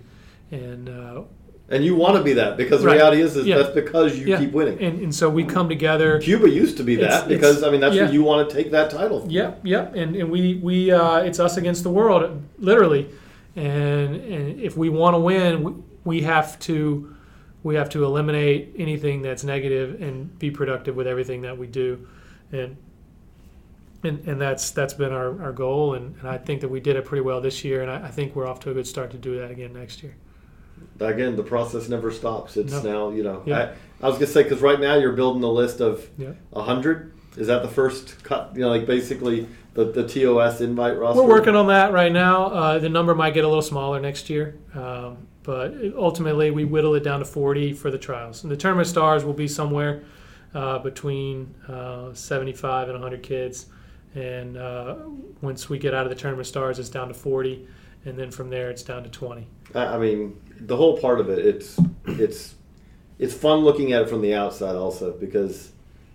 and 0.50 0.88
uh, 0.88 1.22
And 1.68 1.84
you 1.84 1.96
want 1.96 2.16
to 2.16 2.22
be 2.22 2.34
that 2.34 2.56
because 2.56 2.80
the 2.82 2.86
Right. 2.86 2.96
reality 2.96 3.20
is, 3.22 3.36
is 3.36 3.46
Yeah. 3.46 3.58
that's 3.58 3.74
because 3.74 4.16
you 4.18 4.26
yeah 4.28 4.38
keep 4.38 4.52
winning. 4.52 4.78
and, 4.80 5.00
and 5.00 5.14
so 5.14 5.28
we 5.28 5.42
come 5.44 5.68
together 5.68 6.18
Cuba 6.20 6.48
used 6.48 6.76
to 6.76 6.84
be 6.84 6.94
It's- 6.94 7.10
that 7.20 7.28
because 7.28 7.56
it's- 7.56 7.68
I 7.68 7.70
mean 7.72 7.80
that's 7.80 7.96
yeah. 7.96 8.04
what 8.04 8.12
you 8.14 8.22
want 8.22 8.48
to 8.48 8.54
take 8.54 8.70
that 8.70 8.90
title. 8.90 9.26
Yep, 9.28 9.60
yep, 9.64 9.94
and 9.96 10.14
and 10.16 10.30
we 10.30 10.54
we 10.62 10.92
uh, 10.92 11.18
it's 11.28 11.40
us 11.40 11.56
against 11.56 11.82
the 11.82 11.90
world, 11.90 12.22
literally, 12.58 13.08
and 13.56 14.14
and 14.16 14.60
if 14.60 14.76
we 14.76 14.88
want 14.88 15.14
to 15.14 15.18
win, 15.20 15.62
we, 15.64 15.72
we 16.04 16.20
have 16.22 16.58
to 16.60 17.13
we 17.64 17.74
have 17.74 17.88
to 17.90 18.04
eliminate 18.04 18.74
anything 18.78 19.22
that's 19.22 19.42
negative 19.42 20.00
and 20.00 20.38
be 20.38 20.50
productive 20.52 20.94
with 20.94 21.08
everything 21.08 21.42
that 21.42 21.58
we 21.58 21.66
do, 21.66 22.06
and 22.52 22.76
and, 24.04 24.20
and 24.28 24.40
that's 24.40 24.70
that's 24.70 24.94
been 24.94 25.12
our, 25.12 25.42
our 25.42 25.52
goal, 25.52 25.94
and, 25.94 26.14
and 26.20 26.28
I 26.28 26.36
think 26.38 26.60
that 26.60 26.68
we 26.68 26.78
did 26.78 26.94
it 26.96 27.04
pretty 27.06 27.22
well 27.22 27.40
this 27.40 27.64
year, 27.64 27.80
and 27.82 27.90
I, 27.90 28.06
I 28.06 28.10
think 28.10 28.36
we're 28.36 28.46
off 28.46 28.60
to 28.60 28.70
a 28.70 28.74
good 28.74 28.86
start 28.86 29.10
to 29.12 29.18
do 29.18 29.38
that 29.40 29.50
again 29.50 29.72
next 29.72 30.02
year. 30.02 30.14
again, 31.00 31.36
the 31.36 31.42
process 31.42 31.88
never 31.88 32.10
stops. 32.12 32.56
It's 32.58 32.72
No. 32.72 32.82
now, 32.82 33.10
you 33.16 33.22
know, 33.24 33.42
Yeah. 33.46 33.72
I, 34.02 34.06
I 34.06 34.08
was 34.08 34.16
gonna 34.16 34.26
say 34.26 34.42
because 34.42 34.60
right 34.60 34.78
now 34.78 34.96
you're 34.96 35.12
building 35.14 35.42
a 35.42 35.50
list 35.50 35.80
of 35.80 36.06
Yeah. 36.18 36.32
a 36.52 36.62
hundred. 36.62 37.12
Is 37.38 37.46
that 37.48 37.62
the 37.62 37.68
first 37.68 38.22
cut? 38.22 38.50
You 38.54 38.60
know, 38.60 38.68
like 38.68 38.86
basically 38.86 39.48
the 39.72 39.86
the 39.86 40.06
TOS 40.06 40.60
invite 40.60 40.98
roster. 40.98 41.22
We're 41.22 41.28
working 41.28 41.56
on 41.56 41.68
that 41.68 41.92
right 41.92 42.12
now. 42.12 42.44
Uh, 42.46 42.78
the 42.78 42.88
number 42.90 43.14
might 43.14 43.32
get 43.34 43.44
a 43.44 43.48
little 43.48 43.62
smaller 43.62 43.98
next 44.00 44.28
year, 44.28 44.56
um, 44.74 45.26
but 45.44 45.74
ultimately 45.94 46.50
we 46.50 46.64
whittle 46.64 46.94
it 46.94 47.04
down 47.04 47.20
to 47.20 47.24
40 47.24 47.74
for 47.74 47.90
the 47.90 47.98
trials. 47.98 48.42
And 48.42 48.50
the 48.50 48.56
tournament 48.56 48.88
stars 48.88 49.24
will 49.24 49.34
be 49.34 49.46
somewhere 49.46 50.02
uh, 50.54 50.78
between 50.78 51.54
uh, 51.68 52.12
75 52.14 52.88
and 52.88 52.94
100 52.94 53.22
kids. 53.22 53.66
And 54.14 54.56
uh, 54.56 54.96
once 55.42 55.68
we 55.68 55.78
get 55.78 55.94
out 55.94 56.06
of 56.06 56.10
the 56.10 56.16
tournament 56.16 56.46
stars, 56.46 56.78
it's 56.78 56.88
down 56.88 57.08
to 57.08 57.14
40, 57.14 57.68
and 58.06 58.18
then 58.18 58.30
from 58.30 58.48
there 58.48 58.70
it's 58.70 58.82
down 58.82 59.02
to 59.02 59.10
20. 59.10 59.46
I, 59.74 59.98
mean, 59.98 60.40
the 60.60 60.76
whole 60.76 60.98
part 60.98 61.20
of 61.20 61.28
it. 61.28 61.44
It's 61.44 61.78
it's 62.06 62.54
it's 63.18 63.34
fun 63.34 63.60
looking 63.60 63.92
at 63.92 64.02
it 64.02 64.08
from 64.08 64.22
the 64.22 64.34
outside 64.34 64.76
also 64.76 65.12
because 65.12 65.72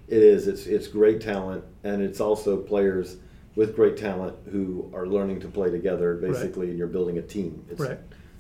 it 0.08 0.24
is. 0.24 0.48
It's 0.48 0.66
it's 0.66 0.88
great 0.88 1.20
talent 1.20 1.64
and 1.84 2.02
it's 2.02 2.22
also 2.22 2.58
players 2.58 3.18
with 3.56 3.76
great 3.76 3.98
talent 3.98 4.38
who 4.50 4.90
are 4.94 5.06
learning 5.06 5.42
to 5.42 5.50
play 5.50 5.70
together 5.70 6.16
basically, 6.16 6.70
and 6.70 6.78
you're 6.78 6.88
building 6.88 7.18
a 7.18 7.22
team. 7.22 7.66
It's, 7.70 7.82
Right. 7.82 8.00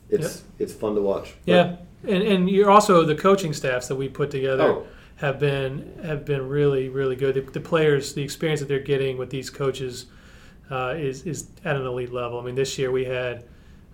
It's 0.09 0.43
it's 0.57 0.73
fun 0.73 0.95
to 0.95 1.01
watch. 1.01 1.33
But- 1.45 1.51
Yeah, 1.51 1.75
and 2.07 2.23
and 2.23 2.49
you're 2.49 2.69
also 2.71 3.03
the 3.05 3.15
coaching 3.15 3.53
staffs 3.53 3.87
that 3.87 3.95
we 3.95 4.09
put 4.09 4.31
together 4.31 4.63
Oh. 4.63 4.87
have 5.17 5.39
been 5.39 5.99
have 6.03 6.25
been 6.25 6.47
really 6.47 6.89
really 6.89 7.15
good. 7.15 7.35
The, 7.35 7.41
the 7.41 7.59
players, 7.59 8.13
the 8.13 8.23
experience 8.23 8.59
that 8.61 8.67
they're 8.67 8.79
getting 8.79 9.17
with 9.17 9.29
these 9.29 9.49
coaches 9.49 10.05
uh, 10.71 10.93
is 10.97 11.23
is 11.23 11.47
at 11.65 11.75
an 11.75 11.85
elite 11.85 12.11
level. 12.13 12.39
I 12.39 12.43
mean, 12.43 12.55
this 12.55 12.77
year 12.77 12.91
we 12.91 13.05
had 13.05 13.43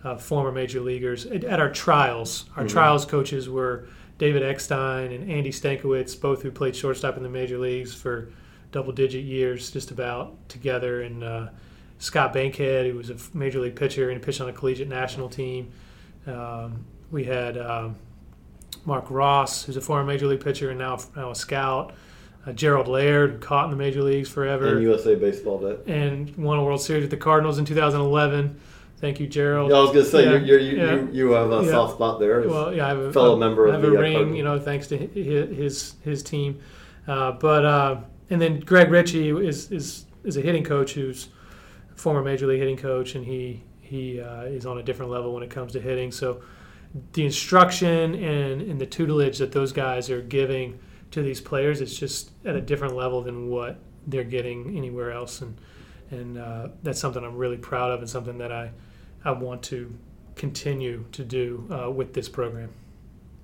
uh, 0.04 0.18
former 0.18 0.52
major 0.52 0.82
leaguers 0.82 1.26
at, 1.26 1.44
at 1.44 1.60
our 1.60 1.72
trials. 1.72 2.46
Our 2.56 2.68
trials 2.68 3.06
coaches 3.06 3.50
were 3.50 3.88
David 4.18 4.44
Eckstein 4.44 5.12
and 5.12 5.30
Andy 5.32 5.52
Stankiewicz, 5.52 6.20
both 6.22 6.42
who 6.44 6.52
played 6.52 6.76
shortstop 6.76 7.18
in 7.18 7.24
the 7.24 7.30
major 7.30 7.58
leagues 7.58 7.94
for 7.94 8.30
double 8.72 8.92
digit 8.94 9.24
years, 9.24 9.72
just 9.72 9.92
about 9.92 10.34
together, 10.48 11.02
and 11.02 11.24
uh, 11.24 11.48
Scott 12.00 12.34
Bankhead, 12.34 12.86
who 12.92 12.98
was 12.98 13.10
a 13.10 13.16
major 13.34 13.60
league 13.60 13.76
pitcher 13.76 14.10
and 14.12 14.22
pitched 14.22 14.42
on 14.42 14.48
a 14.50 14.54
collegiate 14.54 14.88
national 14.90 15.28
team. 15.30 15.72
Um, 16.28 16.86
we 17.12 17.24
had 17.24 17.58
um, 17.58 17.96
Mark 18.86 19.10
Ross, 19.10 19.64
who's 19.64 19.78
a 19.78 19.82
former 19.82 20.04
major 20.04 20.28
league 20.28 20.44
pitcher 20.44 20.70
and 20.70 20.80
now, 20.80 20.98
now 21.16 21.32
a 21.32 21.36
scout. 21.36 21.94
Uh, 22.46 22.52
Gerald 22.52 22.88
Laird, 22.88 23.32
who 23.32 23.38
caught 23.40 23.66
in 23.66 23.72
the 23.72 23.78
major 23.78 24.04
leagues 24.04 24.30
forever 24.30 24.68
and 24.74 24.82
USA 24.84 25.16
baseball 25.16 25.58
vet. 25.58 25.80
and 25.88 26.36
won 26.38 26.60
a 26.60 26.64
World 26.64 26.80
Series 26.82 27.02
with 27.02 27.10
the 27.12 27.18
Cardinals 27.18 27.58
in 27.58 27.66
2011. 27.66 28.60
Thank 28.98 29.20
you, 29.20 29.26
Gerald. 29.28 29.72
Yeah, 29.72 29.78
I 29.78 29.82
was 29.82 29.90
gonna 29.92 30.06
say 30.06 30.24
Yeah, 30.26 30.38
you, 30.38 30.58
yeah. 30.78 30.94
you 30.96 31.10
you 31.12 31.32
have 31.32 31.52
a 31.52 31.64
Yeah. 31.64 31.72
soft 31.72 31.96
spot 31.96 32.20
there. 32.20 32.48
Well, 32.48 32.74
yeah, 32.74 32.86
I 32.86 32.90
have 32.90 33.00
a 33.00 33.12
fellow 33.14 33.36
I 33.36 33.40
member 33.40 33.66
of 33.68 33.74
have 33.74 33.82
the, 33.82 33.90
a 33.90 33.98
uh, 33.98 34.02
ring, 34.02 34.14
Cardinals. 34.14 34.38
you 34.38 34.44
know, 34.44 34.60
thanks 34.60 34.88
to 34.88 34.98
hi- 34.98 35.08
his 35.08 35.96
his 36.04 36.22
team. 36.24 36.60
Uh, 37.08 37.32
but 37.34 37.66
uh, 37.66 37.98
and 38.30 38.40
then 38.42 38.60
Greg 38.60 38.90
Ritchie 38.92 39.30
is 39.32 39.72
is 39.72 40.06
is 40.24 40.38
a 40.38 40.42
hitting 40.42 40.64
coach 40.64 40.94
who's 40.94 41.30
a 41.94 41.98
former 41.98 42.22
major 42.24 42.46
league 42.48 42.60
hitting 42.60 42.78
coach, 42.78 43.16
and 43.16 43.26
he 43.26 43.64
he 43.86 44.20
uh, 44.20 44.44
is 44.44 44.66
on 44.66 44.78
a 44.78 44.84
different 44.84 45.12
level 45.12 45.34
when 45.34 45.44
it 45.44 45.50
comes 45.50 45.74
to 45.74 45.80
hitting. 45.80 46.12
So 46.12 46.42
the 47.14 47.26
instruction 47.26 48.16
and, 48.16 48.62
and 48.62 48.80
the 48.80 48.86
tutelage 48.86 49.38
that 49.38 49.52
those 49.52 49.72
guys 49.72 50.10
are 50.10 50.22
giving 50.22 50.80
to 51.12 51.22
these 51.22 51.42
players 51.42 51.82
is 51.82 51.98
just 51.98 52.32
at 52.46 52.56
a 52.56 52.62
different 52.62 52.96
level 52.96 53.22
than 53.22 53.50
what 53.50 53.80
they're 54.08 54.24
getting 54.24 54.76
anywhere 54.78 55.12
else, 55.12 55.42
and 55.42 55.58
and 56.12 56.38
uh, 56.38 56.68
that's 56.84 57.00
something 57.00 57.24
I'm 57.24 57.36
really 57.36 57.58
proud 57.58 57.92
of, 57.92 58.00
and 58.00 58.10
something 58.10 58.38
that 58.38 58.52
I 58.52 58.72
I 59.24 59.32
want 59.32 59.64
to 59.64 59.96
continue 60.36 61.06
to 61.14 61.24
do 61.24 61.68
uh, 61.72 61.90
with 61.90 62.14
this 62.14 62.30
program. 62.30 62.72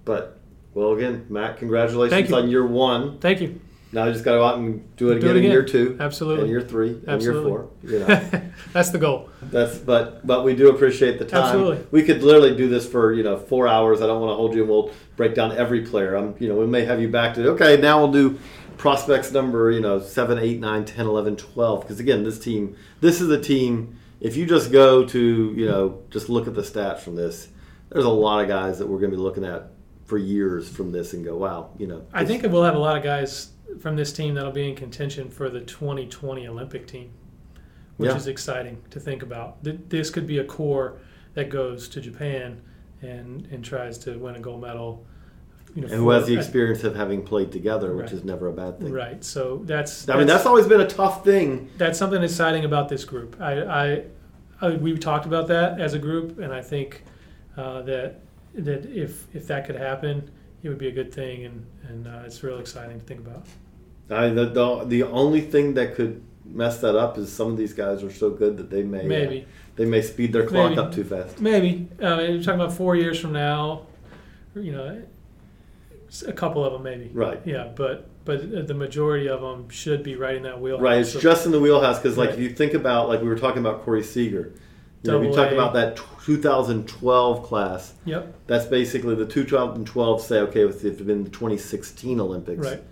But 0.06 0.40
well, 0.74 0.94
again, 0.94 1.26
Matt, 1.30 1.58
congratulations 1.58 2.30
you. 2.30 2.36
on 2.36 2.50
year 2.50 2.66
one. 2.66 3.20
Thank 3.20 3.42
you. 3.42 3.60
Now 3.94 4.06
I 4.06 4.12
just 4.12 4.24
got 4.24 4.32
to 4.32 4.38
go 4.38 4.46
out 4.46 4.58
and 4.58 4.96
do 4.96 5.10
it 5.12 5.16
Do 5.20 5.28
again, 5.28 5.38
it 5.38 5.46
in 5.46 5.52
year 5.52 5.64
two, 5.64 5.98
Absolutely. 6.00 6.44
and 6.44 6.50
year 6.50 6.62
three, 6.62 6.90
and 6.92 7.10
Absolutely. 7.10 7.52
year 7.52 7.60
four. 7.60 7.70
You 7.84 8.00
know, 8.00 8.42
That's 8.74 8.90
the 8.90 8.98
goal. 9.00 9.30
that's 9.42 9.78
but 9.78 10.26
but 10.26 10.46
we 10.46 10.56
do 10.56 10.70
appreciate 10.70 11.20
the 11.20 11.26
time. 11.26 11.44
Absolutely. 11.44 11.86
We 11.92 12.04
could 12.04 12.24
literally 12.24 12.56
do 12.56 12.70
this 12.70 12.88
for 12.88 13.12
you 13.14 13.24
know 13.24 13.38
four 13.38 13.68
hours. 13.68 14.02
I 14.02 14.08
don't 14.08 14.22
want 14.22 14.32
to 14.32 14.36
hold 14.36 14.56
you, 14.56 14.62
and 14.62 14.70
we'll 14.70 14.92
break 15.18 15.36
down 15.36 15.52
every 15.58 15.82
player. 15.82 16.16
I'm 16.16 16.36
you 16.40 16.48
know 16.48 16.56
we 16.56 16.68
may 16.68 16.86
have 16.86 17.02
you 17.02 17.10
back 17.10 17.36
to 17.36 17.50
okay. 17.52 17.78
Now 17.78 18.00
we'll 18.00 18.12
do 18.14 18.40
prospects 18.78 19.32
number 19.32 19.70
you 19.72 19.82
know 19.82 20.00
seven, 20.00 20.40
eight, 20.40 20.60
nine, 20.60 20.86
10, 20.86 21.06
11, 21.06 21.36
12. 21.36 21.82
Because 21.82 22.00
again, 22.00 22.24
this 22.24 22.40
team, 22.40 22.76
this 23.02 23.20
is 23.20 23.30
a 23.30 23.40
team. 23.42 23.98
If 24.22 24.38
you 24.38 24.46
just 24.46 24.72
go 24.72 25.06
to 25.06 25.54
you 25.56 25.66
know 25.66 26.02
just 26.12 26.30
look 26.30 26.48
at 26.48 26.56
the 26.56 26.62
stats 26.62 27.00
from 27.00 27.16
this, 27.16 27.50
there's 27.90 28.06
a 28.06 28.10
lot 28.10 28.42
of 28.42 28.48
guys 28.48 28.80
that 28.80 28.88
we're 28.88 29.00
going 29.00 29.12
to 29.12 29.18
be 29.18 29.22
looking 29.22 29.44
at 29.44 29.72
for 30.06 30.18
years 30.18 30.68
from 30.70 30.92
this 30.92 31.14
and 31.14 31.24
go, 31.24 31.38
wow, 31.38 31.70
you 31.78 31.88
know. 31.88 32.06
I 32.14 32.26
think 32.26 32.44
we'll 32.44 32.64
have 32.64 32.76
a 32.76 32.80
lot 32.80 32.98
of 32.98 33.04
guys 33.04 33.51
from 33.80 33.96
this 33.96 34.12
team 34.14 34.34
that'll 34.36 34.52
be 34.52 34.70
in 34.70 34.76
contention 34.76 35.30
for 35.30 35.50
the 35.50 35.62
2020 35.62 36.48
Olympic 36.48 36.88
team, 36.88 37.10
which 37.98 38.10
Yeah. 38.10 38.16
is 38.18 38.28
exciting 38.28 38.78
to 38.90 39.00
think 39.00 39.24
about. 39.24 39.58
This 39.64 40.10
could 40.10 40.28
be 40.28 40.40
a 40.40 40.44
core 40.44 40.98
that 41.34 41.50
goes 41.50 41.88
to 41.90 42.02
Japan 42.02 42.62
and 43.02 43.48
and 43.52 43.64
tries 43.64 43.98
to 44.00 44.18
win 44.20 44.36
a 44.36 44.40
gold 44.40 44.62
medal. 44.62 45.06
You 45.74 45.84
know, 45.84 45.88
and 45.88 45.96
who 45.96 46.10
has 46.10 46.28
the 46.28 46.36
experience 46.36 46.84
of 46.84 46.96
having 46.98 47.24
played 47.24 47.52
together, 47.52 47.96
which 47.96 48.08
Right. 48.08 48.14
is 48.14 48.24
never 48.26 48.48
a 48.48 48.52
bad 48.52 48.80
thing. 48.80 48.92
Right. 48.92 49.24
So 49.24 49.62
that's. 49.66 50.10
I 50.10 50.18
mean, 50.18 50.28
that's 50.28 50.46
always 50.46 50.68
been 50.68 50.82
a 50.82 50.88
tough 50.88 51.24
thing. 51.24 51.70
that's 51.78 51.98
something 51.98 52.22
exciting 52.22 52.66
about 52.66 52.90
this 52.90 53.06
group. 53.06 53.38
I, 53.40 53.62
I, 53.62 54.04
I 54.62 54.70
we 54.72 54.98
talked 54.98 55.26
about 55.26 55.48
that 55.48 55.80
as 55.80 55.94
a 55.94 56.00
group, 56.00 56.40
and 56.40 56.52
I 56.54 56.62
think 56.62 57.04
uh, 57.56 57.82
that 57.84 58.20
that 58.54 58.86
if 58.86 59.34
if 59.34 59.48
that 59.48 59.66
could 59.66 59.78
happen, 59.78 60.30
it 60.64 60.70
would 60.70 60.78
be 60.78 60.88
a 60.88 60.92
good 60.92 61.14
thing, 61.14 61.46
and 61.46 61.66
and 61.88 62.08
uh, 62.08 62.24
it's 62.26 62.44
real 62.44 62.60
exciting 62.60 63.00
to 63.00 63.06
think 63.06 63.20
about. 63.22 63.46
I, 64.10 64.28
the, 64.30 64.46
the 64.46 64.86
the 64.86 65.04
only 65.04 65.42
thing 65.42 65.74
that 65.76 65.96
could 65.96 66.22
mess 66.46 66.80
that 66.82 66.96
up 66.98 67.18
is 67.18 67.32
some 67.32 67.48
of 67.48 67.58
these 67.58 67.74
guys 67.74 68.04
are 68.04 68.12
so 68.12 68.30
good 68.30 68.58
that 68.58 68.70
they 68.70 68.84
may 68.84 69.02
uh, 69.02 69.08
Maybe. 69.08 69.46
they 69.78 69.86
may 69.86 70.02
speed 70.02 70.34
their 70.34 70.46
clock 70.46 70.72
Maybe. 70.72 70.82
up 70.82 70.94
too 70.94 71.04
fast. 71.04 71.40
Maybe 71.40 71.88
uh, 72.02 72.20
you're 72.20 72.44
talking 72.44 72.60
about 72.60 72.74
four 72.74 72.96
years 72.96 73.20
from 73.20 73.32
now, 73.32 73.86
you 74.56 74.72
know, 74.74 75.02
a 76.28 76.34
couple 76.34 76.66
of 76.66 76.74
them 76.74 76.84
maybe. 76.84 77.10
Right. 77.14 77.40
Yeah, 77.46 77.72
but 77.76 78.10
but 78.26 78.68
the 78.68 78.74
majority 78.74 79.28
of 79.30 79.42
them 79.42 79.70
should 79.70 80.04
be 80.04 80.16
right 80.16 80.36
in 80.36 80.44
that 80.44 80.60
wheelhouse. 80.62 80.84
Right, 80.84 81.00
it's 81.00 81.14
just 81.14 81.46
in 81.46 81.52
the 81.52 81.60
wheelhouse 81.60 81.98
because, 81.98 82.18
like, 82.18 82.30
Right. 82.32 82.38
if 82.38 82.44
you 82.44 82.50
think 82.52 82.76
about, 82.76 83.08
like, 83.10 83.20
we 83.20 83.28
were 83.28 83.38
talking 83.38 83.60
about 83.66 83.82
Corey 83.84 84.04
Seager. 84.04 84.54
You 85.04 85.12
know, 85.12 85.22
if 85.22 85.28
you 85.30 85.34
talk 85.34 85.52
about 85.52 85.74
that 85.74 85.96
2012 86.26 87.44
class, 87.44 87.94
Yep. 88.06 88.34
that's 88.48 88.66
basically 88.66 89.16
the 89.16 89.26
2012 89.26 90.22
say, 90.22 90.40
okay, 90.42 90.64
if 90.66 90.84
it 90.86 90.98
had 90.98 91.08
been 91.08 91.24
the 91.24 91.30
2016 91.30 92.20
Olympics. 92.20 92.66
Right. 92.66 92.84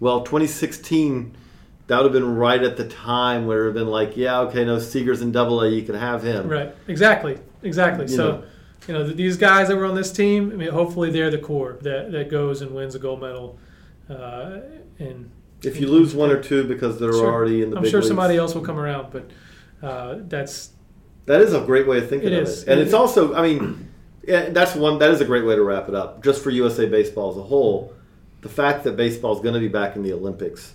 Well, 0.00 0.22
2016, 0.22 1.36
that 1.86 1.96
would 1.98 2.04
have 2.04 2.12
been 2.12 2.34
right 2.34 2.62
at 2.62 2.76
the 2.76 2.86
time 2.88 3.46
where 3.46 3.58
it 3.58 3.66
would 3.66 3.76
have 3.76 3.84
been 3.86 3.92
like, 3.92 4.16
yeah, 4.16 4.40
okay, 4.40 4.64
no, 4.64 4.78
Seager's 4.80 5.22
in 5.22 5.30
double 5.30 5.62
A, 5.62 5.68
you 5.70 5.82
can 5.82 5.94
have 5.94 6.22
him. 6.24 6.48
Right. 6.48 6.74
Exactly. 6.88 7.38
Exactly. 7.62 8.06
You 8.06 8.16
so, 8.16 8.30
know. 8.32 8.44
you 8.88 8.94
know, 8.94 9.08
these 9.08 9.36
guys 9.36 9.68
that 9.68 9.76
were 9.76 9.86
on 9.86 9.94
this 9.94 10.10
team. 10.12 10.50
I 10.52 10.56
mean, 10.56 10.70
hopefully 10.70 11.10
they're 11.10 11.30
the 11.30 11.38
core 11.38 11.78
that 11.82 12.10
that 12.12 12.28
goes 12.30 12.60
and 12.60 12.72
wins 12.74 12.94
a 12.94 12.98
gold 12.98 13.20
medal. 13.20 13.58
Uh, 14.10 14.58
and 14.98 15.30
If 15.62 15.80
you 15.80 15.86
lose 15.88 16.14
one 16.14 16.30
or 16.30 16.42
two 16.42 16.64
because 16.64 16.98
they're 16.98 17.12
Sure. 17.12 17.32
already 17.32 17.62
in 17.62 17.70
the 17.70 17.78
I'm 17.78 17.84
sure 17.84 18.00
leagues, 18.00 18.08
somebody 18.08 18.36
else 18.36 18.54
will 18.54 18.62
come 18.62 18.78
around, 18.78 19.08
but 19.12 19.30
uh, 19.82 20.16
that's 20.28 20.70
That 21.26 21.40
is 21.40 21.52
a 21.52 21.60
great 21.60 21.86
way 21.86 21.98
of 21.98 22.08
thinking 22.08 22.32
It 22.32 22.42
of 22.42 22.48
is. 22.48 22.62
it, 22.62 22.68
and 22.68 22.78
It 22.80 22.84
it's 22.84 22.88
is. 22.88 22.94
also, 22.94 23.34
I 23.34 23.42
mean, 23.42 23.88
yeah, 24.26 24.48
that's 24.50 24.74
one. 24.74 24.98
That 24.98 25.10
is 25.10 25.20
a 25.20 25.24
great 25.24 25.44
way 25.44 25.54
to 25.56 25.62
wrap 25.62 25.88
it 25.88 25.94
up. 25.94 26.22
Just 26.24 26.42
for 26.42 26.50
USA 26.50 26.86
baseball 26.86 27.30
as 27.30 27.36
a 27.36 27.42
whole, 27.42 27.92
the 28.42 28.48
fact 28.48 28.84
that 28.84 28.96
baseball 28.96 29.34
is 29.34 29.40
going 29.42 29.54
to 29.54 29.60
be 29.60 29.68
back 29.68 29.96
in 29.96 30.02
the 30.02 30.12
Olympics, 30.12 30.74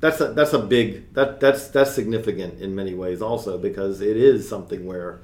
that's 0.00 0.20
a, 0.20 0.32
that's 0.32 0.52
a 0.52 0.58
big 0.58 1.12
that 1.14 1.40
that's 1.40 1.68
that's 1.68 1.92
significant 1.92 2.60
in 2.60 2.74
many 2.74 2.94
ways 2.94 3.20
also 3.20 3.58
because 3.58 4.00
it 4.00 4.16
is 4.16 4.48
something 4.48 4.86
where 4.86 5.20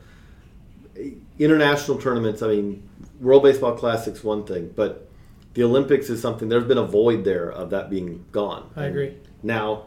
eh, 0.96 1.10
international 1.38 1.98
tournaments. 1.98 2.42
I 2.42 2.48
mean, 2.48 2.88
World 3.20 3.42
Baseball 3.44 3.76
Classic's 3.76 4.24
one 4.24 4.44
thing, 4.44 4.72
but 4.74 5.08
the 5.54 5.62
Olympics 5.64 6.10
is 6.10 6.20
something. 6.20 6.48
There's 6.48 6.64
been 6.64 6.78
a 6.78 6.86
void 6.86 7.24
there 7.24 7.50
of 7.50 7.70
that 7.70 7.88
being 7.90 8.24
gone. 8.32 8.68
I 8.76 8.86
agree. 8.86 9.14
Now, 9.44 9.84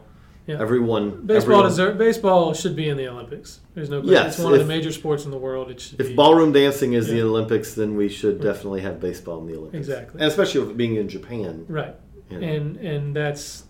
Yeah. 0.48 0.60
everyone 0.60 1.26
baseball. 1.26 1.36
everyone- 1.36 1.64
Deserve, 1.66 1.98
baseball 1.98 2.54
should 2.54 2.74
be 2.74 2.88
in 2.88 2.96
the 2.96 3.06
Olympics. 3.06 3.60
There's 3.74 3.90
no. 3.90 4.00
Yes, 4.02 4.34
it's 4.36 4.42
one 4.42 4.54
of 4.54 4.58
the 4.58 4.64
major 4.64 4.90
sports 4.90 5.26
in 5.26 5.30
the 5.30 5.36
world. 5.36 5.70
It 5.70 5.78
should 5.78 6.00
If 6.00 6.08
be. 6.08 6.14
ballroom 6.16 6.52
dancing 6.52 6.94
is 6.94 7.06
the 7.06 7.20
Olympics, 7.20 7.74
then 7.74 7.96
we 7.96 8.08
should 8.08 8.40
definitely 8.40 8.80
have 8.80 8.98
baseball 8.98 9.40
in 9.42 9.46
the 9.46 9.56
Olympics. 9.58 9.86
Exactly. 9.88 10.20
and 10.22 10.28
especially 10.28 10.60
with 10.62 10.74
being 10.76 10.96
in 10.96 11.06
Japan. 11.06 11.66
Right. 11.68 11.94
you 12.30 12.40
know. 12.40 12.46
and 12.48 12.76
and 12.78 13.14
that's 13.14 13.64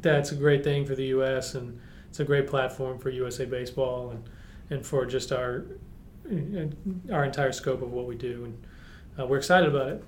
that's 0.00 0.32
a 0.32 0.34
great 0.34 0.64
thing 0.64 0.84
for 0.84 0.96
the 0.96 1.06
U.S. 1.06 1.54
and 1.54 1.78
it's 2.08 2.18
a 2.18 2.24
great 2.24 2.48
platform 2.48 2.98
for 2.98 3.08
USA 3.10 3.44
baseball 3.44 4.10
and 4.10 4.24
and 4.70 4.84
for 4.84 5.06
just 5.06 5.30
our 5.30 5.66
our 7.12 7.24
entire 7.24 7.52
scope 7.52 7.80
of 7.82 7.92
what 7.92 8.06
we 8.06 8.16
do 8.16 8.44
and 8.44 8.66
uh, 9.20 9.26
we're 9.26 9.36
excited 9.38 9.68
about 9.68 9.88
it. 9.88 10.02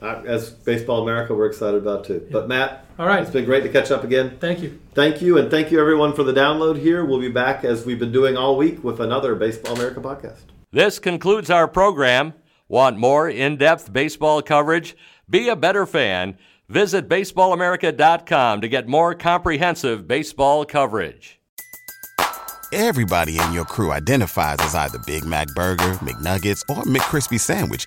Uh, 0.00 0.22
As 0.26 0.50
Baseball 0.50 1.02
America, 1.02 1.34
we're 1.34 1.46
excited 1.46 1.76
about 1.82 2.04
too. 2.04 2.26
But 2.30 2.48
Matt, 2.48 2.84
All 2.98 3.06
right, 3.06 3.22
it's 3.22 3.30
been 3.32 3.44
great 3.44 3.62
to 3.64 3.68
catch 3.68 3.90
up 3.90 4.04
again. 4.04 4.36
thank 4.40 4.60
you. 4.60 4.78
Thank 4.94 5.20
you, 5.22 5.38
and 5.38 5.50
thank 5.50 5.70
you 5.72 5.80
everyone 5.80 6.14
for 6.14 6.22
the 6.22 6.32
download 6.32 6.78
here. 6.78 7.04
We'll 7.04 7.20
be 7.20 7.28
back 7.30 7.64
as 7.64 7.84
we've 7.84 7.98
been 7.98 8.12
doing 8.12 8.36
all 8.36 8.56
week 8.56 8.82
with 8.84 9.00
another 9.00 9.34
Baseball 9.34 9.74
America 9.74 10.00
podcast. 10.00 10.38
This 10.72 10.98
concludes 10.98 11.50
our 11.50 11.66
program. 11.66 12.34
Want 12.68 12.98
more 12.98 13.28
in 13.28 13.56
depth 13.56 13.92
baseball 13.92 14.42
coverage? 14.42 14.96
Be 15.28 15.48
a 15.48 15.56
better 15.56 15.86
fan. 15.86 16.36
Visit 16.68 17.08
baseballamerica.com 17.08 18.60
to 18.60 18.68
get 18.68 18.86
more 18.86 19.14
comprehensive 19.14 20.06
baseball 20.06 20.64
coverage. 20.66 21.40
Everybody 22.72 23.38
in 23.40 23.52
your 23.54 23.64
crew 23.64 23.92
identifies 23.92 24.58
as 24.60 24.74
either 24.74 24.98
Big 25.06 25.24
Mac 25.24 25.48
Burger, 25.54 25.94
McNuggets, 26.04 26.60
or 26.68 26.82
McCrispy 26.82 27.40
Sandwich, 27.40 27.86